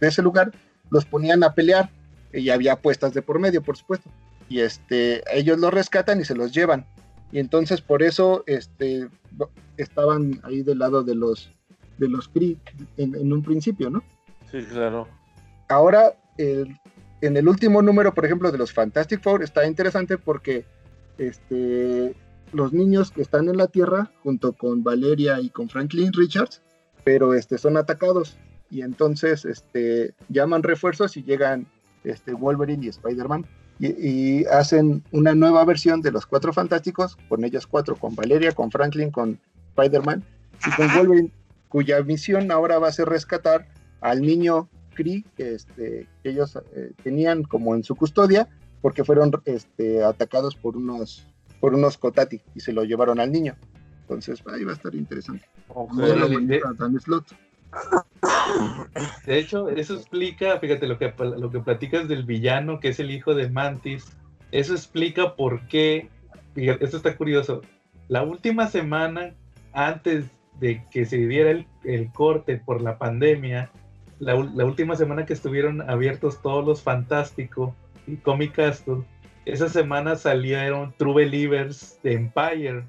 ese 0.00 0.22
lugar 0.22 0.52
los 0.90 1.04
ponían 1.04 1.44
a 1.44 1.54
pelear 1.54 1.90
y 2.32 2.50
había 2.50 2.74
apuestas 2.74 3.12
de 3.14 3.22
por 3.22 3.38
medio, 3.38 3.62
por 3.62 3.76
supuesto. 3.76 4.10
Y 4.48 4.60
este, 4.60 5.22
ellos 5.36 5.58
los 5.58 5.72
rescatan 5.72 6.20
y 6.20 6.24
se 6.24 6.34
los 6.34 6.52
llevan. 6.52 6.86
Y 7.32 7.38
entonces 7.38 7.80
por 7.80 8.02
eso 8.02 8.42
este, 8.46 9.08
estaban 9.76 10.40
ahí 10.42 10.62
del 10.62 10.78
lado 10.80 11.02
de 11.04 11.14
los, 11.14 11.52
de 11.98 12.08
los 12.08 12.28
Kree 12.28 12.56
en, 12.96 13.14
en 13.14 13.32
un 13.32 13.42
principio, 13.42 13.90
¿no? 13.90 14.02
Sí, 14.50 14.62
claro. 14.64 15.06
Ahora, 15.68 16.14
el- 16.38 16.76
en 17.22 17.36
el 17.36 17.46
último 17.48 17.82
número, 17.82 18.14
por 18.14 18.24
ejemplo, 18.24 18.50
de 18.50 18.58
los 18.58 18.72
Fantastic 18.72 19.22
Four, 19.22 19.42
está 19.42 19.66
interesante 19.66 20.16
porque 20.18 20.64
este, 21.18 22.14
los 22.52 22.72
niños 22.72 23.10
que 23.10 23.22
están 23.22 23.48
en 23.48 23.56
la 23.58 23.66
Tierra, 23.66 24.10
junto 24.22 24.52
con 24.54 24.82
Valeria 24.82 25.38
y 25.40 25.50
con 25.50 25.68
Franklin 25.68 26.12
Richards, 26.12 26.62
pero 27.04 27.34
este, 27.34 27.58
son 27.58 27.76
atacados. 27.76 28.36
Y 28.70 28.82
entonces 28.82 29.44
este, 29.44 30.14
llaman 30.28 30.62
refuerzos 30.62 31.16
y 31.16 31.22
llegan 31.22 31.66
este, 32.04 32.32
Wolverine 32.32 32.86
y 32.86 32.88
Spider-Man. 32.88 33.46
Y, 33.78 33.86
y 34.08 34.44
hacen 34.46 35.02
una 35.10 35.34
nueva 35.34 35.64
versión 35.64 36.02
de 36.02 36.12
los 36.12 36.26
Cuatro 36.26 36.52
Fantásticos, 36.52 37.16
con 37.28 37.44
ellos 37.44 37.66
cuatro, 37.66 37.96
con 37.96 38.14
Valeria, 38.14 38.52
con 38.52 38.70
Franklin, 38.70 39.10
con 39.10 39.38
Spider-Man 39.70 40.22
y 40.66 40.76
con 40.76 40.88
Wolverine, 40.94 41.32
cuya 41.68 42.02
misión 42.02 42.50
ahora 42.50 42.78
va 42.78 42.88
a 42.88 42.92
ser 42.92 43.08
rescatar 43.08 43.66
al 44.00 44.20
niño 44.20 44.68
Kree 44.94 45.24
que, 45.36 45.54
este, 45.54 46.06
que 46.22 46.30
ellos 46.30 46.58
eh, 46.74 46.92
tenían 47.02 47.42
como 47.42 47.74
en 47.74 47.84
su 47.84 47.94
custodia, 47.96 48.48
porque 48.82 49.04
fueron 49.04 49.30
este, 49.44 50.02
atacados 50.04 50.56
por 50.56 50.76
unos, 50.76 51.26
por 51.60 51.74
unos 51.74 51.96
Kotati 51.98 52.40
y 52.54 52.60
se 52.60 52.72
lo 52.72 52.84
llevaron 52.84 53.20
al 53.20 53.32
niño. 53.32 53.56
Entonces, 54.02 54.42
ahí 54.46 54.64
va 54.64 54.72
a 54.72 54.74
estar 54.74 54.94
interesante. 54.94 55.46
Bien, 55.96 56.60
de- 59.26 59.38
hecho, 59.38 59.68
eso 59.68 59.94
explica, 59.94 60.58
fíjate, 60.58 60.86
lo 60.86 60.98
que, 60.98 61.12
lo 61.18 61.50
que 61.50 61.60
platicas 61.60 62.08
del 62.08 62.24
villano, 62.24 62.80
que 62.80 62.88
es 62.88 63.00
el 63.00 63.10
hijo 63.10 63.34
de 63.34 63.48
Mantis, 63.48 64.16
eso 64.52 64.74
explica 64.74 65.36
por 65.36 65.66
qué, 65.68 66.08
esto 66.56 66.96
está 66.96 67.16
curioso, 67.16 67.62
la 68.08 68.22
última 68.22 68.66
semana 68.66 69.34
antes 69.72 70.26
de 70.58 70.82
que 70.90 71.06
se 71.06 71.16
diera 71.16 71.50
el, 71.50 71.66
el 71.84 72.12
corte 72.12 72.56
por 72.58 72.82
la 72.82 72.98
pandemia, 72.98 73.70
la, 74.18 74.34
la 74.34 74.64
última 74.64 74.96
semana 74.96 75.24
que 75.24 75.32
estuvieron 75.32 75.88
abiertos 75.88 76.42
todos 76.42 76.66
los 76.66 76.82
Fantástico 76.82 77.74
y 78.06 78.16
Comic 78.16 78.56
Castle, 78.56 79.02
esa 79.46 79.68
semana 79.68 80.16
salieron 80.16 80.92
True 80.98 81.24
Believers 81.24 81.98
de 82.02 82.12
Empire. 82.12 82.84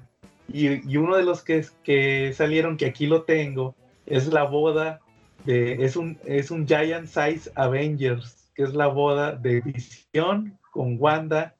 Y, 0.52 0.86
y 0.92 0.96
uno 0.98 1.16
de 1.16 1.22
los 1.22 1.42
que, 1.42 1.64
que 1.82 2.32
salieron, 2.34 2.76
que 2.76 2.84
aquí 2.86 3.06
lo 3.06 3.22
tengo, 3.22 3.74
es 4.06 4.28
la 4.28 4.44
boda 4.44 5.00
de, 5.44 5.84
es 5.84 5.96
un, 5.96 6.18
es 6.24 6.50
un 6.50 6.66
Giant 6.66 7.06
Size 7.06 7.50
Avengers, 7.54 8.50
que 8.54 8.62
es 8.62 8.74
la 8.74 8.86
boda 8.86 9.32
de 9.32 9.60
Visión 9.60 10.58
con 10.70 10.96
Wanda 10.98 11.54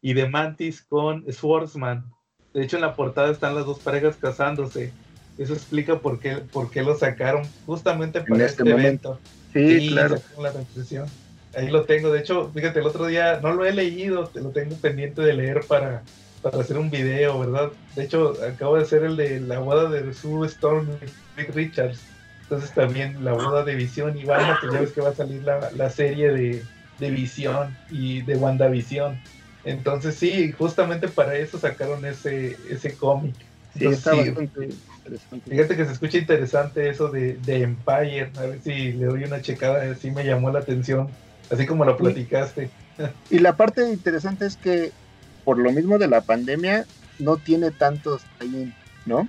y 0.00 0.14
de 0.14 0.28
Mantis 0.28 0.82
con 0.82 1.30
Swordsman. 1.30 2.04
De 2.54 2.64
hecho, 2.64 2.76
en 2.76 2.82
la 2.82 2.94
portada 2.94 3.30
están 3.30 3.54
las 3.54 3.66
dos 3.66 3.78
parejas 3.78 4.16
casándose. 4.16 4.92
Eso 5.38 5.54
explica 5.54 5.98
por 5.98 6.18
qué, 6.18 6.36
por 6.36 6.70
qué 6.70 6.82
lo 6.82 6.96
sacaron 6.96 7.44
justamente 7.66 8.20
para 8.22 8.44
este 8.44 8.62
este, 8.62 8.74
momento. 8.74 9.18
evento. 9.54 9.80
Sí, 9.80 9.88
claro. 9.90 10.16
sacaron 10.16 10.42
la 10.42 10.52
transmisión. 10.52 11.06
Ahí 11.54 11.68
lo 11.68 11.84
tengo. 11.84 12.10
De 12.10 12.20
hecho, 12.20 12.50
fíjate, 12.52 12.80
el 12.80 12.86
otro 12.86 13.06
día 13.06 13.40
no 13.40 13.52
lo 13.52 13.64
he 13.64 13.72
leído, 13.72 14.28
te 14.28 14.40
lo 14.40 14.50
tengo 14.50 14.76
pendiente 14.76 15.22
de 15.22 15.32
leer 15.32 15.62
para, 15.66 16.02
para 16.42 16.60
hacer 16.60 16.78
un 16.78 16.90
video, 16.90 17.38
¿verdad? 17.38 17.70
De 17.94 18.04
hecho, 18.04 18.34
acabo 18.42 18.76
de 18.76 18.82
hacer 18.82 19.04
el 19.04 19.16
de 19.16 19.40
la 19.40 19.58
boda 19.58 19.90
de 19.90 20.12
Sue 20.14 20.46
Storm 20.46 20.88
Rick 21.36 21.54
Richards. 21.54 22.00
Entonces 22.42 22.72
también 22.72 23.24
la 23.24 23.32
boda 23.32 23.64
de 23.64 23.76
Visión 23.76 24.18
y 24.18 24.24
Wanda, 24.24 24.58
pues 24.60 24.72
ya 24.72 24.80
ves 24.80 24.92
que 24.92 25.00
va 25.00 25.10
a 25.10 25.14
salir 25.14 25.42
la, 25.44 25.70
la 25.76 25.90
serie 25.90 26.32
de, 26.32 26.62
de 26.98 27.10
Visión 27.10 27.76
y 27.90 28.22
de 28.22 28.36
WandaVision. 28.36 29.16
Entonces 29.64 30.16
sí, 30.16 30.50
justamente 30.52 31.08
para 31.08 31.36
eso 31.36 31.58
sacaron 31.58 32.04
ese, 32.04 32.56
ese 32.68 32.94
cómic. 32.94 33.34
Sí, 33.78 33.86
está 33.86 34.12
sí, 34.12 34.16
bastante 34.18 34.64
interesante. 34.64 35.50
Fíjate 35.50 35.76
que 35.76 35.84
se 35.84 35.92
escucha 35.92 36.18
interesante 36.18 36.88
eso 36.88 37.08
de, 37.08 37.34
de 37.34 37.62
Empire. 37.62 38.32
A 38.36 38.46
ver 38.46 38.60
si 38.62 38.92
le 38.92 39.06
doy 39.06 39.24
una 39.24 39.42
checada, 39.42 39.82
así 39.92 40.10
me 40.10 40.24
llamó 40.24 40.50
la 40.50 40.60
atención. 40.60 41.08
Así 41.50 41.66
como 41.66 41.84
lo 41.84 41.96
platicaste. 41.96 42.70
Y 43.28 43.38
la 43.38 43.56
parte 43.56 43.88
interesante 43.90 44.46
es 44.46 44.56
que 44.56 44.92
por 45.44 45.58
lo 45.58 45.72
mismo 45.72 45.98
de 45.98 46.08
la 46.08 46.20
pandemia 46.20 46.86
no 47.18 47.36
tiene 47.36 47.70
tantos 47.70 48.22
ahí, 48.40 48.72
¿no? 49.06 49.28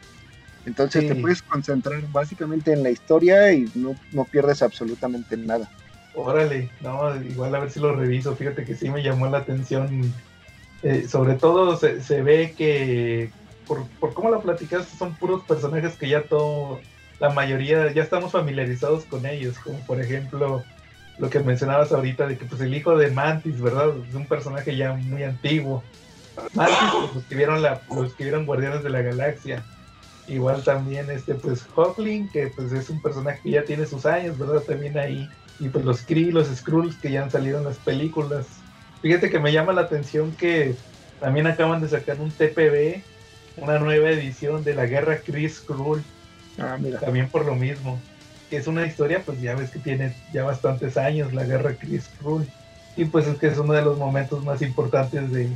Entonces 0.65 1.07
te 1.07 1.15
puedes 1.15 1.41
concentrar 1.41 2.01
básicamente 2.11 2.71
en 2.71 2.83
la 2.83 2.91
historia 2.91 3.51
y 3.51 3.69
no, 3.73 3.95
no 4.11 4.25
pierdes 4.25 4.61
absolutamente 4.61 5.35
nada. 5.35 5.69
Órale, 6.13 6.69
no, 6.81 7.15
igual 7.23 7.55
a 7.55 7.59
ver 7.59 7.71
si 7.71 7.79
lo 7.79 7.95
reviso. 7.95 8.35
Fíjate 8.35 8.63
que 8.63 8.75
sí 8.75 8.89
me 8.89 9.01
llamó 9.01 9.27
la 9.27 9.39
atención. 9.39 10.13
Eh, 10.83 11.07
sobre 11.07 11.35
todo 11.35 11.77
se, 11.77 12.01
se 12.01 12.21
ve 12.21 12.53
que, 12.55 13.31
por, 13.67 13.87
por 13.99 14.13
cómo 14.13 14.29
lo 14.29 14.41
platicaste, 14.41 14.97
son 14.97 15.15
puros 15.15 15.43
personajes 15.43 15.95
que 15.95 16.09
ya 16.09 16.23
todo, 16.23 16.79
la 17.19 17.29
mayoría, 17.29 17.91
ya 17.91 18.03
estamos 18.03 18.31
familiarizados 18.31 19.05
con 19.05 19.25
ellos. 19.25 19.57
Como 19.57 19.79
por 19.85 19.99
ejemplo, 19.99 20.63
lo 21.17 21.29
que 21.29 21.39
mencionabas 21.39 21.91
ahorita 21.91 22.27
de 22.27 22.37
que 22.37 22.45
pues 22.45 22.61
el 22.61 22.73
hijo 22.73 22.97
de 22.97 23.09
Mantis, 23.11 23.61
¿verdad? 23.61 23.93
Es 24.07 24.13
un 24.13 24.27
personaje 24.27 24.75
ya 24.75 24.93
muy 24.93 25.23
antiguo. 25.23 25.83
Mantis, 26.53 26.77
pues, 26.91 27.23
escribieron, 27.23 27.61
la, 27.61 27.81
lo 27.93 28.03
escribieron 28.05 28.45
Guardianes 28.45 28.83
de 28.83 28.89
la 28.89 29.01
Galaxia. 29.01 29.63
Igual 30.27 30.63
también 30.63 31.09
este, 31.09 31.35
pues 31.35 31.63
Hawkling, 31.75 32.29
que 32.29 32.47
pues 32.47 32.71
es 32.71 32.89
un 32.89 33.01
personaje 33.01 33.41
que 33.43 33.51
ya 33.51 33.63
tiene 33.65 33.85
sus 33.85 34.05
años, 34.05 34.37
¿verdad? 34.37 34.61
También 34.61 34.97
ahí. 34.97 35.29
Y 35.59 35.69
pues 35.69 35.83
los 35.83 36.01
Kree, 36.03 36.31
los 36.31 36.47
Skrulls 36.47 36.95
que 36.97 37.11
ya 37.11 37.23
han 37.23 37.31
salido 37.31 37.57
en 37.57 37.65
las 37.65 37.77
películas. 37.77 38.45
Fíjate 39.01 39.29
que 39.29 39.39
me 39.39 39.51
llama 39.51 39.73
la 39.73 39.81
atención 39.81 40.31
que 40.31 40.75
también 41.19 41.47
acaban 41.47 41.81
de 41.81 41.89
sacar 41.89 42.19
un 42.19 42.31
TPB, 42.31 43.01
una 43.57 43.79
nueva 43.79 44.09
edición 44.09 44.63
de 44.63 44.73
la 44.75 44.85
guerra 44.85 45.17
Kree 45.17 45.49
Skrull, 45.49 46.03
Ah, 46.57 46.77
mira. 46.79 46.99
también 46.99 47.27
por 47.29 47.45
lo 47.45 47.55
mismo. 47.55 47.99
Que 48.49 48.57
es 48.57 48.67
una 48.67 48.85
historia, 48.85 49.23
pues 49.25 49.41
ya 49.41 49.55
ves 49.55 49.71
que 49.71 49.79
tiene 49.79 50.15
ya 50.33 50.43
bastantes 50.43 50.97
años 50.97 51.33
la 51.33 51.43
guerra 51.43 51.73
Kree 51.75 51.99
Skrull. 51.99 52.47
Y 52.95 53.05
pues 53.05 53.27
es 53.27 53.37
que 53.37 53.47
es 53.47 53.57
uno 53.57 53.73
de 53.73 53.81
los 53.81 53.97
momentos 53.97 54.43
más 54.43 54.61
importantes 54.61 55.31
de, 55.31 55.49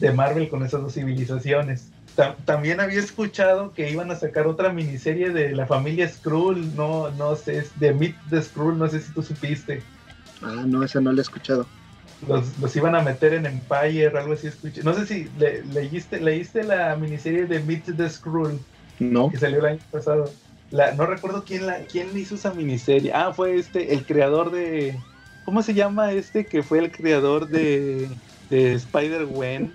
de 0.00 0.12
Marvel 0.12 0.48
con 0.48 0.62
esas 0.64 0.82
dos 0.82 0.94
civilizaciones. 0.94 1.88
Ta- 2.14 2.36
También 2.44 2.80
había 2.80 2.98
escuchado 3.00 3.72
que 3.72 3.90
iban 3.90 4.10
a 4.10 4.16
sacar 4.16 4.46
otra 4.46 4.72
miniserie 4.72 5.30
de 5.30 5.54
la 5.54 5.66
familia 5.66 6.08
Skrull, 6.08 6.74
no, 6.74 7.10
no 7.12 7.36
sé, 7.36 7.58
es 7.58 7.78
de 7.78 7.92
Meet 7.92 8.16
the 8.30 8.42
Skrull, 8.42 8.78
no 8.78 8.88
sé 8.88 9.00
si 9.00 9.12
tú 9.12 9.22
supiste. 9.22 9.82
Ah, 10.42 10.64
no, 10.66 10.82
ese 10.82 11.00
no 11.00 11.12
lo 11.12 11.18
he 11.18 11.22
escuchado. 11.22 11.66
Los, 12.26 12.58
los 12.58 12.74
iban 12.74 12.96
a 12.96 13.02
meter 13.02 13.34
en 13.34 13.46
Empire, 13.46 14.08
algo 14.18 14.32
así 14.32 14.48
escuché. 14.48 14.82
No 14.82 14.92
sé 14.94 15.06
si 15.06 15.28
le- 15.38 15.64
leíste, 15.64 16.20
leíste 16.20 16.64
la 16.64 16.96
miniserie 16.96 17.46
de 17.46 17.60
Meet 17.60 17.96
the 17.96 18.10
Skrull 18.10 18.58
No. 18.98 19.30
que 19.30 19.38
salió 19.38 19.60
el 19.60 19.66
año 19.66 19.78
pasado. 19.90 20.30
La, 20.70 20.92
no 20.92 21.06
recuerdo 21.06 21.44
quién 21.44 21.66
la, 21.66 21.78
quién 21.90 22.08
hizo 22.16 22.34
esa 22.34 22.52
miniserie. 22.52 23.12
Ah, 23.14 23.32
fue 23.32 23.56
este, 23.56 23.94
el 23.94 24.04
creador 24.04 24.50
de. 24.50 24.98
¿Cómo 25.44 25.62
se 25.62 25.72
llama 25.74 26.12
este 26.12 26.44
que 26.44 26.62
fue 26.62 26.78
el 26.80 26.90
creador 26.90 27.48
de, 27.48 28.10
de 28.50 28.74
Spider-Gwen? 28.74 29.72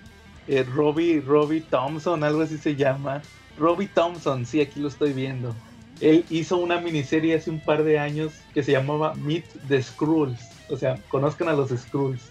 Eh, 0.48 0.64
Robbie, 0.64 1.22
Robbie 1.22 1.61
Thompson, 1.61 2.24
algo 2.24 2.41
así 2.41 2.57
se 2.57 2.76
llama. 2.76 3.22
Robbie 3.57 3.88
Thompson, 3.88 4.45
sí, 4.45 4.61
aquí 4.61 4.80
lo 4.80 4.88
estoy 4.88 5.14
viendo. 5.14 5.56
Él 6.02 6.26
hizo 6.30 6.57
una 6.57 6.82
miniserie 6.82 7.36
hace 7.36 7.49
un 7.49 7.60
par 7.60 7.84
de 7.84 7.99
años 7.99 8.34
que 8.53 8.64
se 8.64 8.72
llamaba 8.72 9.14
Meet 9.15 9.45
the 9.68 9.82
Skrulls. 9.82 10.41
O 10.70 10.76
sea, 10.78 10.98
conozcan 11.07 11.49
a 11.49 11.53
los 11.53 11.70
Skrulls. 11.70 12.30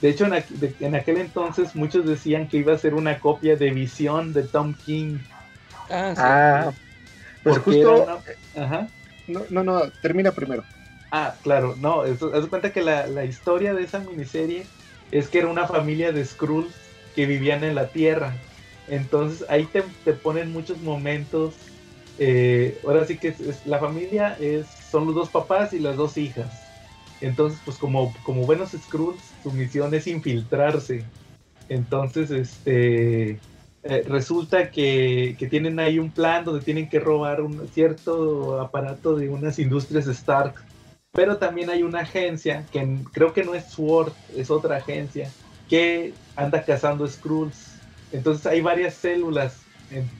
De 0.00 0.10
hecho, 0.10 0.26
en, 0.26 0.32
aqu- 0.32 0.48
de- 0.48 0.74
en 0.80 0.94
aquel 0.94 1.18
entonces 1.18 1.74
muchos 1.74 2.06
decían 2.06 2.48
que 2.48 2.58
iba 2.58 2.72
a 2.72 2.78
ser 2.78 2.94
una 2.94 3.18
copia 3.20 3.56
de 3.56 3.70
Visión 3.70 4.32
de 4.32 4.44
Tom 4.44 4.74
King. 4.86 5.18
Ah, 5.90 6.12
sí. 6.14 6.22
Ah, 6.22 6.72
pues 7.42 7.58
justo. 7.58 8.04
una- 8.04 8.64
Ajá. 8.64 8.88
No, 9.26 9.42
no, 9.50 9.64
no, 9.64 9.80
termina 10.02 10.30
primero. 10.32 10.64
Ah, 11.10 11.34
claro, 11.42 11.74
no, 11.78 12.04
eso- 12.04 12.32
haz 12.34 12.42
de 12.44 12.48
cuenta 12.48 12.72
que 12.72 12.82
la, 12.82 13.06
la 13.06 13.24
historia 13.24 13.74
de 13.74 13.82
esa 13.84 13.98
miniserie 13.98 14.66
es 15.10 15.28
que 15.28 15.38
era 15.38 15.48
una 15.48 15.66
familia 15.66 16.12
de 16.12 16.24
Skrulls 16.24 16.74
que 17.14 17.26
vivían 17.26 17.64
en 17.64 17.74
la 17.76 17.92
Tierra. 17.92 18.46
Entonces 18.86 19.44
ahí 19.48 19.70
te, 19.70 19.82
te 20.04 20.14
ponen 20.14 20.52
muchos 20.52 20.80
momentos. 20.80 21.62
eh, 22.16 22.80
ahora 22.84 23.06
sí 23.06 23.18
que 23.18 23.28
es, 23.28 23.66
la 23.66 23.80
familia 23.80 24.34
es, 24.40 24.70
son 24.90 25.06
los 25.06 25.14
dos 25.16 25.30
papás 25.30 25.72
y 25.74 25.80
las 25.80 25.96
dos 25.96 26.16
hijas. 26.18 26.70
Entonces, 27.20 27.62
pues 27.64 27.78
como, 27.78 28.12
como 28.22 28.46
buenos 28.46 28.72
Skrulls, 28.72 29.38
su 29.42 29.52
misión 29.52 29.94
es 29.94 30.06
infiltrarse. 30.06 31.12
Entonces, 31.68 32.30
este 32.30 33.44
eh, 33.82 34.04
resulta 34.06 34.70
que, 34.70 35.36
que 35.38 35.46
tienen 35.48 35.78
ahí 35.80 35.98
un 35.98 36.12
plan 36.14 36.44
donde 36.44 36.64
tienen 36.64 36.88
que 36.88 37.00
robar 37.00 37.40
un 37.42 37.68
cierto 37.68 38.60
aparato 38.60 39.16
de 39.16 39.28
unas 39.30 39.58
industrias 39.58 40.06
Stark. 40.08 40.54
Pero 41.12 41.38
también 41.38 41.70
hay 41.70 41.82
una 41.82 42.00
agencia, 42.00 42.68
que 42.70 43.04
creo 43.12 43.32
que 43.32 43.44
no 43.44 43.54
es 43.54 43.70
SWORD, 43.70 44.16
es 44.28 44.50
otra 44.50 44.78
agencia, 44.78 45.36
que 45.68 46.20
anda 46.34 46.64
cazando 46.64 47.06
Skrulls. 47.06 47.84
Entonces 48.10 48.46
hay 48.46 48.60
varias 48.60 48.94
células, 48.94 49.70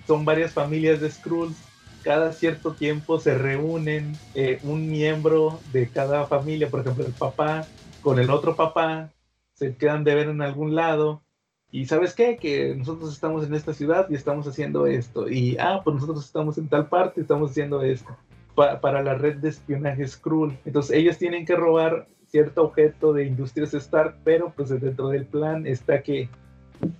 son 0.06 0.24
varias 0.24 0.52
familias 0.52 1.00
de 1.00 1.10
Skrulls. 1.10 1.70
Cada 2.02 2.32
cierto 2.32 2.76
tiempo 2.76 3.18
se 3.18 3.36
reúnen 3.36 4.22
eh, 4.34 4.60
un 4.62 4.90
miembro 4.90 5.62
de 5.64 5.90
cada 5.90 6.26
familia, 6.26 6.70
por 6.70 6.80
ejemplo 6.80 7.06
el 7.06 7.14
papá 7.14 7.70
con 8.00 8.18
el 8.18 8.28
otro 8.30 8.54
papá, 8.56 9.14
se 9.54 9.76
quedan 9.78 10.04
de 10.04 10.14
ver 10.14 10.28
en 10.28 10.42
algún 10.42 10.74
lado 10.74 11.24
y 11.70 11.86
sabes 11.86 12.14
qué, 12.14 12.38
que 12.38 12.74
nosotros 12.76 13.12
estamos 13.12 13.44
en 13.46 13.54
esta 13.54 13.72
ciudad 13.74 14.06
y 14.10 14.14
estamos 14.14 14.46
haciendo 14.46 14.86
esto. 14.86 15.28
Y, 15.28 15.56
ah, 15.58 15.80
pues 15.84 15.94
nosotros 15.94 16.24
estamos 16.24 16.56
en 16.58 16.68
tal 16.68 16.88
parte 16.88 17.20
y 17.20 17.22
estamos 17.22 17.50
haciendo 17.50 17.82
esto. 17.82 18.16
Pa- 18.54 18.80
para 18.80 19.02
la 19.02 19.14
red 19.14 19.36
de 19.38 19.48
espionaje 19.48 20.06
Skrull. 20.06 20.60
Entonces 20.64 20.96
ellos 20.96 21.18
tienen 21.18 21.44
que 21.46 21.56
robar 21.56 22.08
cierto 22.34 22.64
objeto 22.64 23.12
de 23.12 23.26
Industrias 23.26 23.72
Stark, 23.74 24.16
pero 24.24 24.52
pues 24.56 24.68
dentro 24.68 25.08
del 25.10 25.24
plan 25.24 25.68
está 25.68 26.02
que 26.02 26.28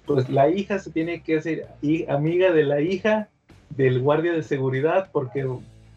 pues 0.06 0.30
la 0.30 0.48
hija 0.48 0.78
se 0.78 0.92
tiene 0.92 1.24
que 1.24 1.38
hacer 1.38 1.66
amiga 2.08 2.52
de 2.52 2.62
la 2.62 2.80
hija 2.80 3.28
del 3.70 4.00
guardia 4.00 4.32
de 4.32 4.44
seguridad 4.44 5.08
porque 5.10 5.44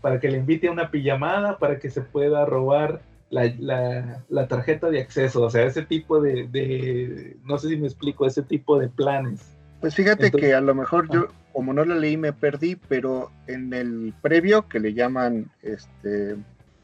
para 0.02 0.20
que 0.20 0.32
le 0.32 0.40
invite 0.40 0.70
a 0.70 0.72
una 0.72 0.90
pijamada 0.90 1.60
para 1.60 1.78
que 1.78 1.92
se 1.92 2.02
pueda 2.02 2.46
robar 2.46 3.00
la, 3.30 3.46
la- 3.60 4.24
la 4.28 4.48
tarjeta 4.48 4.90
de 4.90 5.02
acceso, 5.02 5.44
o 5.44 5.50
sea, 5.52 5.66
ese 5.68 5.84
tipo 5.84 6.20
de, 6.20 6.48
de- 6.48 7.38
no 7.44 7.60
sé 7.60 7.70
si 7.70 7.78
me 7.78 7.86
explico, 7.86 8.26
ese 8.26 8.42
tipo 8.42 8.80
de 8.80 8.88
planes. 8.88 9.42
Pues 9.82 9.94
fíjate 9.94 10.26
Entonces- 10.26 10.50
que 10.50 10.56
a 10.56 10.62
lo 10.62 10.74
mejor 10.74 11.12
yo, 11.14 11.28
como 11.54 11.74
no 11.74 11.86
la 11.86 11.94
leí, 11.94 12.18
me 12.18 12.34
perdí, 12.34 12.76
pero 12.76 13.30
en 13.46 13.72
el 13.72 14.16
previo 14.24 14.68
que 14.68 14.80
le 14.80 14.96
llaman 14.96 15.52
este 15.62 16.38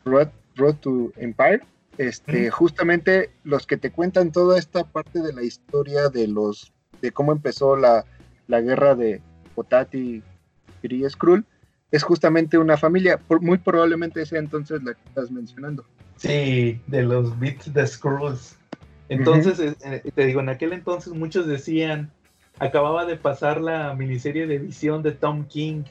Road, 0.06 0.28
Road 0.56 0.76
to 0.82 1.12
Empire, 1.18 1.62
este, 1.98 2.50
justamente 2.50 3.30
los 3.44 3.68
que 3.68 3.78
te 3.78 3.92
cuentan 3.92 4.32
toda 4.32 4.58
esta 4.58 4.84
parte 4.84 5.22
de 5.22 5.34
la 5.34 5.44
historia 5.44 6.10
de 6.10 6.28
los 6.28 6.74
de 7.02 7.12
cómo 7.12 7.32
empezó 7.32 7.76
la, 7.76 8.06
la 8.48 8.62
guerra 8.62 8.96
de 8.96 9.22
Potati 9.56 10.24
y 10.82 11.10
Skrull, 11.10 11.46
es 11.92 12.04
justamente 12.04 12.58
una 12.58 12.78
familia, 12.78 13.18
por- 13.18 13.42
muy 13.42 13.58
probablemente 13.58 14.26
sea 14.26 14.40
entonces 14.40 14.82
la 14.84 14.94
que 14.94 15.02
estás 15.08 15.32
mencionando. 15.32 15.86
Sí, 16.18 16.80
de 16.88 17.04
los 17.04 17.38
Beats 17.40 17.74
de 17.74 17.86
Skrulls. 17.86 18.58
Entonces, 19.10 19.60
eh, 19.60 19.76
eh, 19.84 20.12
te 20.14 20.26
digo, 20.26 20.40
en 20.40 20.50
aquel 20.50 20.74
entonces 20.74 21.14
muchos 21.14 21.46
decían, 21.46 22.12
acababa 22.60 23.06
de 23.06 23.18
pasar 23.18 23.62
la 23.62 23.94
miniserie 23.94 24.48
de 24.48 24.60
visión 24.60 25.04
de 25.04 25.12
Tom 25.12 25.46
King. 25.46 25.84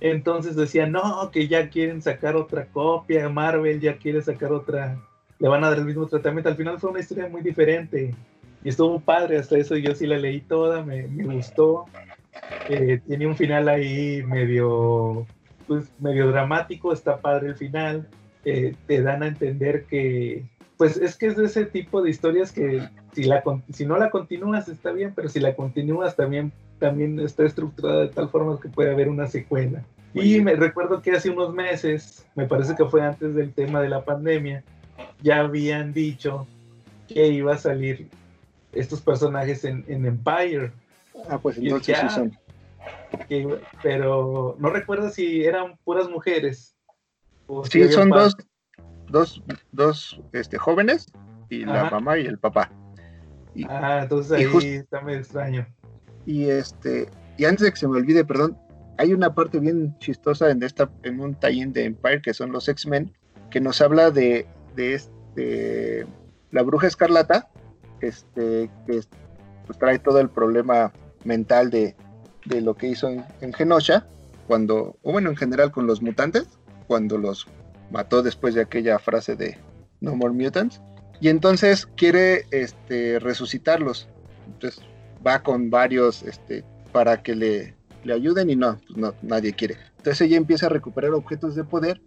Entonces 0.00 0.56
decían, 0.56 0.92
no, 0.92 1.30
que 1.30 1.46
ya 1.48 1.68
quieren 1.68 2.00
sacar 2.00 2.36
otra 2.36 2.66
copia, 2.66 3.28
Marvel 3.28 3.80
ya 3.80 3.98
quiere 3.98 4.22
sacar 4.22 4.52
otra, 4.52 4.98
le 5.40 5.48
van 5.48 5.64
a 5.64 5.70
dar 5.70 5.78
el 5.78 5.86
mismo 5.86 6.06
tratamiento. 6.06 6.48
Al 6.48 6.56
final 6.56 6.78
fue 6.78 6.90
una 6.90 7.00
historia 7.00 7.28
muy 7.28 7.40
diferente. 7.40 8.14
Y 8.62 8.68
estuvo 8.68 9.00
padre, 9.00 9.38
hasta 9.38 9.56
eso 9.56 9.74
yo 9.76 9.94
sí 9.94 10.06
la 10.06 10.18
leí 10.18 10.42
toda, 10.42 10.84
me, 10.84 11.08
me 11.08 11.34
gustó. 11.34 11.86
Eh, 12.68 13.00
tiene 13.06 13.26
un 13.26 13.34
final 13.34 13.68
ahí 13.68 14.22
medio, 14.22 15.26
pues, 15.66 15.90
medio 15.98 16.28
dramático, 16.28 16.92
está 16.92 17.16
padre 17.18 17.48
el 17.48 17.56
final. 17.56 18.06
Eh, 18.44 18.74
te 18.86 19.02
dan 19.02 19.22
a 19.22 19.28
entender 19.28 19.84
que, 19.84 20.44
pues 20.76 20.96
es 20.96 21.16
que 21.16 21.26
es 21.26 21.36
de 21.36 21.46
ese 21.46 21.66
tipo 21.66 22.02
de 22.02 22.10
historias 22.10 22.52
que 22.52 22.88
si, 23.12 23.24
la, 23.24 23.42
si 23.72 23.84
no 23.84 23.98
la 23.98 24.10
continúas 24.10 24.68
está 24.68 24.92
bien, 24.92 25.12
pero 25.14 25.28
si 25.28 25.40
la 25.40 25.54
continúas 25.54 26.16
también, 26.16 26.52
también 26.78 27.18
está 27.20 27.44
estructurada 27.44 28.02
de 28.02 28.08
tal 28.08 28.28
forma 28.28 28.58
que 28.60 28.68
puede 28.68 28.90
haber 28.90 29.08
una 29.08 29.26
secuela. 29.26 29.82
Y 30.12 30.40
me 30.40 30.54
recuerdo 30.56 31.02
que 31.02 31.12
hace 31.12 31.30
unos 31.30 31.54
meses, 31.54 32.26
me 32.34 32.46
parece 32.46 32.74
que 32.74 32.84
fue 32.84 33.02
antes 33.02 33.34
del 33.34 33.52
tema 33.52 33.80
de 33.80 33.88
la 33.88 34.04
pandemia, 34.04 34.64
ya 35.22 35.40
habían 35.40 35.92
dicho 35.92 36.46
que 37.08 37.28
iba 37.28 37.54
a 37.54 37.58
salir 37.58 38.08
estos 38.72 39.00
personajes 39.00 39.64
en, 39.64 39.84
en 39.88 40.06
Empire. 40.06 40.72
Ah, 41.28 41.38
pues 41.38 41.58
entonces 41.58 41.96
ya. 42.00 42.08
sí 42.08 42.14
son. 42.14 42.38
que 43.28 43.58
pero 43.82 44.56
no 44.58 44.70
recuerdo 44.70 45.10
si 45.10 45.44
eran 45.44 45.76
puras 45.84 46.08
mujeres. 46.08 46.74
si 47.64 47.82
Sí, 47.86 47.92
son 47.92 48.10
dos, 48.10 48.36
dos, 49.08 49.42
dos 49.72 50.20
este, 50.32 50.56
jóvenes 50.58 51.06
y 51.48 51.64
la 51.64 51.90
mamá 51.90 52.18
y 52.18 52.26
el 52.26 52.38
papá. 52.38 52.70
Y, 53.54 53.64
Ah, 53.68 54.00
entonces 54.04 54.32
ahí 54.32 54.44
just- 54.44 54.64
está 54.66 55.00
medio 55.00 55.18
extraño. 55.18 55.66
y 56.24 56.44
este, 56.44 57.08
y 57.36 57.44
antes 57.44 57.64
de 57.64 57.70
que 57.72 57.76
se 57.76 57.88
me 57.88 57.96
olvide, 57.98 58.24
perdón, 58.24 58.56
hay 58.96 59.12
una 59.12 59.34
parte 59.34 59.58
bien 59.58 59.98
chistosa 59.98 60.50
en 60.50 60.62
esta, 60.62 60.88
en 61.02 61.18
un 61.20 61.34
tie-in 61.34 61.72
de 61.72 61.86
Empire 61.86 62.22
que 62.22 62.32
son 62.34 62.52
los 62.52 62.68
X-Men, 62.68 63.12
que 63.50 63.60
nos 63.60 63.80
habla 63.80 64.10
de, 64.12 64.46
de 64.76 64.94
este 64.94 66.06
la 66.50 66.62
bruja 66.62 66.86
escarlata, 66.88 67.48
este, 68.00 68.70
que 68.86 69.00
pues, 69.66 69.78
trae 69.78 69.98
todo 69.98 70.18
el 70.20 70.28
problema 70.28 70.92
mental 71.24 71.70
de, 71.70 71.94
de 72.44 72.60
lo 72.60 72.74
que 72.74 72.88
hizo 72.88 73.08
en, 73.08 73.24
en 73.40 73.52
Genosha, 73.52 74.06
cuando, 74.48 74.96
o 75.02 75.12
bueno, 75.12 75.30
en 75.30 75.36
general 75.36 75.70
con 75.70 75.86
los 75.86 76.02
mutantes, 76.02 76.48
cuando 76.88 77.18
los 77.18 77.46
mató 77.90 78.22
después 78.22 78.54
de 78.54 78.62
aquella 78.62 78.98
frase 78.98 79.36
de 79.36 79.56
No 80.00 80.16
More 80.16 80.34
Mutants, 80.34 80.80
y 81.20 81.28
entonces 81.28 81.86
quiere 81.86 82.46
este, 82.50 83.18
resucitarlos. 83.20 84.08
Entonces 84.46 84.82
va 85.24 85.42
con 85.42 85.70
varios 85.70 86.22
este, 86.24 86.64
para 86.90 87.22
que 87.22 87.36
le, 87.36 87.76
le 88.02 88.12
ayuden 88.14 88.50
y 88.50 88.56
no, 88.56 88.78
pues 88.88 88.96
no, 88.96 89.14
nadie 89.22 89.52
quiere. 89.52 89.76
Entonces 89.98 90.22
ella 90.22 90.36
empieza 90.36 90.66
a 90.66 90.70
recuperar 90.70 91.12
objetos 91.12 91.54
de 91.54 91.62
poder 91.62 92.00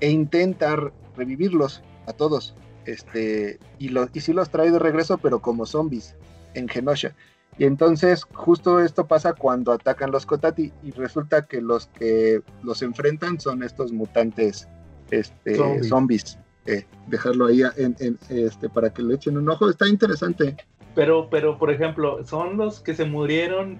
e 0.00 0.10
intenta 0.10 0.74
re- 0.74 0.92
revivirlos 1.16 1.82
a 2.06 2.12
todos. 2.12 2.54
Este, 2.84 3.58
y, 3.78 3.88
lo, 3.88 4.08
y 4.12 4.20
sí 4.20 4.32
los 4.32 4.50
trae 4.50 4.70
de 4.70 4.78
regreso, 4.78 5.18
pero 5.18 5.40
como 5.40 5.66
zombies 5.66 6.14
en 6.54 6.68
Genosha. 6.68 7.14
Y 7.58 7.64
entonces 7.64 8.24
justo 8.34 8.80
esto 8.80 9.06
pasa 9.06 9.32
cuando 9.32 9.72
atacan 9.72 10.10
los 10.10 10.26
Kotati 10.26 10.72
y 10.82 10.90
resulta 10.92 11.46
que 11.46 11.60
los 11.60 11.86
que 11.86 12.42
los 12.62 12.82
enfrentan 12.82 13.40
son 13.40 13.62
estos 13.62 13.92
mutantes 13.92 14.68
este, 15.10 15.56
Zombies. 15.56 15.88
zombies. 15.88 16.38
Eh, 16.66 16.84
dejarlo 17.06 17.46
ahí 17.46 17.62
en, 17.76 17.96
en, 18.00 18.18
este, 18.28 18.68
para 18.68 18.90
que 18.90 19.02
le 19.02 19.14
echen 19.14 19.38
un 19.38 19.48
ojo. 19.48 19.70
Está 19.70 19.88
interesante. 19.88 20.56
Pero, 20.94 21.28
pero, 21.30 21.58
por 21.58 21.70
ejemplo, 21.70 22.24
¿son 22.26 22.56
los 22.56 22.80
que 22.80 22.94
se 22.94 23.04
murieron 23.04 23.78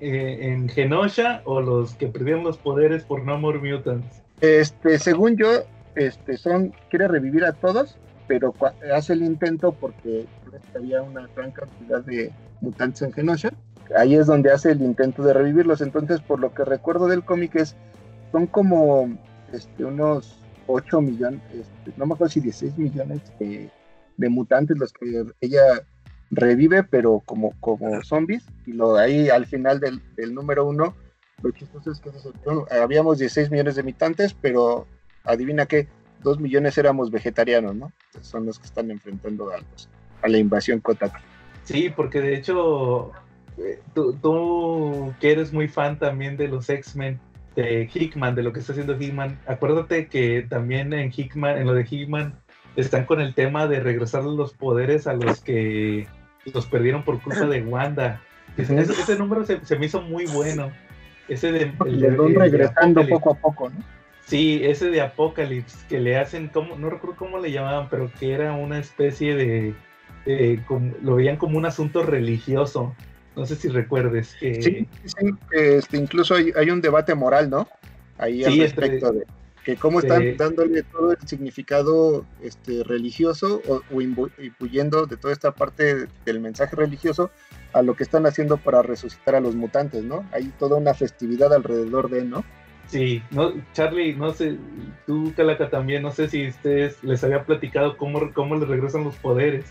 eh, 0.00 0.38
en 0.42 0.68
Genosha 0.68 1.42
o 1.44 1.60
los 1.60 1.94
que 1.94 2.06
perdieron 2.06 2.44
los 2.44 2.56
poderes 2.56 3.04
por 3.04 3.24
No 3.24 3.38
More 3.38 3.58
Mutants? 3.58 4.22
Este, 4.40 4.98
según 4.98 5.36
yo, 5.36 5.64
este, 5.98 6.36
son, 6.36 6.72
quiere 6.90 7.08
revivir 7.08 7.44
a 7.44 7.52
todos, 7.52 7.98
pero 8.26 8.54
hace 8.94 9.14
el 9.14 9.22
intento 9.22 9.72
porque 9.72 10.26
había 10.74 11.02
una 11.02 11.26
gran 11.34 11.50
cantidad 11.50 12.02
de 12.04 12.32
mutantes 12.60 13.02
en 13.02 13.12
Genosha. 13.12 13.50
Ahí 13.96 14.14
es 14.14 14.26
donde 14.26 14.52
hace 14.52 14.72
el 14.72 14.82
intento 14.82 15.22
de 15.22 15.32
revivirlos. 15.32 15.80
Entonces, 15.80 16.20
por 16.20 16.38
lo 16.38 16.54
que 16.54 16.64
recuerdo 16.64 17.08
del 17.08 17.24
cómic 17.24 17.56
es, 17.56 17.74
son 18.30 18.46
como 18.46 19.08
este, 19.52 19.84
unos 19.84 20.38
8 20.66 21.00
millones, 21.00 21.40
este, 21.52 21.92
no 21.96 22.06
me 22.06 22.14
acuerdo 22.14 22.32
si 22.32 22.40
16 22.40 22.76
millones 22.76 23.20
de, 23.40 23.70
de 24.18 24.28
mutantes 24.28 24.78
los 24.78 24.92
que 24.92 25.24
ella 25.40 25.62
revive, 26.30 26.84
pero 26.84 27.22
como, 27.24 27.52
como 27.60 28.02
zombies. 28.02 28.44
Y 28.66 28.72
lo 28.72 28.96
ahí 28.96 29.30
al 29.30 29.46
final 29.46 29.80
del, 29.80 30.02
del 30.16 30.34
número 30.34 30.66
uno, 30.66 30.94
lo 31.42 31.50
chistoso 31.52 31.90
es 31.90 32.00
que 32.00 32.10
dice, 32.10 32.30
"No, 32.46 32.66
habíamos 32.70 33.18
16 33.18 33.50
millones 33.50 33.76
de 33.76 33.82
mutantes, 33.82 34.34
pero 34.34 34.86
adivina 35.24 35.66
qué, 35.66 35.88
2 36.22 36.40
millones 36.40 36.76
éramos 36.78 37.10
vegetarianos, 37.10 37.74
¿no? 37.76 37.92
Entonces, 38.06 38.30
son 38.30 38.46
los 38.46 38.58
que 38.58 38.66
están 38.66 38.90
enfrentando 38.90 39.50
a, 39.52 39.58
los- 39.58 39.88
a 40.22 40.28
la 40.28 40.38
invasión 40.38 40.80
Kotak. 40.80 41.20
Sí, 41.64 41.90
porque 41.94 42.20
de 42.20 42.34
hecho, 42.36 43.12
eh, 43.58 43.80
tú, 43.94 44.14
tú 44.14 45.14
que 45.20 45.32
eres 45.32 45.52
muy 45.52 45.68
fan 45.68 45.98
también 45.98 46.36
de 46.36 46.48
los 46.48 46.68
X-Men, 46.68 47.20
de 47.54 47.88
Hickman, 47.92 48.34
de 48.34 48.42
lo 48.42 48.52
que 48.52 48.60
está 48.60 48.72
haciendo 48.72 48.96
Hickman, 49.00 49.38
acuérdate 49.46 50.06
que 50.06 50.46
también 50.48 50.92
en 50.92 51.12
Hickman, 51.14 51.58
en 51.58 51.66
lo 51.66 51.74
de 51.74 51.86
Hickman, 51.88 52.34
están 52.76 53.04
con 53.04 53.20
el 53.20 53.34
tema 53.34 53.66
de 53.66 53.80
regresar 53.80 54.22
los 54.24 54.52
poderes 54.54 55.06
a 55.06 55.14
los 55.14 55.40
que 55.40 56.06
los 56.52 56.66
perdieron 56.66 57.02
por 57.02 57.20
culpa 57.20 57.46
de 57.46 57.62
Wanda. 57.62 58.20
Ese, 58.56 59.16
número 59.18 59.44
se, 59.44 59.64
se 59.64 59.78
me 59.78 59.86
hizo 59.86 60.00
muy 60.02 60.26
bueno. 60.26 60.70
Ese 61.28 61.52
de, 61.52 61.72
el 61.84 62.04
el 62.04 62.34
regresando 62.34 63.06
poco 63.08 63.32
a 63.32 63.34
poco, 63.34 63.70
¿no? 63.70 63.97
Sí, 64.28 64.60
ese 64.62 64.90
de 64.90 65.00
Apocalypse, 65.00 65.78
que 65.88 65.98
le 66.00 66.18
hacen, 66.18 66.48
como, 66.48 66.76
no 66.76 66.90
recuerdo 66.90 67.16
cómo 67.16 67.38
le 67.38 67.50
llamaban, 67.50 67.88
pero 67.88 68.12
que 68.20 68.32
era 68.32 68.52
una 68.52 68.78
especie 68.78 69.34
de, 69.34 69.74
de 70.26 70.62
como- 70.68 70.94
lo 71.02 71.14
veían 71.14 71.38
como 71.38 71.56
un 71.56 71.64
asunto 71.64 72.02
religioso. 72.02 72.94
No 73.36 73.46
sé 73.46 73.56
si 73.56 73.68
recuerdes 73.68 74.36
que... 74.38 74.60
Sí, 74.60 74.86
sí, 75.04 75.26
este, 75.52 75.96
incluso 75.96 76.34
hay, 76.34 76.52
hay 76.56 76.70
un 76.70 76.80
debate 76.82 77.14
moral, 77.14 77.48
¿no? 77.48 77.68
Ahí 78.18 78.44
al 78.44 78.52
Sí, 78.52 78.60
entre- 78.60 78.88
respecto 78.88 79.12
de 79.12 79.24
que 79.64 79.76
cómo 79.76 80.00
están 80.00 80.36
dándole 80.36 80.82
todo 80.82 81.12
el 81.12 81.28
significado 81.28 82.24
este, 82.42 82.82
religioso 82.84 83.62
o, 83.68 83.82
o 83.94 84.00
impuyendo 84.00 85.06
de 85.06 85.16
toda 85.16 85.32
esta 85.32 85.52
parte 85.52 86.06
del 86.24 86.40
mensaje 86.40 86.74
religioso 86.74 87.30
a 87.72 87.82
lo 87.82 87.94
que 87.94 88.02
están 88.02 88.24
haciendo 88.26 88.56
para 88.56 88.82
resucitar 88.82 89.34
a 89.34 89.40
los 89.40 89.54
mutantes, 89.54 90.04
¿no? 90.04 90.26
Hay 90.32 90.52
toda 90.58 90.76
una 90.76 90.94
festividad 90.94 91.52
alrededor 91.52 92.08
de, 92.10 92.24
¿no? 92.24 92.44
Sí, 92.88 93.22
no, 93.30 93.52
Charlie, 93.74 94.14
no 94.14 94.32
sé, 94.32 94.56
tú 95.06 95.32
Calaca 95.36 95.68
también, 95.68 96.02
no 96.02 96.10
sé 96.10 96.28
si 96.28 96.48
ustedes 96.48 97.02
les 97.04 97.22
había 97.22 97.44
platicado 97.44 97.98
cómo, 97.98 98.32
cómo 98.32 98.56
les 98.56 98.66
regresan 98.66 99.04
los 99.04 99.14
poderes 99.16 99.66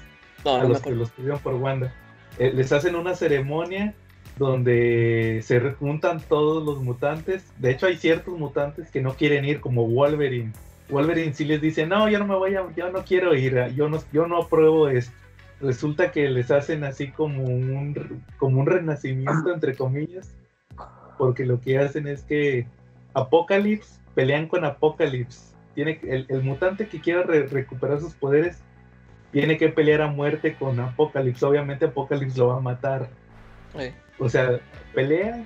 No, 0.45 0.55
a 0.55 0.63
no 0.63 0.69
los 0.69 0.81
que 0.81 0.91
los 0.91 1.11
tuvieron 1.11 1.39
por 1.39 1.55
Wanda. 1.55 1.91
Eh, 2.37 2.51
les 2.53 2.71
hacen 2.71 2.95
una 2.95 3.15
ceremonia 3.15 3.95
donde 4.37 5.41
se 5.43 5.59
juntan 5.71 6.19
todos 6.21 6.63
los 6.63 6.83
mutantes. 6.83 7.51
De 7.57 7.71
hecho, 7.71 7.87
hay 7.87 7.97
ciertos 7.97 8.37
mutantes 8.37 8.91
que 8.91 9.01
no 9.01 9.15
quieren 9.15 9.45
ir, 9.45 9.61
como 9.61 9.87
Wolverine. 9.87 10.53
Wolverine 10.89 11.33
sí 11.33 11.45
les 11.45 11.59
dice, 11.59 11.87
no, 11.87 12.07
yo 12.07 12.19
no 12.19 12.27
me 12.27 12.35
voy 12.35 12.55
a, 12.55 12.71
yo 12.75 12.91
no 12.91 13.03
quiero 13.03 13.35
ir, 13.35 13.73
yo 13.75 13.89
no, 13.89 13.97
yo 14.13 14.27
no 14.27 14.43
apruebo 14.43 14.89
esto. 14.89 15.11
Resulta 15.59 16.11
que 16.11 16.29
les 16.29 16.51
hacen 16.51 16.83
así 16.83 17.07
como 17.07 17.43
un, 17.43 18.21
como 18.37 18.59
un 18.59 18.67
renacimiento, 18.67 19.51
entre 19.51 19.75
comillas, 19.75 20.29
porque 21.17 21.47
lo 21.47 21.59
que 21.59 21.79
hacen 21.79 22.07
es 22.07 22.21
que 22.21 22.67
Apocalypse 23.17 23.99
pelean 24.15 24.47
con 24.47 24.63
Apocalypse. 24.63 25.55
Tiene, 25.73 25.99
el, 26.03 26.25
el 26.29 26.43
mutante 26.43 26.87
que 26.87 26.99
quiera 27.01 27.23
re- 27.23 27.47
recuperar 27.47 27.99
sus 27.99 28.13
poderes 28.13 28.61
tiene 29.31 29.57
que 29.57 29.69
pelear 29.69 30.01
a 30.01 30.07
muerte 30.07 30.55
con 30.55 30.79
Apocalypse. 30.79 31.45
Obviamente 31.45 31.85
Apocalypse 31.85 32.37
lo 32.37 32.47
va 32.47 32.57
a 32.57 32.61
matar. 32.61 33.09
O 34.19 34.29
sea, 34.29 34.59
pelea, 34.93 35.43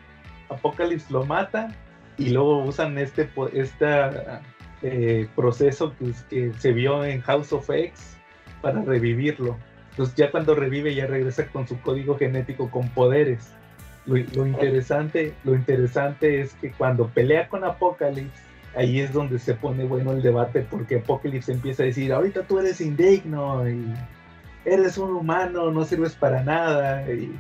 Apocalypse 0.49 1.11
lo 1.11 1.25
mata 1.25 1.73
y 2.17 2.29
luego 2.29 2.63
usan 2.63 2.97
este 2.97 3.29
esta, 3.53 4.41
eh, 4.81 5.27
proceso 5.35 5.93
que, 5.97 6.13
que 6.29 6.53
se 6.59 6.71
vio 6.73 7.03
en 7.05 7.21
House 7.21 7.51
of 7.53 7.69
X 7.69 8.17
para 8.61 8.81
revivirlo. 8.81 9.57
Entonces 9.91 10.15
ya 10.15 10.31
cuando 10.31 10.55
revive 10.55 10.93
ya 10.95 11.07
regresa 11.07 11.47
con 11.47 11.67
su 11.67 11.79
código 11.81 12.17
genético 12.17 12.69
con 12.69 12.87
poderes. 12.89 13.53
Lo, 14.05 14.17
interesante, 14.17 15.33
lo 15.43 15.53
interesante 15.53 16.41
es 16.41 16.53
que 16.55 16.71
cuando 16.71 17.07
pelea 17.07 17.47
con 17.47 17.63
Apocalypse, 17.63 18.41
ahí 18.75 18.99
es 18.99 19.13
donde 19.13 19.37
se 19.37 19.53
pone 19.53 19.83
bueno 19.83 20.11
el 20.11 20.23
debate 20.23 20.65
porque 20.69 20.97
Apocalypse 20.97 21.51
empieza 21.51 21.83
a 21.83 21.85
decir, 21.85 22.11
ahorita 22.11 22.43
tú 22.43 22.59
eres 22.59 22.81
indigno 22.81 23.69
y 23.69 23.93
eres 24.65 24.97
un 24.97 25.13
humano, 25.13 25.69
no 25.69 25.85
sirves 25.85 26.15
para 26.15 26.43
nada. 26.43 27.05
Y, 27.11 27.31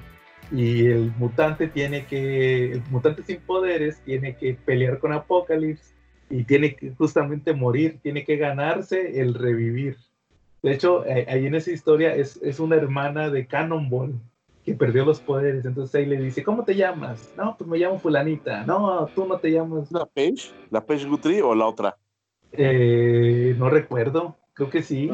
y 0.51 0.85
el 0.85 1.11
mutante 1.17 1.67
tiene 1.67 2.05
que, 2.05 2.73
el 2.73 2.83
mutante 2.91 3.23
sin 3.23 3.39
poderes 3.39 3.99
tiene 4.01 4.35
que 4.35 4.53
pelear 4.53 4.99
con 4.99 5.13
Apocalypse 5.13 5.93
y 6.29 6.43
tiene 6.43 6.75
que 6.75 6.91
justamente 6.91 7.53
morir, 7.53 7.99
tiene 8.03 8.23
que 8.23 8.37
ganarse 8.37 9.19
el 9.19 9.33
revivir. 9.33 9.97
De 10.61 10.73
hecho, 10.73 11.03
ahí 11.27 11.47
en 11.47 11.55
esa 11.55 11.71
historia 11.71 12.13
es, 12.13 12.39
es 12.43 12.59
una 12.59 12.75
hermana 12.75 13.29
de 13.31 13.47
Cannonball 13.47 14.13
que 14.65 14.73
perdió 14.73 15.05
los 15.05 15.19
poderes. 15.19 15.65
Entonces 15.65 15.95
ahí 15.95 16.05
le 16.05 16.17
dice, 16.17 16.43
¿cómo 16.43 16.63
te 16.63 16.75
llamas? 16.75 17.33
No, 17.37 17.55
pues 17.57 17.69
me 17.69 17.77
llamo 17.77 17.99
fulanita. 17.99 18.63
No, 18.65 19.07
tú 19.15 19.25
no 19.25 19.39
te 19.39 19.51
llamas. 19.51 19.91
¿La 19.91 20.05
Page? 20.05 20.51
¿La 20.69 20.85
Page 20.85 21.07
Guthrie 21.07 21.41
o 21.41 21.55
la 21.55 21.65
otra? 21.65 21.97
Eh, 22.51 23.55
no 23.57 23.69
recuerdo, 23.69 24.35
creo 24.53 24.69
que 24.69 24.83
sí. 24.83 25.09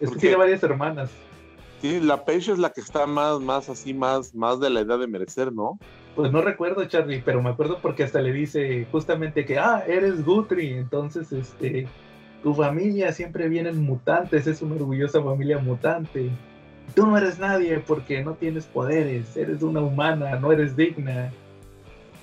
Es 0.00 0.08
¿Por 0.08 0.14
que 0.14 0.20
tiene 0.20 0.36
varias 0.36 0.62
hermanas. 0.62 1.10
Sí, 1.80 1.98
la 2.00 2.24
Page 2.24 2.52
es 2.52 2.58
la 2.58 2.70
que 2.70 2.82
está 2.82 3.06
más, 3.06 3.40
más 3.40 3.68
así, 3.70 3.94
más, 3.94 4.34
más 4.34 4.60
de 4.60 4.68
la 4.68 4.80
edad 4.80 4.98
de 4.98 5.06
merecer, 5.06 5.52
¿no? 5.52 5.78
Pues 6.14 6.30
no 6.30 6.42
recuerdo, 6.42 6.84
Charlie, 6.84 7.22
pero 7.24 7.42
me 7.42 7.50
acuerdo 7.50 7.78
porque 7.80 8.04
hasta 8.04 8.20
le 8.20 8.32
dice 8.32 8.86
justamente 8.92 9.46
que, 9.46 9.58
ah, 9.58 9.84
eres 9.86 10.24
Guthrie, 10.24 10.76
entonces, 10.76 11.32
este, 11.32 11.86
tu 12.42 12.54
familia 12.54 13.12
siempre 13.12 13.48
vienen 13.48 13.82
mutantes, 13.82 14.46
es 14.46 14.60
una 14.60 14.74
orgullosa 14.74 15.22
familia 15.22 15.58
mutante. 15.58 16.30
Tú 16.94 17.06
no 17.06 17.16
eres 17.16 17.38
nadie 17.38 17.78
porque 17.80 18.22
no 18.22 18.34
tienes 18.34 18.66
poderes, 18.66 19.36
eres 19.36 19.62
una 19.62 19.80
humana, 19.80 20.36
no 20.36 20.52
eres 20.52 20.76
digna. 20.76 21.32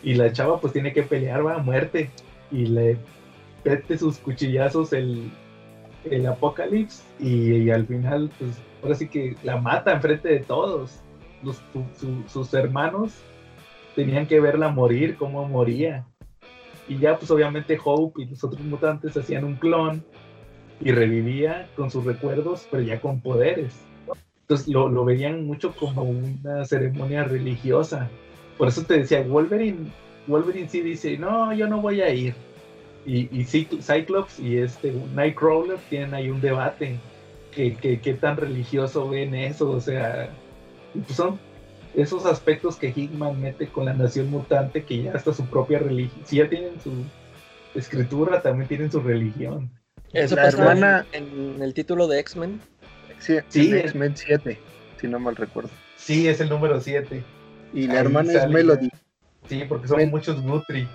Y 0.03 0.15
la 0.15 0.31
chava 0.31 0.59
pues 0.59 0.73
tiene 0.73 0.93
que 0.93 1.03
pelear, 1.03 1.45
va 1.45 1.55
a 1.55 1.59
muerte. 1.59 2.09
Y 2.51 2.65
le 2.67 2.97
mete 3.63 3.97
sus 3.97 4.17
cuchillazos 4.17 4.93
el, 4.93 5.29
el 6.05 6.25
apocalipsis 6.27 7.03
y, 7.19 7.69
al 7.69 7.85
final 7.85 8.31
pues 8.37 8.51
ahora 8.81 8.95
sí 8.95 9.07
que 9.07 9.35
la 9.43 9.57
mata 9.57 9.93
enfrente 9.93 10.29
de 10.29 10.39
todos. 10.39 10.99
Sus 12.27 12.53
hermanos 12.53 13.13
tenían 13.95 14.27
que 14.27 14.39
verla 14.39 14.69
morir, 14.69 15.17
cómo 15.17 15.47
moría. 15.47 16.05
Y 16.87 16.97
ya 16.97 17.17
pues 17.17 17.29
obviamente 17.31 17.77
Hope 17.83 18.23
y 18.23 18.25
los 18.25 18.43
otros 18.43 18.61
mutantes 18.61 19.15
hacían 19.17 19.43
un 19.43 19.55
clon 19.55 20.03
y 20.79 20.91
revivía 20.91 21.69
con 21.75 21.91
sus 21.91 22.05
recuerdos, 22.05 22.67
pero 22.71 22.83
ya 22.83 23.01
con 23.01 23.21
poderes. 23.21 23.86
Entonces 24.49 24.69
lo, 24.69 24.87
lo 24.87 25.03
veían 25.03 25.45
mucho 25.45 25.75
como 25.75 26.03
una 26.03 26.63
ceremonia 26.63 27.25
religiosa. 27.25 28.09
Por 28.57 28.69
eso 28.69 28.83
te 28.83 28.99
decía, 28.99 29.21
Wolverine, 29.23 29.91
Wolverine 30.25 30.69
sí 30.69 30.79
dice, 30.79 31.17
no, 31.17 31.53
yo 31.53 31.67
no 31.67 31.81
voy 31.81 31.99
a 32.01 32.13
ir. 32.13 32.33
Y, 33.05 33.23
y 33.37 33.43
Cy- 33.43 33.81
Cyclops 33.81 34.39
y 34.39 34.57
este 34.57 34.93
Nightcrawler 35.13 35.77
tienen 35.89 36.13
ahí 36.13 36.29
un 36.29 36.39
debate. 36.39 36.97
que 37.51 37.75
que- 37.75 37.99
qué 37.99 38.13
tan 38.13 38.37
religioso 38.37 39.09
ven 39.09 39.33
eso? 39.35 39.69
O 39.71 39.81
sea, 39.81 40.29
pues 40.93 41.15
son 41.17 41.39
esos 41.95 42.25
aspectos 42.25 42.77
que 42.77 42.93
Hickman 42.95 43.41
mete 43.41 43.67
con 43.67 43.85
la 43.85 43.93
nación 43.93 44.29
mutante 44.29 44.83
que 44.85 45.01
ya 45.03 45.11
hasta 45.13 45.33
su 45.33 45.45
propia 45.47 45.79
religión. 45.79 46.21
Si 46.25 46.37
ya 46.37 46.47
tienen 46.47 46.79
su 46.79 47.03
escritura, 47.75 48.41
también 48.41 48.67
tienen 48.67 48.91
su 48.91 48.99
religión. 49.01 49.71
Eso 50.13 50.35
La 50.35 50.43
pasa 50.43 50.57
hermana- 50.57 51.05
en, 51.11 51.55
en 51.55 51.61
el 51.61 51.73
título 51.73 52.07
de 52.07 52.19
X-Men. 52.19 52.61
Sí, 53.19 53.37
Sí, 53.49 53.69
en. 53.69 53.79
X-Men 53.79 54.15
7, 54.15 54.59
si 55.01 55.07
no 55.07 55.19
mal 55.19 55.35
recuerdo. 55.35 55.69
Sí, 55.95 56.27
es 56.27 56.39
el 56.41 56.49
número 56.49 56.79
7. 56.79 57.23
Y 57.73 57.87
la 57.87 57.93
Ahí 57.93 57.99
hermana 57.99 58.31
es 58.33 58.47
Melody. 58.49 58.89
Sí, 59.49 59.63
porque 59.67 59.87
son 59.87 59.97
Men- 59.97 60.09
muchos 60.11 60.41
Gutri. 60.41 60.87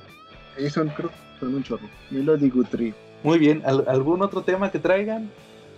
Ahí 0.58 0.70
son, 0.70 0.88
creo, 0.90 1.10
son 1.40 1.54
un 1.54 1.62
chorro. 1.62 1.88
Melody 2.10 2.48
Guthrie. 2.50 2.94
Muy 3.22 3.38
bien, 3.38 3.62
¿al- 3.64 3.84
¿algún 3.88 4.22
otro 4.22 4.42
tema 4.42 4.70
que 4.70 4.78
traigan? 4.78 5.30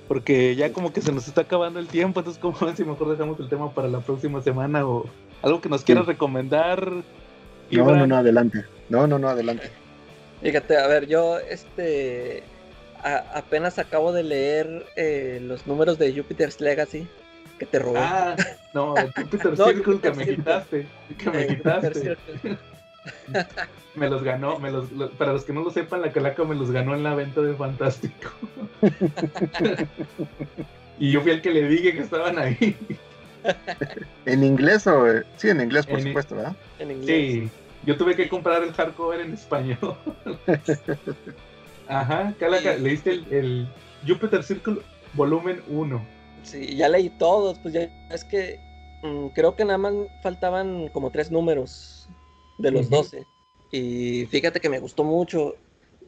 Porque 0.09 0.55
ya 0.57 0.73
como 0.73 0.93
que 0.93 1.01
se 1.01 1.13
nos 1.13 1.27
está 1.29 1.43
acabando 1.43 1.79
el 1.79 1.87
tiempo, 1.87 2.21
entonces 2.21 2.41
como 2.41 2.59
ven 2.59 2.77
si 2.77 2.85
mejor 2.85 3.09
dejamos 3.11 3.39
el 3.41 3.49
tema 3.49 3.73
para 3.73 3.89
la 3.89 4.01
próxima 4.01 4.43
semana 4.43 4.87
o 4.87 5.07
algo 5.43 5.61
que 5.61 5.69
nos 5.69 5.83
quieras 5.85 6.07
recomendar. 6.07 6.91
No, 7.71 7.85
no, 7.97 8.07
no, 8.07 8.17
adelante. 8.17 8.65
No, 8.89 9.07
no, 9.07 9.19
no, 9.19 9.29
adelante. 9.29 9.71
Fíjate, 10.43 10.77
a 10.77 10.87
ver, 10.87 11.07
yo 11.07 11.39
este 11.39 12.43
a- 13.05 13.39
apenas 13.39 13.79
acabo 13.79 14.13
de 14.13 14.25
leer 14.25 14.85
eh, 14.97 15.39
los 15.43 15.67
números 15.67 15.99
de 15.99 16.13
Jupiter's 16.13 16.61
Legacy 16.61 17.07
que 17.59 17.67
te 17.67 17.79
robé. 17.79 18.01
Ah, 18.01 18.35
no, 18.73 18.95
Jupiter 19.17 19.57
No, 19.57 19.67
Circle 19.67 20.01
que 20.01 20.11
me 20.11 20.25
Circle. 20.25 20.37
quitaste, 20.37 20.87
que 21.19 21.31
me 21.31 21.43
Eh, 21.43 21.47
quitaste. 21.47 22.17
Me 23.95 24.09
los 24.11 24.25
ganó, 24.25 24.59
me 24.59 24.73
los, 24.73 24.91
lo- 24.91 25.09
para 25.11 25.33
los 25.35 25.45
que 25.45 25.53
no 25.53 25.63
lo 25.63 25.71
sepan, 25.71 26.01
la 26.01 26.11
calaca 26.11 26.43
me 26.43 26.57
los 26.57 26.73
ganó 26.73 26.95
en 26.97 27.05
la 27.05 27.15
venta 27.15 27.41
de 27.43 27.55
Fantástico. 27.55 28.31
y 30.99 31.13
yo 31.13 31.21
fui 31.21 31.31
el 31.31 31.41
que 31.43 31.51
le 31.51 31.69
dije 31.69 31.93
que 31.93 32.01
estaban 32.01 32.37
ahí. 32.39 32.77
¿En 34.27 34.43
inglés 34.43 34.87
o...? 34.89 35.07
eh? 35.09 35.23
Sí, 35.37 35.49
en 35.51 35.61
inglés, 35.61 35.87
por 35.87 36.01
En 36.01 36.07
supuesto, 36.07 36.35
¿verdad? 36.35 36.57
En 36.81 36.91
inglés. 36.91 37.07
Sí, 37.07 37.51
yo 37.85 37.97
tuve 37.97 38.17
que 38.17 38.29
comprar 38.29 38.65
el 38.65 38.73
hardcover 38.73 39.21
en 39.21 39.35
español. 39.35 39.95
Ajá, 41.89 42.35
Calaca, 42.39 42.77
leíste 42.77 43.11
el, 43.13 43.27
el 43.33 43.69
Jupiter 44.07 44.43
Circle 44.43 44.79
volumen 45.15 45.63
1. 45.69 46.05
Sí, 46.43 46.77
ya 46.77 46.89
leí 46.89 47.09
todos, 47.11 47.59
pues 47.59 47.75
ya 47.75 47.89
es 48.11 48.25
que 48.25 48.59
mm, 49.03 49.29
creo 49.29 49.55
que 49.57 49.65
nada 49.65 49.79
más 49.79 49.95
faltaban 50.23 50.89
como 50.89 51.11
tres 51.11 51.31
números 51.31 52.09
de 52.59 52.71
los. 52.71 52.91
12. 52.91 53.27
Y 53.71 54.27
fíjate 54.27 54.61
que 54.61 54.69
me 54.69 54.79
gustó 54.79 55.05
mucho. 55.05 55.57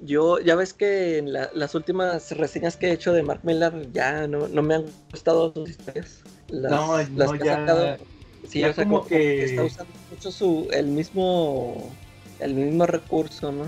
Yo, 0.02 0.38
ya 0.40 0.54
ves 0.56 0.74
que 0.74 1.18
en 1.18 1.32
la- 1.32 1.50
las 1.54 1.74
últimas 1.74 2.30
reseñas 2.36 2.76
que 2.76 2.88
he 2.88 2.92
hecho 2.92 3.12
de 3.14 3.22
Mark 3.22 3.40
Millar 3.44 3.90
ya 3.92 4.26
no, 4.28 4.46
no 4.46 4.62
me 4.62 4.74
han 4.74 4.84
gustado 5.10 5.52
sus 5.54 5.70
historias. 5.70 6.22
Las, 6.48 6.70
No, 6.70 6.96
las 6.98 7.08
no, 7.10 7.32
que 7.32 7.42
ha 7.42 7.46
ya- 7.46 7.54
sacado. 7.56 7.98
Sí, 8.46 8.60
ya 8.60 8.70
o 8.70 8.72
sea, 8.74 8.84
como 8.84 8.98
como, 8.98 9.06
que 9.08 9.16
que- 9.16 9.44
está 9.44 9.64
usando 9.64 9.92
mucho 10.10 10.30
su, 10.30 10.68
el 10.70 10.86
mismo 10.86 11.90
el 12.38 12.54
mismo 12.54 12.86
recurso, 12.86 13.50
¿no? 13.50 13.64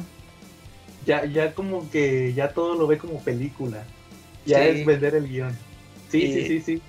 Ya, 1.08 1.24
ya 1.24 1.54
como 1.54 1.90
que 1.90 2.34
ya 2.34 2.52
todo 2.52 2.74
lo 2.74 2.86
ve 2.86 2.98
como 2.98 3.18
película. 3.22 3.82
Ya 4.44 4.58
Sí. 4.62 4.68
es 4.68 4.84
vender 4.84 5.14
el 5.14 5.26
guion. 5.26 5.56
Sí, 6.10 6.18
Y- 6.24 6.32
sí, 6.34 6.46
sí, 6.46 6.60
sí. 6.60 6.82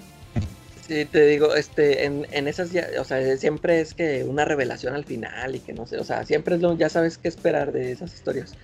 Sí, 0.85 1.05
te 1.05 1.25
digo, 1.27 1.55
este, 1.55 2.03
en, 2.03 2.27
en 2.31 2.47
esas 2.49 2.71
ya, 2.73 2.89
o 2.99 3.03
sea, 3.05 3.37
siempre 3.37 3.79
es 3.79 3.93
que 3.93 4.23
una 4.25 4.43
revelación 4.43 4.93
al 4.95 5.05
final 5.05 5.55
y 5.55 5.59
que 5.59 5.71
no 5.71 5.85
sé, 5.87 5.99
o 5.99 6.03
sea, 6.03 6.25
siempre 6.25 6.55
es 6.55 6.61
lo, 6.61 6.75
ya 6.77 6.89
sabes 6.89 7.17
qué 7.17 7.27
esperar 7.29 7.71
de 7.71 7.91
esas 7.93 8.13
historias. 8.13 8.55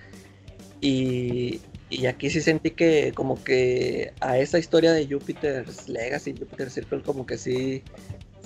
Y, 0.82 1.60
y 1.88 2.06
aquí 2.06 2.28
sí 2.28 2.40
sentí 2.42 2.72
que 2.72 3.12
como 3.14 3.42
que 3.42 4.12
a 4.20 4.38
esa 4.38 4.58
historia 4.58 4.92
de 4.92 5.06
Jupiter's 5.08 5.88
Legacy, 5.88 6.34
Jupiter 6.38 6.70
Circle, 6.70 7.00
como 7.00 7.24
que 7.26 7.38
sí, 7.38 7.82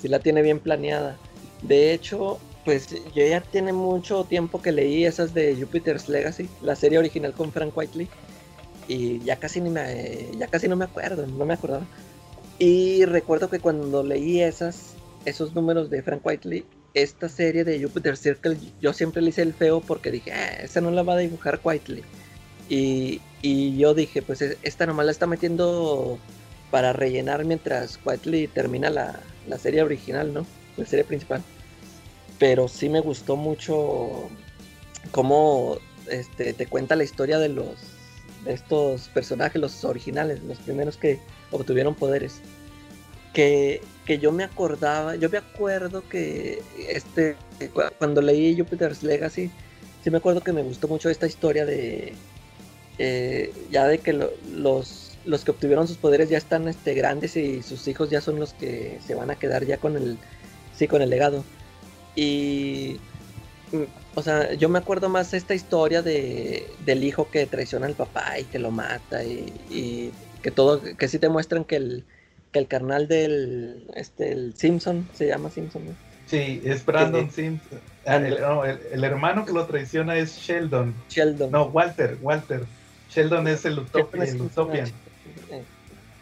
sí 0.01 0.07
la 0.09 0.21
tiene 0.21 0.43
bien 0.43 0.61
planeada. 0.61 1.19
De 1.63 1.93
hecho, 1.95 2.39
pues 2.65 2.89
yo 3.15 3.27
ya 3.27 3.41
tiene 3.41 3.73
mucho 3.73 4.25
tiempo 4.25 4.61
que 4.61 4.73
leí 4.73 5.05
esas 5.05 5.33
de 5.35 5.57
Jupiter's 5.61 6.09
Legacy, 6.09 6.49
la 6.63 6.77
serie 6.77 6.99
original 6.99 7.33
con 7.33 7.53
Frank 7.53 7.77
Whiteley, 7.77 8.09
y 8.89 9.21
ya 9.21 9.37
casi 9.37 9.61
ni 9.61 9.71
me, 9.71 10.31
ya 10.37 10.47
casi 10.49 10.69
no 10.69 10.77
me 10.77 10.85
acuerdo, 10.85 11.27
no 11.27 11.45
me 11.47 11.55
acordaba. 11.55 11.87
Y 12.59 13.05
recuerdo 13.07 13.49
que 13.49 13.61
cuando 13.61 14.03
leí 14.03 14.41
esas, 14.43 14.95
esos 15.25 15.55
números 15.55 15.91
de 15.91 16.03
Frank 16.03 16.25
Whiteley, 16.25 16.65
esta 16.93 17.29
serie 17.29 17.65
de 17.65 17.83
Jupiter 17.83 18.17
Circle, 18.17 18.59
yo 18.81 18.93
siempre 18.93 19.23
le 19.23 19.31
hice 19.31 19.43
el 19.43 19.55
feo 19.55 19.81
porque 19.81 20.11
dije, 20.11 20.33
ah, 20.33 20.57
esa 20.63 20.81
no 20.81 20.91
la 20.91 21.03
va 21.03 21.15
a 21.15 21.19
dibujar 21.19 21.61
Whiteley. 21.63 22.03
Y, 22.69 23.21
y 23.43 23.77
yo 23.79 23.95
dije, 23.95 24.23
pues 24.23 24.43
es- 24.43 24.59
esta 24.63 24.87
nomás 24.87 25.07
la 25.07 25.13
está 25.13 25.27
metiendo 25.27 26.19
para 26.71 26.93
rellenar 26.93 27.45
mientras 27.45 27.99
Whiteley 28.05 28.49
termina 28.49 28.91
la, 28.91 29.21
la 29.47 29.59
serie 29.59 29.83
original, 29.83 30.33
¿no? 30.35 30.47
La 30.77 30.85
serie 30.85 31.05
principal. 31.05 31.43
Pero 32.41 32.67
sí 32.67 32.89
me 32.89 33.01
gustó 33.01 33.37
mucho 33.37 34.29
cómo 35.13 35.79
este, 36.09 36.53
te 36.55 36.67
cuenta 36.67 36.97
la 36.97 37.05
historia 37.05 37.39
de 37.39 37.51
los 37.51 37.77
de 38.45 38.55
estos 38.55 39.09
personajes, 39.09 39.61
los 39.61 39.85
originales, 39.85 40.43
los 40.43 40.59
primeros 40.59 40.97
que 40.97 41.21
obtuvieron 41.53 41.95
poderes. 41.95 42.41
Que, 43.35 43.83
que 44.07 44.19
yo 44.19 44.33
me 44.33 44.43
acordaba, 44.43 45.15
yo 45.15 45.29
me 45.31 45.39
acuerdo 45.39 46.09
que 46.09 46.61
este 46.89 47.37
cu- 47.73 47.83
cuando 47.99 48.21
leí 48.23 48.59
Jupiter's 48.59 49.03
Legacy, 49.05 49.51
sí 50.03 50.11
me 50.11 50.17
acuerdo 50.19 50.41
que 50.41 50.53
me 50.53 50.63
gustó 50.63 50.89
mucho 50.89 51.11
esta 51.11 51.27
historia 51.29 51.65
de 51.67 52.15
eh, 52.99 53.53
ya 53.71 53.87
de 53.87 53.99
que 53.99 54.15
lo- 54.15 54.33
los, 54.53 55.19
los 55.25 55.45
que 55.45 55.51
obtuvieron 55.53 55.87
sus 55.87 55.99
poderes 55.99 56.29
ya 56.31 56.39
están 56.39 56.67
este, 56.67 56.95
grandes 56.95 57.37
y 57.37 57.63
sus 57.63 57.87
hijos 57.87 58.11
ya 58.11 58.21
son 58.21 58.41
los 58.41 58.53
que 58.55 58.99
se 59.07 59.15
van 59.15 59.31
a 59.31 59.37
quedar 59.37 59.65
ya 59.67 59.77
con 59.77 59.97
el 59.97 60.19
sí 60.75 60.89
con 60.89 61.03
el 61.03 61.11
legado. 61.11 61.45
Y 62.15 63.01
mm, 63.73 63.85
o 64.15 64.23
sea, 64.23 64.55
yo 64.55 64.69
me 64.69 64.79
acuerdo 64.79 65.09
más 65.09 65.35
esta 65.35 65.55
historia 65.55 66.03
de, 66.03 66.77
del 66.81 67.05
hijo 67.05 67.31
que 67.31 67.47
traiciona 67.47 67.87
al 67.87 67.97
papá 67.97 68.39
y 68.39 68.45
que 68.47 68.59
lo 68.59 68.71
mata 68.71 69.25
y, 69.25 69.65
y 69.69 70.13
que 70.43 70.51
todo, 70.51 70.83
que 70.97 71.09
sí 71.09 71.19
te 71.19 71.29
muestran 71.29 71.65
que 71.65 71.77
el, 71.77 72.05
que 72.53 72.59
el 72.59 72.69
carnal 72.69 73.09
del, 73.09 73.87
este, 73.95 74.33
el 74.33 74.55
Simpson, 74.55 75.09
se 75.13 75.27
llama 75.27 75.51
Simpson, 75.51 75.87
¿no? 75.87 75.97
Sí, 76.27 76.61
es 76.65 76.85
Brandon 76.85 77.27
Que- 77.27 77.33
Simpson. 77.33 77.81
Ah, 78.07 78.17
el, 78.17 78.41
no, 78.41 78.65
el- 78.65 78.81
el 78.93 79.05
hermano 79.05 79.45
que 79.45 79.53
lo 79.53 79.67
traiciona 79.67 80.17
es 80.17 80.37
Sheldon. 80.37 80.95
Sheldon. 81.09 81.51
No, 81.51 81.67
Walter, 81.67 82.19
Walter. 82.21 82.67
Sheldon 83.09 83.49
es 83.49 83.65
el, 83.65 83.79
es 84.15 84.35
Utopian. 84.41 84.87
eh, 85.51 85.67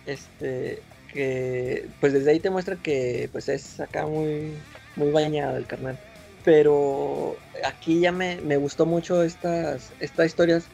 Este, 0.07 0.83
que 1.09 1.89
pues 2.01 2.13
desde 2.15 2.31
ahí 2.31 2.41
te 2.41 2.51
muestra 2.51 2.77
que 2.77 3.29
pues 3.33 3.49
es 3.49 3.79
acá 3.81 4.07
muy, 4.07 4.55
muy 4.99 5.11
bañado 5.11 5.57
el 5.57 5.67
carnal. 5.67 5.97
Pero 6.45 7.37
aquí 7.65 8.01
ya 8.01 8.13
me, 8.13 8.41
me 8.43 8.57
gustó 8.57 8.85
mucho 8.87 9.23
estas, 9.23 9.93
estas 10.01 10.27
historias, 10.27 10.67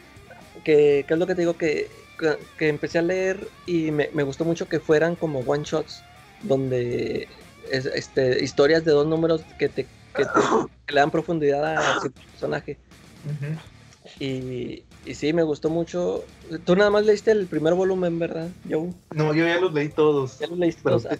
que, 0.65 1.05
que 1.07 1.15
es 1.15 1.19
lo 1.21 1.27
que 1.27 1.35
te 1.35 1.43
digo, 1.43 1.57
que, 1.57 1.91
que, 2.19 2.37
que 2.59 2.69
empecé 2.69 2.99
a 2.99 3.03
leer 3.03 3.49
y 3.67 3.91
me, 3.91 4.11
me 4.13 4.23
gustó 4.23 4.45
mucho 4.45 4.69
que 4.69 4.81
fueran 4.81 5.17
como 5.17 5.41
one 5.41 5.65
shots, 5.65 6.03
donde 6.43 7.29
es- 7.71 7.87
este, 7.87 8.43
historias 8.43 8.85
de 8.85 8.93
dos 8.93 9.07
números 9.07 9.43
que 9.59 9.69
te, 9.69 9.85
que 10.15 10.25
te- 10.25 10.31
que 10.87 10.95
le 10.95 11.01
dan 11.01 11.11
profundidad 11.11 11.65
a 11.65 12.01
su 12.01 12.11
personaje. 12.13 12.77
Y, 14.21 14.83
y 15.07 15.15
sí, 15.15 15.33
me 15.33 15.43
gustó 15.43 15.71
mucho. 15.71 16.25
Tú 16.65 16.77
nada 16.77 16.91
más 16.91 17.05
leíste 17.05 17.31
el 17.33 17.47
primer 17.47 17.75
volumen, 17.75 18.19
¿verdad, 18.19 18.49
Joe? 18.71 18.91
No, 19.15 19.35
yo 19.35 19.47
ya 19.47 19.59
los 19.61 19.73
leí 19.73 19.89
todos. 19.89 20.39
Ya 20.39 20.47
lo 20.47 20.57
leíste 20.57 20.83
Pero 20.85 21.01
todos? 21.01 21.19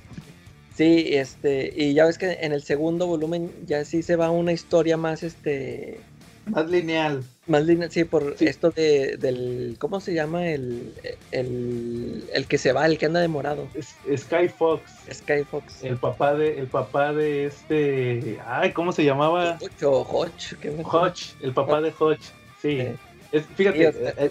Sí, 0.77 1.15
este, 1.15 1.73
y 1.77 1.95
ya 1.95 2.05
ves 2.07 2.19
que 2.19 2.33
en 2.41 2.53
el 2.53 2.63
segundo 2.63 3.07
volumen 3.07 3.51
ya 3.67 3.85
sí 3.85 4.03
se 4.03 4.17
va 4.17 4.31
una 4.31 4.53
historia 4.53 4.97
más, 4.97 5.23
este, 5.23 6.01
más 6.47 6.69
lineal. 6.69 7.23
más 7.47 7.65
lineal, 7.65 7.93
sí, 7.93 8.03
por 8.05 8.37
Sí. 8.37 8.47
esto 8.47 8.71
de, 8.73 9.17
del, 9.17 9.77
¿cómo 9.79 10.01
se 10.01 10.15
llama? 10.15 10.49
El, 10.49 10.93
el, 11.31 12.25
el 12.33 12.47
que 12.47 12.59
se 12.59 12.73
va, 12.73 12.87
el 12.87 12.99
que 12.99 13.07
anda 13.07 13.21
de 13.21 13.29
morado, 13.29 13.69
Es- 13.75 13.95
Sky 14.23 14.49
Fox. 14.49 14.83
Skyfox. 15.13 15.85
El 15.85 15.97
papá 15.97 16.35
de, 16.35 16.59
el 16.59 16.67
papá 16.67 17.13
de 17.13 17.47
este. 17.47 18.39
Ay, 18.45 18.73
¿cómo 18.73 18.91
se 18.93 19.05
llamaba? 19.05 19.59
Hodge, 19.81 20.57
¿qué 20.61 20.71
me 20.71 20.81
acuerdo. 20.81 21.07
Hodge, 21.07 21.35
el 21.41 21.53
papá 21.53 21.81
de 21.81 21.93
Hodge. 21.99 22.21
Sí. 22.61 22.81
Sí. 22.81 22.89
Es- 23.31 23.47
fíjate, 23.55 23.93
Sí, 23.93 23.99
sea, 23.99 24.15
eh, 24.25 24.31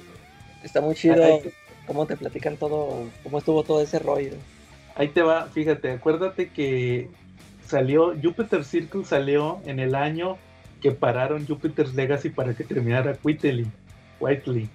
Está 0.63 0.81
muy 0.81 0.95
chido 0.95 1.23
Ay, 1.23 1.51
cómo 1.87 2.05
te 2.05 2.15
platican 2.17 2.55
todo, 2.57 3.09
cómo 3.23 3.37
estuvo 3.37 3.63
todo 3.63 3.81
ese 3.81 3.99
rollo. 3.99 4.31
Ahí 4.95 5.07
te 5.09 5.21
va, 5.21 5.47
fíjate, 5.47 5.91
acuérdate 5.91 6.49
que 6.49 7.09
salió, 7.65 8.13
Jupiter 8.21 8.63
Circle 8.63 9.05
salió 9.05 9.59
en 9.65 9.79
el 9.79 9.95
año 9.95 10.37
que 10.81 10.91
pararon 10.91 11.47
Jupiter's 11.47 11.95
Legacy 11.95 12.29
para 12.29 12.53
que 12.53 12.63
terminara 12.63 13.17
Whiteley. 13.23 13.65
Whiteley. 14.19 14.69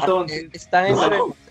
Entonces, 0.00 0.44
Eh, 0.44 0.50
Está 0.52 0.88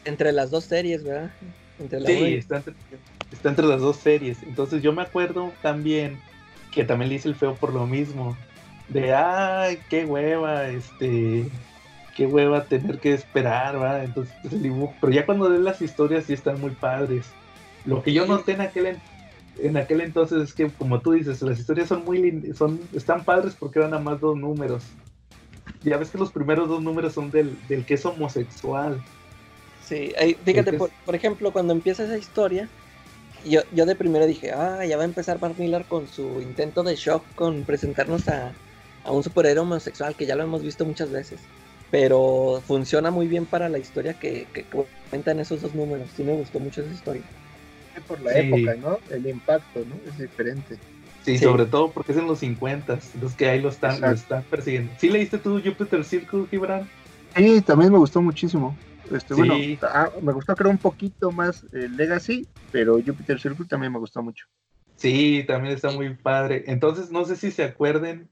entre, 0.05 0.31
las 0.31 0.51
dos 0.51 0.63
series, 0.63 1.03
¿verdad? 1.03 1.31
Entre 1.79 1.99
sí, 2.01 2.33
está 2.35 2.57
entre, 2.57 2.73
está 2.73 2.97
Está 3.31 3.49
entre 3.49 3.65
las 3.65 3.81
dos 3.81 3.97
series. 3.97 4.41
Entonces 4.43 4.81
yo 4.81 4.91
me 4.91 5.01
acuerdo 5.01 5.51
también 5.61 6.19
que 6.71 6.83
también 6.83 7.09
le 7.09 7.15
hice 7.15 7.27
el 7.29 7.35
feo 7.35 7.55
por 7.55 7.73
lo 7.73 7.85
mismo. 7.85 8.35
De, 8.87 9.13
ay, 9.13 9.79
qué 9.89 10.05
hueva, 10.05 10.67
este, 10.67 11.45
qué 12.15 12.25
hueva 12.25 12.65
tener 12.65 12.99
que 12.99 13.13
esperar, 13.13 13.79
¿va? 13.81 14.03
Entonces 14.03 14.33
el 14.51 14.63
dibujo. 14.63 14.93
Pero 14.99 15.13
ya 15.13 15.25
cuando 15.25 15.49
ves 15.49 15.59
las 15.59 15.81
historias 15.81 16.25
sí 16.25 16.33
están 16.33 16.59
muy 16.59 16.71
padres. 16.71 17.27
Lo 17.85 18.03
que 18.03 18.13
yo 18.13 18.25
noté 18.25 18.53
en 18.53 18.61
aquel, 18.61 18.97
en, 19.61 19.77
aquel 19.77 20.01
entonces 20.01 20.41
es 20.43 20.53
que, 20.53 20.69
como 20.69 21.01
tú 21.01 21.13
dices, 21.13 21.41
las 21.41 21.59
historias 21.59 21.87
son 21.87 22.03
muy 22.05 22.53
son 22.57 22.79
están 22.93 23.23
padres 23.23 23.55
porque 23.59 23.79
eran 23.79 23.91
nada 23.91 24.03
más 24.03 24.19
dos 24.19 24.37
números. 24.37 24.83
Ya 25.83 25.97
ves 25.97 26.09
que 26.09 26.17
los 26.17 26.31
primeros 26.31 26.67
dos 26.67 26.81
números 26.81 27.13
son 27.13 27.31
del, 27.31 27.55
del 27.67 27.85
que 27.85 27.93
es 27.93 28.05
homosexual. 28.05 29.01
Sí, 29.85 30.13
ahí, 30.19 30.35
fíjate, 30.43 30.73
por, 30.73 30.89
por 31.05 31.15
ejemplo, 31.15 31.51
cuando 31.51 31.73
empieza 31.73 32.03
esa 32.03 32.17
historia, 32.17 32.67
yo, 33.45 33.61
yo 33.73 33.85
de 33.85 33.95
primero 33.95 34.25
dije, 34.25 34.51
ah, 34.51 34.85
ya 34.85 34.97
va 34.97 35.03
a 35.03 35.05
empezar 35.05 35.39
Mark 35.39 35.55
Millar 35.57 35.85
con 35.85 36.07
su 36.07 36.41
intento 36.41 36.83
de 36.83 36.95
shock 36.95 37.23
con 37.35 37.63
presentarnos 37.63 38.27
a, 38.27 38.51
a 39.03 39.11
un 39.11 39.23
superhéroe 39.23 39.63
homosexual, 39.63 40.15
que 40.15 40.25
ya 40.25 40.35
lo 40.35 40.43
hemos 40.43 40.61
visto 40.61 40.85
muchas 40.85 41.11
veces. 41.11 41.39
Pero 41.91 42.61
funciona 42.67 43.09
muy 43.09 43.27
bien 43.27 43.45
para 43.45 43.67
la 43.67 43.79
historia 43.79 44.13
que, 44.13 44.47
que 44.53 44.65
cuentan 45.09 45.39
esos 45.39 45.61
dos 45.61 45.73
números. 45.73 46.07
Sí 46.15 46.23
me 46.23 46.33
gustó 46.33 46.59
mucho 46.59 46.81
esa 46.81 46.93
historia. 46.93 47.23
Por 48.01 48.21
la 48.21 48.33
Sí. 48.33 48.39
época, 48.39 48.75
¿no? 48.75 48.97
El 49.13 49.27
impacto, 49.27 49.79
¿no? 49.87 49.95
Es 50.09 50.17
diferente. 50.17 50.77
Sí, 51.23 51.37
Sí. 51.37 51.43
sobre 51.43 51.65
todo 51.65 51.91
porque 51.91 52.13
es 52.13 52.17
en 52.17 52.27
los 52.27 52.39
50, 52.39 52.93
entonces 53.13 53.37
que 53.37 53.49
ahí 53.49 53.61
lo 53.61 53.69
están, 53.69 53.99
lo 54.01 54.09
están 54.11 54.43
persiguiendo. 54.43 54.91
¿Sí 54.97 55.09
leíste 55.09 55.37
tú 55.37 55.61
Jupiter 55.63 56.03
Circle, 56.03 56.45
Gibran? 56.49 56.87
Sí, 57.35 57.61
también 57.61 57.91
me 57.91 57.97
gustó 57.99 58.21
muchísimo. 58.21 58.75
Este, 59.11 59.33
Sí. 59.35 59.39
Bueno, 59.41 59.55
ah, 59.83 60.09
me 60.21 60.33
gustó 60.33 60.55
creo 60.55 60.71
un 60.71 60.77
poquito 60.77 61.31
más 61.31 61.63
eh, 61.73 61.89
Legacy, 61.89 62.47
pero 62.71 62.93
Jupiter 63.05 63.39
Circle 63.39 63.65
también 63.65 63.91
me 63.91 63.99
gustó 63.99 64.21
mucho. 64.23 64.45
Sí, 64.95 65.43
también 65.47 65.73
está 65.75 65.91
muy 65.91 66.13
padre. 66.15 66.63
Entonces, 66.67 67.11
no 67.11 67.25
sé 67.25 67.35
si 67.35 67.51
se 67.51 67.63
acuerden, 67.63 68.29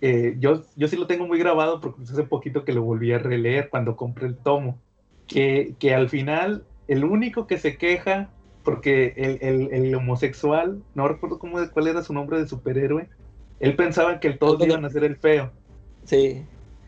eh, 0.00 0.36
yo, 0.38 0.64
yo 0.76 0.88
sí 0.88 0.96
lo 0.96 1.06
tengo 1.06 1.26
muy 1.26 1.38
grabado 1.38 1.80
porque 1.80 2.02
hace 2.02 2.22
poquito 2.24 2.64
que 2.64 2.72
lo 2.72 2.82
volví 2.82 3.12
a 3.12 3.18
releer 3.18 3.68
cuando 3.70 3.96
compré 3.96 4.26
el 4.26 4.36
tomo, 4.36 4.78
que, 5.26 5.74
que 5.78 5.94
al 5.94 6.08
final 6.08 6.64
el 6.88 7.04
único 7.04 7.46
que 7.46 7.58
se 7.58 7.76
queja, 7.76 8.30
porque 8.62 9.14
el, 9.16 9.38
el- 9.40 9.72
el 9.72 9.94
homosexual, 9.94 10.82
no 10.94 11.08
recuerdo 11.08 11.38
cómo, 11.38 11.58
cuál 11.72 11.88
era 11.88 12.02
su 12.02 12.12
nombre 12.12 12.38
de 12.38 12.48
superhéroe, 12.48 13.08
él 13.58 13.76
pensaba 13.76 14.20
que 14.20 14.30
todos 14.32 14.54
Algo 14.54 14.64
de- 14.64 14.70
iban 14.70 14.84
a 14.84 14.90
ser 14.90 15.04
el 15.04 15.16
feo. 15.16 15.52
Sí, 16.04 16.42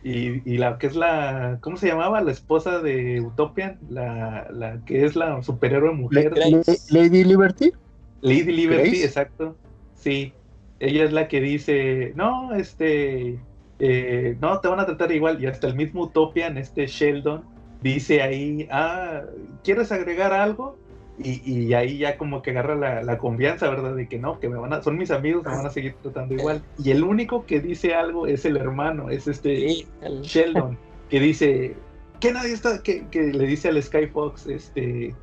Y, 0.04 0.52
y 0.52 0.58
la 0.58 0.78
que 0.78 0.88
es 0.88 0.96
la, 0.96 1.58
¿cómo 1.60 1.76
se 1.76 1.86
llamaba? 1.86 2.20
La 2.22 2.32
esposa 2.32 2.80
de 2.80 3.20
Utopian, 3.20 3.78
la, 3.88 4.48
la 4.50 4.80
que 4.84 5.04
es 5.04 5.14
la 5.14 5.42
superhéroe 5.42 5.92
mujer. 5.92 6.32
Le- 6.36 6.62
Lady 6.90 7.22
Liberty. 7.24 7.72
Lady 8.20 8.52
Liberty, 8.52 8.88
Grace. 8.90 9.04
exacto. 9.04 9.56
Sí. 9.94 10.32
Ella 10.80 11.04
es 11.04 11.12
la 11.12 11.28
que 11.28 11.40
dice, 11.40 12.12
no, 12.16 12.52
este, 12.54 13.38
eh, 13.78 14.36
no, 14.40 14.58
te 14.60 14.66
van 14.66 14.80
a 14.80 14.86
tratar 14.86 15.12
igual. 15.12 15.40
Y 15.40 15.46
hasta 15.46 15.68
el 15.68 15.76
mismo 15.76 16.02
Utopian, 16.04 16.56
este 16.58 16.86
Sheldon, 16.88 17.44
dice 17.80 18.22
ahí, 18.22 18.66
ah, 18.72 19.22
¿quieres 19.62 19.92
agregar 19.92 20.32
algo? 20.32 20.81
Y, 21.24 21.40
y 21.44 21.74
ahí 21.74 21.98
ya 21.98 22.16
como 22.16 22.42
que 22.42 22.50
agarra 22.50 22.74
la, 22.74 23.02
la 23.02 23.18
confianza, 23.18 23.68
¿verdad? 23.70 23.94
De 23.94 24.08
que 24.08 24.18
no, 24.18 24.40
que 24.40 24.48
me 24.48 24.56
van 24.58 24.72
a, 24.72 24.82
son 24.82 24.96
mis 24.96 25.10
amigos, 25.10 25.44
me 25.44 25.50
van 25.54 25.66
a 25.66 25.70
seguir 25.70 25.94
tratando 26.02 26.34
igual. 26.34 26.62
Y 26.82 26.90
el 26.90 27.02
único 27.04 27.46
que 27.46 27.60
dice 27.60 27.94
algo 27.94 28.26
es 28.26 28.44
el 28.44 28.56
hermano, 28.56 29.10
es 29.10 29.28
este 29.28 29.56
sí. 29.56 29.86
el- 30.02 30.20
Sheldon, 30.22 30.78
que 31.08 31.20
dice 31.20 31.74
que 32.20 32.32
nadie 32.32 32.52
está, 32.52 32.82
que, 32.82 33.06
que 33.08 33.32
le 33.32 33.46
dice 33.46 33.68
al 33.68 33.82
Skyfox, 33.82 34.46
este, 34.46 35.14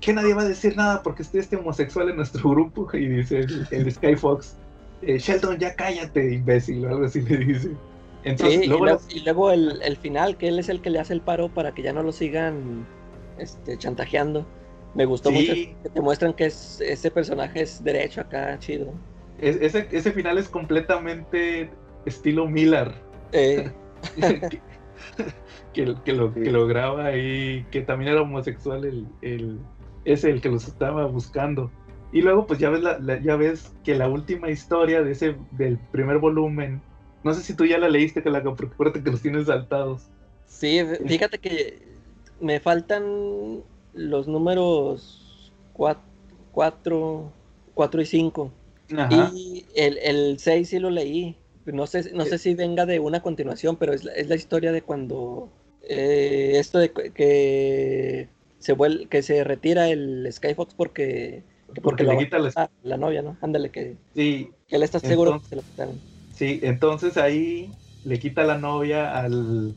que 0.00 0.12
nadie 0.12 0.34
va 0.34 0.42
a 0.42 0.48
decir 0.48 0.76
nada 0.76 1.02
porque 1.02 1.22
esté 1.22 1.38
este 1.40 1.56
homosexual 1.56 2.08
en 2.10 2.16
nuestro 2.16 2.48
grupo, 2.50 2.88
y 2.94 3.06
dice 3.08 3.40
el, 3.40 3.66
el 3.70 3.92
Skyfox, 3.92 4.56
eh, 5.02 5.18
Sheldon, 5.18 5.58
ya 5.58 5.74
cállate, 5.74 6.34
imbécil, 6.34 6.84
o 6.86 6.88
algo 6.90 7.04
así 7.06 7.20
le 7.22 7.36
dice. 7.38 7.70
Entonces, 8.22 8.60
Sí, 8.60 8.64
y 8.64 8.68
luego, 8.68 8.84
luego, 8.86 9.00
y 9.10 9.20
luego 9.20 9.50
el, 9.50 9.82
el 9.82 9.96
final, 9.98 10.36
que 10.38 10.48
él 10.48 10.58
es 10.58 10.68
el 10.70 10.80
que 10.80 10.88
le 10.90 10.98
hace 10.98 11.12
el 11.12 11.20
paro 11.20 11.48
para 11.48 11.72
que 11.74 11.82
ya 11.82 11.92
no 11.92 12.02
lo 12.02 12.10
sigan 12.12 12.86
este, 13.38 13.76
chantajeando. 13.76 14.46
Me 14.94 15.04
gustó 15.06 15.30
Sí. 15.30 15.34
mucho 15.36 15.52
que 15.82 15.88
te 15.90 16.00
muestran 16.00 16.32
que 16.34 16.46
es, 16.46 16.80
ese 16.80 17.10
personaje 17.10 17.62
es 17.62 17.82
derecho 17.82 18.20
acá, 18.20 18.58
chido. 18.58 18.92
es- 19.40 19.56
ese, 19.60 19.88
ese 19.90 20.12
final 20.12 20.38
es 20.38 20.48
completamente 20.48 21.68
estilo 22.06 22.46
Miller. 22.46 22.92
Eh, 23.32 23.70
que, 25.72 25.94
que, 26.04 26.12
lo, 26.12 26.32
que 26.32 26.50
lo 26.52 26.66
graba 26.66 27.06
ahí, 27.06 27.66
que 27.70 27.80
también 27.82 28.12
era 28.12 28.22
homosexual, 28.22 28.84
el, 28.84 29.06
el, 29.22 29.58
ese 30.04 30.30
el 30.30 30.40
que 30.40 30.48
los 30.50 30.68
estaba 30.68 31.06
buscando. 31.06 31.70
Y 32.12 32.22
luego, 32.22 32.46
pues 32.46 32.60
ya 32.60 32.70
ves, 32.70 32.82
la, 32.82 32.98
la- 33.00 33.20
ya 33.20 33.34
ves 33.34 33.72
que 33.82 33.96
la 33.96 34.08
última 34.08 34.50
historia 34.50 35.02
de 35.02 35.10
ese, 35.12 35.34
del 35.50 35.78
primer 35.90 36.18
volumen, 36.18 36.80
no 37.24 37.34
sé 37.34 37.42
si 37.42 37.54
tú 37.56 37.64
ya 37.66 37.78
la 37.78 37.88
leíste, 37.88 38.22
que 38.22 38.30
la 38.30 38.42
porque 38.44 39.02
que 39.02 39.10
los 39.10 39.20
tienes 39.22 39.46
saltados. 39.46 40.08
sí, 40.46 40.80
fíjate 41.06 41.38
que 41.38 41.82
me 42.40 42.60
faltan 42.60 43.64
los 43.94 44.28
números 44.28 45.52
4, 45.72 47.30
4 47.74 48.02
y 48.02 48.06
5. 48.06 48.50
Ajá. 48.96 49.30
Y 49.34 49.64
el, 49.74 49.98
el 49.98 50.38
6 50.38 50.68
sí 50.68 50.78
lo 50.78 50.90
leí. 50.90 51.36
No 51.66 51.86
sé, 51.86 52.12
no 52.12 52.24
sé 52.26 52.38
si 52.38 52.54
venga 52.54 52.84
de 52.84 53.00
una 53.00 53.22
continuación, 53.22 53.76
pero 53.76 53.92
es 53.94 54.04
la, 54.04 54.12
es 54.12 54.28
la 54.28 54.34
historia 54.34 54.70
de 54.72 54.82
cuando 54.82 55.48
eh, 55.88 56.52
esto 56.56 56.78
de 56.78 56.92
que- 56.92 58.28
se 58.58 58.74
vuel- 58.76 59.08
que 59.08 59.22
se 59.22 59.44
retira 59.44 59.88
el 59.90 60.26
Skyfox 60.32 60.72
porque, 60.74 61.42
que 61.74 61.80
porque 61.82 62.02
le 62.04 62.16
quita 62.16 62.38
la, 62.38 62.48
quitar 62.48 62.70
la 62.82 62.96
novia, 62.96 63.20
¿no? 63.22 63.36
Ándale, 63.42 63.70
que, 63.70 63.96
sí, 64.14 64.50
que 64.68 64.76
él 64.76 64.82
está 64.82 64.98
seguro 65.00 65.32
Entonces- 65.32 65.48
que 65.50 65.50
se 65.50 65.56
lo 65.56 65.62
quitaron. 65.62 66.00
Sí, 66.34 66.60
entonces 66.62 67.16
ahí 67.18 67.70
le 68.04 68.18
quita 68.18 68.42
la 68.44 68.56
novia 68.58 69.18
al, 69.18 69.74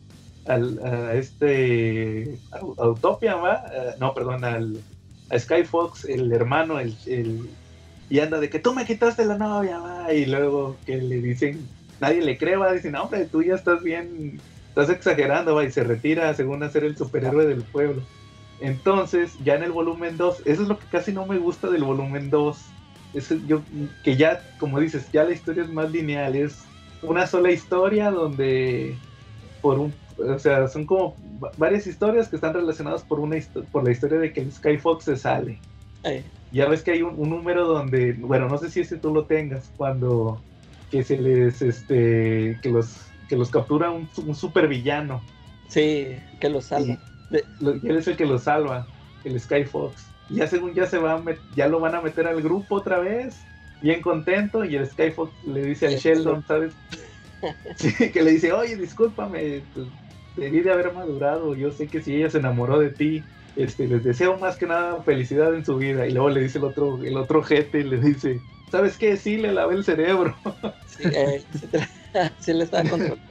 al 0.47 0.79
a 0.83 1.13
este 1.13 2.37
Utopia, 2.77 3.35
¿va? 3.35 3.65
Eh, 3.73 3.95
no, 3.99 4.13
perdón, 4.13 4.43
al 4.43 4.81
a 5.29 5.37
Skyfox, 5.37 6.05
el 6.05 6.31
hermano, 6.31 6.79
el, 6.79 6.95
y 8.09 8.19
anda 8.19 8.39
de 8.39 8.49
que 8.49 8.59
tú 8.59 8.73
me 8.73 8.85
quitaste 8.85 9.25
la 9.25 9.37
novia, 9.37 9.79
va, 9.79 10.13
y 10.13 10.25
luego 10.25 10.77
que 10.85 10.97
le 10.97 11.17
dicen, 11.21 11.67
nadie 11.99 12.21
le 12.21 12.37
cree, 12.37 12.55
va, 12.55 12.71
dicen, 12.71 12.95
hombre, 12.95 13.25
tú 13.25 13.43
ya 13.43 13.55
estás 13.55 13.83
bien, 13.83 14.39
estás 14.69 14.89
exagerando, 14.89 15.55
va, 15.55 15.65
y 15.65 15.71
se 15.71 15.83
retira 15.83 16.33
según 16.33 16.63
hacer 16.63 16.83
el 16.85 16.95
superhéroe 16.95 17.45
del 17.45 17.63
pueblo. 17.63 18.01
Entonces, 18.59 19.33
ya 19.43 19.55
en 19.55 19.63
el 19.63 19.71
volumen 19.71 20.17
2, 20.17 20.43
eso 20.45 20.61
es 20.61 20.67
lo 20.67 20.79
que 20.79 20.85
casi 20.87 21.11
no 21.11 21.25
me 21.25 21.37
gusta 21.37 21.69
del 21.69 21.83
volumen 21.83 22.29
2. 22.29 22.57
Es 23.13 23.29
yo, 23.47 23.61
que 24.03 24.15
ya, 24.15 24.41
como 24.59 24.79
dices, 24.79 25.11
ya 25.11 25.23
la 25.23 25.31
historia 25.31 25.63
es 25.63 25.69
más 25.69 25.91
lineal, 25.91 26.35
es 26.35 26.57
una 27.01 27.27
sola 27.27 27.51
historia 27.51 28.09
donde 28.09 28.97
por 29.61 29.79
un, 29.79 29.93
o 30.17 30.39
sea, 30.39 30.67
son 30.67 30.85
como 30.85 31.15
va- 31.43 31.51
varias 31.57 31.85
historias 31.87 32.27
que 32.29 32.35
están 32.37 32.53
relacionadas 32.53 33.03
por 33.03 33.19
una 33.19 33.37
por 33.71 33.83
la 33.83 33.91
historia 33.91 34.19
de 34.19 34.33
que 34.33 34.41
el 34.41 34.51
Skyfox 34.51 35.03
se 35.05 35.15
sale. 35.17 35.59
Eh, 36.03 36.23
Ya 36.51 36.67
ves 36.67 36.81
que 36.83 36.91
hay 36.91 37.01
un, 37.01 37.15
un 37.17 37.29
número 37.29 37.65
donde, 37.65 38.13
bueno, 38.13 38.47
no 38.47 38.57
sé 38.57 38.69
si 38.69 38.79
ese 38.81 38.97
tú 38.97 39.13
lo 39.13 39.25
tengas, 39.25 39.69
cuando 39.77 40.41
que 40.91 41.03
se 41.03 41.17
les, 41.17 41.61
este, 41.61 42.57
que 42.61 42.69
los, 42.69 42.95
que 43.27 43.35
los 43.35 43.49
captura 43.49 43.91
un, 43.91 44.07
un 44.25 44.35
supervillano. 44.35 45.21
sí, 45.67 46.07
que 46.39 46.49
lo 46.49 46.61
salva. 46.61 46.97
De- 47.29 47.43
Lo- 47.59 47.73
él 47.73 47.97
es 47.97 48.07
el 48.07 48.15
que 48.15 48.25
lo 48.25 48.39
salva, 48.39 48.87
el 49.25 49.37
Skyfox. 49.39 50.05
Y 50.29 50.35
ya 50.35 50.47
según 50.47 50.73
ya 50.73 50.85
se 50.85 50.97
va 50.97 51.13
a 51.13 51.19
met- 51.19 51.39
ya 51.55 51.67
lo 51.67 51.79
van 51.81 51.95
a 51.95 52.01
meter 52.01 52.25
al 52.27 52.41
grupo 52.41 52.75
otra 52.75 52.99
vez, 52.99 53.35
bien 53.81 54.01
contento, 54.01 54.63
y 54.63 54.75
el 54.77 54.87
Skyfox 54.87 55.31
le 55.45 55.63
dice 55.65 55.89
Sí, 55.89 55.97
Sheldon, 55.97 56.43
¿sabes? 56.47 56.73
Sí, 57.75 58.09
que 58.11 58.23
le 58.23 58.31
dice, 58.31 58.51
oye, 58.53 58.75
discúlpame, 58.77 59.61
pues, 59.73 59.87
debí 60.37 60.61
de 60.61 60.71
haber 60.71 60.93
madurado, 60.93 61.55
yo 61.55 61.71
sé 61.71 61.89
que 61.89 62.01
si 62.01 62.15
ella 62.15 62.29
se 62.29 62.39
enamoró 62.39 62.79
de 62.79 62.91
ti, 62.91 63.29
este, 63.55 63.87
les 63.87 64.03
deseo 64.03 64.37
más 64.39 64.57
que 64.57 64.67
nada 64.67 65.03
felicidad 65.03 65.53
en 65.55 65.65
su 65.65 65.77
vida. 65.77 66.07
Y 66.07 66.11
luego 66.13 66.29
le 66.29 66.41
dice 66.41 66.59
el 66.59 66.65
otro, 66.65 67.03
el 67.03 67.17
otro 67.17 67.43
jete, 67.43 67.83
le 67.83 67.99
dice, 67.99 68.45
¿sabes 68.71 68.97
qué? 68.97 69.17
Sí, 69.17 69.37
le 69.37 69.51
lavé 69.53 69.75
el 69.75 69.83
cerebro. 69.83 70.39
sí, 70.85 71.03
eh, 71.13 71.47
sí 72.39 72.53
le 72.53 72.63
estaba 72.63 72.87
controlando. 72.87 73.23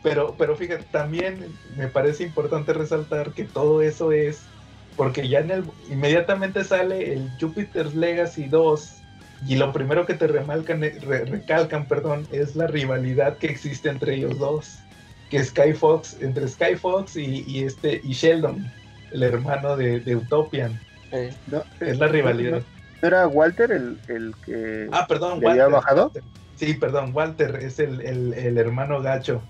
Pero, 0.00 0.36
pero 0.36 0.56
fíjate, 0.56 0.84
también 0.86 1.60
me 1.64 1.88
parece 1.88 2.24
importante 2.24 2.72
resaltar 2.72 3.34
que 3.34 3.44
todo 3.44 3.82
eso 3.82 4.12
es 4.12 4.52
porque 4.96 5.28
ya 5.28 5.38
en 5.40 5.50
el 5.50 5.64
inmediatamente 5.88 6.64
sale 6.64 7.12
el 7.12 7.36
Jupiter's 7.40 7.94
Legacy 7.94 8.48
2 8.48 9.06
y 9.40 9.56
lo 9.56 9.72
primero 9.72 10.04
que 10.06 10.14
te 10.14 10.26
remarcan, 10.26 10.82
eh, 10.84 10.98
re- 11.00 11.24
recalcan, 11.24 11.86
perdón, 11.88 12.26
es 12.30 12.56
la 12.56 12.66
rivalidad 12.66 13.38
que 13.38 13.46
existe 13.48 13.88
entre 13.90 14.16
ellos 14.16 14.38
dos, 14.38 14.88
que 15.32 15.38
es 15.38 15.48
Skyfox, 15.48 16.20
entre 16.20 16.46
Skyfox 16.46 17.16
y, 17.16 17.44
y 17.46 17.64
este 17.64 17.98
y 18.04 18.12
Sheldon, 18.12 18.70
el 19.10 19.22
hermano 19.22 19.76
de, 19.78 20.00
de 20.00 20.16
Utopian, 20.16 20.78
Eh, 21.10 21.30
¿no? 21.46 21.64
es 21.80 21.98
la 21.98 22.08
rivalidad. 22.08 22.62
¿No 23.02 23.08
era 23.08 23.26
Walter 23.28 23.72
el, 23.72 24.00
el 24.08 24.32
que 24.44 24.88
Ah, 24.92 25.06
perdón, 25.08 25.40
¿Le 25.40 25.48
había 25.48 25.64
Walter. 25.64 25.72
bajado? 25.76 26.12
Walter. 26.12 26.24
Sí, 26.54 26.74
perdón, 26.74 27.12
Walter 27.14 27.56
es 27.56 27.78
el, 27.78 28.00
el- 28.02 28.34
el 28.34 28.58
hermano 28.58 29.00
gacho. 29.02 29.48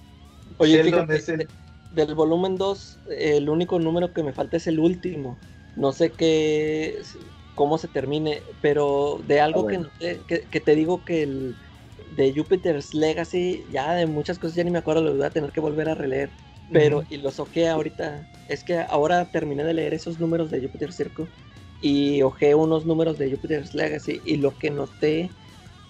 Oye, 0.56 0.78
Sheldon 0.78 1.10
fíjate, 1.10 1.16
es 1.16 1.28
el- 1.28 1.38
de- 1.38 1.50
del 1.90 2.14
volumen 2.14 2.56
2, 2.56 3.00
el 3.06 3.48
único 3.48 3.78
número 3.78 4.12
que 4.12 4.22
me 4.22 4.32
falta 4.32 4.56
es 4.56 4.66
el 4.66 4.78
último. 4.80 5.40
No 5.74 5.92
sé 5.92 6.14
qué. 6.16 7.00
cómo 7.54 7.76
se 7.78 7.88
termine, 7.88 8.44
pero 8.60 9.20
de 9.24 9.40
algo 9.40 9.60
Ah, 9.60 9.62
bueno. 9.62 9.90
que, 9.98 10.24
que, 10.26 10.48
que 10.48 10.60
te 10.60 10.74
digo 10.74 11.04
que 11.04 11.22
el 11.22 11.58
de 12.16 12.32
Jupiter's 12.34 12.94
Legacy, 12.94 13.64
ya 13.72 13.94
de 13.94 14.06
muchas 14.06 14.38
cosas 14.38 14.56
ya 14.56 14.64
ni 14.64 14.70
me 14.70 14.78
acuerdo, 14.78 15.02
lo 15.02 15.14
voy 15.14 15.24
a 15.24 15.30
tener 15.30 15.52
que 15.52 15.60
volver 15.60 15.88
a 15.88 15.94
releer. 15.94 16.30
Pero, 16.72 17.04
y 17.10 17.18
los 17.18 17.38
ojeé 17.38 17.68
ahorita, 17.68 18.26
es 18.48 18.64
que 18.64 18.78
ahora 18.78 19.26
terminé 19.26 19.62
de 19.62 19.74
leer 19.74 19.92
esos 19.92 20.18
números 20.18 20.50
de 20.50 20.60
Jupiter 20.62 20.90
Circle 20.92 21.26
y 21.82 22.22
ojeé 22.22 22.54
unos 22.54 22.86
números 22.86 23.18
de 23.18 23.30
Jupiter's 23.30 23.74
Legacy 23.74 24.22
y 24.24 24.36
lo 24.36 24.56
que 24.56 24.70
noté 24.70 25.28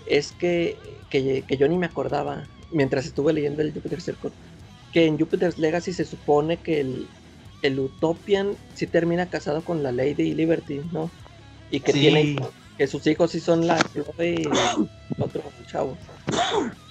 es 0.06 0.32
que, 0.32 0.76
que, 1.08 1.44
que 1.46 1.56
yo 1.56 1.68
ni 1.68 1.78
me 1.78 1.86
acordaba 1.86 2.48
mientras 2.72 3.06
estuve 3.06 3.32
leyendo 3.32 3.62
el 3.62 3.72
Jupiter 3.72 4.00
Circle, 4.00 4.30
que 4.92 5.06
en 5.06 5.18
Jupiter's 5.18 5.58
Legacy 5.58 5.92
se 5.92 6.04
supone 6.04 6.56
que 6.56 6.80
el, 6.80 7.06
el 7.62 7.78
Utopian 7.78 8.56
sí 8.74 8.86
termina 8.86 9.26
casado 9.26 9.62
con 9.62 9.82
la 9.82 9.92
Lady 9.92 10.34
Liberty, 10.34 10.80
¿no? 10.90 11.10
Y 11.70 11.80
que 11.80 11.92
Sí. 11.92 12.00
tiene 12.00 12.36
que 12.76 12.86
sus 12.86 13.06
hijos 13.06 13.30
sí 13.30 13.40
son 13.40 13.66
la 13.66 13.78
Chloe 13.92 14.34
y 14.34 14.42
el 14.46 14.88
otro 15.18 15.51
chavo. 15.72 15.96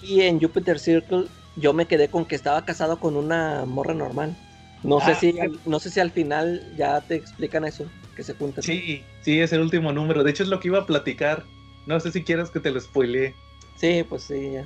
Y 0.02 0.22
en 0.22 0.40
Jupiter 0.42 0.80
Circle 0.80 1.28
yo 1.56 1.74
me 1.74 1.86
quedé 1.86 2.08
con 2.10 2.26
que 2.26 2.36
estaba 2.36 2.66
casado 2.66 3.00
con 3.00 3.16
una 3.16 3.66
morra 3.66 3.94
normal. 3.94 4.36
No 4.84 5.00
sé 5.00 5.12
Ah, 5.12 5.16
si 5.16 5.40
al- 5.40 5.60
no 5.66 5.80
sé 5.80 5.92
si 5.92 6.00
al 6.00 6.12
final 6.12 6.62
ya 6.76 7.00
te 7.02 7.16
explican 7.16 7.64
eso, 7.66 7.86
que 8.16 8.24
se 8.24 8.34
juntan. 8.34 8.64
Sí, 8.64 9.04
sí, 9.22 9.40
es 9.40 9.54
el 9.54 9.62
último 9.62 9.92
número. 9.94 10.24
De 10.24 10.32
hecho, 10.32 10.44
es 10.44 10.50
lo 10.50 10.60
que 10.60 10.70
iba 10.70 10.80
a 10.80 10.86
platicar. 10.88 11.44
No 11.86 12.00
sé 12.00 12.12
si 12.12 12.24
quieres 12.24 12.50
que 12.50 12.60
te 12.60 12.72
lo 12.72 12.80
spoilee. 12.80 13.36
Sí, 13.76 14.04
pues 14.10 14.24
sí, 14.24 14.52
ya. 14.54 14.66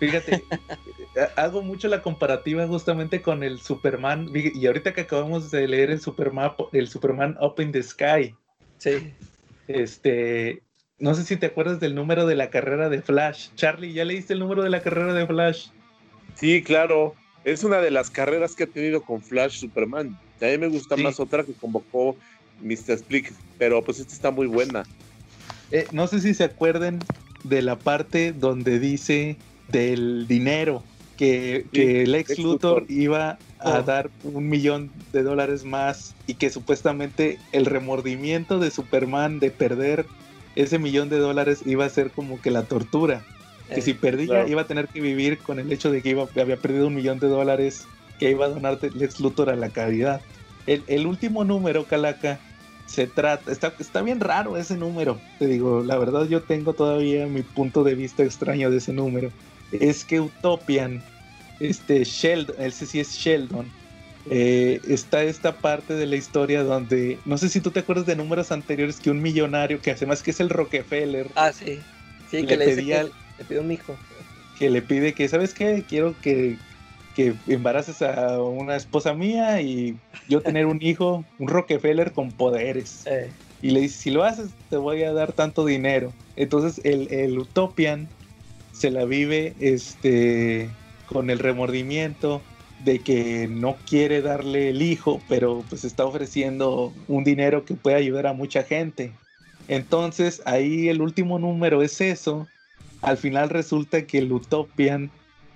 Fíjate, 0.00 0.42
ha- 1.16 1.40
hago 1.42 1.62
mucho 1.62 1.86
la 1.86 2.02
comparativa 2.02 2.66
justamente 2.66 3.22
con 3.22 3.44
el 3.44 3.60
Superman. 3.60 4.28
Y 4.34 4.66
ahorita 4.66 4.92
que 4.92 5.02
acabamos 5.02 5.52
de 5.52 5.68
leer 5.68 5.90
el 5.92 6.00
Superman, 6.00 6.50
el 6.72 6.88
Superman 6.88 7.36
Up 7.40 7.60
in 7.60 7.70
the 7.70 7.82
Sky, 7.82 8.34
Sí. 8.78 9.14
este, 9.68 10.63
no 10.98 11.14
sé 11.14 11.24
si 11.24 11.36
te 11.36 11.46
acuerdas 11.46 11.80
del 11.80 11.94
número 11.94 12.26
de 12.26 12.36
la 12.36 12.50
carrera 12.50 12.88
de 12.88 13.02
Flash. 13.02 13.48
Charlie, 13.56 13.92
¿ya 13.92 14.04
leíste 14.04 14.32
el 14.32 14.38
número 14.38 14.62
de 14.62 14.70
la 14.70 14.80
carrera 14.82 15.12
de 15.12 15.26
Flash? 15.26 15.68
Sí, 16.34 16.62
claro. 16.62 17.14
Es 17.44 17.62
una 17.64 17.78
de 17.78 17.90
las 17.90 18.10
carreras 18.10 18.54
que 18.54 18.64
ha 18.64 18.66
tenido 18.66 19.02
con 19.02 19.20
Flash 19.20 19.58
Superman. 19.58 20.18
A 20.40 20.46
mí 20.46 20.58
me 20.58 20.68
gusta 20.68 20.96
Sí. 20.96 21.02
más 21.02 21.20
otra 21.20 21.42
que 21.44 21.52
convocó 21.52 22.16
Mr. 22.62 22.92
Split, 22.94 23.26
pero 23.58 23.82
pues 23.84 23.98
esta 23.98 24.14
está 24.14 24.30
muy 24.30 24.46
buena. 24.46 24.84
Eh, 25.70 25.86
no 25.92 26.06
sé 26.06 26.20
si 26.20 26.32
se 26.32 26.44
acuerden 26.44 27.00
de 27.42 27.60
la 27.62 27.76
parte 27.76 28.32
donde 28.32 28.78
dice 28.78 29.36
del 29.68 30.26
dinero 30.26 30.82
que, 31.16 31.66
que 31.72 32.02
el 32.02 32.14
ex 32.14 32.30
Lex 32.30 32.38
Luthor 32.40 32.82
Luthor. 32.82 32.90
iba 32.90 33.30
a 33.58 33.78
Oh. 33.78 33.82
dar 33.82 34.10
un 34.24 34.48
millón 34.48 34.90
de 35.12 35.22
dólares 35.22 35.64
más 35.64 36.14
y 36.26 36.34
que 36.34 36.50
supuestamente 36.50 37.38
el 37.52 37.64
remordimiento 37.66 38.58
de 38.58 38.70
Superman 38.70 39.40
de 39.40 39.50
perder 39.50 40.06
ese 40.56 40.78
millón 40.78 41.08
de 41.08 41.18
dólares 41.18 41.62
iba 41.66 41.84
a 41.84 41.88
ser 41.88 42.10
como 42.10 42.40
que 42.40 42.50
la 42.50 42.64
tortura. 42.64 43.22
Que 43.68 43.80
Eh, 43.80 43.82
si 43.82 43.94
perdía 43.94 44.26
claro. 44.26 44.48
iba 44.48 44.62
a 44.62 44.66
tener 44.66 44.88
que 44.88 45.00
vivir 45.00 45.38
con 45.38 45.58
el 45.58 45.72
hecho 45.72 45.90
de 45.90 46.02
que 46.02 46.10
iba, 46.10 46.26
había 46.40 46.56
perdido 46.56 46.86
un 46.88 46.94
millón 46.94 47.18
de 47.18 47.28
dólares 47.28 47.86
que 48.18 48.30
iba 48.30 48.46
a 48.46 48.48
donar 48.48 48.78
Lex 48.82 49.20
Luthor 49.20 49.50
a 49.50 49.56
la 49.56 49.70
caridad. 49.70 50.20
El, 50.66 50.82
el 50.86 51.06
último 51.06 51.44
número, 51.44 51.84
Calaca, 51.84 52.38
se 52.86 53.06
trata, 53.06 53.50
está, 53.50 53.74
está 53.78 54.02
bien 54.02 54.20
raro 54.20 54.56
ese 54.58 54.76
número. 54.76 55.18
Te 55.38 55.46
digo, 55.46 55.82
la 55.82 55.96
verdad 55.98 56.26
yo 56.28 56.42
tengo 56.42 56.74
todavía 56.74 57.26
mi 57.26 57.42
punto 57.42 57.82
de 57.82 57.94
vista 57.94 58.22
extraño 58.22 58.70
de 58.70 58.76
ese 58.76 58.92
número. 58.92 59.30
Es 59.72 60.04
que 60.04 60.20
Utopian, 60.20 61.02
este 61.60 62.04
Sheldon, 62.04 62.56
ese 62.58 62.86
sí 62.86 63.00
es 63.00 63.12
Sheldon, 63.14 63.66
eh, 64.30 64.80
está 64.88 65.22
esta 65.22 65.56
parte 65.56 65.94
de 65.94 66.06
la 66.06 66.16
historia 66.16 66.62
donde, 66.62 67.18
no 67.24 67.36
sé 67.38 67.48
si 67.48 67.60
tú 67.60 67.70
te 67.70 67.80
acuerdas 67.80 68.06
de 68.06 68.16
números 68.16 68.52
anteriores 68.52 68.98
que 69.00 69.10
un 69.10 69.20
millonario, 69.22 69.80
que 69.80 69.90
además 69.90 70.22
que 70.22 70.30
es 70.30 70.40
el 70.40 70.48
Rockefeller, 70.50 71.28
Ah, 71.34 71.52
sí. 71.52 71.80
Sí, 72.30 72.42
Le 72.42 72.46
que 72.48 72.56
le, 72.56 72.64
dice 72.66 72.76
pedía 72.76 73.02
que 73.02 73.10
le 73.38 73.44
pide 73.44 73.60
un 73.60 73.70
hijo. 73.72 73.96
que 74.58 74.70
le 74.70 74.82
pide 74.82 75.12
que, 75.12 75.28
¿sabes 75.28 75.52
qué? 75.54 75.84
Quiero 75.88 76.14
que, 76.22 76.56
que 77.14 77.34
embaraces 77.46 78.00
a 78.02 78.40
una 78.42 78.76
esposa 78.76 79.12
mía 79.14 79.60
y 79.60 79.96
yo 80.28 80.40
tener 80.40 80.66
un 80.66 80.80
hijo, 80.82 81.24
un 81.38 81.48
Rockefeller 81.48 82.12
con 82.12 82.30
poderes. 82.32 83.02
Eh, 83.10 83.30
Y 83.62 83.70
le 83.70 83.80
dice, 83.80 83.98
si 83.98 84.10
lo 84.10 84.24
haces, 84.24 84.50
te 84.70 84.76
voy 84.76 85.02
a 85.04 85.12
dar 85.12 85.32
tanto 85.32 85.64
dinero. 85.66 86.12
Entonces 86.36 86.80
el, 86.84 87.12
el 87.12 87.38
Utopian 87.38 88.08
se 88.72 88.90
la 88.90 89.04
vive 89.04 89.54
este, 89.60 90.68
con 91.06 91.30
el 91.30 91.38
remordimiento 91.38 92.42
de 92.84 92.98
que 92.98 93.48
no 93.48 93.76
quiere 93.88 94.20
darle 94.20 94.70
el 94.70 94.82
hijo, 94.82 95.20
pero 95.28 95.64
pues 95.68 95.84
está 95.84 96.04
ofreciendo 96.04 96.92
un 97.08 97.24
dinero 97.24 97.64
que 97.64 97.74
puede 97.74 97.96
ayudar 97.96 98.26
a 98.26 98.32
mucha 98.34 98.62
gente. 98.62 99.12
Entonces 99.68 100.42
ahí 100.44 100.88
el 100.88 101.00
último 101.00 101.38
número 101.38 101.82
es 101.82 102.00
eso. 102.00 102.46
Al 103.00 103.16
final 103.16 103.48
resulta 103.48 104.06
que 104.06 104.18
el 104.18 104.30
Utopian, 104.32 105.10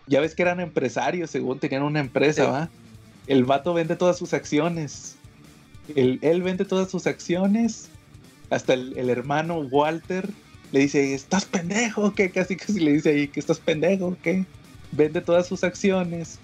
ya 0.07 0.21
ves 0.21 0.35
que 0.35 0.43
eran 0.43 0.61
empresarios, 0.61 1.31
según 1.31 1.59
tenían 1.59 1.83
una 1.83 2.01
empresa, 2.01 2.45
Sí. 2.45 2.51
¿va? 2.51 2.71
El 3.27 3.45
vato 3.45 3.75
vende 3.75 3.95
todas 3.95 4.17
sus 4.17 4.33
acciones. 4.33 5.17
Él, 5.95 6.19
él 6.23 6.43
vende 6.43 6.65
todas 6.65 6.91
sus 6.91 7.07
acciones. 7.07 7.91
Hasta 8.49 8.73
el, 8.73 8.97
el 8.97 9.11
hermano 9.11 9.59
Walter 9.61 10.31
le 10.73 10.81
dice, 10.81 11.13
¿estás 11.13 11.45
pendejo? 11.45 12.15
¿Qué? 12.15 12.31
Casi 12.31 12.57
casi 12.57 12.81
le 12.81 12.93
dice 12.93 13.11
ahí, 13.11 13.29
que 13.29 13.41
estás 13.41 13.59
pendejo? 13.59 14.17
¿Qué? 14.23 14.47
Vende 14.93 15.21
todas 15.21 15.47
sus 15.47 15.63
acciones. 15.63 16.39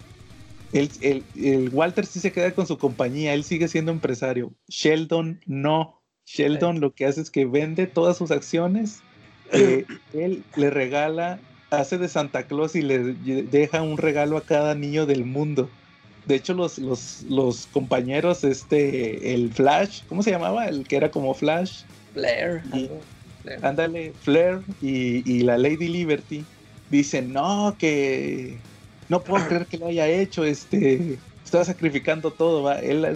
El, 0.75 0.91
el- 1.03 1.25
el 1.37 1.69
Walter 1.71 2.05
sí 2.05 2.19
se 2.21 2.33
queda 2.33 2.53
con 2.53 2.67
su 2.67 2.79
compañía, 2.79 3.33
él 3.33 3.45
sigue 3.45 3.69
siendo 3.69 3.93
empresario. 3.93 4.53
Sheldon 4.69 5.41
no. 5.47 6.01
Sheldon 6.27 6.81
lo 6.81 6.93
que 6.93 7.07
hace 7.07 7.21
es 7.21 7.31
que 7.31 7.45
vende 7.45 7.87
todas 7.87 8.17
sus 8.17 8.31
acciones. 8.33 9.01
eh, 9.53 9.87
él 10.13 10.43
le 10.57 10.71
regala, 10.71 11.41
hace 11.71 11.97
de 11.99 12.09
Santa 12.09 12.47
Claus 12.47 12.75
y 12.75 12.83
le 12.83 12.99
deja 13.45 13.83
un 13.83 13.99
regalo 13.99 14.37
a 14.37 14.45
cada 14.45 14.75
niño 14.75 15.07
del 15.07 15.25
mundo. 15.25 15.71
De 16.27 16.35
hecho, 16.37 16.55
los, 16.55 16.79
los, 16.79 17.23
los 17.29 17.67
compañeros, 17.67 18.43
este, 18.45 19.35
el 19.35 19.53
Flash, 19.53 20.01
¿cómo 20.09 20.23
se 20.23 20.31
llamaba? 20.31 20.67
El 20.67 20.89
que 20.89 20.97
era 20.97 21.11
como 21.11 21.35
Flash. 21.35 21.83
Y- 22.73 22.85
algo, 22.85 23.01
Blair. 23.45 23.65
Ándale, 23.65 24.13
Flair 24.15 24.63
y, 24.81 25.31
y 25.31 25.41
la 25.43 25.59
Lady 25.59 25.89
Liberty 25.89 26.43
dicen, 26.89 27.33
no, 27.33 27.77
que 27.79 28.59
no 29.09 29.23
puedo 29.23 29.45
creer 29.49 29.67
que 29.67 29.79
lo 29.79 29.87
haya 29.87 30.09
hecho, 30.09 30.45
este, 30.45 31.19
estaba 31.45 31.65
sacrificando 31.65 32.31
todo, 32.31 32.63
¿va? 32.63 32.79
Él 32.81 33.07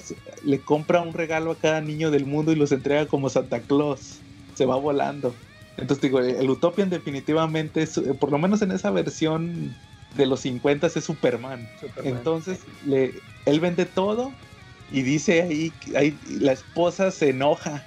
le 0.44 0.60
compra 0.60 1.00
un 1.00 1.12
regalo 1.12 1.52
a 1.52 1.56
cada 1.56 1.80
niño 1.80 2.10
del 2.10 2.26
mundo 2.26 2.52
y 2.52 2.56
los 2.56 2.72
entrega 2.72 3.06
como 3.06 3.30
Santa 3.30 3.60
Claus, 3.60 4.18
se 4.54 4.66
va 4.66 4.76
volando. 4.76 5.34
Entonces 5.76 6.02
digo, 6.02 6.20
el 6.20 6.50
Utopian 6.50 6.90
definitivamente, 6.90 7.82
es, 7.82 7.96
eh, 7.98 8.14
por 8.14 8.32
lo 8.32 8.38
menos 8.38 8.62
en 8.62 8.72
esa 8.72 8.90
versión 8.90 9.74
de 10.16 10.26
los 10.26 10.40
50 10.40 10.88
es 10.88 11.04
Superman. 11.04 11.68
Superman. 11.80 12.16
Entonces 12.16 12.60
le, 12.84 13.14
él 13.46 13.60
vende 13.60 13.86
todo 13.86 14.32
y 14.90 15.02
dice 15.02 15.42
ahí, 15.42 15.72
ahí 15.94 16.18
la 16.28 16.52
esposa 16.52 17.10
se 17.10 17.30
enoja 17.30 17.84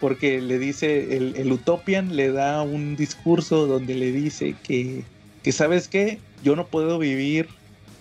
porque 0.00 0.40
le 0.40 0.58
dice, 0.58 1.16
el, 1.16 1.36
el 1.36 1.52
Utopian 1.52 2.16
le 2.16 2.32
da 2.32 2.62
un 2.62 2.96
discurso 2.96 3.66
donde 3.66 3.94
le 3.94 4.10
dice 4.10 4.56
que, 4.62 5.04
que 5.42 5.52
sabes 5.52 5.86
qué, 5.86 6.18
yo 6.42 6.56
no 6.56 6.66
puedo 6.66 6.98
vivir 6.98 7.48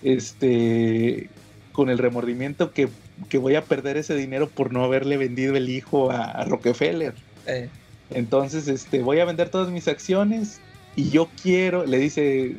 este 0.02 1.30
con 1.72 1.90
el 1.90 1.98
remordimiento 1.98 2.74
que, 2.74 2.90
que 3.30 3.38
voy 3.38 3.56
a 3.56 3.64
perder 3.64 3.98
ese 3.98 4.16
dinero 4.16 4.50
por 4.50 4.74
no 4.74 4.84
haberle 4.84 5.18
vendido 5.18 5.56
el 5.56 5.70
hijo 5.70 6.12
a, 6.12 6.24
a 6.26 6.46
Rockefeller. 6.46 7.14
Eh, 7.46 7.70
Entonces, 8.10 8.68
este, 8.68 9.02
voy 9.02 9.20
a 9.20 9.26
vender 9.26 9.50
todas 9.50 9.70
mis 9.70 9.88
acciones 9.88 10.60
y 10.96 11.10
yo 11.12 11.30
quiero, 11.42 11.86
le 11.86 11.98
dice, 11.98 12.58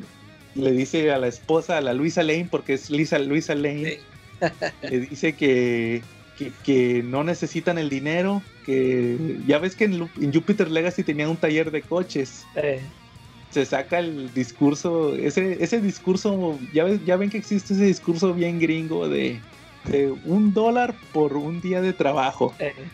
le 0.55 0.73
dice 0.73 1.11
a 1.13 1.19
la 1.19 1.29
esposa, 1.29 1.77
a 1.79 1.81
la 1.83 1.93
Luisa 1.93 2.23
Lane, 2.23 2.49
porque 2.51 2.75
es 2.75 2.89
Lisa, 2.91 3.19
Luisa 3.19 3.55
Lane, 3.55 3.99
le 4.83 5.01
dice 5.01 5.35
que, 5.37 6.03
que, 6.39 6.53
que 6.65 7.03
no 7.03 7.23
necesitan 7.23 7.77
el 7.77 7.91
dinero, 7.91 8.43
que 8.65 9.41
ya 9.47 9.59
ves 9.59 9.77
que 9.77 9.85
en, 9.85 10.33
Jupiter 10.33 10.71
Legacy 10.71 11.05
tenían 11.05 11.29
un 11.29 11.37
taller 11.37 11.71
de 11.71 11.83
coches. 11.83 12.49
eh, 12.55 12.81
Se 13.53 13.67
saca 13.67 13.99
el 13.99 14.33
discurso, 14.33 15.15
ese, 15.17 15.63
ese 15.63 15.81
discurso, 15.83 16.61
ya, 16.73 16.85
ves- 16.85 17.05
ya 17.05 17.17
ven 17.19 17.29
que 17.31 17.37
existe 17.39 17.75
ese 17.75 17.85
discurso 17.85 18.33
bien 18.35 18.59
gringo 18.59 19.09
de, 19.11 19.47
de 19.85 20.11
un 20.11 20.55
dólar 20.55 20.99
por 21.13 21.37
un 21.37 21.61
día 21.61 21.83
de 21.83 21.93
trabajo. 21.93 22.57
eh. 22.59 22.93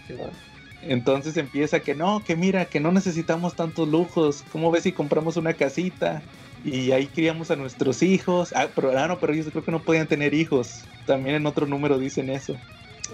Entonces 0.80 1.36
empieza 1.36 1.80
que 1.82 1.94
no, 1.96 2.22
que 2.24 2.36
mira, 2.36 2.66
que 2.68 2.80
no 2.80 2.92
necesitamos 2.92 3.56
tantos 3.56 3.88
lujos. 3.88 4.44
¿Cómo 4.44 4.70
ves 4.70 4.84
si 4.84 4.92
compramos 4.92 5.36
una 5.36 5.54
casita? 5.54 6.26
Y 6.62 6.92
ahí 6.92 7.08
criamos 7.10 7.50
a 7.50 7.56
nuestros 7.56 8.02
hijos. 8.02 8.52
Ah, 8.54 8.72
pero, 8.74 8.96
ah, 8.98 9.08
no, 9.08 9.18
pero 9.20 9.32
ellos 9.34 9.50
creo 9.50 9.64
que 9.64 9.72
no 9.72 9.84
podían 9.84 10.06
tener 10.08 10.34
hijos. 10.34 10.88
También 11.04 11.36
en 11.36 11.46
otro 11.46 11.66
número 11.66 11.98
dicen 11.98 12.30
eso. 12.30 12.62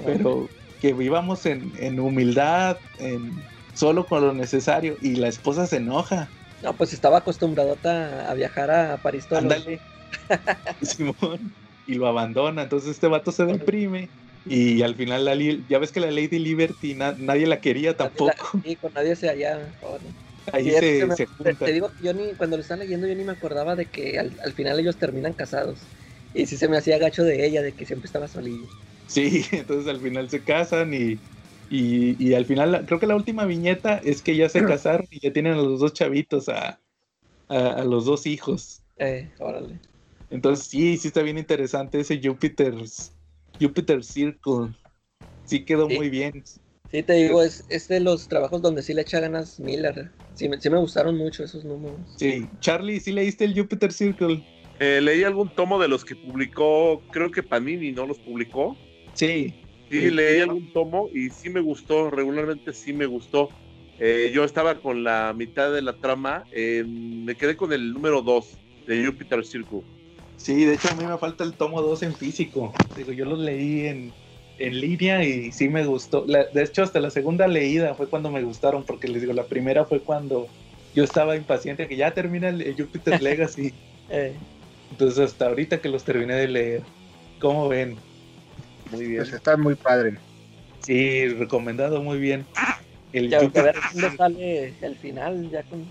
Pero 0.04 0.52
que 0.78 0.92
vivamos 0.94 1.46
en, 1.46 1.72
en 1.76 2.00
humildad, 2.00 2.80
en 2.98 3.48
solo 3.74 4.06
con 4.06 4.22
lo 4.26 4.34
necesario. 4.34 4.98
Y 5.00 5.16
la 5.16 5.28
esposa 5.28 5.66
se 5.66 5.76
enoja. 5.78 6.34
No, 6.64 6.76
pues 6.76 6.92
estaba 6.94 7.18
acostumbradota 7.18 8.30
a 8.30 8.34
viajar 8.34 8.70
a 8.70 9.02
París 9.02 9.26
todos 9.28 9.42
los 9.44 9.52
Ándale. 9.52 9.82
Simón. 10.80 11.54
Y 11.86 11.94
lo 11.94 12.06
abandona. 12.06 12.62
Entonces 12.62 12.90
este 12.92 13.06
vato 13.08 13.32
se 13.32 13.44
deprime. 13.44 14.12
Y 14.46 14.82
al 14.82 14.94
final, 14.94 15.24
la 15.24 15.34
ya 15.34 15.78
ves 15.78 15.92
que 15.92 16.00
la 16.00 16.10
Lady 16.10 16.38
Liberty 16.38 16.94
na- 16.94 17.16
nadie 17.18 17.46
la 17.46 17.60
quería 17.60 17.96
tampoco. 17.96 18.34
Sí, 18.64 18.76
con 18.76 18.92
nadie 18.94 19.16
se 19.16 19.28
hallaba. 19.28 19.74
Ahí 20.52 20.70
se, 20.70 20.98
que 20.98 21.06
me- 21.06 21.16
se 21.16 21.26
te, 21.54 21.72
digo 21.72 21.92
yo 21.98 22.12
ni, 22.14 22.34
cuando 22.34 22.56
lo 22.56 22.60
estaba 22.62 22.80
leyendo, 22.80 23.06
yo 23.06 23.14
ni 23.14 23.24
me 23.24 23.32
acordaba 23.32 23.76
de 23.76 23.86
que 23.90 24.18
al, 24.18 24.36
al 24.42 24.52
final 24.52 24.78
ellos 24.78 24.98
terminan 24.98 25.34
casados. 25.34 25.86
Y 26.32 26.46
sí 26.46 26.56
se 26.56 26.68
me 26.68 26.76
hacía 26.76 26.98
gacho 26.98 27.24
de 27.24 27.46
ella, 27.46 27.62
de 27.62 27.74
que 27.74 27.86
siempre 27.86 28.06
estaba 28.06 28.28
solillo. 28.28 28.68
Sí, 29.06 29.44
entonces 29.52 29.88
al 29.88 30.00
final 30.00 30.28
se 30.30 30.44
casan 30.44 30.94
y, 30.94 31.22
y, 31.68 32.22
y 32.24 32.34
al 32.34 32.46
final, 32.46 32.84
creo 32.86 32.98
que 33.00 33.06
la 33.06 33.16
última 33.16 33.44
viñeta 33.46 33.96
es 33.98 34.22
que 34.22 34.36
ya 34.36 34.48
se 34.48 34.60
casaron 34.66 35.06
y 35.10 35.20
ya 35.20 35.32
tienen 35.32 35.54
a 35.54 35.56
los 35.56 35.80
dos 35.80 35.92
chavitos, 35.92 36.48
a, 36.48 36.80
a, 37.48 37.68
a 37.72 37.84
los 37.84 38.04
dos 38.06 38.26
hijos. 38.26 38.82
Eh, 38.96 39.32
órale. 39.38 39.80
Entonces 40.30 40.66
sí, 40.66 40.96
sí 40.96 41.08
está 41.08 41.22
bien 41.22 41.38
interesante 41.38 42.00
ese 42.00 42.20
Jupiter's, 42.22 43.16
Jupiter 43.60 44.02
Circle. 44.04 44.74
Sí 45.44 45.64
quedó 45.64 45.88
Sí. 45.88 45.96
muy 45.96 46.10
bien. 46.10 46.32
Sí, 46.90 47.02
te 47.02 47.12
digo, 47.14 47.42
es, 47.42 47.64
es 47.68 47.88
de 47.88 48.00
los 48.00 48.28
trabajos 48.28 48.62
donde 48.62 48.82
sí 48.82 48.94
le 48.94 49.02
echa 49.02 49.20
ganas 49.20 49.58
Miller. 49.58 50.12
Sí, 50.34 50.48
me- 50.48 50.60
sí 50.60 50.70
me 50.70 50.78
gustaron 50.78 51.16
mucho 51.16 51.44
esos 51.44 51.64
números. 51.64 52.00
Sí, 52.16 52.50
Charlie, 52.60 53.00
¿sí 53.00 53.12
leíste 53.12 53.44
el 53.44 53.58
Jupiter 53.58 53.92
Circle? 53.92 54.44
Eh, 54.78 55.00
leí 55.00 55.22
algún 55.24 55.50
tomo 55.54 55.78
de 55.78 55.88
los 55.88 56.04
que 56.04 56.16
publicó, 56.16 57.04
creo 57.10 57.30
que 57.30 57.42
Panini 57.42 57.92
no 57.92 58.06
los 58.06 58.18
publicó. 58.18 58.76
Sí. 59.12 59.54
Sí, 59.90 60.00
Sí. 60.00 60.10
leí 60.10 60.40
algún 60.40 60.70
tomo 60.72 61.10
y 61.12 61.30
sí 61.30 61.50
me 61.50 61.60
gustó, 61.60 62.10
regularmente 62.10 62.72
sí 62.72 62.92
me 62.92 63.06
gustó. 63.06 63.50
Eh, 63.98 64.32
yo 64.34 64.44
estaba 64.44 64.80
con 64.80 65.04
la 65.04 65.32
mitad 65.36 65.72
de 65.72 65.82
la 65.82 65.92
trama, 65.96 66.46
eh, 66.50 66.84
me 66.86 67.36
quedé 67.36 67.56
con 67.56 67.72
el 67.72 67.92
número 67.92 68.22
2 68.22 68.58
de 68.86 69.06
Jupiter 69.06 69.44
Circle. 69.44 69.82
Sí, 70.36 70.64
de 70.64 70.74
hecho 70.74 70.88
a 70.90 70.94
mí 70.94 71.06
me 71.06 71.16
falta 71.18 71.44
el 71.44 71.54
tomo 71.54 71.80
2 71.80 72.02
en 72.02 72.14
físico. 72.14 72.72
Digo, 72.96 73.12
yo 73.12 73.24
los 73.24 73.38
leí 73.38 73.86
en, 73.86 74.12
en 74.58 74.80
línea 74.80 75.22
y 75.24 75.52
sí 75.52 75.68
me 75.68 75.84
gustó. 75.86 76.24
La- 76.26 76.44
de 76.52 76.62
hecho, 76.64 76.82
hasta 76.82 77.00
la 77.00 77.10
segunda 77.10 77.46
leída 77.46 77.94
fue 77.94 78.08
cuando 78.08 78.30
me 78.30 78.42
gustaron, 78.42 78.84
porque 78.84 79.08
les 79.08 79.20
digo, 79.22 79.32
la 79.32 79.46
primera 79.46 79.84
fue 79.84 80.00
cuando 80.02 80.48
yo 80.94 81.04
estaba 81.04 81.36
impaciente 81.36 81.88
que 81.88 81.96
ya 81.96 82.12
termina 82.12 82.48
el, 82.48 82.62
el 82.62 82.76
Jupiter 82.76 83.20
Legacy. 83.22 83.72
Eh, 84.08 84.38
Entonces 84.90 85.18
hasta 85.20 85.46
ahorita 85.46 85.80
que 85.80 85.88
los 85.88 86.04
terminé 86.04 86.34
de 86.34 86.48
leer. 86.48 86.82
¿Cómo 87.40 87.68
ven? 87.68 87.96
Muy 88.96 89.06
bien. 89.06 89.22
Pues 89.22 89.32
está 89.32 89.56
muy 89.56 89.74
padre. 89.74 90.18
Sí, 90.80 91.28
recomendado 91.28 92.02
muy 92.02 92.18
bien. 92.18 92.44
El 93.12 93.30
ya, 93.30 93.38
a 93.38 93.48
ver 93.48 93.76
cuándo 93.92 94.16
sale 94.16 94.74
el 94.82 94.96
final, 94.96 95.50
ya 95.50 95.62
con... 95.64 95.84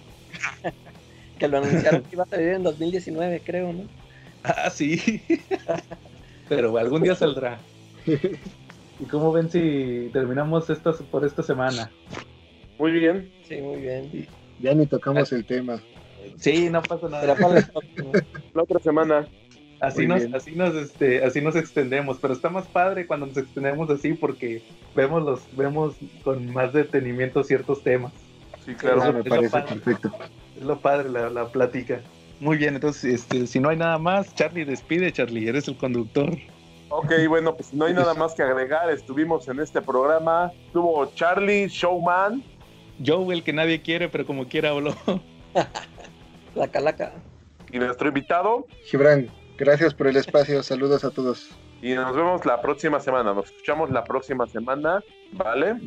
que 1.39 1.47
lo 1.47 1.57
anunciaron 1.57 2.03
que 2.03 2.15
iba 2.15 2.23
a 2.23 2.27
salir 2.27 2.49
en 2.49 2.63
2019, 2.63 3.41
creo, 3.43 3.73
¿no? 3.73 3.83
Ah, 4.43 4.69
sí. 4.69 5.21
Pero 6.49 6.77
algún 6.77 7.03
día 7.03 7.15
saldrá. 7.15 7.59
¿Y 8.05 9.05
cómo 9.05 9.31
ven 9.31 9.49
si 9.49 10.09
terminamos 10.11 10.69
esto 10.69 10.93
por 11.09 11.25
esta 11.25 11.41
semana? 11.41 11.89
Muy 12.77 12.91
bien. 12.91 13.31
Sí, 13.47 13.55
muy 13.61 13.81
bien. 13.81 14.27
Ya 14.59 14.73
ni 14.73 14.85
tocamos 14.85 15.31
el 15.31 15.45
tema. 15.45 15.81
Sí, 16.37 16.69
no 16.69 16.81
pasa 16.81 17.07
Será 17.07 17.35
nada. 17.35 17.35
para. 17.35 17.71
La 18.53 18.63
otra 18.63 18.79
semana. 18.79 19.27
Así 19.83 20.07
nos, 20.07 20.23
así 20.33 20.51
nos, 20.55 20.73
este, 20.75 21.23
así 21.25 21.41
nos 21.41 21.55
extendemos, 21.55 22.17
pero 22.21 22.33
está 22.33 22.49
más 22.49 22.65
padre 22.67 23.05
cuando 23.05 23.25
nos 23.27 23.37
extendemos 23.37 23.89
así 23.89 24.13
porque 24.13 24.63
vemos 24.95 25.23
los, 25.23 25.41
vemos 25.57 25.95
con 26.23 26.51
más 26.53 26.71
detenimiento 26.73 27.43
ciertos 27.43 27.83
temas. 27.83 28.13
Sí, 28.65 28.73
Claro, 28.75 29.01
claro. 29.01 29.09
Eso- 29.09 29.13
me 29.13 29.19
eso 29.19 29.29
parece 29.29 29.49
padre. 29.49 29.81
perfecto. 29.81 30.11
Es 30.57 30.63
lo 30.63 30.79
padre 30.79 31.09
la, 31.09 31.29
la 31.29 31.47
plática. 31.47 31.99
Muy 32.39 32.57
bien, 32.57 32.75
entonces, 32.75 33.13
este, 33.13 33.45
si 33.47 33.59
no 33.59 33.69
hay 33.69 33.77
nada 33.77 33.97
más, 33.97 34.33
Charlie, 34.35 34.65
despide, 34.65 35.11
Charlie, 35.11 35.47
eres 35.47 35.67
el 35.67 35.77
conductor. 35.77 36.29
Ok, 36.89 37.11
bueno, 37.27 37.55
pues 37.55 37.73
no 37.73 37.85
hay 37.85 37.93
nada 37.93 38.13
más 38.13 38.33
que 38.35 38.43
agregar. 38.43 38.89
Estuvimos 38.89 39.47
en 39.47 39.59
este 39.59 39.81
programa. 39.81 40.51
Estuvo 40.67 41.05
Charlie, 41.15 41.67
Showman. 41.67 42.43
Joe, 43.05 43.33
el 43.33 43.43
que 43.43 43.51
nadie 43.53 43.81
quiere, 43.81 44.07
pero 44.09 44.25
como 44.25 44.47
quiera 44.47 44.69
habló. 44.69 44.93
La 46.55 46.67
calaca. 46.67 47.13
y 47.71 47.79
nuestro 47.79 48.07
invitado. 48.09 48.67
Gibran, 48.85 49.27
gracias 49.57 49.93
por 49.93 50.07
el 50.07 50.15
espacio. 50.17 50.63
Saludos 50.63 51.03
a 51.03 51.11
todos. 51.11 51.49
Y 51.81 51.93
nos 51.93 52.15
vemos 52.15 52.45
la 52.45 52.61
próxima 52.61 52.99
semana. 52.99 53.33
Nos 53.33 53.45
escuchamos 53.45 53.89
la 53.89 54.03
próxima 54.03 54.47
semana. 54.47 55.03
¿Vale? 55.33 55.77